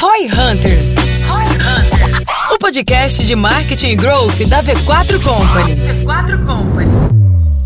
Roy 0.00 0.26
Hunters. 0.26 0.94
O 2.52 2.58
podcast 2.58 3.26
de 3.26 3.34
marketing 3.34 3.88
e 3.88 3.96
growth 3.96 4.38
da 4.48 4.62
V4 4.62 5.20
Company. 5.20 5.74
V4 6.04 6.46
Company. 6.46 6.88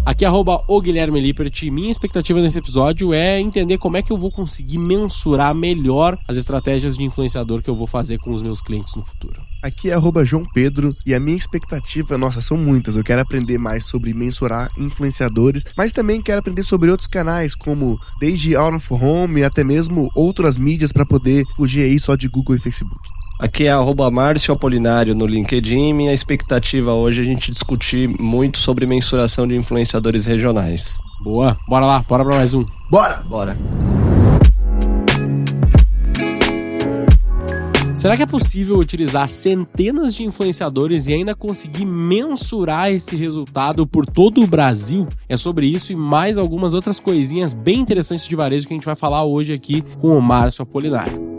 Aqui 0.07 0.25
é 0.25 0.29
arroba 0.29 0.65
o 0.67 0.81
Guilherme 0.81 1.21
Lippert. 1.21 1.63
Minha 1.71 1.91
expectativa 1.91 2.41
nesse 2.41 2.59
episódio 2.59 3.13
é 3.13 3.39
entender 3.39 3.77
como 3.77 3.99
é 3.99 4.03
que 4.03 4.11
eu 4.11 4.17
vou 4.17 4.31
conseguir 4.31 4.79
mensurar 4.79 5.55
melhor 5.55 6.17
as 6.27 6.39
estratégias 6.39 6.97
de 6.97 7.05
influenciador 7.05 7.61
que 7.61 7.69
eu 7.69 7.75
vou 7.75 7.87
fazer 7.87 8.19
com 8.19 8.33
os 8.33 8.41
meus 8.41 8.63
clientes 8.63 8.95
no 8.95 9.03
futuro. 9.03 9.52
Aqui 9.63 9.91
é 9.91 9.95
arroba 9.95 10.25
João 10.25 10.45
Pedro 10.53 10.95
e 11.07 11.15
a 11.15 11.21
minha 11.21 11.37
expectativa, 11.37 12.19
nossa, 12.19 12.41
são 12.41 12.57
muitas. 12.57 12.97
Eu 12.97 13.05
quero 13.05 13.23
aprender 13.23 13.59
mais 13.59 13.85
sobre 13.85 14.13
mensurar 14.13 14.69
influenciadores, 14.77 15.65
mas 15.77 15.93
também 15.93 16.21
quero 16.21 16.41
aprender 16.41 16.65
sobre 16.65 16.91
outros 16.91 17.07
canais, 17.07 17.55
como 17.55 17.97
desde 18.19 18.57
Out 18.57 18.77
of 18.77 18.93
Home 18.93 19.41
e 19.41 19.45
até 19.45 19.63
mesmo 19.63 20.11
outras 20.17 20.59
mídias 20.59 20.91
para 20.91 21.07
poder 21.07 21.45
fugir 21.57 21.83
aí 21.83 22.01
só 22.01 22.17
de 22.17 22.29
Google 22.29 22.57
e 22.57 22.59
Facebook. 22.59 23.01
Aqui 23.39 23.65
é 23.65 23.73
arroba 23.73 24.11
Márcio 24.11 24.55
Apolinário 24.55 25.15
no 25.15 25.27
LinkedIn. 25.27 25.93
Minha 25.93 26.13
expectativa 26.13 26.93
hoje 26.93 27.21
é 27.21 27.23
a 27.23 27.27
gente 27.27 27.51
discutir 27.51 28.09
muito 28.21 28.59
sobre 28.59 28.87
mensuração 28.87 29.47
de 29.47 29.57
influenciadores 29.57 30.27
regionais. 30.27 30.97
Boa, 31.23 31.57
bora 31.69 31.87
lá, 31.87 32.05
bora 32.09 32.25
pra 32.25 32.37
mais 32.37 32.55
um. 32.55 32.65
Bora! 32.91 33.23
Bora! 33.29 33.57
Será 38.03 38.17
que 38.17 38.23
é 38.25 38.27
possível 38.27 38.81
utilizar 38.81 39.29
centenas 39.29 40.13
de 40.13 40.25
influenciadores 40.25 41.07
e 41.07 41.15
ainda 41.15 41.37
conseguir 41.37 41.85
mensurar 41.85 42.91
esse 42.91 43.15
resultado 43.15 43.87
por 43.87 44.05
todo 44.05 44.43
o 44.43 44.47
Brasil? 44.47 45.07
É 45.29 45.37
sobre 45.37 45.67
isso 45.67 45.93
e 45.93 45.97
mais 45.97 46.37
algumas 46.37 46.75
outras 46.75 46.99
coisinhas 46.99 47.55
bem 47.55 47.79
interessantes 47.79 48.27
de 48.27 48.35
varejo 48.35 48.67
que 48.67 48.75
a 48.75 48.77
gente 48.77 48.85
vai 48.85 48.97
falar 48.97 49.23
hoje 49.23 49.53
aqui 49.53 49.85
com 50.01 50.19
o 50.19 50.21
Márcio 50.21 50.65
Apolinário. 50.65 51.32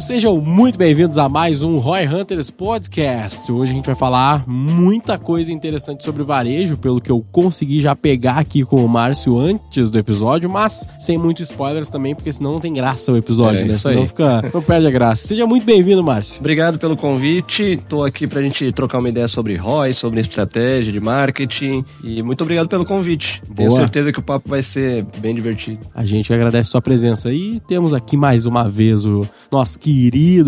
Então 0.00 0.06
sejam 0.06 0.40
muito 0.40 0.78
bem-vindos 0.78 1.18
a 1.18 1.28
mais 1.28 1.62
um 1.62 1.78
Roy 1.78 2.08
Hunters 2.08 2.48
Podcast. 2.48 3.52
Hoje 3.52 3.72
a 3.72 3.74
gente 3.74 3.84
vai 3.84 3.94
falar 3.94 4.48
muita 4.48 5.18
coisa 5.18 5.52
interessante 5.52 6.02
sobre 6.02 6.22
varejo, 6.22 6.78
pelo 6.78 7.02
que 7.02 7.12
eu 7.12 7.22
consegui 7.30 7.82
já 7.82 7.94
pegar 7.94 8.38
aqui 8.38 8.64
com 8.64 8.82
o 8.82 8.88
Márcio 8.88 9.38
antes 9.38 9.90
do 9.90 9.98
episódio, 9.98 10.48
mas 10.48 10.88
sem 10.98 11.18
muitos 11.18 11.50
spoilers 11.50 11.90
também, 11.90 12.14
porque 12.14 12.32
senão 12.32 12.54
não 12.54 12.60
tem 12.60 12.72
graça 12.72 13.12
o 13.12 13.16
episódio, 13.18 13.60
É, 13.60 13.64
né? 13.64 13.74
Senão 13.74 14.00
aí. 14.00 14.08
fica, 14.08 14.50
não 14.54 14.62
perde 14.62 14.86
a 14.86 14.90
graça. 14.90 15.28
Seja 15.28 15.46
muito 15.46 15.66
bem-vindo, 15.66 16.02
Márcio. 16.02 16.40
Obrigado 16.40 16.78
pelo 16.78 16.96
convite. 16.96 17.78
Tô 17.86 18.02
aqui 18.02 18.26
pra 18.26 18.40
gente 18.40 18.72
trocar 18.72 19.00
uma 19.00 19.08
ideia 19.10 19.28
sobre 19.28 19.54
ROI, 19.56 19.92
sobre 19.92 20.18
estratégia 20.18 20.90
de 20.90 20.98
marketing. 20.98 21.84
E 22.02 22.22
muito 22.22 22.40
obrigado 22.40 22.68
pelo 22.68 22.86
convite. 22.86 23.42
Tenho 23.54 23.68
Boa. 23.68 23.80
certeza 23.80 24.10
que 24.10 24.18
o 24.18 24.22
papo 24.22 24.48
vai 24.48 24.62
ser 24.62 25.04
bem 25.18 25.34
divertido. 25.34 25.80
A 25.94 26.06
gente 26.06 26.32
agradece 26.32 26.70
sua 26.70 26.80
presença 26.80 27.30
e 27.30 27.60
temos 27.68 27.92
aqui 27.92 28.16
mais 28.16 28.46
uma 28.46 28.66
vez 28.66 29.04
o 29.04 29.28
nosso 29.52 29.78
querido 29.78 29.89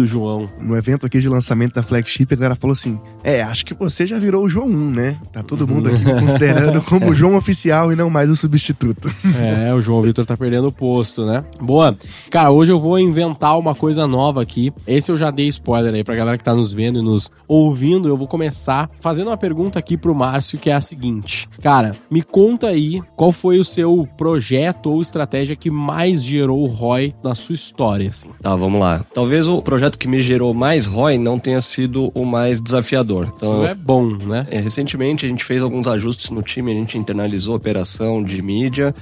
João. 0.06 0.48
No 0.60 0.76
evento 0.76 1.06
aqui 1.06 1.20
de 1.20 1.28
lançamento 1.28 1.74
da 1.74 1.82
Flagship, 1.82 2.26
a 2.32 2.36
galera 2.36 2.54
falou 2.54 2.72
assim: 2.72 3.00
É, 3.24 3.42
acho 3.42 3.64
que 3.64 3.74
você 3.74 4.06
já 4.06 4.18
virou 4.18 4.44
o 4.44 4.48
João 4.48 4.68
1, 4.68 4.90
né? 4.90 5.18
Tá 5.32 5.42
todo 5.42 5.66
mundo 5.66 5.88
aqui 5.88 6.04
me 6.04 6.20
considerando 6.20 6.82
como 6.84 7.10
o 7.10 7.14
João 7.14 7.36
oficial 7.36 7.92
e 7.92 7.96
não 7.96 8.10
mais 8.10 8.28
o 8.28 8.36
substituto. 8.36 9.08
É, 9.40 9.72
o 9.72 9.80
João 9.80 10.02
Vitor 10.02 10.26
tá 10.26 10.36
perdendo 10.36 10.68
o 10.68 10.72
posto, 10.72 11.24
né? 11.24 11.44
Boa. 11.60 11.96
Cara, 12.30 12.50
hoje 12.50 12.72
eu 12.72 12.78
vou 12.78 12.98
inventar 12.98 13.58
uma 13.58 13.74
coisa 13.74 14.06
nova 14.06 14.42
aqui. 14.42 14.72
Esse 14.86 15.10
eu 15.10 15.18
já 15.18 15.30
dei 15.30 15.48
spoiler 15.48 15.94
aí 15.94 16.04
pra 16.04 16.14
galera 16.14 16.36
que 16.36 16.44
tá 16.44 16.54
nos 16.54 16.72
vendo 16.72 16.98
e 16.98 17.02
nos 17.02 17.30
ouvindo. 17.48 18.08
Eu 18.08 18.16
vou 18.16 18.26
começar 18.26 18.90
fazendo 19.00 19.28
uma 19.28 19.36
pergunta 19.36 19.78
aqui 19.78 19.96
pro 19.96 20.14
Márcio, 20.14 20.58
que 20.58 20.70
é 20.70 20.74
a 20.74 20.80
seguinte. 20.80 21.48
Cara, 21.60 21.94
me 22.10 22.22
conta 22.22 22.68
aí 22.68 23.00
qual 23.16 23.32
foi 23.32 23.58
o 23.58 23.64
seu 23.64 24.06
projeto 24.16 24.90
ou 24.90 25.00
estratégia 25.00 25.56
que 25.56 25.70
mais 25.70 26.22
gerou 26.22 26.66
ROI 26.66 27.14
na 27.22 27.34
sua 27.34 27.54
história, 27.54 28.08
assim. 28.08 28.30
Tá, 28.40 28.54
vamos 28.54 28.80
lá. 28.80 29.04
Talvez 29.14 29.31
o 29.40 29.62
projeto 29.62 29.98
que 29.98 30.08
me 30.08 30.20
gerou 30.20 30.52
mais 30.52 30.86
ROI 30.86 31.18
não 31.18 31.38
tenha 31.38 31.60
sido 31.60 32.10
o 32.14 32.24
mais 32.24 32.60
desafiador. 32.60 33.32
Então, 33.36 33.62
Isso 33.62 33.70
é 33.70 33.74
bom, 33.74 34.06
né? 34.06 34.46
É, 34.50 34.60
recentemente 34.60 35.24
a 35.24 35.28
gente 35.28 35.44
fez 35.44 35.62
alguns 35.62 35.86
ajustes 35.86 36.30
no 36.30 36.42
time, 36.42 36.70
a 36.72 36.74
gente 36.74 36.98
internalizou 36.98 37.54
a 37.54 37.56
operação 37.56 38.22
de 38.22 38.40
mídia. 38.42 38.94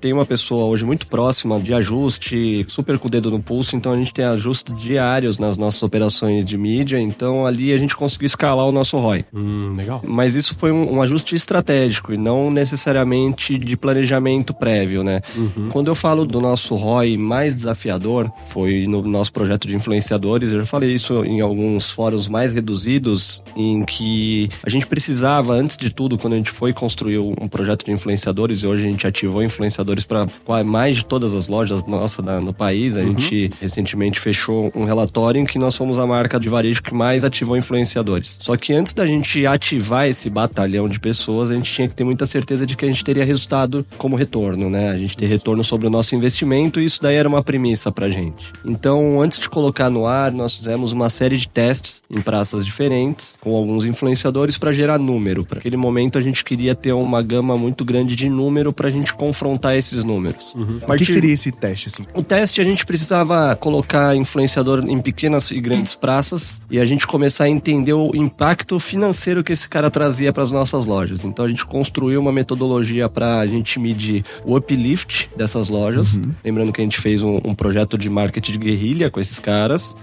Tem 0.00 0.12
uma 0.12 0.26
pessoa 0.26 0.66
hoje 0.66 0.84
muito 0.84 1.06
próxima 1.06 1.60
de 1.60 1.72
ajuste, 1.72 2.64
super 2.68 2.98
com 2.98 3.08
o 3.08 3.10
dedo 3.10 3.30
no 3.30 3.40
pulso, 3.40 3.76
então 3.76 3.92
a 3.92 3.96
gente 3.96 4.12
tem 4.12 4.24
ajustes 4.24 4.80
diários 4.80 5.38
nas 5.38 5.56
nossas 5.56 5.82
operações 5.82 6.44
de 6.44 6.56
mídia, 6.56 6.98
então 6.98 7.46
ali 7.46 7.72
a 7.72 7.76
gente 7.76 7.96
conseguiu 7.96 8.26
escalar 8.26 8.66
o 8.66 8.72
nosso 8.72 8.98
ROI. 8.98 9.24
Hum, 9.32 9.74
legal. 9.76 10.02
Mas 10.06 10.34
isso 10.34 10.56
foi 10.58 10.72
um, 10.72 10.96
um 10.96 11.02
ajuste 11.02 11.34
estratégico 11.34 12.12
e 12.12 12.16
não 12.16 12.50
necessariamente 12.50 13.56
de 13.56 13.76
planejamento 13.76 14.52
prévio, 14.52 15.02
né? 15.02 15.20
Quando 15.70 15.88
eu 15.88 15.94
falo 15.94 16.24
do 16.24 16.40
nosso 16.40 16.74
ROI 16.74 17.16
mais 17.16 17.54
desafiador, 17.54 18.30
foi 18.48 18.86
no 18.86 19.02
nosso 19.02 19.32
projeto 19.32 19.67
de 19.68 19.76
influenciadores, 19.76 20.50
eu 20.50 20.60
já 20.60 20.66
falei 20.66 20.92
isso 20.92 21.24
em 21.24 21.40
alguns 21.40 21.90
fóruns 21.90 22.26
mais 22.28 22.52
reduzidos, 22.52 23.42
em 23.56 23.84
que 23.84 24.48
a 24.64 24.70
gente 24.70 24.86
precisava, 24.86 25.52
antes 25.54 25.76
de 25.76 25.90
tudo, 25.90 26.18
quando 26.18 26.32
a 26.34 26.36
gente 26.36 26.50
foi 26.50 26.72
construir 26.72 27.18
um 27.18 27.48
projeto 27.48 27.84
de 27.84 27.92
influenciadores, 27.92 28.62
e 28.62 28.66
hoje 28.66 28.84
a 28.84 28.90
gente 28.90 29.06
ativou 29.06 29.42
influenciadores 29.42 30.04
para 30.04 30.26
mais 30.64 30.96
de 30.96 31.04
todas 31.04 31.34
as 31.34 31.48
lojas 31.48 31.84
nossas 31.86 32.24
da- 32.24 32.40
no 32.40 32.52
país, 32.52 32.96
a 32.96 33.02
gente 33.02 33.50
recentemente 33.60 34.18
fechou 34.20 34.72
um 34.74 34.84
relatório 34.84 35.40
em 35.40 35.44
que 35.44 35.58
nós 35.58 35.76
fomos 35.76 35.98
a 35.98 36.06
marca 36.06 36.38
de 36.40 36.48
varejo 36.48 36.82
que 36.82 36.94
mais 36.94 37.24
ativou 37.24 37.56
influenciadores. 37.56 38.38
Só 38.40 38.56
que 38.56 38.72
antes 38.72 38.92
da 38.92 39.04
gente 39.06 39.46
ativar 39.46 40.06
esse 40.08 40.28
batalhão 40.30 40.88
de 40.88 40.98
pessoas, 40.98 41.50
a 41.50 41.54
gente 41.54 41.72
tinha 41.72 41.88
que 41.88 41.94
ter 41.94 42.04
muita 42.04 42.26
certeza 42.26 42.64
de 42.66 42.76
que 42.76 42.84
a 42.84 42.88
gente 42.88 43.04
teria 43.04 43.24
resultado 43.24 43.84
como 43.96 44.16
retorno, 44.16 44.68
né? 44.70 44.90
A 44.90 44.96
gente 44.96 45.16
ter 45.16 45.26
retorno 45.26 45.62
sobre 45.62 45.86
o 45.86 45.90
nosso 45.90 46.14
investimento 46.14 46.80
e 46.80 46.84
isso 46.84 47.00
daí 47.02 47.16
era 47.16 47.28
uma 47.28 47.42
premissa 47.42 47.90
pra 47.92 48.08
gente. 48.08 48.52
Então, 48.64 49.20
antes 49.20 49.38
de 49.38 49.48
colocar 49.58 49.90
no 49.90 50.06
ar, 50.06 50.30
nós 50.30 50.56
fizemos 50.56 50.92
uma 50.92 51.08
série 51.08 51.36
de 51.36 51.48
testes 51.48 52.00
em 52.08 52.20
praças 52.20 52.64
diferentes 52.64 53.36
com 53.40 53.56
alguns 53.56 53.84
influenciadores 53.84 54.56
para 54.56 54.70
gerar 54.70 54.98
número. 55.00 55.44
Para 55.44 55.58
aquele 55.58 55.76
momento 55.76 56.16
a 56.16 56.20
gente 56.20 56.44
queria 56.44 56.76
ter 56.76 56.92
uma 56.92 57.20
gama 57.20 57.56
muito 57.56 57.84
grande 57.84 58.14
de 58.14 58.28
número 58.28 58.72
pra 58.72 58.88
gente 58.88 59.12
confrontar 59.12 59.74
esses 59.74 60.04
números. 60.04 60.54
A 60.86 60.92
O 60.92 60.96
que 60.96 61.04
seria 61.04 61.34
esse 61.34 61.50
teste, 61.50 61.88
assim? 61.88 62.04
o 62.14 62.22
teste 62.22 62.60
a 62.60 62.64
gente 62.64 62.86
precisava 62.86 63.56
colocar 63.56 64.14
influenciador 64.14 64.84
em 64.88 65.00
pequenas 65.00 65.50
e 65.50 65.60
grandes 65.60 65.96
praças 65.96 66.62
e 66.70 66.78
a 66.78 66.84
gente 66.84 67.04
começar 67.04 67.44
a 67.44 67.48
entender 67.48 67.94
o 67.94 68.14
impacto 68.14 68.78
financeiro 68.78 69.42
que 69.42 69.52
esse 69.52 69.68
cara 69.68 69.90
trazia 69.90 70.32
para 70.32 70.44
as 70.44 70.52
nossas 70.52 70.86
lojas. 70.86 71.24
Então 71.24 71.44
a 71.44 71.48
gente 71.48 71.66
construiu 71.66 72.20
uma 72.20 72.30
metodologia 72.30 73.08
para 73.08 73.40
a 73.40 73.46
gente 73.46 73.80
medir 73.80 74.24
o 74.44 74.56
uplift 74.56 75.28
dessas 75.36 75.68
lojas. 75.68 76.16
Lembrando 76.44 76.72
que 76.72 76.80
a 76.80 76.84
gente 76.84 77.00
fez 77.00 77.22
um, 77.24 77.40
um 77.44 77.54
projeto 77.54 77.98
de 77.98 78.08
marketing 78.08 78.52
de 78.52 78.58
guerrilha 78.58 79.10
com 79.10 79.18
esses 79.18 79.40
caras. 79.40 79.47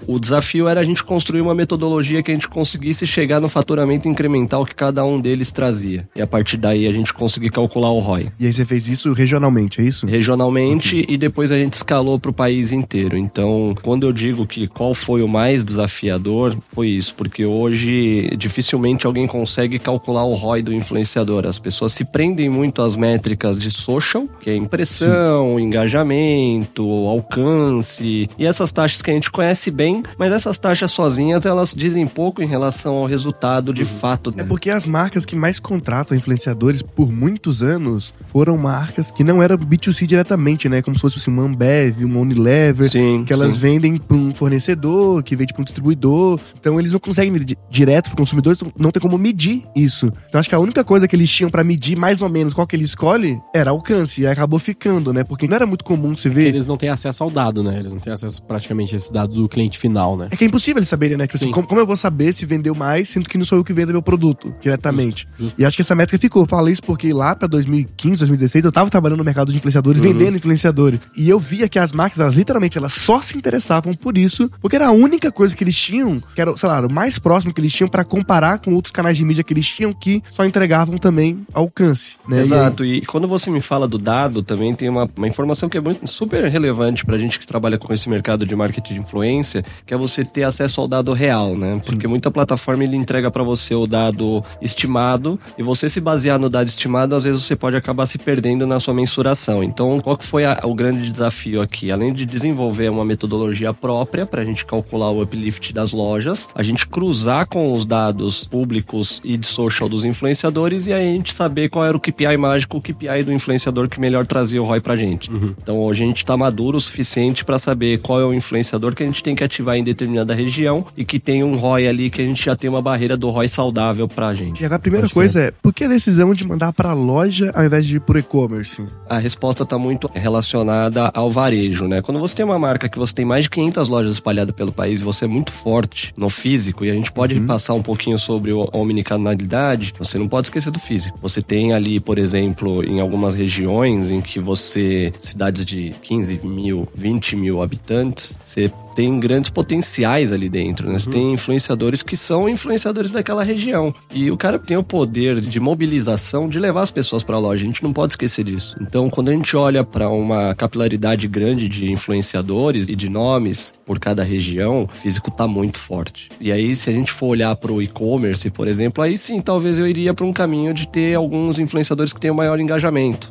O 0.07 0.19
desafio 0.19 0.67
era 0.67 0.81
a 0.81 0.83
gente 0.83 1.03
construir 1.03 1.41
uma 1.41 1.55
metodologia 1.55 2.21
que 2.23 2.31
a 2.31 2.33
gente 2.33 2.47
conseguisse 2.47 3.05
chegar 3.05 3.39
no 3.39 3.49
faturamento 3.49 4.07
incremental 4.07 4.65
que 4.65 4.75
cada 4.75 5.05
um 5.05 5.19
deles 5.19 5.51
trazia. 5.51 6.07
E 6.15 6.21
a 6.21 6.27
partir 6.27 6.57
daí 6.57 6.87
a 6.87 6.91
gente 6.91 7.13
conseguir 7.13 7.49
calcular 7.49 7.91
o 7.91 7.99
ROI 7.99 8.27
E 8.39 8.45
aí 8.45 8.53
você 8.53 8.65
fez 8.65 8.87
isso 8.87 9.13
regionalmente, 9.13 9.81
é 9.81 9.83
isso? 9.83 10.05
regionalmente 10.05 11.05
e 11.07 11.17
depois 11.17 11.51
a 11.51 11.57
gente 11.57 11.73
escalou 11.73 12.19
para 12.19 12.31
o 12.31 12.33
país 12.33 12.71
inteiro. 12.71 13.17
Então, 13.17 13.75
quando 13.81 14.05
eu 14.05 14.13
digo 14.13 14.45
que 14.47 14.67
qual 14.67 14.93
foi 14.93 15.21
o 15.21 15.27
mais 15.27 15.63
desafiador, 15.63 16.55
foi 16.67 16.89
isso, 16.89 17.13
porque 17.15 17.45
hoje 17.45 18.29
dificilmente 18.37 19.05
alguém 19.05 19.27
consegue 19.27 19.79
calcular 19.79 20.23
o 20.23 20.33
ROI 20.33 20.61
do 20.61 20.73
influenciador. 20.73 21.45
As 21.45 21.59
pessoas 21.59 21.93
se 21.93 22.05
prendem 22.05 22.49
muito 22.49 22.81
às 22.81 22.95
métricas 22.95 23.59
de 23.59 23.71
social, 23.71 24.27
que 24.39 24.49
é 24.49 24.55
impressão, 24.55 25.59
engajamento, 25.59 26.83
alcance 27.07 28.29
e 28.37 28.45
essas 28.45 28.71
taxas 28.71 29.01
que 29.01 29.11
a 29.11 29.13
gente 29.13 29.31
conhece 29.35 29.69
bem, 29.71 30.03
mas 30.17 30.31
essas 30.31 30.57
taxas 30.57 30.91
sozinhas 30.91 31.45
elas 31.45 31.73
dizem 31.75 32.05
pouco 32.07 32.41
em 32.41 32.47
relação 32.47 32.95
ao 32.95 33.05
resultado 33.05 33.73
de 33.73 33.85
fato. 33.85 34.33
É 34.37 34.43
porque 34.43 34.69
as 34.69 34.85
marcas 34.85 35.25
que 35.25 35.35
mais 35.35 35.59
contratam 35.59 36.17
influenciadores 36.17 36.81
por 36.81 37.11
muitos 37.11 37.61
anos 37.61 38.13
foram 38.27 38.57
marcas 38.57 39.11
que 39.11 39.23
não 39.23 39.41
eram 39.41 39.57
B2C 39.57 40.05
diretamente, 40.05 40.67
né? 40.69 40.81
Como 40.81 40.95
se 40.95 41.01
fosse 41.01 41.17
assim, 41.17 41.31
uma 41.31 41.43
Ambev, 41.43 42.03
uma 42.03 42.19
Unilever, 42.19 42.89
Sim, 42.89 43.23
que 43.25 43.33
elas 43.33 43.53
sim. 43.53 43.59
vendem 43.59 43.97
para 43.97 44.17
um 44.17 44.33
fornecedor, 44.33 45.21
que 45.23 45.35
vende 45.35 45.53
para 45.53 45.61
um 45.61 45.65
distribuidor. 45.65 46.39
Então 46.59 46.79
eles 46.79 46.91
não 46.91 46.99
conseguem 46.99 47.33
di- 47.43 47.57
direto 47.69 48.07
pro 48.09 48.17
consumidor, 48.17 48.53
então 48.53 48.71
não 48.77 48.91
tem 48.91 49.01
como 49.01 49.17
medir 49.17 49.63
isso. 49.75 50.11
Então 50.29 50.39
acho 50.39 50.49
que 50.49 50.55
a 50.55 50.59
única 50.59 50.83
coisa 50.83 51.07
que 51.07 51.15
eles 51.15 51.29
tinham 51.29 51.49
para 51.49 51.63
medir 51.63 51.97
mais 51.97 52.21
ou 52.21 52.29
menos 52.29 52.53
qual 52.53 52.65
que 52.65 52.75
ele 52.75 52.83
escolhe 52.85 53.39
era 53.53 53.71
alcance. 53.71 54.21
E 54.21 54.27
acabou 54.27 54.59
ficando, 54.59 55.11
né? 55.13 55.23
Porque 55.23 55.47
não 55.47 55.55
era 55.55 55.65
muito 55.65 55.83
comum 55.83 56.15
se 56.15 56.29
ver. 56.29 56.47
Eles 56.47 56.67
não 56.67 56.77
têm 56.77 56.89
acesso 56.89 57.23
ao 57.23 57.29
dado, 57.29 57.63
né? 57.63 57.77
Eles 57.79 57.93
não 57.93 57.99
têm 57.99 58.13
acesso 58.13 58.41
praticamente 58.43 58.93
a 58.95 58.97
esse 58.97 59.11
dado 59.11 59.24
do 59.27 59.47
cliente 59.47 59.77
final, 59.77 60.17
né? 60.17 60.27
É 60.31 60.35
que 60.35 60.43
é 60.43 60.47
impossível 60.47 60.79
eles 60.79 60.89
saberem, 60.89 61.17
né? 61.17 61.27
Que, 61.27 61.35
assim, 61.35 61.47
Sim. 61.47 61.51
como, 61.51 61.67
como 61.67 61.81
eu 61.81 61.85
vou 61.85 61.95
saber 61.95 62.33
se 62.33 62.45
vendeu 62.45 62.75
mais, 62.75 63.09
sendo 63.09 63.27
que 63.27 63.37
não 63.37 63.45
sou 63.45 63.57
eu 63.57 63.63
que 63.63 63.73
vendo 63.73 63.91
meu 63.91 64.01
produto 64.01 64.53
diretamente? 64.61 65.27
Justo, 65.31 65.41
justo. 65.41 65.61
E 65.61 65.65
acho 65.65 65.75
que 65.75 65.81
essa 65.81 65.95
métrica 65.95 66.19
ficou. 66.19 66.43
Eu 66.43 66.47
falo 66.47 66.69
isso 66.69 66.83
porque 66.83 67.11
lá 67.13 67.35
pra 67.35 67.47
2015, 67.47 68.19
2016, 68.19 68.65
eu 68.65 68.71
tava 68.71 68.89
trabalhando 68.89 69.19
no 69.19 69.23
mercado 69.23 69.51
de 69.51 69.57
influenciadores, 69.57 70.01
vendendo 70.01 70.37
influenciadores. 70.37 70.99
E 71.15 71.29
eu 71.29 71.39
via 71.39 71.67
que 71.67 71.79
as 71.79 71.91
marcas, 71.91 72.19
elas 72.19 72.35
literalmente, 72.35 72.77
elas 72.77 72.93
só 72.93 73.21
se 73.21 73.37
interessavam 73.37 73.93
por 73.93 74.17
isso, 74.17 74.49
porque 74.61 74.75
era 74.75 74.87
a 74.87 74.91
única 74.91 75.31
coisa 75.31 75.55
que 75.55 75.63
eles 75.63 75.77
tinham, 75.77 76.21
que 76.33 76.41
era, 76.41 76.55
sei 76.57 76.69
lá, 76.69 76.79
o 76.85 76.91
mais 76.91 77.19
próximo 77.19 77.53
que 77.53 77.61
eles 77.61 77.73
tinham 77.73 77.89
pra 77.89 78.03
comparar 78.03 78.59
com 78.59 78.73
outros 78.73 78.91
canais 78.91 79.17
de 79.17 79.25
mídia 79.25 79.43
que 79.43 79.53
eles 79.53 79.67
tinham, 79.67 79.93
que 79.93 80.21
só 80.31 80.45
entregavam 80.45 80.97
também 80.97 81.45
alcance, 81.53 82.17
né? 82.27 82.39
Exato, 82.39 82.85
e, 82.85 83.01
quando 83.01 83.27
você 83.27 83.49
me 83.49 83.61
fala 83.61 83.87
do 83.87 83.97
dado, 83.97 84.41
também 84.41 84.73
tem 84.73 84.89
uma, 84.89 85.09
uma 85.17 85.27
informação 85.27 85.69
que 85.69 85.77
é 85.77 85.81
muito, 85.81 86.07
super 86.07 86.45
relevante 86.45 87.05
pra 87.05 87.17
gente 87.17 87.39
que 87.39 87.45
trabalha 87.45 87.77
com 87.77 87.93
esse 87.93 88.09
mercado 88.09 88.45
de 88.45 88.55
marketing 88.55 88.93
de 88.93 88.99
influência, 89.15 89.63
que 89.85 89.93
é 89.93 89.97
você 89.97 90.25
ter 90.25 90.43
acesso 90.43 90.81
ao 90.81 90.87
dado 90.87 91.13
real, 91.13 91.55
né? 91.55 91.81
Porque 91.85 92.07
muita 92.07 92.29
plataforma 92.29 92.83
ele 92.83 92.95
entrega 92.97 93.31
pra 93.31 93.43
você 93.43 93.73
o 93.73 93.87
dado 93.87 94.43
estimado 94.61 95.39
e 95.57 95.63
você 95.63 95.87
se 95.87 96.01
basear 96.01 96.37
no 96.37 96.49
dado 96.49 96.67
estimado, 96.67 97.15
às 97.15 97.23
vezes 97.23 97.41
você 97.43 97.55
pode 97.55 97.77
acabar 97.77 98.05
se 98.05 98.17
perdendo 98.17 98.67
na 98.67 98.79
sua 98.79 98.93
mensuração. 98.93 99.63
Então, 99.63 99.99
qual 99.99 100.17
que 100.17 100.25
foi 100.25 100.45
a- 100.45 100.59
o 100.63 100.73
grande 100.75 101.09
desafio 101.09 101.61
aqui? 101.61 101.91
Além 101.91 102.11
de 102.13 102.25
desenvolver 102.25 102.89
uma 102.89 103.05
metodologia 103.05 103.73
própria 103.73 104.25
pra 104.25 104.43
gente 104.43 104.65
calcular 104.65 105.09
o 105.11 105.21
uplift 105.21 105.71
das 105.73 105.91
lojas, 105.93 106.47
a 106.53 106.61
gente 106.63 106.85
cruzar 106.87 107.47
com 107.47 107.73
os 107.73 107.85
dados 107.85 108.43
públicos 108.45 109.21
e 109.23 109.37
de 109.37 109.47
social 109.47 109.87
dos 109.87 110.03
influenciadores 110.03 110.87
e 110.87 110.93
aí 110.93 111.09
a 111.09 111.13
gente 111.13 111.33
saber 111.33 111.69
qual 111.69 111.85
era 111.85 111.95
o 111.95 111.99
KPI 111.99 112.37
mágico, 112.37 112.77
o 112.77 112.81
KPI 112.81 113.23
do 113.23 113.31
influenciador 113.31 113.87
que 113.87 113.99
melhor 113.99 114.25
trazia 114.25 114.61
o 114.61 114.65
ROI 114.65 114.81
pra 114.81 114.95
gente. 114.95 115.31
Então 115.61 115.79
hoje 115.79 116.03
a 116.03 116.07
gente 116.07 116.25
tá 116.25 116.35
maduro 116.35 116.77
o 116.77 116.81
suficiente 116.81 117.45
pra 117.45 117.57
saber 117.57 118.01
qual 118.01 118.19
é 118.19 118.25
o 118.25 118.33
influenciador 118.33 118.93
que 118.95 119.03
a 119.05 119.07
gente 119.07 119.23
tem 119.23 119.35
que 119.35 119.43
ativar 119.43 119.75
em 119.75 119.83
determinada 119.83 120.33
região 120.33 120.85
e 120.97 121.05
que 121.05 121.19
tem 121.19 121.43
um 121.43 121.55
ROI 121.55 121.87
ali 121.87 122.09
que 122.09 122.21
a 122.21 122.25
gente 122.25 122.43
já 122.43 122.55
tem 122.55 122.69
uma 122.69 122.81
barreira 122.81 123.15
do 123.15 123.29
ROI 123.29 123.47
saudável 123.47 124.07
pra 124.07 124.33
gente. 124.33 124.61
E 124.61 124.65
a 124.65 124.79
primeira 124.79 125.05
Acho 125.05 125.13
coisa 125.13 125.39
é, 125.39 125.51
por 125.51 125.73
que 125.73 125.83
a 125.83 125.87
decisão 125.87 126.33
de 126.33 126.45
mandar 126.45 126.73
pra 126.73 126.93
loja 126.93 127.51
ao 127.53 127.63
invés 127.63 127.85
de 127.85 127.97
ir 127.97 127.99
pro 127.99 128.19
e-commerce? 128.19 128.87
A 129.07 129.17
resposta 129.17 129.63
está 129.63 129.77
muito 129.77 130.09
relacionada 130.13 131.11
ao 131.13 131.29
varejo, 131.29 131.87
né? 131.87 132.01
Quando 132.01 132.19
você 132.19 132.35
tem 132.35 132.45
uma 132.45 132.59
marca 132.59 132.89
que 132.89 132.97
você 132.97 133.13
tem 133.13 133.25
mais 133.25 133.45
de 133.45 133.49
500 133.49 133.89
lojas 133.89 134.11
espalhadas 134.13 134.55
pelo 134.55 134.71
país 134.71 135.01
e 135.01 135.03
você 135.03 135.25
é 135.25 135.27
muito 135.27 135.51
forte 135.51 136.13
no 136.17 136.29
físico, 136.29 136.83
e 136.83 136.89
a 136.89 136.93
gente 136.93 137.11
pode 137.11 137.39
passar 137.41 137.73
um 137.73 137.81
pouquinho 137.81 138.17
sobre 138.17 138.51
a 138.51 138.77
omnicanalidade, 138.77 139.93
você 139.97 140.17
não 140.17 140.27
pode 140.27 140.47
esquecer 140.47 140.71
do 140.71 140.79
físico. 140.79 141.17
Você 141.21 141.41
tem 141.41 141.73
ali, 141.73 141.99
por 141.99 142.17
exemplo, 142.17 142.83
em 142.83 142.99
algumas 142.99 143.35
regiões 143.35 144.11
em 144.11 144.21
que 144.21 144.39
você, 144.39 145.13
cidades 145.19 145.65
de 145.65 145.93
15 146.01 146.41
mil, 146.43 146.87
20 146.95 147.35
mil 147.35 147.61
habitantes, 147.61 148.37
você 148.41 148.71
tem 148.95 149.19
grandes 149.19 149.49
potenciais 149.49 150.31
ali 150.31 150.47
dentro, 150.49 150.89
né? 150.89 150.97
Você 150.97 151.09
tem 151.09 151.33
influenciadores 151.33 152.01
que 152.01 152.15
são 152.15 152.47
influenciadores 152.47 153.11
daquela 153.11 153.43
região. 153.43 153.93
E 154.11 154.31
o 154.31 154.37
cara 154.37 154.57
tem 154.57 154.77
o 154.77 154.83
poder 154.83 155.41
de 155.41 155.59
mobilização 155.59 156.47
de 156.47 156.59
levar 156.59 156.81
as 156.81 156.91
pessoas 156.91 157.21
para 157.21 157.35
a 157.35 157.39
loja. 157.39 157.63
A 157.63 157.67
gente 157.67 157.83
não 157.83 157.91
pode 157.91 158.13
esquecer 158.13 158.43
disso. 158.45 158.77
Então, 158.81 159.09
quando 159.09 159.29
a 159.29 159.33
gente 159.33 159.55
olha 159.57 159.83
para 159.83 160.09
uma 160.09 160.53
capilaridade 160.55 161.27
grande 161.27 161.67
de 161.67 161.91
influenciadores 161.91 162.87
e 162.87 162.95
de 162.95 163.09
nomes 163.09 163.73
por 163.85 163.99
cada 163.99 164.23
região, 164.23 164.83
o 164.83 164.95
físico 164.95 165.29
tá 165.29 165.45
muito 165.45 165.77
forte. 165.77 166.29
E 166.39 166.51
aí, 166.51 166.75
se 166.75 166.89
a 166.89 166.93
gente 166.93 167.11
for 167.11 167.27
olhar 167.27 167.55
para 167.55 167.71
o 167.71 167.81
e-commerce, 167.81 168.49
por 168.49 168.67
exemplo, 168.67 169.03
aí 169.03 169.17
sim, 169.17 169.41
talvez 169.41 169.77
eu 169.77 169.87
iria 169.87 170.13
para 170.13 170.25
um 170.25 170.31
caminho 170.31 170.73
de 170.73 170.87
ter 170.87 171.15
alguns 171.15 171.59
influenciadores 171.59 172.13
que 172.13 172.19
tenham 172.21 172.35
maior 172.35 172.59
engajamento. 172.59 173.29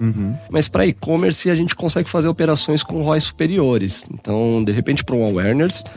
Mas 0.51 0.69
para 0.69 0.87
e-commerce, 0.87 1.49
a 1.51 1.55
gente 1.55 1.75
consegue 1.75 2.11
fazer 2.11 2.29
operações 2.29 2.83
com 2.83 3.03
ROI 3.03 3.21
superiores. 3.21 4.05
Então, 4.13 4.63
de 4.63 4.73
repente, 4.73 5.05
para 5.05 5.15
um 5.15 5.25
awareness, 5.25 5.54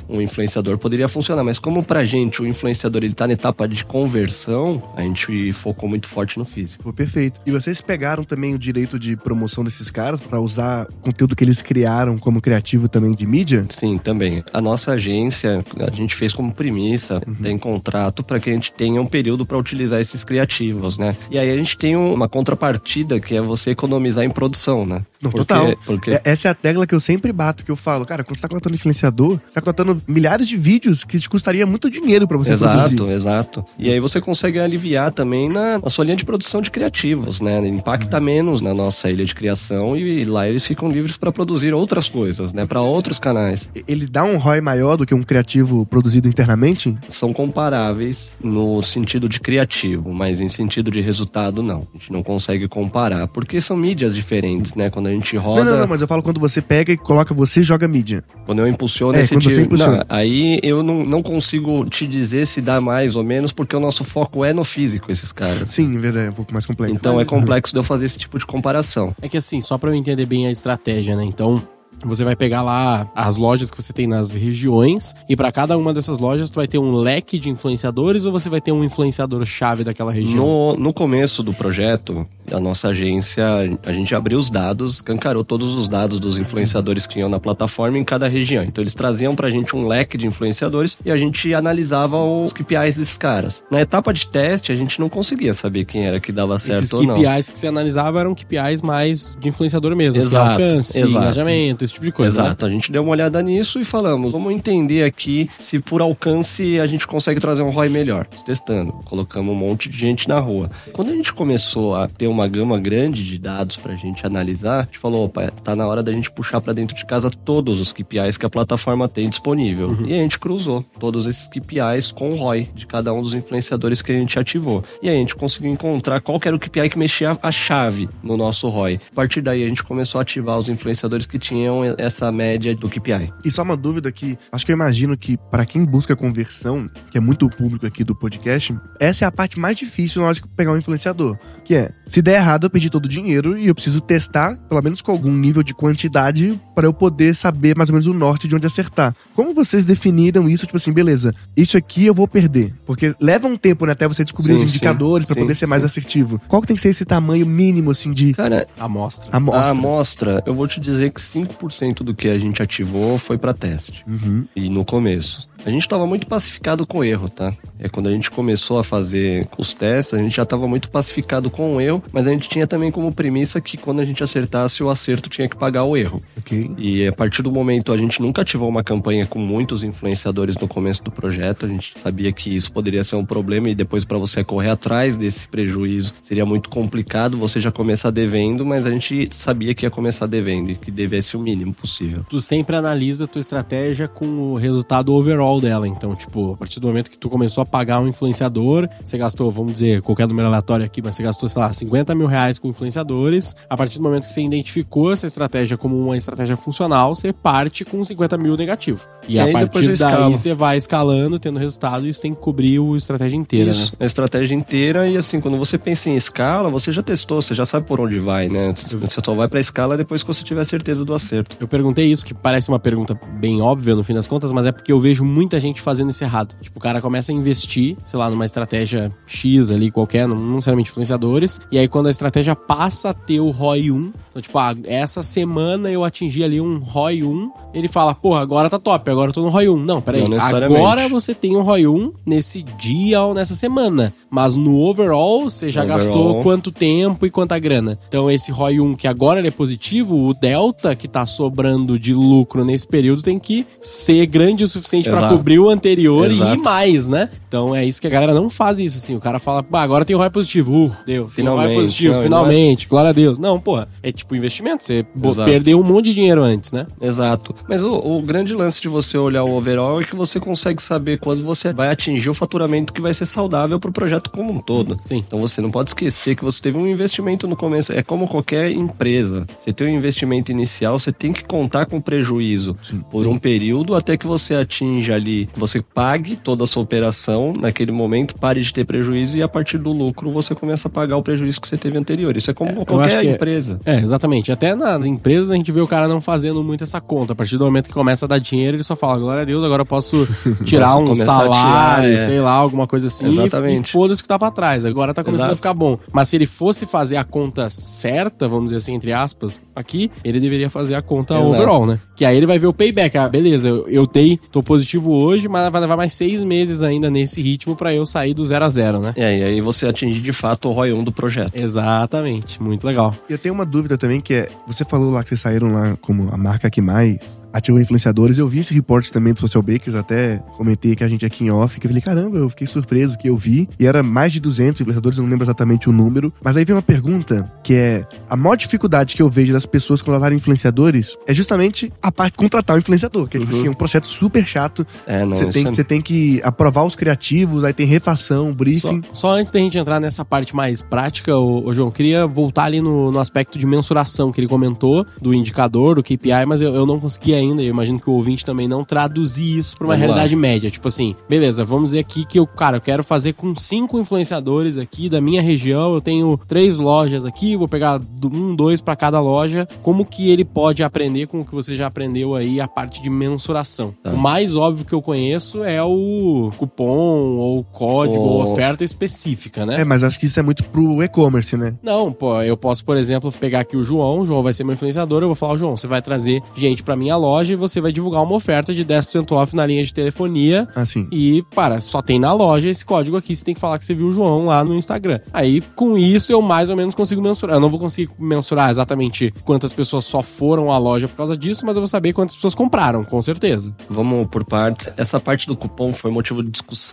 um 0.10 0.22
influenciador 0.22 0.78
poderia 0.78 1.08
funcionar. 1.08 1.44
Mas 1.44 1.60
como 1.60 1.84
pra 1.84 2.04
gente 2.04 2.42
o 2.42 2.48
influenciador 2.48 3.04
ele 3.04 3.14
tá 3.14 3.28
na 3.28 3.34
etapa 3.34 3.68
de 3.68 3.84
conversão, 3.86 4.82
a 4.96 5.02
gente 5.02 5.52
focou 5.52 5.88
muito 5.88 6.08
forte 6.08 6.38
no 6.38 6.46
físico. 6.46 6.84
Pô, 6.84 6.94
perfeito. 6.94 7.40
E 7.46 7.52
vocês 7.52 7.82
pegaram 7.82 8.24
também 8.24 8.54
o 8.56 8.60
direito 8.60 8.98
de 9.00 9.16
promoção 9.16 9.64
desses 9.64 9.90
caras 9.92 10.20
pra 10.22 10.40
usar 10.40 10.88
conteúdo 11.02 11.36
que 11.36 11.44
eles 11.44 11.62
criaram 11.62 12.18
como 12.18 12.42
criativo 12.42 12.88
também 12.90 13.14
de 13.14 13.26
mídia? 13.26 13.66
Sim, 13.70 13.98
também. 13.98 14.44
A 14.54 14.62
nossa 14.62 14.94
agência, 14.94 15.64
a 15.80 15.92
gente 15.92 16.16
fez 16.16 16.34
como 16.34 16.54
premissa, 16.54 17.22
tem 17.42 17.58
contrato 17.58 18.24
para 18.24 18.40
que 18.40 18.50
a 18.50 18.54
gente 18.54 18.72
tenha 18.72 19.02
um 19.02 19.06
período 19.06 19.46
para 19.46 19.58
utilizar 19.58 20.00
esses 20.00 20.24
criativos, 20.24 20.98
né? 20.98 21.16
E 21.30 21.38
aí 21.38 21.50
a 21.52 21.58
gente 21.58 21.78
tem 21.78 21.96
uma 21.96 22.28
contrapartida 22.28 23.20
que 23.20 23.36
é 23.36 23.42
você 23.42 23.72
economizar 23.72 24.24
em 24.24 24.30
produção, 24.30 24.86
né? 24.86 25.04
Não, 25.22 25.32
porque, 25.32 25.46
total. 25.46 25.76
Porque 25.86 26.12
É- 26.12 26.22
essa 26.26 26.48
é 26.48 26.52
a 26.52 26.54
tecla 26.56 26.86
que 26.86 26.94
eu 26.94 27.00
sempre 27.00 27.32
bato, 27.32 27.66
que 27.66 27.72
eu 27.72 27.76
falo, 27.76 28.06
cara, 28.06 28.24
quando 28.24 28.36
você 28.36 28.42
tá 28.42 28.48
contratando 28.48 28.76
influenciador, 28.76 29.40
você 29.48 29.54
tá 29.56 29.62
contratando 29.62 30.02
milhares 30.08 30.48
de 30.48 30.56
vídeos 30.58 31.04
que 31.04 31.20
te 31.20 31.30
custaria 31.30 31.66
muito 31.66 31.90
dinheiro 31.90 32.28
pra 32.28 32.38
você 32.38 32.54
Exato, 32.54 32.96
produzir. 32.96 33.14
exato. 33.14 33.66
E 33.80 33.90
aí 33.90 34.00
você 34.00 34.20
consegue 34.22 34.60
aliviar 34.60 35.12
também 35.12 35.50
na, 35.50 35.80
na 35.80 35.90
sua 35.90 36.06
linha 36.06 36.18
de 36.18 36.26
produção 36.26 36.62
de 36.62 36.70
criativos, 36.72 37.40
né? 37.42 37.66
Impacta 37.68 38.20
menos 38.20 38.62
na 38.62 38.74
nossa 38.74 39.10
ilha 39.10 39.26
de 39.26 39.34
criação 39.36 39.96
e 39.98 40.26
lá 40.26 40.48
eles 40.48 40.66
ficam 40.66 40.90
livres 40.92 41.18
para 41.18 41.32
produzir 41.32 41.74
outras 41.74 42.08
coisas, 42.10 42.54
né? 42.54 42.66
Para 42.66 42.82
outros 42.82 43.20
canais. 43.20 43.72
Ele 43.88 44.06
dá 44.08 44.24
um 44.24 44.38
ROI 44.38 44.62
maior 44.62 44.98
do 44.98 45.06
que 45.06 45.14
um 45.14 45.24
criativo 45.24 45.86
produzido 45.86 46.28
internamente? 46.28 46.98
São 47.10 47.34
comparáveis 47.34 48.38
no 48.44 48.82
sentido 48.82 49.28
de 49.30 49.40
criativo, 49.40 50.14
mas 50.14 50.40
em 50.42 50.48
sentido 50.48 50.90
de 50.90 51.02
resultado 51.02 51.62
não. 51.62 51.88
A 51.94 51.98
gente 51.98 52.12
não 52.12 52.24
consegue 52.24 52.68
comparar, 52.68 53.28
porque 53.28 53.60
são 53.62 53.76
mídias 53.78 54.16
diferentes, 54.16 54.76
né? 54.76 54.90
Quando 54.90 55.08
a 55.08 55.12
gente 55.12 55.36
roda, 55.38 55.64
Não, 55.64 55.72
não, 55.74 55.80
não, 55.82 55.88
mas 55.88 56.02
eu 56.02 56.08
falo 56.08 56.24
quando 56.24 56.40
você 56.40 56.62
pega 56.62 56.92
e 56.94 56.98
coloca 56.98 57.34
você 57.34 57.60
e 57.60 57.64
joga 57.64 57.88
mídia. 57.88 58.24
quando 58.46 58.60
eu 58.60 58.68
impulsiono 58.68 59.18
É, 59.18 59.22
esse 59.22 59.37
quando 59.40 59.44
você 59.54 59.62
tipo, 59.62 59.76
impulsiona. 59.76 59.98
não, 60.10 60.16
aí 60.16 60.60
eu 60.64 60.84
não, 60.84 61.04
não 61.06 61.22
consigo 61.24 61.86
te 61.90 62.08
dizer 62.08 62.46
se 62.48 62.62
dá 62.62 62.80
mais 62.82 63.16
ou 63.16 63.24
menos, 63.24 63.52
porque 63.52 63.76
o 63.76 63.80
nosso 63.80 64.04
foco 64.04 64.44
é 64.44 64.54
no 64.54 64.64
físico, 64.64 65.12
esses 65.12 65.32
caras. 65.32 65.70
Sim, 65.70 65.94
em 65.94 65.98
verdade, 65.98 66.28
é 66.28 66.30
um 66.30 66.34
pouco 66.34 66.54
mais 66.54 66.66
complexo. 66.66 66.96
Então 66.96 67.16
Mas- 67.16 67.28
é 67.28 67.30
complexo 67.30 67.74
de 67.74 67.80
eu 67.80 67.84
fazer 67.84 68.06
esse 68.06 68.18
tipo 68.20 68.38
de 68.40 68.46
comparação. 68.46 69.16
É 69.22 69.28
que 69.30 69.38
assim, 69.38 69.62
só 69.62 69.78
pra 69.78 69.90
eu 69.90 69.96
entender 69.96 70.26
bem 70.26 70.48
a 70.48 70.52
estratégia, 70.52 71.16
né? 71.16 71.24
Então, 71.26 71.62
você 72.06 72.24
vai 72.24 72.36
pegar 72.36 72.62
lá 72.62 73.10
as 73.16 73.36
lojas 73.38 73.72
que 73.72 73.82
você 73.82 73.92
tem 73.92 74.08
nas 74.08 74.34
regiões 74.36 75.16
e 75.28 75.36
pra 75.36 75.52
cada 75.52 75.78
uma 75.78 75.94
dessas 75.94 76.20
lojas 76.20 76.50
tu 76.50 76.56
vai 76.56 76.68
ter 76.68 76.78
um 76.78 76.96
leque 76.96 77.40
de 77.40 77.50
influenciadores 77.50 78.26
ou 78.26 78.32
você 78.32 78.50
vai 78.50 78.62
ter 78.62 78.72
um 78.72 78.84
influenciador 78.84 79.44
chave 79.46 79.84
daquela 79.84 80.12
região? 80.12 80.36
No, 80.36 80.74
no 80.76 80.94
começo 80.94 81.42
do 81.44 81.54
projeto, 81.54 82.28
a 82.52 82.60
nossa 82.60 82.90
agência, 82.90 83.44
a 83.86 83.92
gente 83.92 84.14
abriu 84.16 84.40
os 84.40 84.50
dados, 84.50 85.02
cancarou 85.02 85.44
todos 85.44 85.76
os 85.76 85.88
dados 85.88 86.20
dos 86.20 86.38
influenciadores 86.38 87.08
que 87.08 87.14
tinham 87.14 87.30
na 87.30 87.40
plataforma 87.40 87.98
em 87.98 88.04
cada 88.04 88.28
região. 88.28 88.64
Então 88.64 88.84
eles 88.84 88.94
traziam 88.94 89.36
pra 89.36 89.50
gente 89.50 89.76
um 89.76 89.88
leque 89.88 90.18
de 90.18 90.28
influenciadores 90.28 90.98
e 91.04 91.12
a 91.12 91.18
gente 91.18 91.54
analisava 91.54 92.18
os 92.18 92.54
KPIs 92.54 92.98
desses 92.98 93.18
caras. 93.18 93.64
Na 93.72 93.82
etapa 93.82 94.14
de 94.14 94.28
teste, 94.28 94.72
a 94.72 94.76
gente 94.76 95.00
não 95.00 95.10
conseguia 95.10 95.54
saber 95.54 95.86
quem 95.86 96.08
era 96.08 96.20
que 96.20 96.32
dava 96.32 96.58
certo 96.58 96.80
Esses 96.80 96.94
ou 96.94 97.04
não. 97.04 97.16
KPIs 97.16 97.50
que 97.50 97.60
você 97.60 97.68
analisava 97.68 98.20
eram 98.20 98.36
KPIs 98.36 98.82
mais 98.82 99.36
de 99.40 99.50
influenciador 99.50 99.96
mesmo, 99.96 100.20
assim, 100.20 100.28
Exato, 100.30 100.52
alcance, 100.52 101.02
exato. 101.02 101.26
engajamento, 101.26 101.84
esse 101.88 101.94
tipo 101.94 102.06
de 102.06 102.12
coisa. 102.12 102.42
né? 102.42 102.48
Exato, 102.50 102.66
a 102.66 102.70
gente 102.70 102.92
deu 102.92 103.02
uma 103.02 103.12
olhada 103.12 103.42
nisso 103.42 103.80
e 103.80 103.86
falamos, 103.86 104.32
vamos 104.32 104.54
entender 104.54 105.04
aqui 105.04 105.50
se 105.58 105.80
por 105.80 106.02
alcance 106.02 106.80
a 106.80 106.86
gente 106.86 107.08
consegue 107.08 107.40
trazer 107.40 107.62
um 107.62 107.70
ROI 107.70 107.90
melhor. 107.90 108.28
Testando, 108.46 108.94
colocamos 109.06 109.54
um 109.54 109.58
monte 109.58 109.90
de 109.90 109.98
gente 109.98 110.28
na 110.28 110.40
rua. 110.40 110.70
Quando 110.94 111.10
a 111.12 111.16
gente 111.16 111.34
começou 111.34 111.96
a 111.96 112.08
ter 112.08 112.28
uma 112.28 112.48
gama 112.48 112.78
grande 112.78 113.24
de 113.24 113.38
dados 113.38 113.78
pra 113.78 113.96
gente 113.96 114.26
analisar, 114.26 114.80
a 114.82 114.84
gente 114.84 114.98
falou, 115.00 115.26
opa, 115.26 115.52
tá 115.64 115.76
na 115.76 115.88
hora 115.88 116.04
da 116.04 116.12
gente 116.12 116.30
puxar 116.32 116.62
pra 116.62 116.74
dentro 116.74 116.96
de 116.96 117.06
casa 117.06 117.30
todos 117.30 117.80
os 117.80 117.92
KPIs 117.92 118.38
que 118.38 118.46
a 118.46 118.50
plataforma 118.50 119.08
tem 119.08 119.30
disponível. 119.30 119.90
Uhum. 119.90 120.06
E 120.08 120.14
a 120.14 120.18
gente 120.18 120.38
cruzou 120.40 120.84
todos 121.00 121.26
esses 121.26 121.48
KPIs 121.48 122.12
com 122.12 122.32
o 122.32 122.36
ROI 122.36 122.70
de 122.76 122.86
cada 122.86 123.14
um 123.14 123.22
dos 123.22 123.34
influenciadores 123.34 124.02
que 124.02 124.12
a 124.12 124.16
gente 124.16 124.38
ativou. 124.38 124.84
E 125.02 125.10
aí 125.10 125.16
a 125.16 125.20
gente 125.20 125.36
conseguiu 125.36 125.72
encontrar 125.72 126.22
qual 126.22 126.40
que 126.40 126.48
era 126.48 126.56
o 126.56 126.60
KPI 126.60 126.90
que 126.90 127.00
mexia 127.00 127.38
a 127.42 127.52
chave 127.52 128.10
no 128.24 128.36
nosso 128.38 128.68
ROI. 128.68 129.00
A 129.12 129.16
partir 129.16 129.42
daí 129.42 129.64
a 129.64 129.70
gente 129.70 129.84
começou 129.84 130.20
a 130.20 130.22
ativar 130.22 130.58
os 130.58 130.70
influenciadores 130.70 131.26
que 131.26 131.40
tinham 131.40 131.77
essa 131.98 132.32
média 132.32 132.76
do 132.76 132.90
KPI. 132.90 133.34
E 133.44 133.52
só 133.52 133.64
uma 133.64 133.78
dúvida 133.78 134.12
que 134.12 134.38
acho 134.52 134.66
que 134.66 134.72
eu 134.72 134.76
imagino 134.76 135.18
que 135.18 135.38
pra 135.50 135.66
quem 135.66 135.84
busca 135.86 136.16
conversão, 136.16 136.90
que 137.12 137.18
é 137.18 137.22
muito 137.22 137.46
o 137.46 137.50
público 137.50 137.86
aqui 137.86 138.04
do 138.04 138.16
podcast, 138.16 138.78
essa 139.00 139.26
é 139.26 139.28
a 139.28 139.32
parte 139.32 139.60
mais 139.60 139.76
difícil 139.78 140.22
na 140.22 140.28
hora 140.28 140.36
de 140.36 140.48
pegar 140.56 140.72
um 140.72 140.78
influenciador. 140.78 141.38
Que 141.64 141.76
é, 141.76 141.92
se 142.08 142.22
der 142.22 142.36
errado, 142.36 142.66
eu 142.66 142.70
perdi 142.70 142.90
todo 142.90 143.06
o 143.06 143.10
dinheiro 143.10 143.58
e 143.58 143.68
eu 143.68 143.76
preciso 143.76 144.02
testar, 144.02 144.58
pelo 144.68 144.82
menos 144.82 145.02
com 145.02 145.12
algum 145.12 145.32
nível 145.32 145.64
de 145.64 145.74
quantidade, 145.74 146.60
para 146.78 146.86
eu 146.86 146.94
poder 146.94 147.34
saber 147.34 147.76
mais 147.76 147.90
ou 147.90 147.94
menos 147.94 148.06
o 148.06 148.14
norte 148.14 148.48
de 148.48 148.56
onde 148.56 148.68
acertar. 148.68 149.16
Como 149.34 149.52
vocês 149.52 149.84
definiram 149.84 150.48
isso? 150.48 150.68
Tipo 150.68 150.78
assim, 150.78 150.92
beleza, 150.94 151.34
isso 151.56 151.76
aqui 151.76 152.06
eu 152.06 152.14
vou 152.14 152.28
perder. 152.28 152.72
Porque 152.86 153.16
leva 153.20 153.48
um 153.48 153.58
tempo, 153.58 153.88
né, 153.88 153.94
até 153.94 154.08
você 154.08 154.24
descobrir 154.24 154.54
Sim, 154.54 154.64
os 154.64 154.70
indicadores 154.70 155.26
pra 155.26 155.34
sim, 155.34 155.42
poder 155.42 155.56
ser 155.56 155.66
mais 155.66 155.82
sim. 155.82 155.88
assertivo. 155.88 156.40
Qual 156.48 156.62
que 156.62 156.68
tem 156.68 156.76
que 156.76 156.82
ser 156.84 156.90
esse 156.90 157.04
tamanho 157.04 157.48
mínimo, 157.48 157.90
assim, 157.90 158.14
de 158.14 158.32
Cara, 158.32 158.68
Amostra. 158.78 159.28
amostra? 159.32 159.66
a 159.66 159.70
amostra, 159.72 160.44
eu 160.46 160.54
vou 160.54 160.68
te 160.68 160.80
dizer 160.80 161.12
que 161.12 161.20
5% 161.20 162.04
do 162.04 162.14
que 162.14 162.28
a 162.28 162.38
gente 162.38 162.62
ativou 162.62 163.18
foi 163.18 163.40
pra 163.40 163.56
teste. 163.56 164.06
Uhum. 164.08 164.46
E 164.56 164.70
no 164.70 164.86
começo. 164.86 165.47
A 165.66 165.70
gente 165.70 165.82
estava 165.82 166.06
muito 166.08 166.28
pacificado 166.28 166.86
com 166.86 167.00
o 167.00 167.04
erro, 167.04 167.30
tá? 167.30 167.54
É 167.80 167.90
quando 167.90 168.08
a 168.08 168.12
gente 168.12 168.32
começou 168.32 168.80
a 168.80 168.84
fazer 168.84 169.46
os 169.58 169.74
testes, 169.74 170.14
a 170.14 170.18
gente 170.18 170.36
já 170.36 170.44
estava 170.44 170.68
muito 170.68 170.90
pacificado 170.90 171.50
com 171.50 171.76
o 171.76 171.82
erro, 171.82 172.02
mas 172.12 172.28
a 172.28 172.32
gente 172.32 172.50
tinha 172.50 172.66
também 172.66 172.92
como 172.92 173.14
premissa 173.14 173.60
que 173.60 173.78
quando 173.78 174.00
a 174.00 174.06
gente 174.06 174.24
acertasse 174.24 174.82
o 174.82 174.90
acerto 174.90 175.30
tinha 175.30 175.48
que 175.48 175.56
pagar 175.56 175.84
o 175.84 175.98
erro. 175.98 176.22
Ok. 176.38 176.72
E 176.78 177.06
a 177.06 177.14
partir 177.14 177.42
do 177.42 177.52
momento 177.52 177.92
a 177.92 177.98
gente 177.98 178.22
nunca 178.22 178.42
ativou 178.42 178.70
uma 178.70 178.84
campanha 178.84 179.26
com 179.26 179.40
muitos 179.40 179.84
influenciadores 179.84 180.58
no 180.58 180.68
começo 180.68 181.04
do 181.04 181.12
projeto, 181.12 181.66
a 181.66 181.70
gente 181.70 182.00
sabia 182.00 182.32
que 182.32 182.54
isso 182.54 182.72
poderia 182.72 183.04
ser 183.04 183.16
um 183.16 183.26
problema 183.26 183.70
e 183.70 183.76
depois 183.76 184.06
para 184.06 184.18
você 184.18 184.44
correr 184.44 184.70
atrás 184.70 185.18
desse 185.18 185.48
prejuízo 185.48 186.14
seria 186.22 186.46
muito 186.46 186.70
complicado, 186.70 187.38
você 187.38 187.60
já 187.60 187.72
começar 187.72 188.12
devendo, 188.12 188.66
mas 188.66 188.88
a 188.88 188.92
gente 188.92 189.30
sabia 189.32 189.74
que 189.74 189.86
ia 189.86 189.90
começar 189.90 190.28
devendo 190.28 190.72
e 190.72 190.76
que 190.76 190.90
devesse 190.90 191.36
o 191.36 191.40
mínimo 191.40 191.74
possível. 191.74 192.26
Tu 192.30 192.42
sempre 192.42 192.76
analisa 192.76 193.26
a 193.26 193.28
tua 193.28 193.40
estratégia 193.40 194.08
com 194.08 194.26
o 194.26 194.56
resultado 194.56 195.14
overall 195.14 195.47
dela. 195.62 195.88
Então, 195.88 196.16
tipo, 196.16 196.54
a 196.54 196.58
partir 196.58 196.80
do 196.80 196.88
momento 196.88 197.10
que 197.10 197.18
tu 197.18 197.30
começou 197.30 197.62
a 197.62 197.66
pagar 197.66 198.00
um 198.00 198.08
influenciador, 198.08 198.88
você 199.04 199.18
gastou, 199.18 199.50
vamos 199.50 199.74
dizer, 199.74 200.02
qualquer 200.02 200.28
número 200.28 200.48
aleatório 200.48 200.86
aqui, 200.86 201.02
mas 201.02 201.16
você 201.16 201.24
gastou, 201.24 201.48
sei 201.48 201.62
lá, 201.62 201.72
50 201.72 202.14
mil 202.14 202.28
reais 202.28 202.60
com 202.60 202.68
influenciadores. 202.68 203.56
A 203.70 203.78
partir 203.78 203.98
do 203.98 204.04
momento 204.04 204.26
que 204.26 204.32
você 204.32 204.42
identificou 204.42 205.12
essa 205.12 205.26
estratégia 205.26 205.78
como 205.78 205.98
uma 205.98 206.18
estratégia 206.18 206.58
funcional, 206.58 207.16
você 207.16 207.32
parte 207.32 207.86
com 207.86 208.04
50 208.04 208.38
mil 208.38 208.56
negativo. 208.58 209.00
E, 209.28 209.36
E 209.36 209.40
a 209.40 209.52
partir 209.52 209.98
daí 209.98 210.32
você 210.32 210.54
vai 210.54 210.78
escalando, 210.78 211.40
tendo 211.40 211.60
resultado, 211.60 212.06
e 212.06 212.10
isso 212.10 212.22
tem 212.22 212.34
que 212.34 212.42
cobrir 212.42 212.80
a 212.80 212.96
estratégia 212.96 213.38
inteira, 213.38 213.70
Isso, 213.70 213.92
né? 213.92 213.98
a 214.00 214.06
estratégia 214.06 214.56
inteira 214.56 215.08
e 215.08 215.18
assim, 215.18 215.40
quando 215.40 215.58
você 215.58 215.78
pensa 215.78 216.10
em 216.10 216.16
escala, 216.16 216.70
você 216.70 216.92
já 216.92 217.02
testou, 217.04 217.42
você 217.42 217.54
já 217.54 217.66
sabe 217.66 217.86
por 217.86 218.00
onde 218.00 218.20
vai, 218.20 218.50
né? 218.50 218.74
Você 218.76 219.22
só 219.24 219.34
vai 219.34 219.48
pra 219.48 219.60
escala 219.60 219.96
depois 219.98 220.24
que 220.24 220.28
você 220.28 220.44
tiver 220.44 220.64
certeza 220.66 221.06
do 221.06 221.14
acerto. 221.14 221.56
Eu 221.60 221.68
perguntei 221.68 222.12
isso, 222.12 222.26
que 222.26 222.34
parece 222.34 222.70
uma 222.70 222.80
pergunta 222.80 223.20
bem 223.40 223.62
óbvia 223.62 223.96
no 223.96 224.04
fim 224.04 224.14
das 224.14 224.28
contas, 224.28 224.52
mas 224.52 224.66
é 224.66 224.72
porque 224.72 224.92
eu 224.92 225.00
vejo 225.00 225.24
muita 225.38 225.60
gente 225.60 225.82
fazendo 225.82 226.10
isso 226.10 226.24
errado. 226.24 226.56
Tipo, 226.60 226.80
o 226.80 226.82
cara 226.82 227.00
começa 227.00 227.32
a 227.32 227.36
investir, 227.36 227.96
sei 228.04 228.18
lá, 228.18 228.28
numa 228.28 228.44
estratégia 228.44 229.12
X 229.28 229.70
ali, 229.70 229.92
qualquer, 229.92 230.28
não 230.28 230.36
não 230.36 230.56
necessariamente 230.56 230.90
influenciadores, 230.90 231.60
e 231.72 231.78
aí 231.78 231.88
quando 231.88 232.08
a 232.08 232.10
estratégia 232.10 232.56
passa 232.56 233.10
a 233.10 233.14
ter 233.14 233.40
o 233.40 233.52
ROI 233.52 233.92
1, 233.92 234.14
então, 234.30 234.42
tipo, 234.42 234.58
ah, 234.58 234.76
essa 234.86 235.22
semana 235.22 235.92
eu 235.92 236.04
atingi 236.04 236.44
ali 236.44 236.60
um 236.60 236.80
ROI 236.80 237.24
1, 237.24 237.52
ele 237.74 237.88
fala, 237.88 238.16
porra, 238.16 238.42
agora 238.42 238.70
tá 238.70 238.80
top, 238.80 239.10
agora 239.12 239.30
eu 239.30 239.34
tô 239.34 239.42
no 239.42 239.50
ROI 239.50 239.70
1. 239.70 239.78
Não, 239.78 240.02
peraí, 240.02 240.28
Não 240.28 240.38
agora 240.40 241.08
você 241.08 241.36
tem 241.36 241.56
um 241.56 241.62
ROI 241.62 241.88
1 241.88 242.14
nesse 242.26 242.64
dia 242.64 243.22
ou 243.22 243.34
nessa 243.34 243.54
semana, 243.54 244.14
mas 244.30 244.56
no 244.56 244.82
overall 244.82 245.50
você 245.50 245.70
já 245.70 245.84
No 245.84 245.90
gastou 245.90 246.26
overall. 246.26 246.44
quanto 246.44 246.72
tempo 246.72 247.26
e 247.26 247.30
quanta 247.30 247.58
grana. 247.60 247.98
Então 248.08 248.30
esse 248.32 248.52
ROI 248.52 248.80
1 248.80 248.96
que 248.96 249.08
agora 249.08 249.40
ele 249.40 249.50
é 249.50 249.52
positivo, 249.52 250.28
o 250.28 250.34
delta 250.34 250.96
que 250.96 251.08
tá 251.08 251.26
sobrando 251.26 252.00
de 252.00 252.14
lucro 252.14 252.64
nesse 252.66 252.88
período 252.88 253.22
tem 253.22 253.38
que 253.40 253.66
ser 253.82 254.26
grande 254.26 254.64
o 254.64 254.68
suficiente 254.68 255.10
pra 255.10 255.27
Cobrir 255.36 255.60
o 255.60 255.70
anterior 255.70 256.30
e 256.30 256.34
Exato. 256.34 256.56
ir 256.56 256.64
mais, 256.64 257.08
né? 257.08 257.30
Então 257.48 257.76
é 257.76 257.86
isso 257.86 258.02
que 258.02 258.08
a 258.08 258.10
galera 258.10 258.34
não 258.34 258.50
faz 258.50 258.80
isso 258.80 258.98
assim. 258.98 259.16
O 259.16 259.20
cara 259.20 259.40
fala, 259.40 259.62
bah, 259.62 259.82
agora 259.82 260.04
tem 260.04 260.16
o 260.16 260.20
ROI 260.20 260.30
positivo, 260.30 260.86
uh, 260.86 260.96
deu, 261.06 261.24
o 261.24 261.26
ROI 261.26 261.34
Finalmente, 261.34 261.76
positivo, 261.76 262.14
não, 262.14 262.22
finalmente, 262.22 262.88
glória 262.88 263.10
a 263.10 263.14
Deus. 263.14 263.38
Não, 263.38 263.60
porra, 263.60 263.88
é 264.04 264.12
tipo 264.12 264.36
investimento, 264.36 264.84
você 264.84 265.06
Exato. 265.24 265.50
perdeu 265.50 265.80
um 265.80 265.84
monte 265.84 266.06
de 266.06 266.16
dinheiro 266.16 266.44
antes, 266.44 266.72
né? 266.72 266.86
Exato. 267.00 267.56
Mas 267.68 267.84
o, 267.84 267.94
o 267.94 268.22
grande 268.22 268.54
lance 268.54 268.82
de 268.82 268.88
você 268.88 269.18
olhar 269.18 269.44
o 269.44 269.56
overall 269.56 270.02
é 270.02 270.04
que 270.04 270.16
você 270.16 270.40
consegue 270.40 270.82
saber 270.82 271.20
quando 271.20 271.44
você 271.44 271.72
vai 271.72 271.90
atingir 271.90 272.30
o 272.30 272.34
faturamento 272.34 272.92
que 272.92 273.02
vai 273.02 273.14
ser 273.14 273.26
saudável 273.26 273.80
pro 273.80 273.92
projeto 273.92 274.30
como 274.30 274.52
um 274.52 274.60
todo. 274.60 274.98
Sim. 275.06 275.24
Então 275.26 275.40
você 275.40 275.62
não 275.62 275.72
pode 275.72 275.92
esquecer 275.92 276.36
que 276.36 276.44
você 276.44 276.62
teve 276.62 276.78
um 276.78 276.88
investimento 276.88 277.48
no 277.48 277.56
começo. 277.56 277.94
É 277.94 278.04
como 278.04 278.28
qualquer 278.28 278.72
empresa. 278.72 279.46
Você 279.60 279.72
tem 279.72 279.88
um 279.88 279.98
investimento 279.98 280.52
inicial, 280.52 280.98
você 281.00 281.12
tem 281.12 281.32
que 281.32 281.44
contar 281.44 281.86
com 281.86 282.02
prejuízo 282.02 282.76
por 283.10 283.26
um 283.26 283.38
período 283.38 283.96
até 283.96 284.18
que 284.18 284.28
você 284.28 284.56
atinja 284.56 285.16
ali, 285.16 285.50
você 285.56 285.82
pague 285.82 286.36
toda 286.36 286.64
a 286.64 286.68
sua 286.68 286.84
operação 286.84 287.37
naquele 287.58 287.92
momento, 287.92 288.36
pare 288.36 288.62
de 288.62 288.74
ter 288.74 288.86
prejuízo 288.86 289.38
e 289.38 289.44
a 289.44 289.48
partir 289.48 289.78
do 289.78 289.92
lucro 289.92 290.32
você 290.32 290.54
começa 290.56 290.88
a 290.88 290.92
pagar 290.92 291.18
o 291.18 291.24
prejuízo 291.24 291.60
que 291.62 291.68
você 291.68 291.78
teve 291.78 291.98
anterior. 291.98 292.36
Isso 292.36 292.52
é 292.52 292.54
como 292.54 292.72
acho 292.72 292.86
qualquer 292.86 293.22
que 293.22 293.28
é- 293.28 293.32
empresa. 293.32 293.80
É, 293.86 293.98
exatamente. 294.00 294.52
Até 294.52 294.76
nas 294.76 295.06
empresas 295.06 295.52
a 295.52 295.56
gente 295.56 295.72
vê 295.72 295.82
o 295.82 295.88
cara 295.88 296.08
não 296.08 296.22
fazendo 296.22 296.64
muito 296.64 296.84
essa 296.84 297.00
conta. 297.02 297.34
A 297.34 297.36
partir 297.36 297.58
do 297.58 297.66
momento 297.66 297.88
que 297.88 297.94
começa 297.94 298.26
a 298.26 298.28
dar 298.28 298.40
dinheiro, 298.40 298.78
ele 298.78 298.84
só 298.84 298.96
fala, 298.96 299.18
glória 299.20 299.42
a 299.42 299.46
Deus, 299.46 299.64
agora 299.64 299.82
eu 299.82 299.86
posso 299.86 300.28
tirar 300.66 300.94
Posso 300.94 301.12
um 301.12 301.16
salário, 301.16 302.04
tirar, 302.04 302.14
é. 302.14 302.18
sei 302.18 302.40
lá, 302.40 302.54
alguma 302.54 302.88
coisa 302.88 303.08
assim. 303.08 303.28
Exatamente. 303.28 303.90
E, 303.90 303.92
foda-se 303.92 304.22
que 304.22 304.28
tá 304.28 304.38
pra 304.40 304.52
trás. 304.52 304.86
Agora 304.86 305.14
tá 305.14 305.24
começando 305.24 305.42
Exato. 305.42 305.54
a 305.54 305.56
ficar 305.58 305.74
bom. 305.74 305.98
Mas 306.12 306.30
se 306.30 306.36
ele 306.38 306.46
fosse 306.46 306.86
fazer 306.86 307.18
a 307.18 307.24
conta 307.24 307.70
certa, 307.70 308.48
vamos 308.48 308.66
dizer 308.66 308.78
assim, 308.78 308.94
entre 308.94 309.12
aspas, 309.14 309.60
aqui, 309.76 310.12
ele 310.24 310.40
deveria 310.40 310.70
fazer 310.70 310.96
a 310.96 311.02
conta 311.02 311.36
Exato. 311.36 311.54
overall, 311.54 311.86
né? 311.86 312.00
Que 312.16 312.26
aí 312.26 312.36
ele 312.38 312.46
vai 312.46 312.58
ver 312.60 312.68
o 312.68 312.74
payback. 312.74 313.18
Ah, 313.18 313.28
beleza, 313.28 313.70
eu, 313.70 313.88
eu 313.88 314.08
dei, 314.08 314.40
tô 314.52 314.62
positivo 314.64 315.12
hoje, 315.12 315.48
mas 315.48 315.70
vai 315.72 315.82
levar 315.82 315.98
mais 315.98 316.14
seis 316.14 316.44
meses 316.44 316.82
ainda 316.84 317.10
nesse 317.10 317.27
ritmo 317.36 317.76
pra 317.76 317.94
eu 317.94 318.06
sair 318.06 318.34
do 318.34 318.46
zero 318.46 318.66
a 318.66 318.70
zero, 318.70 319.00
né? 319.00 319.14
É, 319.16 319.38
e 319.38 319.44
aí 319.44 319.62
você 319.62 319.88
atingir 319.88 320.22
de 320.22 320.32
fato 320.34 320.70
o 320.70 320.72
ROI 320.72 320.94
1 320.94 321.04
do 321.04 321.12
projeto. 321.12 321.52
Exatamente, 321.56 322.62
muito 322.62 322.86
legal. 322.86 323.16
E 323.30 323.34
eu 323.34 323.38
tenho 323.38 323.54
uma 323.56 323.66
dúvida 323.66 323.98
também 323.98 324.22
que 324.22 324.34
é, 324.34 324.50
você 324.68 324.84
falou 324.86 325.12
lá 325.12 325.24
que 325.24 325.30
vocês 325.30 325.42
saíram 325.42 325.72
lá 325.74 325.96
como 326.02 326.30
a 326.32 326.38
marca 326.38 326.70
que 326.70 326.82
mais 326.82 327.42
ativou 327.54 327.82
influenciadores. 327.82 328.38
Eu 328.38 328.48
vi 328.48 328.60
esse 328.60 328.74
report 328.74 329.10
também 329.10 329.34
do 329.34 329.40
Social 329.40 329.64
Bakers, 329.64 329.96
até 329.96 330.38
comentei 330.58 330.96
que 330.96 331.04
a 331.04 331.08
gente 331.08 331.26
aqui 331.26 331.44
em 331.46 331.50
off, 331.50 331.80
que 331.80 331.88
eu 331.88 331.90
falei, 331.90 332.02
caramba, 332.02 332.38
eu 332.38 332.50
fiquei 332.50 332.68
surpreso 332.68 333.18
que 333.18 333.30
eu 333.30 333.36
vi. 333.38 333.68
E 333.80 333.88
era 333.88 334.04
mais 334.04 334.32
de 334.32 334.40
200 334.40 334.82
influenciadores, 334.82 335.18
eu 335.18 335.24
não 335.24 335.30
lembro 335.32 335.44
exatamente 335.46 335.90
o 335.90 335.92
número. 335.92 336.32
Mas 336.44 336.56
aí 336.56 336.64
vem 336.66 336.76
uma 336.76 336.82
pergunta, 336.82 337.52
que 337.64 337.74
é, 337.74 338.06
a 338.30 338.36
maior 338.36 338.56
dificuldade 338.56 339.16
que 339.16 339.22
eu 339.22 339.30
vejo 339.30 339.54
das 339.54 339.66
pessoas 339.66 340.02
quando 340.02 340.16
levarem 340.16 340.38
influenciadores 340.38 341.16
é 341.26 341.34
justamente 341.34 341.92
a 342.02 342.12
parte 342.12 342.34
de 342.34 342.38
contratar 342.38 342.76
o 342.76 342.80
influenciador, 342.80 343.28
que 343.28 343.38
é, 343.38 343.40
tipo 343.40 343.52
assim, 343.56 343.68
é 343.68 343.70
um 343.70 343.74
processo 343.74 344.08
super 344.12 344.46
chato. 344.46 344.86
É, 345.08 345.26
não, 345.26 345.36
Você 345.36 345.48
tem, 345.50 345.68
é- 345.68 345.72
você 345.74 345.84
tem 345.84 346.02
que 346.02 346.40
aprovar 346.44 346.84
os 346.84 346.96
criativos, 346.96 347.17
aí 347.66 347.74
tem 347.74 347.86
refação, 347.86 348.48
Só, 348.50 348.54
briefing. 348.54 349.02
só 349.14 349.32
antes 349.32 349.52
da 349.52 349.60
gente 349.60 349.78
entrar 349.78 350.00
nessa 350.00 350.24
parte 350.24 350.56
mais 350.56 350.82
prática, 350.82 351.36
o, 351.38 351.74
João, 351.74 351.92
queria 351.92 352.26
voltar 352.26 352.66
ali 352.66 352.82
no, 352.82 353.12
no 353.12 353.20
aspecto 353.20 353.58
de 353.58 353.66
mensuração 353.66 354.32
que 354.32 354.40
ele 354.40 354.48
comentou, 354.48 355.06
do 355.22 355.34
indicador, 355.34 355.96
do 355.96 356.04
KPI, 356.04 356.46
mas 356.48 356.62
eu, 356.62 356.74
eu 356.74 356.86
não 356.86 357.00
consegui 357.00 357.34
ainda, 357.34 357.62
eu 357.62 357.70
imagino 357.70 358.00
que 358.00 358.10
o 358.10 358.14
ouvinte 358.14 358.46
também 358.46 358.68
não 358.68 358.84
traduzir 358.84 359.58
isso 359.58 359.78
pra 359.78 359.86
uma 359.88 359.94
Vamos 359.94 360.10
lá. 360.10 360.16
realidade 360.16 360.36
média. 360.36 360.70
Tipo 360.70 360.88
assim, 360.88 361.16
beleza, 361.30 361.64
vamos 361.64 361.90
dizer 361.90 362.00
aqui 362.00 362.26
que 362.26 362.40
eu, 362.40 362.48
cara, 362.48 362.78
eu 362.78 362.82
quero 362.82 363.04
fazer 363.04 363.34
com 363.34 363.56
cinco 363.56 364.00
influenciadores 364.00 364.78
aqui 364.78 365.10
da 365.10 365.20
minha 365.22 365.42
região, 365.42 365.94
eu 365.94 366.02
tenho 366.02 366.40
três 366.48 366.78
lojas 366.78 367.26
aqui, 367.26 367.56
vou 367.56 367.68
pegar 367.68 368.02
um, 368.26 368.56
dois 368.56 368.82
pra 368.82 368.96
cada 368.96 369.20
loja. 369.20 369.68
Como 369.82 370.06
que 370.06 370.30
ele 370.30 370.44
pode 370.46 370.84
aprender 370.84 371.28
com 371.28 371.42
o 371.42 371.46
que 371.46 371.54
você 371.54 371.76
já 371.76 371.88
aprendeu 371.88 372.36
aí, 372.36 372.60
a 372.60 372.68
parte 372.68 373.02
de 373.02 373.10
mensuração? 373.10 373.94
Tá. 374.04 374.12
O 374.12 374.18
mais 374.18 374.56
óbvio 374.56 374.86
que 374.86 374.94
eu 374.94 375.02
conheço 375.02 375.64
é 375.64 375.82
o 375.84 376.52
cupom, 376.58 377.07
ou 377.08 377.64
código, 377.64 378.20
O- 378.20 378.28
ou 378.46 378.52
oferta 378.54 378.84
específica, 378.84 379.66
né? 379.66 379.82
É, 379.82 379.86
mas 379.86 380.04
acho 380.04 380.20
que 380.20 380.26
isso 380.26 380.40
é 380.40 380.44
muito 380.44 380.64
pro 380.66 381.02
e-commerce, 381.04 381.56
né? 381.58 381.76
Não, 381.82 382.12
pô, 382.12 382.42
eu 382.42 382.58
posso, 382.58 382.84
por 382.84 382.98
exemplo, 382.98 383.32
pegar 383.32 383.62
aqui 383.62 383.76
o 383.78 383.84
João, 383.84 384.20
o 384.22 384.26
João 384.26 384.42
vai 384.44 384.54
ser 384.54 384.64
meu 384.64 384.74
influenciador, 384.74 385.22
eu 385.22 385.28
vou 385.28 385.36
falar, 385.36 385.58
João, 385.58 385.76
você 385.78 385.88
vai 385.88 386.02
trazer 386.02 386.42
gente 386.56 386.84
pra 386.84 386.96
minha 386.96 387.16
loja 387.16 387.54
e 387.54 387.56
você 387.56 387.80
vai 387.82 387.92
divulgar 387.92 388.24
uma 388.24 388.34
oferta 388.36 388.74
de 388.74 388.84
10% 388.86 389.32
off 389.34 389.56
na 389.56 389.66
linha 389.66 389.84
de 389.84 389.94
telefonia. 389.94 390.68
Assim. 390.76 391.08
E, 391.12 391.44
para, 391.56 391.82
só 391.82 392.02
tem 392.02 392.20
na 392.20 392.34
loja 392.34 392.70
esse 392.70 392.86
código 392.86 393.18
aqui, 393.18 393.36
você 393.36 393.44
tem 393.46 393.54
que 393.54 393.60
falar 393.62 393.80
que 393.80 393.86
você 393.86 393.94
viu 393.94 394.08
o 394.08 394.12
João 394.12 394.46
lá 394.46 394.64
no 394.64 394.76
Instagram. 394.76 395.20
Aí, 395.34 395.62
com 395.76 395.98
isso, 395.98 396.32
eu 396.32 396.42
mais 396.42 396.70
ou 396.70 396.76
menos 396.76 396.96
consigo 396.96 397.22
mensurar. 397.22 397.56
Eu 397.58 397.60
não 397.60 397.70
vou 397.70 397.80
conseguir 397.80 398.12
mensurar 398.20 398.70
exatamente 398.72 399.34
quantas 399.44 399.74
pessoas 399.74 400.06
só 400.06 400.22
foram 400.22 400.72
à 400.72 400.78
loja 400.78 401.08
por 401.08 401.16
causa 401.18 401.36
disso, 401.36 401.66
mas 401.66 401.76
eu 401.76 401.82
vou 401.82 401.88
saber 401.88 402.14
quantas 402.14 402.36
pessoas 402.36 402.56
compraram, 402.56 403.04
com 403.04 403.22
certeza. 403.22 403.76
Vamos 403.90 404.28
por 404.28 404.44
partes. 404.46 404.90
Essa 404.98 405.20
parte 405.20 405.48
do 405.48 405.56
cupom 405.56 405.94
foi 405.94 406.12
motivo 406.12 406.44
de 406.44 406.50
discussão, 406.50 406.88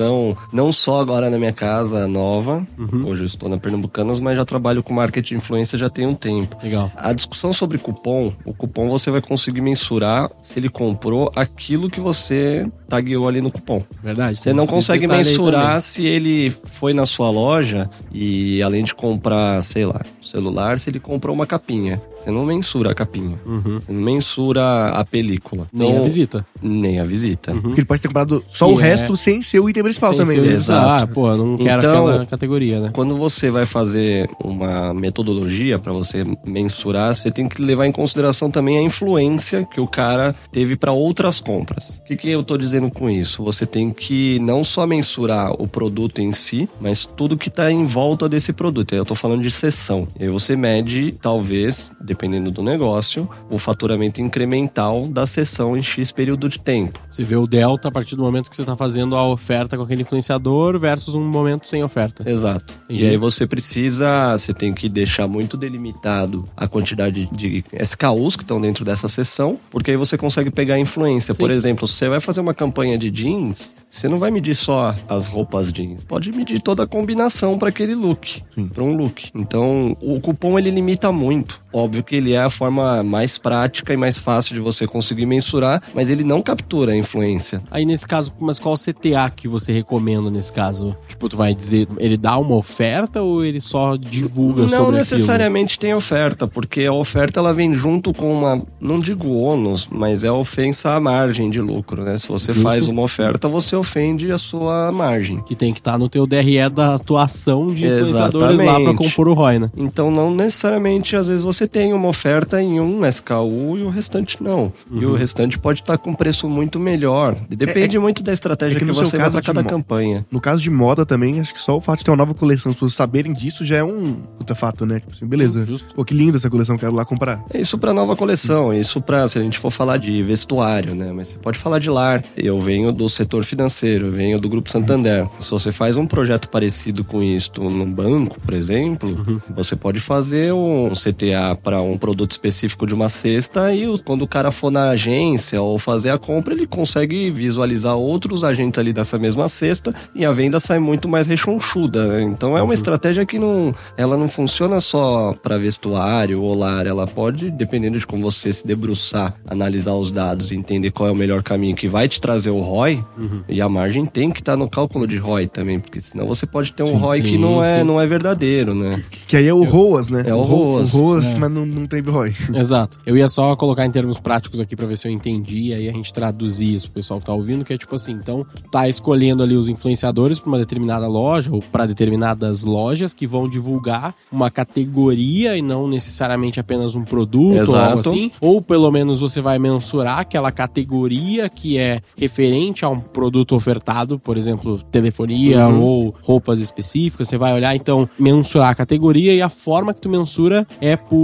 não 0.52 0.72
só 0.72 1.00
agora 1.00 1.30
na 1.30 1.38
minha 1.38 1.52
casa 1.52 2.06
nova. 2.08 2.66
Hoje 3.04 3.22
eu 3.22 3.26
estou 3.26 3.48
na 3.48 3.58
Pernambucanas, 3.58 4.20
mas 4.20 4.36
já 4.36 4.44
trabalho 4.44 4.82
com 4.82 4.92
marketing 4.94 5.24
de 5.24 5.34
influência 5.36 5.78
já 5.78 5.88
tem 5.88 6.06
um 6.06 6.14
tempo. 6.14 6.56
Legal. 6.62 6.90
A 6.96 7.12
discussão 7.12 7.52
sobre 7.52 7.78
cupom, 7.78 8.32
o 8.44 8.52
cupom 8.52 8.88
você 8.90 9.10
vai 9.10 9.20
conseguir 9.20 9.60
mensurar 9.60 10.30
se 10.42 10.58
ele 10.58 10.68
comprou 10.68 11.30
aquilo 11.34 11.88
que 11.88 12.00
você 12.00 12.62
tagueou 12.88 13.26
ali 13.28 13.40
no 13.40 13.50
cupom. 13.50 13.82
Verdade. 14.02 14.38
Você 14.38 14.52
não 14.52 14.66
consegue 14.66 15.06
mensurar 15.06 15.80
se 15.80 16.04
ele 16.04 16.54
foi 16.64 16.92
na 16.92 17.06
sua 17.06 17.30
loja 17.30 17.88
e 18.12 18.62
além 18.62 18.84
de 18.84 18.94
comprar, 18.94 19.62
sei 19.62 19.86
lá, 19.86 20.00
um 20.20 20.22
celular, 20.22 20.78
se 20.78 20.90
ele 20.90 21.00
comprou 21.00 21.34
uma 21.34 21.46
capinha. 21.46 22.00
Você 22.16 22.30
não 22.30 22.44
mensura 22.44 22.90
a 22.90 22.94
capinha. 22.94 23.38
Você 23.44 23.92
não 23.92 24.00
mensura 24.02 24.88
a 24.90 25.04
película. 25.04 25.66
Nem 25.72 25.96
a 25.96 26.00
visita. 26.02 26.46
Nem 26.62 27.00
a 27.00 27.04
visita. 27.04 27.52
Porque 27.54 27.80
ele 27.80 27.86
pode 27.86 28.00
ter 28.02 28.08
comprado 28.08 28.44
só 28.48 28.66
Que 28.68 28.74
o 28.74 28.80
é- 28.80 28.82
resto 28.82 29.16
sem 29.16 29.42
ser 29.42 29.60
o 29.60 29.68
item 29.68 29.82
principal 30.00 30.10
Sem 30.10 30.18
também, 30.18 30.36
ser- 30.36 30.48
né? 30.48 30.54
Exato. 30.54 31.04
Ah, 31.04 31.06
pô, 31.06 31.36
não 31.36 31.56
quero 31.56 31.78
Então- 31.78 32.08
aquela 32.08 32.26
categoria, 32.26 32.80
né? 32.80 32.90
Quando 32.92 33.16
você 33.16 33.50
vai 33.50 33.66
fazer 33.66 34.28
uma 34.42 34.92
metodologia 34.94 35.78
para 35.78 35.92
você 35.92 36.24
mensurar, 36.44 37.14
você 37.14 37.30
tem 37.30 37.48
que 37.48 37.60
levar 37.62 37.86
em 37.86 37.92
consideração 37.92 38.50
também 38.50 38.78
a 38.78 38.82
influência 38.82 39.64
que 39.64 39.80
o 39.80 39.86
cara 39.86 40.34
teve 40.52 40.76
para 40.76 40.92
outras 40.92 41.40
compras. 41.40 41.98
O 41.98 42.04
que, 42.04 42.16
que 42.16 42.30
eu 42.30 42.42
tô 42.42 42.56
dizendo 42.56 42.90
com 42.90 43.08
isso? 43.08 43.42
Você 43.44 43.66
tem 43.66 43.90
que 43.90 44.38
não 44.40 44.64
só 44.64 44.86
mensurar 44.86 45.52
o 45.52 45.66
produto 45.68 46.20
em 46.20 46.32
si, 46.32 46.68
mas 46.80 47.04
tudo 47.04 47.36
que 47.36 47.48
está 47.48 47.70
em 47.70 47.84
volta 47.86 48.28
desse 48.28 48.52
produto. 48.52 48.94
Eu 48.94 49.02
estou 49.02 49.16
falando 49.16 49.42
de 49.42 49.50
sessão. 49.50 50.08
E 50.18 50.24
aí 50.24 50.28
você 50.28 50.56
mede, 50.56 51.12
talvez, 51.20 51.92
dependendo 52.00 52.50
do 52.50 52.62
negócio, 52.62 53.28
o 53.50 53.58
faturamento 53.58 54.20
incremental 54.20 55.06
da 55.08 55.26
sessão 55.26 55.76
em 55.76 55.82
X 55.82 56.10
período 56.12 56.48
de 56.48 56.58
tempo. 56.58 56.98
Você 57.08 57.24
vê 57.24 57.36
o 57.36 57.46
delta 57.46 57.88
a 57.88 57.90
partir 57.90 58.16
do 58.16 58.22
momento 58.22 58.50
que 58.50 58.56
você 58.56 58.62
está 58.62 58.76
fazendo 58.76 59.16
a 59.16 59.26
oferta 59.28 59.76
com 59.76 59.83
aquele 59.84 60.02
influenciador 60.02 60.78
versus 60.78 61.14
um 61.14 61.24
momento 61.24 61.66
sem 61.68 61.82
oferta. 61.82 62.28
Exato. 62.28 62.72
Entendi. 62.84 63.06
E 63.06 63.08
aí 63.10 63.16
você 63.16 63.46
precisa, 63.46 64.32
você 64.32 64.52
tem 64.52 64.72
que 64.72 64.88
deixar 64.88 65.26
muito 65.26 65.56
delimitado 65.56 66.48
a 66.56 66.66
quantidade 66.66 67.26
de 67.32 67.64
SKUs 67.80 68.36
que 68.36 68.42
estão 68.42 68.60
dentro 68.60 68.84
dessa 68.84 69.08
sessão, 69.08 69.58
porque 69.70 69.90
aí 69.90 69.96
você 69.96 70.16
consegue 70.16 70.50
pegar 70.50 70.74
a 70.74 70.78
influência. 70.78 71.34
Por 71.34 71.50
exemplo, 71.50 71.86
se 71.86 71.94
você 71.94 72.08
vai 72.08 72.20
fazer 72.20 72.40
uma 72.40 72.54
campanha 72.54 72.98
de 72.98 73.10
jeans, 73.10 73.74
você 73.88 74.08
não 74.08 74.18
vai 74.18 74.30
medir 74.30 74.54
só 74.54 74.94
as 75.08 75.26
roupas 75.26 75.72
jeans, 75.72 76.04
pode 76.04 76.32
medir 76.32 76.60
toda 76.60 76.82
a 76.84 76.86
combinação 76.86 77.58
para 77.58 77.68
aquele 77.68 77.94
look, 77.94 78.42
para 78.72 78.82
um 78.82 78.96
look. 78.96 79.30
Então, 79.34 79.96
o 80.00 80.20
cupom 80.20 80.58
ele 80.58 80.70
limita 80.70 81.10
muito. 81.12 81.63
Óbvio 81.74 82.04
que 82.04 82.14
ele 82.14 82.32
é 82.32 82.40
a 82.40 82.48
forma 82.48 83.02
mais 83.02 83.36
prática 83.36 83.92
e 83.92 83.96
mais 83.96 84.20
fácil 84.20 84.54
de 84.54 84.60
você 84.60 84.86
conseguir 84.86 85.26
mensurar, 85.26 85.82
mas 85.92 86.08
ele 86.08 86.22
não 86.22 86.40
captura 86.40 86.92
a 86.92 86.96
influência. 86.96 87.60
Aí 87.68 87.84
nesse 87.84 88.06
caso, 88.06 88.32
mas 88.40 88.60
qual 88.60 88.76
CTA 88.76 89.28
que 89.34 89.48
você 89.48 89.72
recomenda 89.72 90.30
nesse 90.30 90.52
caso? 90.52 90.96
Tipo, 91.08 91.28
tu 91.28 91.36
vai 91.36 91.52
dizer, 91.52 91.88
ele 91.98 92.16
dá 92.16 92.38
uma 92.38 92.54
oferta 92.54 93.22
ou 93.22 93.44
ele 93.44 93.60
só 93.60 93.96
divulga 93.96 94.62
Não 94.62 94.68
sobre 94.68 94.96
necessariamente 94.98 95.76
tem 95.76 95.92
oferta, 95.92 96.46
porque 96.46 96.84
a 96.84 96.92
oferta 96.92 97.40
ela 97.40 97.52
vem 97.52 97.74
junto 97.74 98.14
com 98.14 98.32
uma, 98.32 98.62
não 98.80 99.00
digo 99.00 99.34
ônus, 99.34 99.88
mas 99.90 100.22
é 100.22 100.30
ofensa 100.30 100.92
à 100.92 101.00
margem 101.00 101.50
de 101.50 101.60
lucro, 101.60 102.04
né? 102.04 102.16
Se 102.16 102.28
você 102.28 102.52
Justo. 102.52 102.68
faz 102.68 102.86
uma 102.86 103.02
oferta, 103.02 103.48
você 103.48 103.74
ofende 103.74 104.30
a 104.30 104.38
sua 104.38 104.92
margem. 104.92 105.40
Que 105.40 105.56
tem 105.56 105.72
que 105.72 105.80
estar 105.80 105.98
no 105.98 106.08
teu 106.08 106.26
DRE 106.26 106.68
da 106.70 106.94
atuação 106.94 107.74
de 107.74 107.84
influenciadores 107.84 108.58
lá 108.58 108.64
pra 108.64 108.80
Exatamente. 108.80 108.96
compor 108.96 109.28
o 109.28 109.34
ROI, 109.34 109.58
né? 109.58 109.70
Então, 109.76 110.10
não 110.10 110.34
necessariamente, 110.34 111.16
às 111.16 111.28
vezes, 111.28 111.44
você 111.44 111.63
tem 111.66 111.92
uma 111.92 112.08
oferta 112.08 112.60
em 112.62 112.80
um 112.80 113.06
SKU 113.06 113.78
e 113.78 113.82
o 113.82 113.88
restante 113.88 114.42
não. 114.42 114.72
E 114.90 115.04
Uhum. 115.04 115.12
o 115.12 115.14
restante 115.16 115.58
pode 115.58 115.80
estar 115.80 115.98
com 115.98 116.14
preço 116.14 116.48
muito 116.48 116.78
melhor. 116.78 117.34
Depende 117.48 117.98
muito 117.98 118.22
da 118.22 118.32
estratégia 118.32 118.76
é 118.76 118.80
que 118.80 118.86
que, 118.86 118.92
você 118.92 119.16
caso 119.16 119.32
para 119.32 119.42
cada 119.42 119.64
campanha. 119.64 120.24
No 120.30 120.40
caso 120.40 120.62
de 120.62 120.70
moda 120.70 121.04
também, 121.06 121.40
acho 121.40 121.52
que 121.54 121.60
só 121.60 121.76
o 121.76 121.80
fato 121.80 121.98
de 121.98 122.04
ter 122.04 122.10
uma 122.10 122.16
nova 122.16 122.34
coleção, 122.34 122.70
as 122.70 122.76
pessoas 122.76 122.94
saberem 122.94 123.32
disso 123.32 123.64
já 123.64 123.76
é 123.76 123.84
um 123.84 124.14
puta 124.38 124.54
fato, 124.54 124.84
né? 124.86 125.00
Tipo 125.00 125.12
assim, 125.12 125.26
beleza. 125.26 125.64
Justo. 125.64 125.94
Pô, 125.94 126.04
que 126.04 126.14
linda 126.14 126.36
essa 126.36 126.50
coleção, 126.50 126.76
quero 126.76 126.94
lá 126.94 127.04
comprar. 127.04 127.42
É 127.52 127.60
isso 127.60 127.78
para 127.78 127.92
nova 127.92 128.16
coleção, 128.16 128.72
isso 128.72 129.00
para 129.00 129.26
se 129.28 129.38
a 129.38 129.40
gente 129.42 129.58
for 129.58 129.70
falar 129.70 129.96
de 129.96 130.22
vestuário, 130.22 130.94
né? 130.94 131.12
Mas 131.12 131.28
você 131.28 131.38
pode 131.38 131.58
falar 131.58 131.78
de 131.78 131.90
lar. 131.90 132.22
Eu 132.36 132.60
venho 132.60 132.92
do 132.92 133.08
setor 133.08 133.44
financeiro, 133.44 134.06
eu 134.06 134.12
venho 134.12 134.38
do 134.40 134.48
grupo 134.48 134.70
Santander. 134.70 135.26
Se 135.38 135.50
você 135.50 135.72
faz 135.72 135.96
um 135.96 136.06
projeto 136.06 136.48
parecido 136.48 137.04
com 137.04 137.22
isto 137.22 137.62
no 137.68 137.86
banco, 137.86 138.40
por 138.40 138.54
exemplo, 138.54 139.40
você 139.54 139.76
pode 139.76 140.00
fazer 140.00 140.52
um 140.52 140.90
CTA 140.90 141.53
para 141.62 141.80
um 141.80 141.96
produto 141.96 142.32
específico 142.32 142.86
de 142.86 142.94
uma 142.94 143.08
cesta 143.08 143.72
e 143.72 143.86
o- 143.88 143.98
quando 144.02 144.22
o 144.22 144.28
cara 144.28 144.50
for 144.50 144.70
na 144.70 144.90
agência 144.90 145.60
ou 145.60 145.78
fazer 145.78 146.10
a 146.10 146.18
compra, 146.18 146.54
ele 146.54 146.66
consegue 146.66 147.30
visualizar 147.30 147.96
outros 147.96 148.44
agentes 148.44 148.78
ali 148.78 148.92
dessa 148.92 149.18
mesma 149.18 149.48
cesta 149.48 149.94
e 150.14 150.24
a 150.24 150.32
venda 150.32 150.58
sai 150.60 150.78
muito 150.78 151.08
mais 151.08 151.26
rechonchuda. 151.26 152.06
né? 152.08 152.22
Então 152.22 152.56
é 152.58 152.62
uma 152.62 152.74
estratégia 152.74 153.24
que 153.24 153.38
não, 153.38 153.74
ela 153.96 154.16
não 154.16 154.28
funciona 154.28 154.80
só 154.80 155.34
para 155.42 155.56
vestuário 155.58 156.40
ou 156.42 156.54
lar, 156.54 156.86
ela 156.86 157.06
pode, 157.06 157.50
dependendo 157.50 157.98
de 157.98 158.06
como 158.06 158.22
você 158.22 158.52
se 158.52 158.66
debruçar, 158.66 159.34
analisar 159.46 159.94
os 159.94 160.10
dados 160.10 160.50
e 160.50 160.54
entender 160.56 160.90
qual 160.90 161.08
é 161.08 161.12
o 161.12 161.14
melhor 161.14 161.42
caminho 161.42 161.76
que 161.76 161.88
vai 161.88 162.08
te 162.08 162.20
trazer 162.20 162.50
o 162.50 162.60
ROI, 162.60 163.04
e 163.48 163.60
a 163.60 163.68
margem 163.68 164.04
tem 164.06 164.30
que 164.30 164.40
estar 164.40 164.56
no 164.56 164.68
cálculo 164.68 165.06
de 165.06 165.16
ROI 165.16 165.46
também, 165.46 165.78
porque 165.78 166.00
senão 166.00 166.26
você 166.26 166.46
pode 166.46 166.72
ter 166.72 166.82
um 166.82 166.86
Sim, 166.88 166.96
ROI 166.98 167.22
que 167.22 167.28
sim, 167.30 167.38
não 167.38 167.62
é, 167.64 167.78
sim. 167.78 167.84
não 167.84 168.00
é 168.00 168.06
verdadeiro, 168.06 168.74
né? 168.74 169.02
Que 169.26 169.36
aí 169.36 169.46
é 169.48 169.54
o 169.54 169.62
ROAS, 169.64 170.08
né? 170.08 170.24
É 170.26 170.34
o 170.34 170.40
Ro- 170.42 170.72
ROAS. 170.74 170.94
O 170.94 170.98
ROAS, 170.98 171.34
É. 171.34 171.38
mas 171.48 171.52
não, 171.52 171.66
não 171.66 171.86
teve 171.86 172.10
ROI. 172.10 172.34
Exato. 172.54 172.98
Eu 173.06 173.16
ia 173.16 173.28
só 173.28 173.54
colocar 173.56 173.84
em 173.86 173.90
termos 173.90 174.18
práticos 174.20 174.60
aqui 174.60 174.74
pra 174.76 174.86
ver 174.86 174.96
se 174.96 175.08
eu 175.08 175.12
entendi, 175.12 175.72
aí 175.72 175.88
a 175.88 175.92
gente 175.92 176.12
traduzir 176.12 176.72
isso 176.72 176.86
pro 176.90 176.94
pessoal 177.00 177.20
que 177.20 177.26
tá 177.26 177.32
ouvindo, 177.32 177.64
que 177.64 177.72
é 177.72 177.78
tipo 177.78 177.94
assim, 177.94 178.12
então, 178.12 178.44
tu 178.54 178.62
tá 178.70 178.88
escolhendo 178.88 179.42
ali 179.42 179.56
os 179.56 179.68
influenciadores 179.68 180.38
pra 180.38 180.48
uma 180.48 180.58
determinada 180.58 181.06
loja 181.06 181.50
ou 181.52 181.60
pra 181.62 181.86
determinadas 181.86 182.64
lojas 182.64 183.14
que 183.14 183.26
vão 183.26 183.48
divulgar 183.48 184.14
uma 184.30 184.50
categoria 184.50 185.56
e 185.56 185.62
não 185.62 185.88
necessariamente 185.88 186.60
apenas 186.60 186.94
um 186.94 187.04
produto 187.04 187.54
ou 187.54 187.60
Exato. 187.62 187.76
algo 187.78 188.00
assim, 188.00 188.30
ou 188.40 188.60
pelo 188.62 188.90
menos 188.90 189.20
você 189.20 189.40
vai 189.40 189.58
mensurar 189.58 190.18
aquela 190.20 190.50
categoria 190.52 191.48
que 191.48 191.78
é 191.78 192.00
referente 192.16 192.84
a 192.84 192.88
um 192.88 193.00
produto 193.00 193.54
ofertado, 193.54 194.18
por 194.18 194.36
exemplo, 194.36 194.78
telefonia 194.90 195.66
Uhum. 195.68 195.82
ou 195.82 196.14
roupas 196.22 196.58
específicas, 196.60 197.28
você 197.28 197.36
vai 197.36 197.54
olhar 197.54 197.74
então 197.74 198.08
mensurar 198.18 198.70
a 198.70 198.74
categoria 198.74 199.34
e 199.34 199.40
a 199.42 199.48
forma 199.48 199.92
que 199.94 200.00
tu 200.00 200.08
mensura 200.08 200.66
é 200.80 200.96
por 200.96 201.23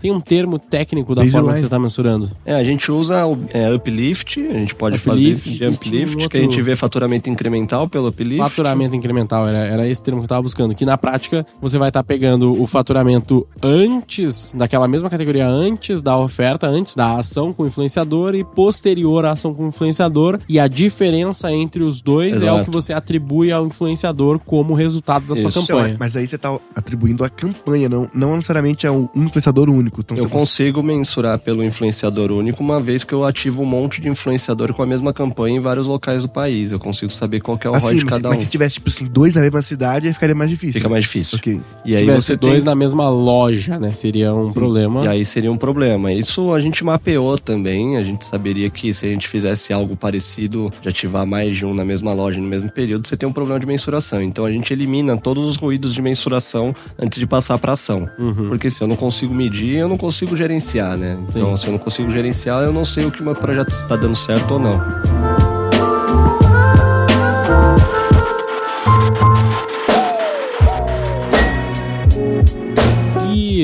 tem 0.00 0.10
um 0.10 0.20
termo 0.20 0.58
técnico 0.58 1.14
da 1.14 1.22
Baseline. 1.22 1.32
forma 1.32 1.54
que 1.54 1.60
você 1.60 1.68
tá 1.68 1.78
mensurando. 1.78 2.30
É, 2.44 2.54
a 2.54 2.64
gente 2.64 2.90
usa 2.90 3.26
o 3.26 3.38
é, 3.52 3.72
uplift, 3.72 4.40
a 4.40 4.58
gente 4.58 4.74
pode 4.74 4.96
Uplift, 4.96 5.10
fazer 5.10 5.48
e 5.48 5.56
jump 5.56 5.78
tinha 5.78 5.96
um 5.96 6.04
lift, 6.04 6.28
que 6.28 6.36
a 6.36 6.40
gente 6.40 6.60
vê 6.62 6.76
faturamento 6.76 7.28
incremental 7.30 7.88
pelo 7.88 8.08
uplift. 8.08 8.38
Faturamento 8.38 8.96
incremental, 8.96 9.46
era, 9.48 9.58
era 9.58 9.88
esse 9.88 10.02
termo 10.02 10.20
que 10.20 10.24
eu 10.24 10.28
tava 10.28 10.42
buscando. 10.42 10.74
Que 10.74 10.84
na 10.84 10.96
prática 10.98 11.46
você 11.60 11.78
vai 11.78 11.88
estar 11.88 12.02
pegando 12.02 12.60
o 12.60 12.66
faturamento 12.66 13.46
antes, 13.62 14.52
daquela 14.56 14.88
mesma 14.88 15.08
categoria, 15.10 15.46
antes 15.46 16.02
da 16.02 16.18
oferta, 16.18 16.66
antes 16.66 16.94
da 16.94 17.18
ação 17.18 17.52
com 17.52 17.62
o 17.62 17.66
influenciador 17.66 18.34
e 18.34 18.44
posterior 18.44 19.24
à 19.24 19.32
ação 19.32 19.54
com 19.54 19.64
o 19.64 19.68
influenciador. 19.68 20.40
E 20.48 20.58
a 20.58 20.68
diferença 20.68 21.52
entre 21.52 21.82
os 21.82 22.00
dois 22.00 22.42
é 22.42 22.50
o 22.50 22.56
Exato. 22.56 22.64
que 22.64 22.70
você 22.70 22.92
atribui 22.92 23.52
ao 23.52 23.66
influenciador 23.66 24.38
como 24.38 24.74
resultado 24.74 25.26
da 25.26 25.36
sua 25.36 25.48
Isso. 25.48 25.66
campanha. 25.66 25.96
Mas 25.98 26.16
aí 26.16 26.26
você 26.26 26.38
tá 26.38 26.58
atribuindo 26.74 27.24
a 27.24 27.28
campanha, 27.28 27.88
não, 27.88 28.08
não 28.14 28.36
necessariamente 28.36 28.86
a 28.86 28.92
um 28.92 29.08
influenciador 29.34 29.68
único. 29.68 30.00
Então 30.00 30.16
Eu 30.16 30.24
você 30.24 30.30
consigo 30.30 30.82
mensurar 30.82 31.38
pelo 31.38 31.62
influenciador 31.62 32.30
único, 32.30 32.62
uma 32.62 32.80
vez 32.80 33.04
que 33.04 33.12
eu 33.12 33.24
ativo 33.24 33.62
um 33.62 33.66
monte 33.66 34.00
de 34.00 34.08
influenciador 34.08 34.72
com 34.72 34.82
a 34.82 34.86
mesma 34.86 35.12
campanha 35.12 35.56
em 35.56 35.60
vários 35.60 35.86
locais 35.86 36.22
do 36.22 36.28
país. 36.28 36.72
Eu 36.72 36.78
consigo 36.78 37.12
saber 37.12 37.40
qual 37.40 37.58
é 37.62 37.68
o 37.68 37.72
ROI 37.72 37.78
Assim, 37.78 37.98
de 37.98 38.04
mas, 38.04 38.14
cada 38.14 38.28
mas 38.28 38.38
um. 38.38 38.40
se 38.42 38.46
tivesse, 38.48 38.74
tipo 38.74 38.88
assim, 38.88 39.06
dois 39.06 39.34
na 39.34 39.40
mesma 39.40 39.62
cidade, 39.62 40.06
aí 40.06 40.12
ficaria 40.12 40.34
mais 40.34 40.50
difícil. 40.50 40.74
Fica 40.74 40.88
mais 40.88 41.04
difícil. 41.04 41.38
Ok. 41.38 41.60
E 41.84 41.90
Se 41.90 41.96
aí 41.96 42.06
você 42.06 42.36
dois 42.36 42.56
tem... 42.56 42.64
na 42.64 42.74
mesma 42.74 43.08
loja, 43.08 43.78
né? 43.78 43.92
Seria 43.92 44.34
um 44.34 44.52
problema. 44.52 45.04
E 45.04 45.08
aí 45.08 45.24
seria 45.24 45.50
um 45.50 45.56
problema. 45.56 46.12
Isso 46.12 46.52
a 46.52 46.60
gente 46.60 46.84
mapeou 46.84 47.38
também. 47.38 47.96
A 47.96 48.02
gente 48.02 48.24
saberia 48.24 48.68
que 48.70 48.92
se 48.92 49.06
a 49.06 49.08
gente 49.08 49.28
fizesse 49.28 49.72
algo 49.72 49.96
parecido, 49.96 50.72
de 50.80 50.88
ativar 50.88 51.26
mais 51.26 51.56
de 51.56 51.64
um 51.64 51.74
na 51.74 51.84
mesma 51.84 52.12
loja 52.12 52.40
no 52.40 52.46
mesmo 52.46 52.70
período, 52.70 53.06
você 53.08 53.16
tem 53.16 53.28
um 53.28 53.32
problema 53.32 53.58
de 53.58 53.66
mensuração. 53.66 54.22
Então 54.22 54.44
a 54.44 54.50
gente 54.50 54.72
elimina 54.72 55.16
todos 55.16 55.44
os 55.44 55.56
ruídos 55.56 55.94
de 55.94 56.02
mensuração 56.02 56.74
antes 56.98 57.18
de 57.18 57.26
passar 57.26 57.58
para 57.58 57.72
ação. 57.72 58.08
Uhum. 58.18 58.48
Porque 58.48 58.68
se 58.68 58.82
eu 58.82 58.86
não 58.86 58.96
consigo 58.96 59.23
medir, 59.32 59.78
eu 59.78 59.88
não 59.88 59.96
consigo 59.96 60.36
gerenciar, 60.36 60.96
né? 60.96 61.18
Então 61.28 61.56
se 61.56 61.66
eu 61.66 61.72
não 61.72 61.78
consigo 61.78 62.10
gerenciar, 62.10 62.62
eu 62.62 62.72
não 62.72 62.84
sei 62.84 63.06
o 63.06 63.10
que 63.10 63.20
o 63.20 63.24
meu 63.24 63.34
projeto 63.34 63.70
está 63.70 63.96
dando 63.96 64.16
certo 64.16 64.54
ou 64.54 64.58
não. 64.58 64.80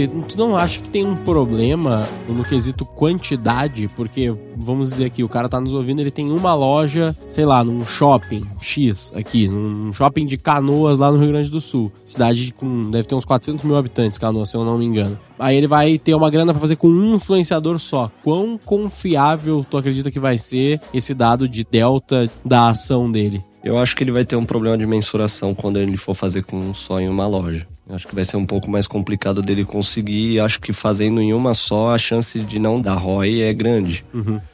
Tu 0.07 0.39
não 0.39 0.57
acha 0.57 0.81
que 0.81 0.91
tem 0.91 1.05
um 1.05 1.17
problema 1.17 2.07
no 2.29 2.45
quesito 2.45 2.85
quantidade? 2.85 3.89
Porque, 3.89 4.35
vamos 4.57 4.91
dizer 4.91 5.07
aqui, 5.07 5.25
o 5.25 5.29
cara 5.29 5.49
tá 5.49 5.61
nos 5.61 5.75
ouvindo, 5.75 6.01
ele 6.01 6.11
tem 6.11 6.31
uma 6.31 6.55
loja, 6.55 7.17
sei 7.29 7.45
lá, 7.45 7.63
num 7.65 7.85
shopping 7.85 8.47
X 8.61 9.13
aqui, 9.15 9.49
num 9.49 9.93
shopping 9.93 10.27
de 10.27 10.37
Canoas 10.37 10.99
lá 10.99 11.11
no 11.11 11.19
Rio 11.19 11.29
Grande 11.29 11.51
do 11.51 11.61
Sul. 11.61 11.91
Cidade 12.05 12.53
com, 12.53 12.91
deve 12.91 13.09
ter 13.09 13.15
uns 13.15 13.25
400 13.25 13.65
mil 13.65 13.77
habitantes, 13.77 14.19
Canoas, 14.19 14.51
se 14.51 14.57
eu 14.57 14.65
não 14.65 14.79
me 14.79 14.85
engano. 14.85 15.19
Aí 15.39 15.57
ele 15.57 15.67
vai 15.67 15.99
ter 15.99 16.15
uma 16.15 16.31
grana 16.31 16.53
pra 16.53 16.61
fazer 16.61 16.77
com 16.77 16.89
um 16.89 17.15
influenciador 17.15 17.79
só. 17.79 18.11
Quão 18.23 18.59
confiável 18.63 19.65
tu 19.69 19.77
acredita 19.77 20.11
que 20.11 20.21
vai 20.21 20.37
ser 20.37 20.81
esse 20.93 21.15
dado 21.15 21.49
de 21.49 21.65
delta 21.65 22.31
da 22.45 22.69
ação 22.69 23.11
dele? 23.11 23.43
Eu 23.63 23.79
acho 23.79 23.95
que 23.95 24.03
ele 24.03 24.11
vai 24.11 24.25
ter 24.25 24.37
um 24.37 24.45
problema 24.45 24.77
de 24.79 24.87
mensuração 24.87 25.55
quando 25.55 25.79
ele 25.79 25.97
for 25.97 26.15
fazer 26.15 26.43
com 26.45 26.73
só 26.73 26.99
em 26.99 27.09
uma 27.09 27.27
loja. 27.27 27.67
Eu 27.89 27.95
acho 27.95 28.07
que 28.07 28.15
vai 28.15 28.25
ser 28.25 28.37
um 28.37 28.47
pouco 28.47 28.71
mais 28.71 28.87
complicado 28.87 29.43
dele 29.43 29.65
conseguir. 29.65 30.41
Acho 30.41 30.61
que 30.61 30.73
fazendo 30.73 31.21
em 31.21 31.35
uma 31.35 31.53
só, 31.55 31.93
a 31.93 31.99
chance 31.99 32.39
de 32.41 32.59
não 32.59 32.81
dar 32.81 32.95
ROI 32.95 33.43
é 33.43 33.53
grande. 33.53 34.05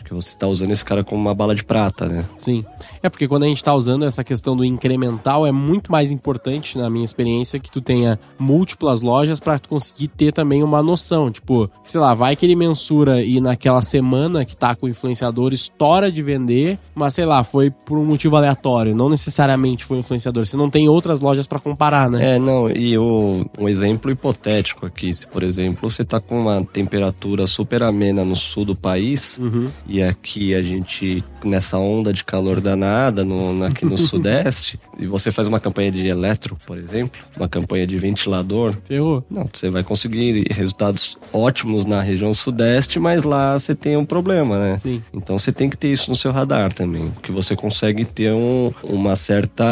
Porque 0.07 0.15
você 0.15 0.29
está 0.29 0.47
usando 0.47 0.71
esse 0.71 0.85
cara 0.85 1.03
como 1.03 1.21
uma 1.21 1.35
bala 1.35 1.53
de 1.53 1.65
prata, 1.65 2.07
né? 2.07 2.25
Sim. 2.39 2.65
É 3.03 3.09
porque 3.09 3.27
quando 3.27 3.43
a 3.43 3.47
gente 3.47 3.63
tá 3.63 3.75
usando 3.75 4.05
essa 4.05 4.23
questão 4.23 4.57
do 4.57 4.65
incremental, 4.65 5.45
é 5.45 5.51
muito 5.51 5.91
mais 5.91 6.13
importante, 6.13 6.79
na 6.79 6.89
minha 6.89 7.05
experiência, 7.05 7.59
que 7.59 7.73
tu 7.73 7.81
tenha 7.81 8.17
múltiplas 8.39 9.01
lojas 9.03 9.41
pra 9.41 9.59
tu 9.59 9.69
conseguir 9.69 10.07
ter 10.07 10.33
também 10.33 10.63
uma 10.63 10.81
noção. 10.81 11.29
Tipo, 11.29 11.69
sei 11.83 12.01
lá, 12.01 12.15
vai 12.15 12.37
que 12.37 12.47
ele 12.47 12.55
mensura 12.55 13.21
e 13.21 13.41
naquela 13.41 13.83
semana 13.83 14.45
que 14.45 14.57
tá 14.57 14.77
com 14.77 14.87
o 14.87 14.89
influenciador 14.89 15.53
estoura 15.53 16.11
de 16.13 16.23
vender, 16.23 16.79
mas 16.95 17.15
sei 17.15 17.27
lá, 17.27 17.43
foi 17.43 17.73
por 17.73 17.99
um 17.99 18.05
motivo 18.05 18.37
aleatório, 18.37 18.95
não 18.95 19.09
necessariamente 19.09 19.85
foi 19.85 19.99
influenciador. 19.99 20.47
Você 20.47 20.57
não 20.57 20.71
tem 20.71 20.89
outras 20.89 21.21
lojas 21.21 21.49
pra 21.49 21.59
comparar, 21.59 22.09
né? 22.09 22.37
É, 22.37 22.39
não, 22.39 22.71
e 22.71 22.97
o, 22.97 23.45
um 23.59 23.69
exemplo 23.69 24.09
hipotético 24.09 24.87
aqui, 24.87 25.13
se 25.13 25.27
por 25.27 25.43
exemplo 25.43 25.91
você 25.91 26.05
tá 26.05 26.21
com 26.21 26.41
uma 26.43 26.65
temperatura 26.65 27.45
super 27.49 27.83
amena 27.83 28.25
no 28.25 28.37
sul 28.37 28.65
do 28.65 28.77
país 28.77 29.39
Uhum. 29.39 29.69
e 29.89 29.96
e 29.97 30.03
aqui 30.03 30.55
a 30.55 30.63
gente, 30.63 31.25
nessa 31.43 31.79
onda 31.79 32.13
de 32.13 32.23
calor 32.23 32.61
danada 32.61 33.25
no, 33.25 33.65
aqui 33.65 33.87
no 33.87 33.97
Sudeste, 33.97 34.79
e 34.99 35.07
você 35.07 35.31
faz 35.33 35.47
uma 35.49 35.61
campanha 35.61 35.91
de 35.91 36.07
eletro, 36.07 36.57
por 36.67 36.79
exemplo, 36.79 37.21
uma 37.37 37.49
campanha 37.49 37.87
de 37.87 37.99
ventilador, 37.99 38.75
Ferrou. 38.85 39.25
não, 39.31 39.49
você 39.53 39.69
vai 39.71 39.83
conseguir 39.83 40.47
resultados 40.51 41.17
ótimos 41.33 41.85
na 41.85 42.01
região 42.01 42.33
Sudeste, 42.35 42.99
mas 42.99 43.25
lá 43.25 43.59
você 43.59 43.75
tem 43.75 43.97
um 43.97 44.05
problema, 44.05 44.59
né? 44.59 44.79
Sim. 44.79 45.03
Então 45.13 45.39
você 45.39 45.53
tem 45.53 45.69
que 45.71 45.77
ter 45.77 45.89
isso 45.93 46.11
no 46.11 46.17
seu 46.17 46.33
radar 46.33 46.73
também, 46.73 47.11
que 47.23 47.33
você 47.33 47.55
consegue 47.57 48.05
ter 48.05 48.33
um, 48.33 48.73
uma 48.83 49.17
certa 49.17 49.65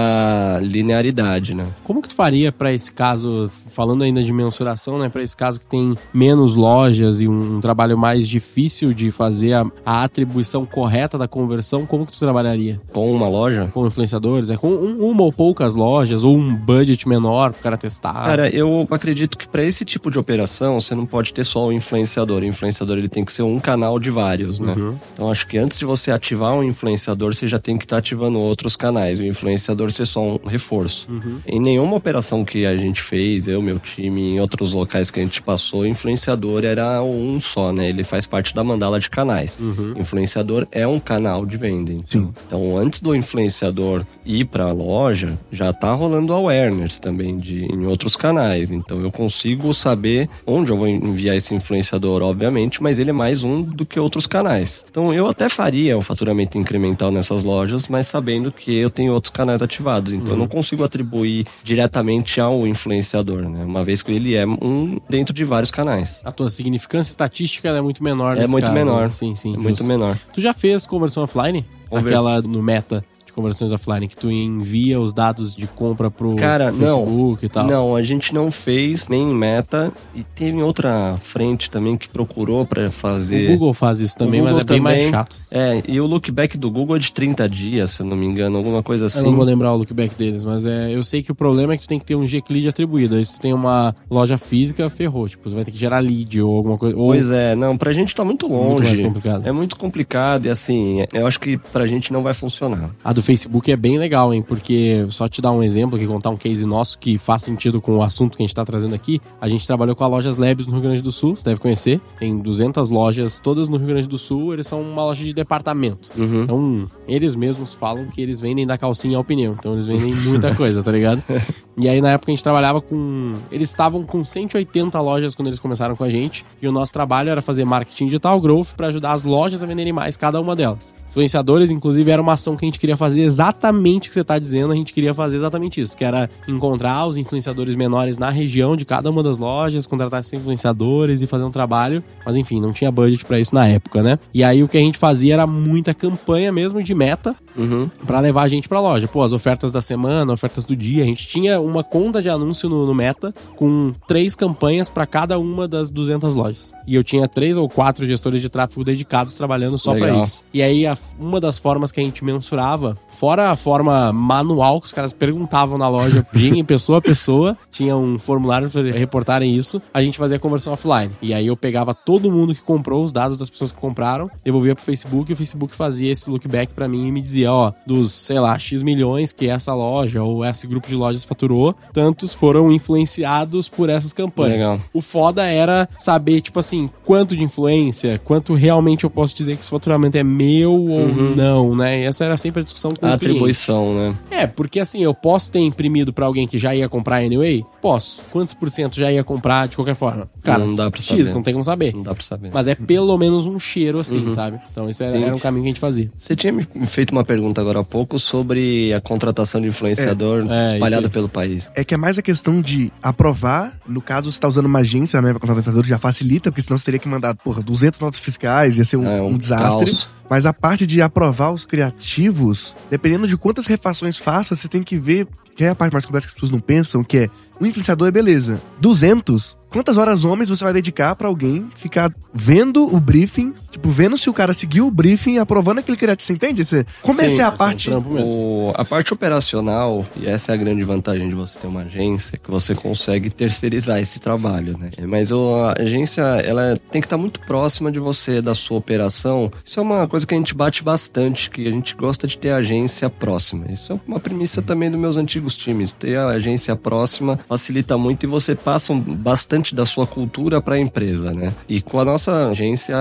linearidade, 0.63 1.55
né? 1.55 1.67
Como 1.85 2.03
que 2.03 2.09
tu 2.09 2.15
faria 2.15 2.51
pra 2.53 2.73
esse 2.73 2.93
caso, 2.93 3.51
falando 3.71 4.03
ainda 4.05 4.23
de 4.23 4.33
mensuração, 4.33 4.99
né, 4.99 5.09
Pra 5.09 5.23
esse 5.23 5.37
caso 5.37 5.61
que 5.61 5.67
tem 5.67 5.97
menos 6.13 6.55
lojas 6.57 7.21
e 7.21 7.29
um, 7.29 7.57
um 7.57 7.61
trabalho 7.61 7.97
mais 7.97 8.29
difícil 8.29 8.93
de 8.93 9.11
fazer 9.11 9.53
a, 9.55 9.65
a 9.87 10.03
atribuição 10.05 10.67
correta 10.67 11.17
da 11.17 11.29
conversão, 11.29 11.87
como 11.87 12.05
que 12.07 12.13
tu 12.13 12.19
trabalharia? 12.19 12.81
Com 12.93 13.13
uma 13.15 13.29
loja, 13.29 13.71
Com 13.73 13.87
influenciadores? 13.87 14.51
É 14.51 14.57
com 14.57 14.69
um- 14.71 15.05
uma 15.15 15.23
ou 15.23 15.33
poucas 15.33 15.75
lojas 15.75 16.25
ou 16.25 16.37
um 16.37 16.55
budget 16.55 17.09
menor 17.09 17.53
pro 17.53 17.63
cara 17.63 17.77
testar? 17.79 18.13
Cara, 18.13 18.51
eu 18.51 18.87
acredito 18.91 19.39
que 19.39 19.49
para 19.49 19.63
esse 19.63 19.85
tipo 19.85 20.11
de 20.11 20.19
operação 20.19 20.81
você 20.81 20.95
não 20.95 21.07
pode 21.07 21.33
ter 21.33 21.45
só 21.45 21.69
o 21.69 21.73
influenciador. 21.73 22.43
O 22.43 22.45
influenciador 22.45 22.99
ele 22.99 23.09
tem 23.09 23.25
que 23.25 23.33
ser 23.33 23.43
um 23.43 23.61
canal 23.61 23.99
de 23.99 24.11
vários, 24.11 24.59
né? 24.59 24.75
Então 25.13 25.31
acho 25.31 25.47
que 25.47 25.57
antes 25.57 25.79
de 25.79 25.85
você 25.85 26.11
ativar 26.11 26.53
um 26.55 26.65
influenciador, 26.65 27.35
você 27.35 27.47
já 27.47 27.59
tem 27.59 27.79
que 27.79 27.85
estar 27.85 27.99
ativando 27.99 28.39
outros 28.41 28.77
canais. 28.77 29.21
O 29.21 29.25
influenciador 29.25 29.93
ser 29.93 30.07
só 30.07 30.21
um 30.21 30.39
reforço. 30.47 31.09
Em 31.47 31.61
nenhuma 31.61 31.97
operação 31.97 32.45
que 32.45 32.67
a 32.67 32.77
gente 32.77 33.01
fez, 33.01 33.47
eu, 33.47 33.63
meu 33.63 33.79
time, 33.79 34.35
em 34.35 34.41
outros 34.41 34.73
locais 34.73 35.11
que 35.11 35.21
a 35.21 35.23
gente 35.23 35.41
passou, 35.41 35.81
o 35.81 35.87
influenciador 35.87 36.65
era 36.65 37.03
um 37.03 37.39
só, 37.39 37.73
né? 37.73 37.89
Ele 37.89 38.03
faz 38.03 38.27
parte 38.27 38.55
da 38.55 38.65
mandala 38.65 38.99
de 38.99 39.09
canais. 39.09 39.59
Influenciador 39.97 40.67
é 40.73 40.87
um 40.87 40.99
canal 40.99 41.47
de 41.47 41.57
venda. 41.57 41.93
Então, 41.93 42.35
então 42.47 42.77
antes 42.77 43.01
do 43.01 43.15
influenciador 43.15 44.05
ir 44.25 44.47
para 44.47 44.65
a 44.65 44.73
loja, 44.73 45.04
já 45.51 45.73
tá 45.73 45.93
rolando 45.93 46.33
awareness 46.33 46.99
também 46.99 47.39
de, 47.39 47.65
em 47.67 47.87
outros 47.87 48.17
canais. 48.17 48.71
Então 48.71 49.01
eu 49.01 49.11
consigo 49.11 49.73
saber 49.75 50.29
onde 50.47 50.71
eu 50.71 50.77
vou 50.77 50.89
enviar 50.89 51.37
esse 51.37 51.55
influenciador, 51.55 52.23
obviamente, 52.23 52.83
mas 52.83 52.99
ele 52.99 53.11
é 53.11 53.13
mais 53.13 53.43
um 53.43 53.63
do 53.63 53.85
que 53.85 53.99
outros 53.99 54.27
canais. 54.27 54.85
Então 54.91 55.13
eu 55.13 55.27
até 55.27 55.49
faria 55.49 55.97
o 55.97 56.01
faturamento 56.01 56.59
incremental 56.59 57.11
nessas 57.11 57.45
lojas, 57.45 57.89
mas 57.89 58.07
sabendo 58.07 58.53
que 58.53 58.75
eu 58.75 58.91
tenho 58.91 59.13
outros 59.13 59.33
canais 59.33 59.63
ativados. 59.63 60.13
Então 60.13 60.35
eu 60.35 60.39
não 60.39 60.49
consigo 60.49 60.85
atribuir 60.85 61.47
diretamente 61.63 62.41
ao 62.41 62.67
influenciador, 62.67 63.49
né? 63.49 63.65
Uma 63.65 63.85
vez 63.85 64.03
que 64.03 64.13
ele 64.13 64.35
é 64.35 64.47
um 64.47 64.99
dentro 65.09 65.35
de 65.35 65.45
vários 65.45 65.71
canais. 65.71 66.21
A 66.25 66.33
tua 66.33 66.49
significância 66.49 67.11
estatística 67.11 67.69
é 67.69 67.81
muito 67.81 68.03
menor 68.03 68.37
É 68.37 68.47
muito 68.47 68.65
caso, 68.65 68.75
menor. 68.75 69.11
Sim, 69.11 69.35
sim. 69.35 69.55
É 69.55 69.59
muito 69.59 69.85
menor. 69.85 70.17
Tu 70.33 70.41
já 70.41 70.53
fez 70.53 70.87
conversão 70.87 71.23
offline? 71.23 71.65
Aquela 71.91 72.43
no 72.43 72.63
meta 72.63 73.05
conversões 73.35 73.73
offline, 73.73 74.09
que 74.09 74.17
tu 74.17 74.31
envia 74.31 75.01
os 75.01 75.13
dados 75.13 75.55
de 75.55 75.67
compra 75.67 76.11
pro 76.11 76.35
Cara, 76.37 76.71
não. 76.71 76.79
Facebook 76.79 77.45
e 77.47 77.49
tal. 77.49 77.67
Não, 77.67 77.97
a 77.97 78.03
gente 78.03 78.33
não 78.35 78.51
fez 78.51 79.09
nem 79.09 79.31
em 79.31 79.35
meta 79.35 79.93
e 80.15 80.23
teve 80.23 80.63
outra 80.63 81.17
frente 81.23 81.71
também 81.71 81.97
que 81.97 82.09
procurou 82.09 82.65
pra 82.65 82.91
fazer. 82.91 83.47
O 83.47 83.53
Google 83.53 83.75
faz 83.75 84.01
isso 84.01 84.17
também, 84.17 84.43
mas 84.43 84.57
é 84.59 84.65
bem 84.65 84.81
mais 84.81 85.11
chato. 85.11 85.43
É, 85.51 85.83
e 85.87 86.01
o 86.01 86.07
lookback 86.07 86.57
do 86.57 86.71
Google 86.71 86.97
é 86.97 86.99
de 86.99 87.13
30 87.13 87.49
dias, 87.49 87.91
se 87.91 88.03
eu 88.03 88.07
não 88.07 88.17
me 88.17 88.27
engano, 88.27 88.57
alguma 88.57 88.83
coisa 88.83 89.05
Eu 89.05 89.07
assim. 89.07 89.25
não 89.25 89.35
vou 89.35 89.45
lembrar 89.45 89.73
o 89.73 89.77
lookback 89.77 90.15
deles, 90.17 90.45
mas 90.45 90.65
é, 90.67 90.95
eu 90.95 91.03
sei 91.03 91.23
que 91.23 91.33
o 91.33 91.35
problema 91.35 91.75
é 91.75 91.77
que 91.77 91.83
tu 91.85 91.89
tem 91.89 91.99
que 91.99 92.05
ter 92.05 92.15
um 92.15 92.27
G-Lead 92.27 92.69
atribuído. 92.69 93.17
Aí 93.17 93.25
se 93.25 93.35
tu 93.35 93.41
tem 93.41 93.53
uma 93.53 93.95
loja 94.11 94.39
física, 94.39 94.89
ferrou. 94.89 95.29
Tipo, 95.29 95.49
tu 95.49 95.55
vai 95.55 95.65
ter 95.65 95.71
que 95.71 95.79
gerar 95.79 96.01
lead 96.01 96.41
ou 96.41 96.57
alguma 96.57 96.79
coisa. 96.79 96.97
Ou 96.97 97.09
Pois 97.09 97.31
é, 97.31 97.55
não, 97.55 97.77
pra 97.77 97.93
gente 97.93 98.15
tá 98.15 98.25
muito 98.25 98.47
longe. 98.47 98.75
Muito 98.75 98.87
mais 98.87 99.01
complicado. 99.01 99.47
É 99.47 99.53
muito 99.53 99.77
complicado 99.77 100.47
e 100.47 100.51
assim, 100.51 101.05
eu 101.13 101.27
acho 101.27 101.41
que 101.41 101.59
pra 101.59 101.87
gente 101.87 102.13
não 102.13 102.23
vai 102.23 102.35
funcionar. 102.35 102.91
A 103.03 103.13
do 103.13 103.23
Facebook 103.25 103.71
é 103.73 103.77
bem 103.77 103.99
legal, 103.99 104.33
hein? 104.33 104.43
Porque, 104.43 105.07
só 105.09 105.27
te 105.27 105.41
dar 105.41 105.51
um 105.51 105.63
exemplo 105.63 105.97
aqui, 105.97 106.07
contar 106.07 106.31
um 106.31 106.37
case 106.37 106.67
nosso 106.67 106.99
que 106.99 107.19
faz 107.19 107.43
sentido 107.43 107.81
com 107.81 107.97
o 107.97 108.03
assunto 108.03 108.37
que 108.37 108.43
a 108.43 108.47
gente 108.47 108.55
tá 108.55 108.65
trazendo 108.65 108.95
aqui. 108.95 109.21
A 109.41 109.49
gente 109.49 109.67
trabalhou 109.67 109.97
com 109.97 110.05
a 110.05 110.07
Lojas 110.07 110.37
Labs 110.37 110.67
no 110.67 110.75
Rio 110.75 110.83
Grande 110.83 111.03
do 111.03 111.11
Sul, 111.11 111.37
você 111.37 111.45
deve 111.45 111.61
conhecer. 111.61 112.01
Tem 112.19 112.39
200 112.39 112.91
lojas, 112.91 113.39
todas 113.39 113.69
no 113.69 113.77
Rio 113.77 113.87
Grande 113.89 114.07
do 114.07 114.19
Sul. 114.19 114.53
Eles 114.53 114.67
são 114.67 114.83
uma 114.83 115.05
loja 115.05 115.25
de 115.25 115.33
departamento. 115.33 116.11
Então, 116.45 116.89
eles 117.09 117.35
mesmos 117.35 117.75
falam 117.75 118.07
que 118.07 118.21
eles 118.21 118.41
vendem 118.41 118.67
da 118.67 118.77
calcinha 118.77 119.17
ao 119.17 119.25
pneu. 119.25 119.57
Então, 119.59 119.73
eles 119.75 119.87
vendem 119.87 120.15
muita 120.25 120.55
coisa, 120.55 120.83
tá 120.83 120.93
ligado? 120.93 121.23
E 121.77 121.89
aí, 121.89 122.01
na 122.01 122.13
época, 122.13 122.31
a 122.31 122.35
gente 122.35 122.43
trabalhava 122.43 122.81
com... 122.81 123.35
Eles 123.51 123.71
estavam 123.71 124.05
com 124.05 124.23
180 124.23 125.01
lojas 125.01 125.35
quando 125.35 125.49
eles 125.49 125.59
começaram 125.59 125.97
com 125.97 126.05
a 126.05 126.11
gente. 126.11 126.45
E 126.61 126.69
o 126.69 126.73
nosso 126.73 126.93
trabalho 126.93 127.31
era 127.31 127.43
fazer 127.43 127.65
marketing 127.65 128.07
digital, 128.07 128.41
growth, 128.41 128.75
para 128.77 128.89
ajudar 128.89 129.13
as 129.13 129.25
lojas 129.25 129.63
a 129.63 129.67
venderem 129.67 129.93
mais, 129.93 130.17
cada 130.17 130.41
uma 130.41 130.55
delas. 130.55 130.95
Influenciadores, 131.11 131.71
inclusive, 131.71 132.11
era 132.11 132.21
uma 132.21 132.33
ação 132.33 132.57
que 132.57 132.65
a 132.65 132.69
gente 132.69 132.79
queria 132.79 132.97
fazer 132.97 133.23
exatamente 133.23 134.09
o 134.09 134.11
que 134.11 134.15
você 134.15 134.25
tá 134.25 134.39
dizendo. 134.39 134.73
A 134.73 134.77
gente 134.77 134.93
queria 134.93 135.15
fazer 135.15 135.37
exatamente 135.37 135.81
isso, 135.81 135.97
que 135.97 136.05
era 136.05 136.29
encontrar 136.47 137.07
os 137.07 137.17
influenciadores 137.17 137.75
menores 137.75 138.19
na 138.19 138.31
região 138.31 138.77
de 138.77 138.85
cada 138.85 139.11
uma 139.11 139.23
das 139.23 139.39
lojas, 139.39 139.87
contratar 139.87 140.21
esses 140.21 140.33
influenciadores 140.33 141.23
e 141.23 141.27
fazer 141.27 141.45
um 141.45 141.51
trabalho. 141.51 142.03
Mas 142.25 142.37
enfim, 142.37 142.61
não 142.61 142.73
tinha 142.73 142.91
budget 142.91 143.25
pra 143.25 143.39
isso 143.39 143.55
na 143.55 143.67
época, 143.67 144.03
né? 144.03 144.19
E 144.33 144.43
aí 144.43 144.63
o 144.63 144.69
que 144.69 144.77
a 144.77 144.81
gente 144.81 144.99
fazia 144.99 145.35
era 145.35 145.47
muita 145.47 145.95
campanha 145.95 146.53
mesmo 146.53 146.83
de 146.83 146.95
meta 146.95 147.37
Uhum. 147.57 147.89
Pra 148.07 148.21
levar 148.21 148.43
a 148.43 148.49
gente 148.49 148.69
pra 148.69 148.81
loja. 148.81 149.07
Pô, 149.09 149.23
as 149.23 149.33
ofertas 149.33 149.71
da 149.71 149.81
semana, 149.81 150.33
ofertas 150.33 150.65
do 150.65 150.75
dia. 150.75 151.03
A 151.03 151.07
gente 151.07 151.27
tinha 151.27 151.61
uma 151.65 151.83
conta 151.83 152.21
de 152.23 152.29
anúncio 152.29 152.69
no, 152.69 152.87
no 152.87 152.95
Meta 152.95 153.33
com 153.57 153.93
três 154.07 154.35
campanhas 154.35 154.89
pra 154.89 155.07
cada 155.07 155.39
uma 155.39 155.67
das 155.69 155.91
200 155.91 156.35
lojas. 156.35 156.73
E 156.87 156.95
eu 156.95 157.03
tinha 157.05 157.27
três 157.29 157.57
ou 157.57 157.69
quatro 157.69 158.07
gestores 158.07 158.41
de 158.41 158.49
tráfego 158.49 158.85
dedicados 158.85 159.35
trabalhando 159.35 159.79
só 159.79 159.93
pra 159.95 160.07
Legal. 160.07 160.25
isso. 160.25 160.45
E 160.53 160.63
aí, 160.63 160.87
a- 160.87 160.97
uma 161.19 161.41
das 161.41 161.59
formas 161.59 161.91
que 161.93 162.01
a 162.01 162.05
gente 162.05 162.25
mensurava, 162.25 162.97
fora 163.11 163.51
a 163.51 163.57
forma 163.57 164.13
manual 164.13 164.81
que 164.81 164.87
os 164.87 164.93
caras 164.93 165.13
perguntavam 165.13 165.79
na 165.79 165.89
loja, 165.89 166.27
em 166.35 166.65
pessoa 166.65 166.99
a 166.99 167.03
pessoa, 167.03 167.57
tinha 167.71 167.97
um 167.97 168.19
formulário 168.19 168.69
pra 168.71 168.83
reportarem 168.83 169.57
isso, 169.57 169.81
a 169.93 170.03
gente 170.03 170.19
fazia 170.19 170.37
a 170.37 170.41
conversão 170.41 170.73
offline. 170.73 171.11
E 171.23 171.33
aí 171.33 171.47
eu 171.47 171.57
pegava 171.57 171.95
todo 171.95 172.31
mundo 172.31 172.55
que 172.55 172.61
comprou, 172.63 173.03
os 173.03 173.13
dados 173.13 173.39
das 173.39 173.49
pessoas 173.51 173.73
que 173.73 173.79
compraram, 173.79 174.31
devolvia 174.45 174.75
pro 174.75 174.85
Facebook 174.85 175.31
e 175.31 175.35
o 175.35 175.37
Facebook 175.37 175.75
fazia 175.75 176.11
esse 176.13 176.29
lookback 176.31 176.75
pra 176.75 176.89
mim 176.89 177.09
e 177.09 177.13
me 177.13 177.21
dizia, 177.21 177.53
ó, 177.53 177.73
dos, 177.87 178.13
sei 178.13 178.39
lá, 178.39 178.59
X 178.59 178.83
milhões 178.83 179.33
que 179.33 179.49
essa 179.49 179.75
loja 179.75 180.23
ou 180.23 180.45
esse 180.45 180.67
grupo 180.67 180.89
de 180.89 180.95
lojas 180.95 181.25
faturou, 181.25 181.54
tantos 181.93 182.33
foram 182.35 182.71
influenciados 182.73 183.69
por 183.69 183.89
essas 183.89 184.13
campanhas. 184.13 184.59
Legal. 184.59 184.81
O 184.93 185.01
foda 185.01 185.45
era 185.45 185.89
saber, 185.99 186.41
tipo 186.41 186.59
assim, 186.59 186.89
quanto 187.05 187.37
de 187.37 187.45
influência, 187.45 188.21
quanto 188.25 188.55
realmente 188.55 189.05
eu 189.05 189.11
posso 189.11 189.35
dizer 189.35 189.57
que 189.57 189.63
esse 189.63 189.71
faturamento 189.71 190.17
é 190.17 190.25
meu 190.25 190.73
ou 190.73 191.09
não, 191.37 191.75
né? 191.77 192.01
E 192.01 192.05
essa 192.05 192.25
era 192.25 192.37
sempre 192.37 192.61
a 192.61 192.65
discussão 192.65 192.91
com 192.91 193.07
A 193.07 193.15
o 193.15 193.19
cliente. 193.19 193.27
atribuição, 193.27 193.95
né? 193.95 194.15
É, 194.31 194.47
porque 194.47 194.81
assim, 194.81 195.03
eu 195.03 195.15
posso 195.15 195.51
ter 195.51 195.61
imprimido 195.61 196.13
pra 196.13 196.27
alguém 196.27 196.47
que 196.47 196.59
já 196.59 196.75
ia 196.75 196.89
comprar 196.89 197.17
anyway? 197.19 197.65
Posso. 197.81 198.23
Quantos 198.31 198.55
por 198.55 198.71
cento 198.71 198.97
já 198.97 199.11
ia 199.13 199.23
comprar 199.25 199.69
de 199.69 199.77
qualquer 199.77 199.95
forma? 199.95 200.29
Cara, 200.43 200.65
Não 200.65 200.75
dá 200.75 200.91
pra 200.91 201.01
X, 201.01 201.09
saber. 201.09 201.35
não 201.35 201.43
tem 201.43 201.53
como 201.55 201.65
saber. 201.65 201.95
Não 201.95 202.03
dá 202.03 202.15
pra 202.15 202.23
saber. 202.25 202.51
Mas 202.53 202.69
é 202.69 202.75
pelo 202.75 203.17
menos 203.19 203.47
um 203.47 203.59
cheiro 203.59 203.99
assim, 203.99 204.31
sabe? 204.31 204.59
Então 204.71 204.89
esse 204.89 205.03
era, 205.05 205.17
era 205.19 205.35
um 205.35 205.39
caminho 205.39 205.63
que 205.65 205.69
a 205.69 205.73
gente 205.73 205.81
fazia. 205.81 206.11
Você 206.17 206.35
tinha 206.37 206.53
me 206.53 206.65
feito 206.87 207.11
uma 207.13 207.25
pergunta 207.25 207.61
agora 207.61 207.81
há 207.81 207.85
pouco 207.85 208.19
sobre 208.19 208.93
a 208.93 209.01
contratação 209.01 209.61
de 209.61 209.69
influenciador 209.69 210.47
É, 210.51 210.61
é, 210.61 210.65
espalhada 210.65 210.97
isso 211.03 211.07
aí. 211.07 211.13
pelo 211.13 211.29
país. 211.29 211.44
É 211.75 211.85
que 211.85 211.95
é 211.95 211.97
mais 211.97 212.19
a 212.19 212.23
questão 212.23 212.61
de 212.61 212.93
aprovar, 213.03 213.73
no 213.87 214.01
caso, 214.01 214.31
você 214.31 214.39
tá 214.41 214.49
usando 214.49 214.67
uma 214.67 214.81
agência, 214.81 215.21
né, 215.23 215.33
contratar 215.33 215.59
influenciador, 215.59 215.85
já 215.85 215.99
facilita, 215.99 216.51
porque 216.51 216.63
senão 216.63 216.77
você 216.79 216.85
teria 216.85 217.01
que 217.01 217.09
mandar, 217.09 217.35
porra, 217.35 217.63
200 217.63 218.01
notas 218.01 218.21
fiscais, 218.21 218.79
ia 218.79 218.85
ser 218.85 218.97
um, 218.97 219.07
É, 219.07 219.21
um 219.23 219.29
um 219.35 219.39
desastre. 219.39 219.87
caos. 219.87 220.09
Mas 220.29 220.47
a 220.47 220.53
parte 220.55 220.87
de 220.87 221.03
aprovar 221.03 221.53
os 221.53 221.65
criativos, 221.65 222.75
dependendo 222.91 223.27
de 223.29 223.37
quantas 223.37 223.67
refações 223.67 224.19
faça, 224.19 224.55
você 224.57 224.69
tem 224.69 224.83
que 224.83 224.97
ver, 224.97 225.27
que 225.55 225.65
é 225.65 225.69
a 225.71 225.75
parte 225.75 225.93
mais 225.93 226.05
complexa 226.05 226.27
que 226.27 226.31
as 226.31 226.35
pessoas 226.35 226.53
não 226.53 226.61
pensam, 226.61 227.03
que 227.05 227.19
é, 227.19 227.29
um 227.61 227.67
influenciador 227.67 228.09
é 228.09 228.11
beleza. 228.11 228.61
200, 228.81 229.57
quantas 229.71 229.97
horas 229.97 230.25
homens 230.25 230.49
você 230.49 230.63
vai 230.65 230.73
dedicar 230.73 231.15
pra 231.17 231.29
alguém 231.29 231.69
ficar 231.77 232.13
vendo 232.33 232.85
o 232.93 232.99
briefing, 232.99 233.55
tipo, 233.71 233.89
vendo 233.91 234.19
se 234.19 234.29
o 234.29 234.33
cara 234.33 234.53
seguiu 234.53 234.87
o 234.89 234.91
briefing 234.91 235.35
e 235.35 235.39
aprovando 235.39 235.79
aquele 235.79 235.97
criativo, 235.97 236.27
você 236.27 236.33
entende? 236.33 236.65
Você, 236.65 236.85
como 237.01 237.21
essa 237.21 237.31
Sim, 237.37 237.41
é 237.41 237.45
a 237.45 237.53
parte... 237.53 237.89
um 237.89 237.93
trampo 237.93 238.11
mesmo. 238.11 238.29
O- 238.35 238.73
a 238.77 238.85
parte 238.85 239.13
operacional, 239.13 240.05
e 240.21 240.27
essa 240.27 240.53
é 240.53 240.55
a 240.55 240.59
grande 240.59 240.83
vantagem 240.83 241.29
de 241.29 241.35
você 241.35 241.59
ter 241.59 241.67
uma 241.69 241.83
agência, 241.83 242.39
que 242.39 242.51
você 242.51 242.75
consegue 242.75 243.31
terceirizar 243.31 243.99
esse 244.01 244.19
trabalho, 244.21 244.77
né? 244.79 244.91
Mas 245.07 245.31
o- 245.31 245.55
a 245.57 245.81
agência, 245.81 246.23
ela 246.23 246.77
tem 246.91 247.01
que 247.01 247.07
estar 247.07 247.19
muito 247.19 247.39
próxima 247.41 247.93
de 247.93 247.99
você, 248.01 248.41
da 248.43 248.55
sua 248.55 248.79
operação. 248.79 249.51
Isso 249.65 249.79
é 249.79 249.83
uma 249.83 250.09
coisa 250.09 250.27
que 250.27 250.35
a 250.35 250.39
gente 250.39 250.55
bate 250.55 250.83
bastante, 250.83 251.51
que 251.51 251.67
a 251.69 251.71
gente 251.71 251.95
gosta 251.95 252.27
de 252.27 252.37
ter 252.39 252.51
a 252.51 252.57
agência 252.57 253.09
próxima. 253.11 253.71
Isso 253.71 253.93
é 253.93 254.01
uma 254.09 254.19
premissa 254.19 254.61
também 254.63 254.91
dos 254.91 255.01
meus 255.01 255.17
antigos 255.17 255.44
times. 255.53 255.93
Ter 255.93 256.17
a 256.17 256.29
agência 256.29 256.75
próxima 256.75 257.39
facilita 257.47 257.99
muito 257.99 258.25
e 258.25 258.27
você 258.27 258.55
passa 258.55 258.95
bastante 258.95 259.75
da 259.75 259.85
sua 259.85 260.07
cultura 260.07 260.61
para 260.63 260.77
a 260.77 260.79
empresa, 260.79 261.33
né? 261.33 261.53
E 261.69 261.81
com 261.81 261.99
a 261.99 262.05
nossa 262.05 262.49
agência, 262.49 262.97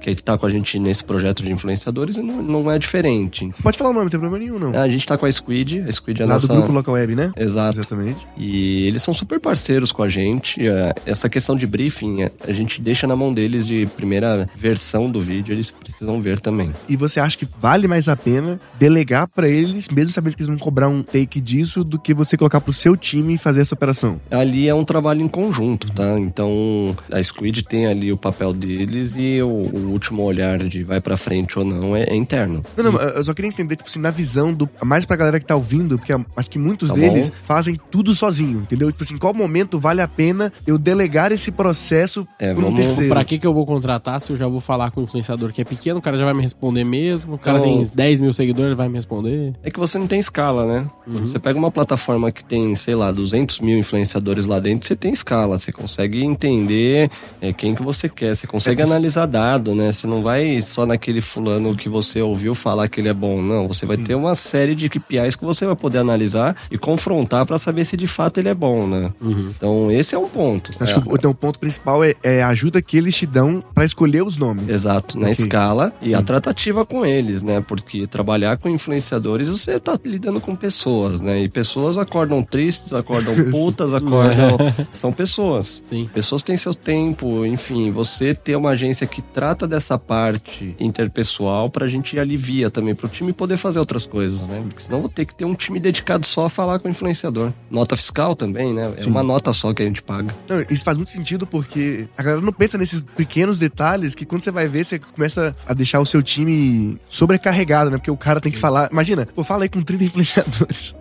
que 0.00 0.14
que 0.14 0.22
tá 0.22 0.38
com 0.38 0.46
a 0.46 0.48
gente 0.48 0.78
nesse 0.78 1.04
projeto 1.04 1.42
de 1.42 1.50
influenciadores 1.52 2.16
não, 2.16 2.42
não 2.42 2.70
é 2.70 2.78
diferente. 2.78 3.50
Pode 3.62 3.76
falar 3.76 3.90
o 3.90 3.92
nome, 3.92 4.04
não 4.04 4.10
tem 4.10 4.20
problema 4.20 4.44
nenhum, 4.44 4.58
não. 4.58 4.80
A 4.80 4.88
gente 4.88 5.06
tá 5.06 5.18
com 5.18 5.26
a 5.26 5.32
Squid, 5.32 5.84
a 5.86 5.92
Squid 5.92 6.22
é 6.22 6.24
a 6.24 6.28
Lá 6.28 6.34
nossa... 6.34 6.46
do 6.46 6.54
grupo 6.54 6.72
Local 6.72 6.94
Web, 6.94 7.14
né? 7.14 7.32
Exato. 7.36 7.80
Exatamente. 7.80 8.26
E 8.36 8.86
eles 8.86 9.02
são 9.02 9.12
super 9.12 9.40
parceiros 9.40 9.92
com 9.92 10.02
a 10.02 10.08
gente. 10.08 10.66
É, 10.66 10.92
Essa 11.04 11.28
questão 11.28 11.56
de 11.56 11.66
briefing, 11.66 12.22
é, 12.22 12.32
a 12.46 12.52
gente 12.52 12.80
deixa 12.80 13.06
na 13.06 13.16
mão 13.16 13.32
deles 13.32 13.66
de 13.66 13.86
primeira 13.96 14.48
versão 14.56 15.10
do 15.10 15.20
vídeo, 15.20 15.52
eles 15.52 15.70
precisam 15.70 16.20
ver 16.20 16.38
também. 16.38 16.72
E 16.88 16.96
você 16.96 17.20
acha 17.20 17.36
que 17.36 17.48
vale 17.60 17.88
mais 17.88 18.08
a 18.08 18.16
pena 18.16 18.60
delegar 18.78 19.28
pra 19.28 19.48
eles, 19.48 19.88
mesmo 19.88 20.12
sabendo 20.12 20.36
que 20.36 20.42
eles 20.42 20.48
vão 20.48 20.58
cobrar 20.58 20.88
um 20.88 21.02
take 21.02 21.40
disso, 21.40 21.81
do 21.84 21.98
que 21.98 22.14
você 22.14 22.36
colocar 22.36 22.60
pro 22.60 22.72
seu 22.72 22.96
time 22.96 23.36
fazer 23.38 23.60
essa 23.62 23.74
operação? 23.74 24.20
Ali 24.30 24.68
é 24.68 24.74
um 24.74 24.84
trabalho 24.84 25.22
em 25.22 25.28
conjunto, 25.28 25.92
tá? 25.92 26.18
Então 26.18 26.96
a 27.10 27.22
Squid 27.22 27.62
tem 27.64 27.86
ali 27.86 28.12
o 28.12 28.16
papel 28.16 28.52
deles 28.52 29.16
e 29.16 29.40
o, 29.42 29.48
o 29.48 29.90
último 29.90 30.22
olhar 30.22 30.58
de 30.58 30.82
vai 30.82 31.00
pra 31.00 31.16
frente 31.16 31.58
ou 31.58 31.64
não 31.64 31.96
é, 31.96 32.04
é 32.04 32.14
interno. 32.16 32.62
Não, 32.76 32.92
não, 32.92 33.00
eu 33.00 33.24
só 33.24 33.34
queria 33.34 33.48
entender, 33.48 33.76
tipo 33.76 33.88
assim, 33.88 34.00
na 34.00 34.10
visão 34.10 34.52
do. 34.52 34.68
Mais 34.84 35.04
pra 35.04 35.16
galera 35.16 35.38
que 35.40 35.46
tá 35.46 35.54
ouvindo, 35.56 35.98
porque 35.98 36.12
acho 36.36 36.50
que 36.50 36.58
muitos 36.58 36.90
Tá 36.90 36.94
deles 36.96 37.28
bom. 37.30 37.36
fazem 37.44 37.78
tudo 37.90 38.14
sozinho, 38.14 38.60
entendeu? 38.60 38.90
Tipo 38.90 39.02
assim, 39.04 39.16
qual 39.18 39.32
momento 39.34 39.78
vale 39.78 40.00
a 40.00 40.08
pena 40.08 40.52
eu 40.66 40.76
delegar 40.78 41.32
esse 41.32 41.50
processo 41.50 42.26
É, 42.38 42.52
pra 42.52 42.60
um 42.60 42.64
vamos- 42.66 42.80
terceiro? 42.80 43.10
Pra 43.10 43.24
que 43.24 43.38
que 43.38 43.46
eu 43.46 43.52
vou 43.52 43.64
contratar 43.66 44.20
se 44.20 44.30
eu 44.30 44.36
já 44.36 44.46
vou 44.46 44.60
falar 44.60 44.90
com 44.90 45.00
o 45.00 45.04
influenciador 45.04 45.52
que 45.52 45.60
é 45.60 45.64
pequeno, 45.64 45.98
o 45.98 46.02
cara 46.02 46.16
já 46.16 46.24
vai 46.24 46.34
me 46.34 46.42
responder 46.42 46.84
mesmo, 46.84 47.34
o 47.34 47.38
cara 47.38 47.58
Então- 47.58 47.78
tem 47.84 47.90
10 47.94 48.20
mil 48.20 48.32
seguidores, 48.32 48.66
ele 48.68 48.74
vai 48.76 48.88
me 48.88 48.94
responder. 48.96 49.54
É 49.62 49.70
que 49.70 49.78
você 49.78 49.98
não 49.98 50.06
tem 50.06 50.18
escala, 50.20 50.66
né? 50.66 50.86
Quando 51.04 51.26
Você 51.26 51.38
pega 51.38 51.58
uma 51.58 51.70
plataforma 51.72 52.30
que 52.30 52.44
tem, 52.44 52.74
sei 52.74 52.94
lá, 52.94 53.10
200 53.10 53.60
mil 53.60 53.78
influenciadores 53.78 54.46
lá 54.46 54.60
dentro, 54.60 54.86
você 54.86 54.94
tem 54.96 55.12
escala. 55.12 55.58
Você 55.58 55.72
consegue 55.72 56.22
entender 56.24 57.10
é, 57.40 57.52
quem 57.52 57.74
que 57.74 57.82
você 57.82 58.08
quer. 58.08 58.34
Você 58.36 58.46
consegue 58.46 58.82
analisar 58.82 59.26
dado, 59.26 59.74
né? 59.74 59.90
Você 59.90 60.06
não 60.06 60.22
vai 60.22 60.60
só 60.60 60.84
naquele 60.86 61.20
fulano 61.20 61.74
que 61.74 61.88
você 61.88 62.20
ouviu 62.20 62.54
falar 62.54 62.88
que 62.88 63.00
ele 63.00 63.08
é 63.08 63.14
bom. 63.14 63.40
Não, 63.40 63.66
você 63.68 63.86
vai 63.86 63.96
ter 63.96 64.14
uma 64.14 64.34
série 64.34 64.74
de 64.74 64.88
KPIs 64.88 65.36
que 65.36 65.44
você 65.44 65.66
vai 65.66 65.76
poder 65.76 65.98
analisar 65.98 66.56
e 66.70 66.76
confrontar 66.78 67.46
pra 67.46 67.58
saber 67.58 67.84
se 67.84 67.96
de 67.96 68.06
fato 68.06 68.38
ele 68.38 68.48
é 68.48 68.54
bom, 68.54 68.86
né? 68.86 69.10
Então, 69.20 69.90
esse 69.90 70.14
é 70.14 70.18
um 70.18 70.28
ponto. 70.28 70.70
Acho 70.80 70.98
É, 70.98 71.00
que 71.00 71.08
o, 71.08 71.14
então, 71.14 71.30
o 71.30 71.34
ponto 71.34 71.58
principal 71.58 72.04
é, 72.04 72.14
é 72.22 72.42
a 72.42 72.48
ajuda 72.48 72.82
que 72.82 72.96
eles 72.96 73.14
te 73.16 73.26
dão 73.26 73.62
pra 73.74 73.84
escolher 73.84 74.22
os 74.22 74.36
nomes. 74.36 74.68
Exato, 74.68 75.18
na 75.18 75.28
Ok. 75.28 75.32
escala 75.44 75.92
e 76.02 76.14
a 76.14 76.22
tratativa 76.22 76.84
com 76.84 77.04
eles, 77.06 77.42
né? 77.42 77.62
Porque 77.66 78.06
trabalhar 78.06 78.56
com 78.58 78.68
influenciadores, 78.68 79.48
você 79.48 79.78
tá 79.80 79.98
lidando 80.04 80.40
com 80.40 80.54
pessoas, 80.54 81.20
né? 81.20 81.42
E 81.42 81.48
pessoas 81.48 81.61
acordam 81.98 82.42
tristes, 82.42 82.92
acordam 82.92 83.34
putas, 83.50 83.94
acordam. 83.94 84.58
São 84.92 85.12
pessoas. 85.12 85.82
Sim. 85.84 86.08
Pessoas 86.12 86.42
têm 86.42 86.56
seu 86.56 86.74
tempo, 86.74 87.44
enfim, 87.44 87.90
você 87.90 88.34
ter 88.34 88.56
uma 88.56 88.70
agência 88.70 89.06
que 89.06 89.22
trata 89.22 89.66
dessa 89.66 89.98
parte 89.98 90.74
interpessoal 90.78 91.70
pra 91.70 91.86
gente 91.88 92.18
alivia 92.18 92.70
também 92.70 92.94
pro 92.94 93.08
time 93.08 93.32
poder 93.32 93.56
fazer 93.56 93.78
outras 93.78 94.06
coisas, 94.06 94.46
né? 94.46 94.60
Porque 94.62 94.82
senão 94.82 94.98
eu 94.98 95.02
vou 95.02 95.10
ter 95.10 95.24
que 95.24 95.34
ter 95.34 95.44
um 95.44 95.54
time 95.54 95.78
dedicado 95.78 96.26
só 96.26 96.46
a 96.46 96.50
falar 96.50 96.78
com 96.78 96.88
o 96.88 96.90
influenciador. 96.90 97.52
Nota 97.70 97.96
fiscal 97.96 98.34
também, 98.34 98.72
né? 98.72 98.92
É 98.96 99.06
uma 99.06 99.22
nota 99.22 99.52
só 99.52 99.72
que 99.72 99.82
a 99.82 99.86
gente 99.86 100.02
paga. 100.02 100.34
Não, 100.48 100.60
isso 100.70 100.84
faz 100.84 100.96
muito 100.96 101.10
sentido 101.10 101.46
porque 101.46 102.08
a 102.16 102.22
galera 102.22 102.42
não 102.42 102.52
pensa 102.52 102.78
nesses 102.78 103.00
pequenos 103.16 103.58
detalhes 103.58 104.14
que 104.14 104.24
quando 104.24 104.42
você 104.42 104.50
vai 104.50 104.68
ver, 104.68 104.84
você 104.84 104.98
começa 104.98 105.56
a 105.66 105.74
deixar 105.74 106.00
o 106.00 106.06
seu 106.06 106.22
time 106.22 106.98
sobrecarregado, 107.08 107.90
né? 107.90 107.96
Porque 107.96 108.10
o 108.10 108.16
cara 108.16 108.40
tem 108.40 108.52
que 108.52 108.58
falar. 108.58 108.88
Imagina, 108.90 109.26
pô, 109.34 109.44
fala 109.44 109.64
aí 109.64 109.68
com 109.68 109.82
30 109.82 110.04
influenciadores. 110.04 110.94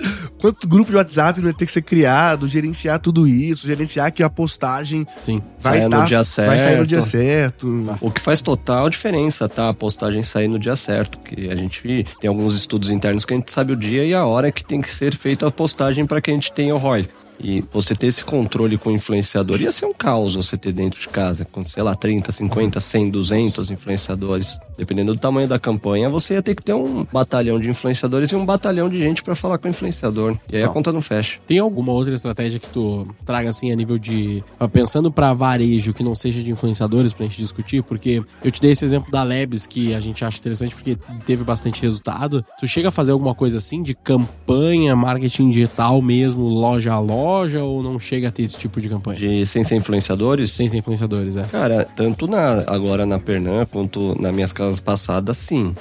Quanto 0.51 0.67
grupo 0.67 0.91
de 0.91 0.97
WhatsApp 0.97 1.39
não 1.39 1.45
vai 1.45 1.53
ter 1.53 1.65
que 1.65 1.71
ser 1.71 1.81
criado, 1.81 2.47
gerenciar 2.47 2.99
tudo 2.99 3.27
isso, 3.27 3.65
gerenciar 3.65 4.11
que 4.11 4.21
a 4.21 4.29
postagem 4.29 5.07
Sim. 5.19 5.41
vai, 5.59 5.77
Saia 5.77 5.83
no 5.89 5.97
tá- 5.97 6.05
dia 6.05 6.17
vai 6.17 6.25
sair 6.25 6.45
no 6.55 6.57
certo. 6.59 6.87
dia 6.87 7.01
certo. 7.01 7.97
O 8.01 8.11
que 8.11 8.19
faz 8.21 8.41
total 8.41 8.89
diferença, 8.89 9.47
tá? 9.47 9.69
A 9.69 9.73
postagem 9.73 10.23
sair 10.23 10.47
no 10.47 10.59
dia 10.59 10.75
certo. 10.75 11.19
Que 11.19 11.49
a 11.49 11.55
gente 11.55 12.05
tem 12.19 12.27
alguns 12.27 12.53
estudos 12.55 12.89
internos 12.89 13.23
que 13.25 13.33
a 13.33 13.37
gente 13.37 13.51
sabe 13.51 13.71
o 13.71 13.75
dia 13.77 14.03
e 14.03 14.13
a 14.13 14.25
hora 14.25 14.51
que 14.51 14.63
tem 14.63 14.81
que 14.81 14.89
ser 14.89 15.15
feita 15.15 15.47
a 15.47 15.51
postagem 15.51 16.05
para 16.05 16.19
que 16.21 16.29
a 16.29 16.33
gente 16.33 16.51
tenha 16.51 16.75
o 16.75 16.77
ROI. 16.77 17.07
E 17.43 17.63
você 17.71 17.95
ter 17.95 18.08
esse 18.08 18.23
controle 18.23 18.77
com 18.77 18.89
o 18.89 18.93
influenciador 18.93 19.62
ia 19.62 19.71
ser 19.71 19.86
um 19.86 19.93
caos 19.93 20.36
você 20.36 20.58
ter 20.58 20.71
dentro 20.71 20.99
de 20.99 21.08
casa, 21.10 21.45
com, 21.45 21.65
sei 21.65 21.82
lá, 21.84 21.95
30, 21.95 22.32
50, 22.32 22.80
100, 22.80 23.10
200 23.10 23.71
influenciadores. 23.71 24.60
Dependendo 24.77 25.13
do 25.13 25.19
tamanho 25.19 25.47
da 25.47 25.60
campanha, 25.60 26.10
você 26.10 26.36
ia 26.36 26.41
ter 26.41 26.56
que 26.56 26.63
ter 26.63 26.73
um 26.73 27.06
batalhão 27.12 27.60
de 27.60 27.69
influenciadores 27.69 28.32
e 28.32 28.36
um 28.36 28.45
batalhão 28.45 28.89
de 28.89 28.99
gente 28.99 29.23
para 29.23 29.36
falar 29.36 29.58
com 29.58 29.67
o 29.67 29.71
influenciador. 29.71 30.38
E 30.51 30.58
aí 30.58 30.63
a 30.63 30.69
conta 30.69 30.91
não 30.91 31.01
fecha. 31.01 31.39
Tem 31.47 31.60
alguma 31.60 31.91
outra 31.91 32.13
estratégia 32.13 32.60
que 32.60 32.67
tu 32.67 33.08
traga 33.25 33.49
assim 33.49 33.71
a 33.71 33.75
nível 33.75 33.97
de. 33.97 34.43
ah, 34.60 34.67
Pensando 34.67 35.12
pra 35.12 35.34
varejo 35.34 35.93
que 35.93 36.04
não 36.04 36.15
seja 36.15 36.41
de 36.41 36.51
influenciadores 36.51 37.13
pra 37.13 37.25
gente 37.25 37.38
discutir? 37.38 37.84
Porque 37.84 38.23
eu 38.43 38.51
te 38.51 38.62
dei 38.62 38.71
esse 38.71 38.86
exemplo 38.86 39.12
da 39.12 39.23
Labs 39.23 39.65
que 39.67 39.93
a 39.93 39.99
gente 39.99 40.23
acha 40.25 40.38
interessante 40.39 40.73
porque 40.73 40.97
teve 41.25 41.43
bastante 41.43 41.82
resultado. 41.82 42.43
Tu 42.60 42.67
chega 42.67 42.88
a 42.89 42.91
fazer 42.91 43.12
alguma 43.12 43.36
coisa 43.36 43.58
assim 43.58 43.84
de 43.84 43.93
campanha, 43.93 44.95
marketing 44.95 45.49
digital 45.49 46.01
mesmo, 46.01 46.43
loja 46.47 46.93
a 46.93 46.99
loja, 46.99 47.30
ou 47.63 47.81
não 47.83 47.99
chega 47.99 48.27
a 48.27 48.31
ter 48.31 48.43
esse 48.43 48.57
tipo 48.57 48.79
de 48.79 48.89
campanha? 48.89 49.19
De 49.19 49.45
sem 49.45 49.63
ser 49.63 49.75
influenciadores? 49.75 50.51
Sem 50.51 50.69
ser 50.69 50.77
influenciadores, 50.77 51.37
é. 51.37 51.43
Cara, 51.43 51.87
tanto 51.95 52.27
na, 52.27 52.63
agora 52.67 53.05
na 53.05 53.19
Pernambuco 53.19 53.71
quanto 53.71 54.19
nas 54.21 54.33
minhas 54.33 54.53
casas 54.53 54.79
passadas, 54.79 55.37
sim. 55.37 55.73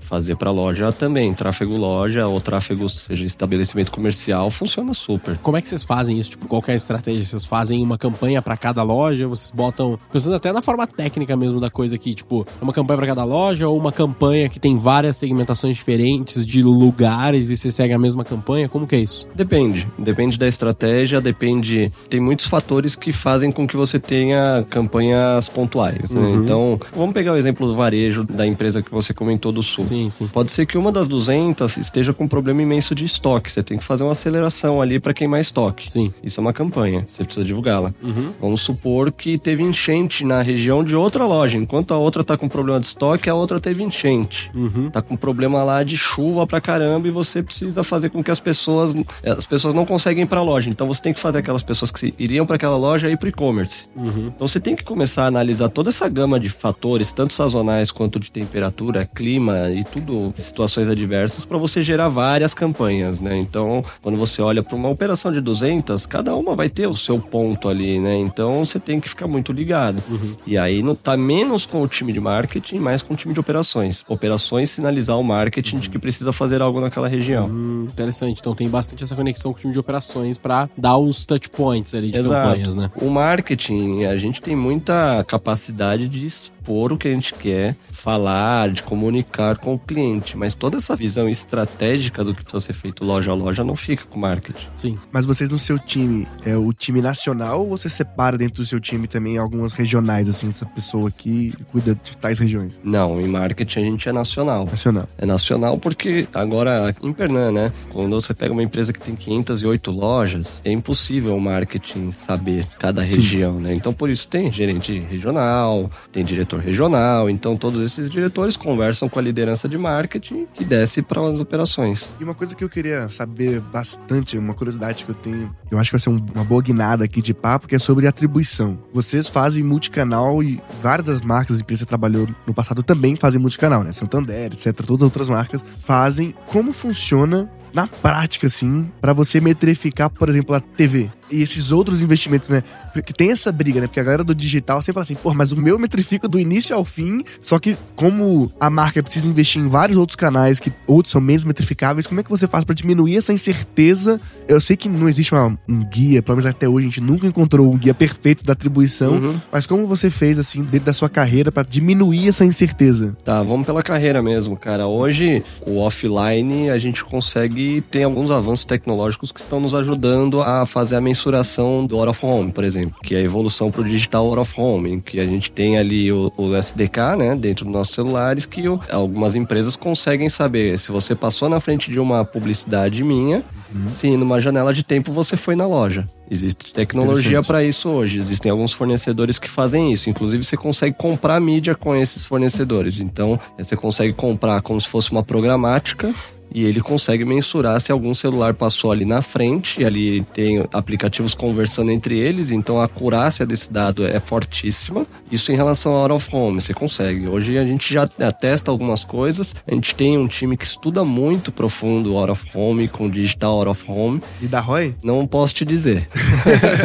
Fazer 0.00 0.36
pra 0.36 0.50
loja 0.50 0.92
também. 0.92 1.32
Tráfego 1.34 1.76
loja 1.76 2.26
ou 2.26 2.40
tráfego, 2.40 2.88
seja 2.88 3.26
estabelecimento 3.26 3.90
comercial, 3.92 4.50
funciona 4.50 4.92
super. 4.94 5.38
Como 5.38 5.56
é 5.56 5.62
que 5.62 5.68
vocês 5.68 5.84
fazem 5.84 6.18
isso? 6.18 6.30
Tipo, 6.30 6.46
qual 6.46 6.62
que 6.62 6.70
é 6.70 6.74
a 6.74 6.76
estratégia? 6.76 7.24
Vocês 7.24 7.44
fazem 7.44 7.82
uma 7.82 7.98
campanha 7.98 8.40
pra 8.42 8.56
cada 8.56 8.82
loja? 8.82 9.26
Vocês 9.28 9.50
botam. 9.50 9.98
Pensando 10.12 10.36
até 10.36 10.52
na 10.52 10.62
forma 10.62 10.86
técnica 10.86 11.36
mesmo 11.36 11.60
da 11.60 11.70
coisa 11.70 11.96
aqui, 11.96 12.14
tipo, 12.14 12.46
é 12.60 12.64
uma 12.64 12.72
campanha 12.72 12.98
pra 12.98 13.06
cada 13.06 13.24
loja 13.24 13.68
ou 13.68 13.78
uma 13.78 13.92
campanha 13.92 14.48
que 14.48 14.58
tem 14.58 14.76
várias 14.76 15.16
segmentações 15.16 15.76
diferentes 15.76 16.44
de 16.44 16.62
lugares 16.62 17.50
e 17.50 17.56
você 17.56 17.70
segue 17.70 17.92
a 17.94 17.98
mesma 17.98 18.24
campanha? 18.24 18.68
Como 18.68 18.86
que 18.86 18.96
é 18.96 19.00
isso? 19.00 19.28
Depende. 19.34 19.88
Depende 19.98 20.38
da 20.38 20.46
estratégia, 20.46 20.89
depende. 21.22 21.92
Tem 22.08 22.20
muitos 22.20 22.46
fatores 22.46 22.94
que 22.96 23.12
fazem 23.12 23.50
com 23.52 23.66
que 23.66 23.76
você 23.76 23.98
tenha 23.98 24.64
campanhas 24.68 25.48
pontuais. 25.48 26.10
né? 26.10 26.30
Então, 26.32 26.78
vamos 26.94 27.12
pegar 27.14 27.32
o 27.32 27.36
exemplo 27.36 27.66
do 27.66 27.76
varejo 27.76 28.24
da 28.24 28.46
empresa 28.46 28.82
que 28.82 28.90
você 28.90 29.12
comentou 29.14 29.52
do 29.52 29.62
Sul. 29.62 29.86
Sim, 29.86 30.10
sim. 30.10 30.26
Pode 30.28 30.50
ser 30.50 30.66
que 30.66 30.76
uma 30.78 30.92
das 30.92 31.08
200 31.08 31.76
esteja 31.76 32.12
com 32.12 32.24
um 32.24 32.28
problema 32.28 32.62
imenso 32.62 32.94
de 32.94 33.04
estoque. 33.04 33.50
Você 33.50 33.62
tem 33.62 33.78
que 33.78 33.84
fazer 33.84 34.04
uma 34.04 34.12
aceleração 34.12 34.80
ali 34.80 34.98
para 35.00 35.12
queimar 35.14 35.40
estoque. 35.40 35.92
Sim. 35.92 36.12
Isso 36.22 36.40
é 36.40 36.42
uma 36.42 36.52
campanha, 36.52 37.04
você 37.06 37.24
precisa 37.24 37.44
divulgá-la. 37.46 37.92
Vamos 38.40 38.60
supor 38.62 39.12
que 39.12 39.38
teve 39.38 39.62
enchente 39.62 40.24
na 40.24 40.42
região 40.42 40.82
de 40.84 40.94
outra 40.96 41.24
loja. 41.26 41.56
Enquanto 41.58 41.92
a 41.92 41.98
outra 41.98 42.22
tá 42.24 42.36
com 42.36 42.48
problema 42.48 42.80
de 42.80 42.86
estoque, 42.86 43.28
a 43.28 43.34
outra 43.34 43.60
teve 43.60 43.82
enchente. 43.82 44.50
Tá 44.92 45.00
com 45.02 45.16
problema 45.16 45.62
lá 45.62 45.82
de 45.82 45.96
chuva 45.96 46.46
pra 46.46 46.60
caramba 46.60 47.08
e 47.08 47.10
você 47.10 47.42
precisa 47.42 47.82
fazer 47.82 48.10
com 48.10 48.22
que 48.22 48.30
as 48.30 48.40
pessoas. 48.40 48.94
As 49.24 49.46
pessoas 49.46 49.74
não 49.74 49.84
conseguem 49.86 50.24
ir 50.24 50.26
pra 50.26 50.42
loja. 50.42 50.69
Então 50.70 50.86
você 50.86 51.02
tem 51.02 51.12
que 51.12 51.20
fazer 51.20 51.38
aquelas 51.38 51.62
pessoas 51.62 51.90
que 51.90 52.14
iriam 52.18 52.46
para 52.46 52.56
aquela 52.56 52.76
loja 52.76 53.10
ir 53.10 53.16
pro 53.16 53.28
e-commerce. 53.28 53.88
Então 54.34 54.46
você 54.46 54.60
tem 54.60 54.76
que 54.76 54.84
começar 54.84 55.24
a 55.24 55.26
analisar 55.26 55.68
toda 55.68 55.90
essa 55.90 56.08
gama 56.08 56.38
de 56.38 56.48
fatores, 56.48 57.12
tanto 57.12 57.34
sazonais 57.34 57.90
quanto 57.90 58.18
de 58.18 58.30
temperatura, 58.30 59.04
clima 59.06 59.70
e 59.70 59.84
tudo, 59.84 60.32
situações 60.36 60.88
adversas, 60.88 61.44
para 61.44 61.58
você 61.58 61.82
gerar 61.82 62.08
várias 62.08 62.54
campanhas, 62.54 63.20
né? 63.20 63.36
Então, 63.36 63.84
quando 64.02 64.16
você 64.16 64.40
olha 64.40 64.62
para 64.62 64.76
uma 64.76 64.88
operação 64.88 65.32
de 65.32 65.40
200, 65.40 66.06
cada 66.06 66.34
uma 66.34 66.54
vai 66.54 66.68
ter 66.68 66.86
o 66.86 66.96
seu 66.96 67.18
ponto 67.18 67.68
ali, 67.68 67.98
né? 67.98 68.16
Então 68.16 68.64
você 68.64 68.78
tem 68.78 69.00
que 69.00 69.08
ficar 69.08 69.26
muito 69.26 69.52
ligado. 69.52 70.02
E 70.46 70.56
aí 70.56 70.82
não 70.82 70.94
tá 70.94 71.16
menos 71.16 71.66
com 71.66 71.82
o 71.82 71.88
time 71.88 72.12
de 72.12 72.20
marketing, 72.20 72.78
mais 72.78 73.02
com 73.02 73.14
o 73.14 73.16
time 73.16 73.34
de 73.34 73.40
operações. 73.40 74.04
Operações 74.08 74.70
sinalizar 74.70 75.18
o 75.18 75.24
marketing 75.24 75.78
de 75.78 75.88
que 75.90 75.98
precisa 75.98 76.32
fazer 76.32 76.62
algo 76.62 76.80
naquela 76.80 77.08
região. 77.08 77.48
Hum, 77.48 77.86
interessante. 77.90 78.38
Então 78.40 78.54
tem 78.54 78.68
bastante 78.68 79.04
essa 79.04 79.16
conexão 79.16 79.52
com 79.52 79.58
o 79.58 79.60
time 79.60 79.72
de 79.72 79.78
operações 79.78 80.38
dar 80.76 80.98
os 80.98 81.24
touch 81.24 81.48
points 81.50 81.94
ali 81.94 82.10
de 82.10 82.22
campanhas, 82.22 82.74
né? 82.74 82.90
O 83.00 83.08
marketing, 83.08 84.04
a 84.04 84.16
gente 84.16 84.40
tem 84.40 84.56
muita 84.56 85.24
capacidade 85.24 86.08
de 86.08 86.26
expor 86.60 86.92
o 86.92 86.98
que 86.98 87.08
a 87.08 87.10
gente 87.10 87.34
quer, 87.34 87.74
falar, 87.90 88.70
de 88.70 88.82
comunicar 88.82 89.56
com 89.58 89.74
o 89.74 89.78
cliente, 89.78 90.36
mas 90.36 90.54
toda 90.54 90.76
essa 90.76 90.94
visão 90.94 91.28
estratégica 91.28 92.22
do 92.22 92.34
que 92.34 92.42
precisa 92.42 92.64
ser 92.64 92.72
feito 92.74 93.04
loja 93.04 93.30
a 93.30 93.34
loja 93.34 93.64
não 93.64 93.74
fica 93.74 94.04
com 94.04 94.18
o 94.18 94.20
marketing. 94.20 94.68
Sim. 94.76 94.98
Mas 95.10 95.26
vocês 95.26 95.50
no 95.50 95.58
seu 95.58 95.78
time, 95.78 96.28
é 96.44 96.56
o 96.56 96.72
time 96.72 97.00
nacional 97.00 97.60
ou 97.60 97.68
você 97.68 97.88
separa 97.88 98.36
dentro 98.36 98.62
do 98.62 98.66
seu 98.66 98.78
time 98.78 99.08
também 99.08 99.38
algumas 99.38 99.72
regionais, 99.72 100.28
assim, 100.28 100.48
essa 100.48 100.66
pessoa 100.66 101.08
aqui 101.08 101.54
cuida 101.70 101.94
de 101.94 102.16
tais 102.16 102.38
regiões? 102.38 102.74
Não, 102.84 103.20
em 103.20 103.26
marketing 103.26 103.78
a 103.78 103.82
gente 103.82 104.08
é 104.08 104.12
nacional. 104.12 104.66
Nacional. 104.66 105.08
É 105.16 105.24
nacional 105.24 105.78
porque 105.78 106.28
agora 106.34 106.94
em 107.02 107.12
Pernambuco, 107.12 107.30
né? 107.30 107.72
Quando 107.90 108.20
você 108.20 108.34
pega 108.34 108.52
uma 108.52 108.62
empresa 108.62 108.92
que 108.92 109.00
tem 109.00 109.14
508 109.14 109.90
lojas, 109.90 110.60
é 110.64 110.72
impossível 110.72 111.36
o 111.36 111.40
marketing 111.40 112.10
saber 112.10 112.66
cada 112.78 113.02
região, 113.02 113.60
né? 113.60 113.72
Então 113.72 113.92
por 113.92 114.10
isso 114.10 114.26
tem 114.28 114.52
gerente 114.52 114.98
regional, 114.98 115.90
tem 116.10 116.24
diretor 116.24 116.49
diretor 116.50 116.60
regional. 116.60 117.30
Então, 117.30 117.56
todos 117.56 117.80
esses 117.82 118.10
diretores 118.10 118.56
conversam 118.56 119.08
com 119.08 119.18
a 119.18 119.22
liderança 119.22 119.68
de 119.68 119.78
marketing 119.78 120.46
que 120.52 120.64
desce 120.64 121.02
para 121.02 121.20
as 121.26 121.40
operações. 121.40 122.14
E 122.20 122.24
uma 122.24 122.34
coisa 122.34 122.54
que 122.54 122.64
eu 122.64 122.68
queria 122.68 123.08
saber 123.08 123.60
bastante, 123.60 124.36
uma 124.36 124.54
curiosidade 124.54 125.04
que 125.04 125.10
eu 125.10 125.14
tenho, 125.14 125.54
eu 125.70 125.78
acho 125.78 125.90
que 125.90 125.96
vai 125.96 126.00
ser 126.00 126.10
um, 126.10 126.20
uma 126.34 126.44
boa 126.44 126.62
guinada 126.62 127.04
aqui 127.04 127.22
de 127.22 127.32
papo, 127.32 127.68
que 127.68 127.74
é 127.74 127.78
sobre 127.78 128.06
atribuição. 128.06 128.78
Vocês 128.92 129.28
fazem 129.28 129.62
multicanal 129.62 130.42
e 130.42 130.60
várias 130.82 131.08
das 131.08 131.20
marcas 131.20 131.60
e 131.60 131.64
que 131.64 131.76
você 131.76 131.86
trabalhou 131.86 132.28
no 132.46 132.54
passado 132.54 132.82
também 132.82 133.16
fazem 133.16 133.40
multicanal, 133.40 133.84
né? 133.84 133.92
Santander, 133.92 134.52
etc. 134.52 134.74
Todas 134.74 135.02
as 135.02 135.02
outras 135.02 135.28
marcas 135.28 135.64
fazem. 135.80 136.34
Como 136.46 136.72
funciona 136.72 137.50
na 137.72 137.86
prática, 137.86 138.46
assim, 138.46 138.90
para 139.00 139.12
você 139.12 139.40
metrificar, 139.40 140.10
por 140.10 140.28
exemplo, 140.28 140.54
a 140.54 140.60
TV? 140.60 141.10
E 141.30 141.42
esses 141.42 141.70
outros 141.70 142.02
investimentos, 142.02 142.48
né? 142.48 142.62
Porque 142.92 143.12
tem 143.12 143.30
essa 143.30 143.52
briga, 143.52 143.80
né? 143.80 143.86
Porque 143.86 144.00
a 144.00 144.02
galera 144.04 144.24
do 144.24 144.34
digital 144.34 144.80
sempre 144.82 144.94
fala 144.94 145.02
assim, 145.02 145.14
pô, 145.14 145.32
mas 145.32 145.52
o 145.52 145.56
meu 145.56 145.78
metrifica 145.78 146.28
do 146.28 146.38
início 146.38 146.74
ao 146.74 146.84
fim, 146.84 147.22
só 147.40 147.58
que 147.58 147.76
como 147.94 148.50
a 148.58 148.68
marca 148.68 149.02
precisa 149.02 149.28
investir 149.28 149.62
em 149.62 149.68
vários 149.68 149.96
outros 149.96 150.16
canais 150.16 150.58
que 150.58 150.72
outros 150.86 151.12
são 151.12 151.20
menos 151.20 151.44
metrificáveis, 151.44 152.06
como 152.06 152.20
é 152.20 152.22
que 152.22 152.30
você 152.30 152.46
faz 152.46 152.64
para 152.64 152.74
diminuir 152.74 153.16
essa 153.16 153.32
incerteza? 153.32 154.20
Eu 154.48 154.60
sei 154.60 154.76
que 154.76 154.88
não 154.88 155.08
existe 155.08 155.32
uma, 155.32 155.58
um 155.68 155.84
guia, 155.84 156.22
pelo 156.22 156.36
menos 156.36 156.50
até 156.50 156.68
hoje 156.68 156.86
a 156.86 156.90
gente 156.90 157.00
nunca 157.00 157.26
encontrou 157.26 157.72
um 157.72 157.78
guia 157.78 157.94
perfeito 157.94 158.44
da 158.44 158.52
atribuição, 158.52 159.12
uhum. 159.12 159.40
mas 159.52 159.66
como 159.66 159.86
você 159.86 160.10
fez, 160.10 160.38
assim, 160.38 160.62
dentro 160.62 160.86
da 160.86 160.92
sua 160.92 161.08
carreira 161.08 161.52
para 161.52 161.62
diminuir 161.62 162.28
essa 162.28 162.44
incerteza? 162.44 163.16
Tá, 163.24 163.42
vamos 163.42 163.66
pela 163.66 163.82
carreira 163.82 164.22
mesmo, 164.22 164.56
cara. 164.56 164.86
Hoje, 164.86 165.44
o 165.64 165.78
offline, 165.78 166.70
a 166.70 166.78
gente 166.78 167.04
consegue 167.04 167.80
ter 167.82 168.02
alguns 168.02 168.30
avanços 168.30 168.64
tecnológicos 168.64 169.30
que 169.30 169.40
estão 169.40 169.60
nos 169.60 169.74
ajudando 169.74 170.42
a 170.42 170.66
fazer 170.66 170.96
a 170.96 171.00
mensuração 171.00 171.19
mensuração 171.20 171.84
do 171.84 171.98
out 171.98 172.08
of 172.08 172.24
home, 172.24 172.50
por 172.50 172.64
exemplo, 172.64 172.96
que 173.02 173.14
é 173.14 173.18
a 173.18 173.20
evolução 173.20 173.70
para 173.70 173.82
o 173.82 173.84
digital 173.84 174.24
out 174.26 174.38
of 174.38 174.54
home, 174.58 174.90
em 174.92 175.00
que 175.00 175.20
a 175.20 175.26
gente 175.26 175.50
tem 175.50 175.76
ali 175.76 176.10
o, 176.10 176.32
o 176.36 176.56
SDK, 176.56 177.16
né, 177.18 177.36
dentro 177.36 177.64
dos 177.66 177.74
nossos 177.74 177.94
celulares, 177.94 178.46
que 178.46 178.66
o, 178.66 178.80
algumas 178.90 179.36
empresas 179.36 179.76
conseguem 179.76 180.30
saber 180.30 180.78
se 180.78 180.90
você 180.90 181.14
passou 181.14 181.48
na 181.48 181.60
frente 181.60 181.90
de 181.90 182.00
uma 182.00 182.24
publicidade 182.24 183.04
minha, 183.04 183.44
uhum. 183.74 183.90
se 183.90 184.16
numa 184.16 184.40
janela 184.40 184.72
de 184.72 184.82
tempo 184.82 185.12
você 185.12 185.36
foi 185.36 185.54
na 185.54 185.66
loja. 185.66 186.08
Existe 186.30 186.72
tecnologia 186.72 187.42
para 187.42 187.64
isso 187.64 187.88
hoje. 187.88 188.16
Existem 188.16 188.52
alguns 188.52 188.72
fornecedores 188.72 189.36
que 189.36 189.50
fazem 189.50 189.92
isso. 189.92 190.08
Inclusive, 190.08 190.44
você 190.44 190.56
consegue 190.56 190.94
comprar 190.96 191.40
mídia 191.40 191.74
com 191.74 191.96
esses 191.96 192.24
fornecedores. 192.24 193.00
Então, 193.00 193.38
você 193.58 193.74
consegue 193.74 194.12
comprar 194.12 194.60
como 194.60 194.80
se 194.80 194.86
fosse 194.86 195.10
uma 195.10 195.24
programática 195.24 196.14
e 196.52 196.64
ele 196.64 196.80
consegue 196.80 197.24
mensurar 197.24 197.80
se 197.80 197.92
algum 197.92 198.14
celular 198.14 198.54
passou 198.54 198.92
ali 198.92 199.04
na 199.04 199.22
frente, 199.22 199.80
e 199.80 199.84
ali 199.84 200.22
tem 200.34 200.64
aplicativos 200.72 201.34
conversando 201.34 201.90
entre 201.90 202.18
eles, 202.18 202.50
então 202.50 202.80
a 202.80 202.84
acurácia 202.84 203.46
desse 203.46 203.72
dado 203.72 204.06
é 204.06 204.18
fortíssima. 204.18 205.06
Isso 205.30 205.52
em 205.52 205.56
relação 205.56 205.92
ao 205.92 206.02
out 206.02 206.12
of 206.12 206.36
home, 206.36 206.60
você 206.60 206.74
consegue. 206.74 207.28
Hoje 207.28 207.56
a 207.58 207.64
gente 207.64 207.92
já 207.92 208.06
testa 208.06 208.70
algumas 208.70 209.04
coisas, 209.04 209.54
a 209.66 209.74
gente 209.74 209.94
tem 209.94 210.18
um 210.18 210.26
time 210.26 210.56
que 210.56 210.64
estuda 210.64 211.04
muito 211.04 211.52
profundo 211.52 212.16
out 212.16 212.30
of 212.30 212.46
home 212.54 212.88
com 212.88 213.08
digital 213.08 213.58
out 213.58 213.68
of 213.68 213.84
home. 213.90 214.20
E 214.40 214.46
da 214.46 214.60
ROI? 214.60 214.94
Não 215.02 215.26
posso 215.26 215.54
te 215.54 215.64
dizer. 215.64 216.08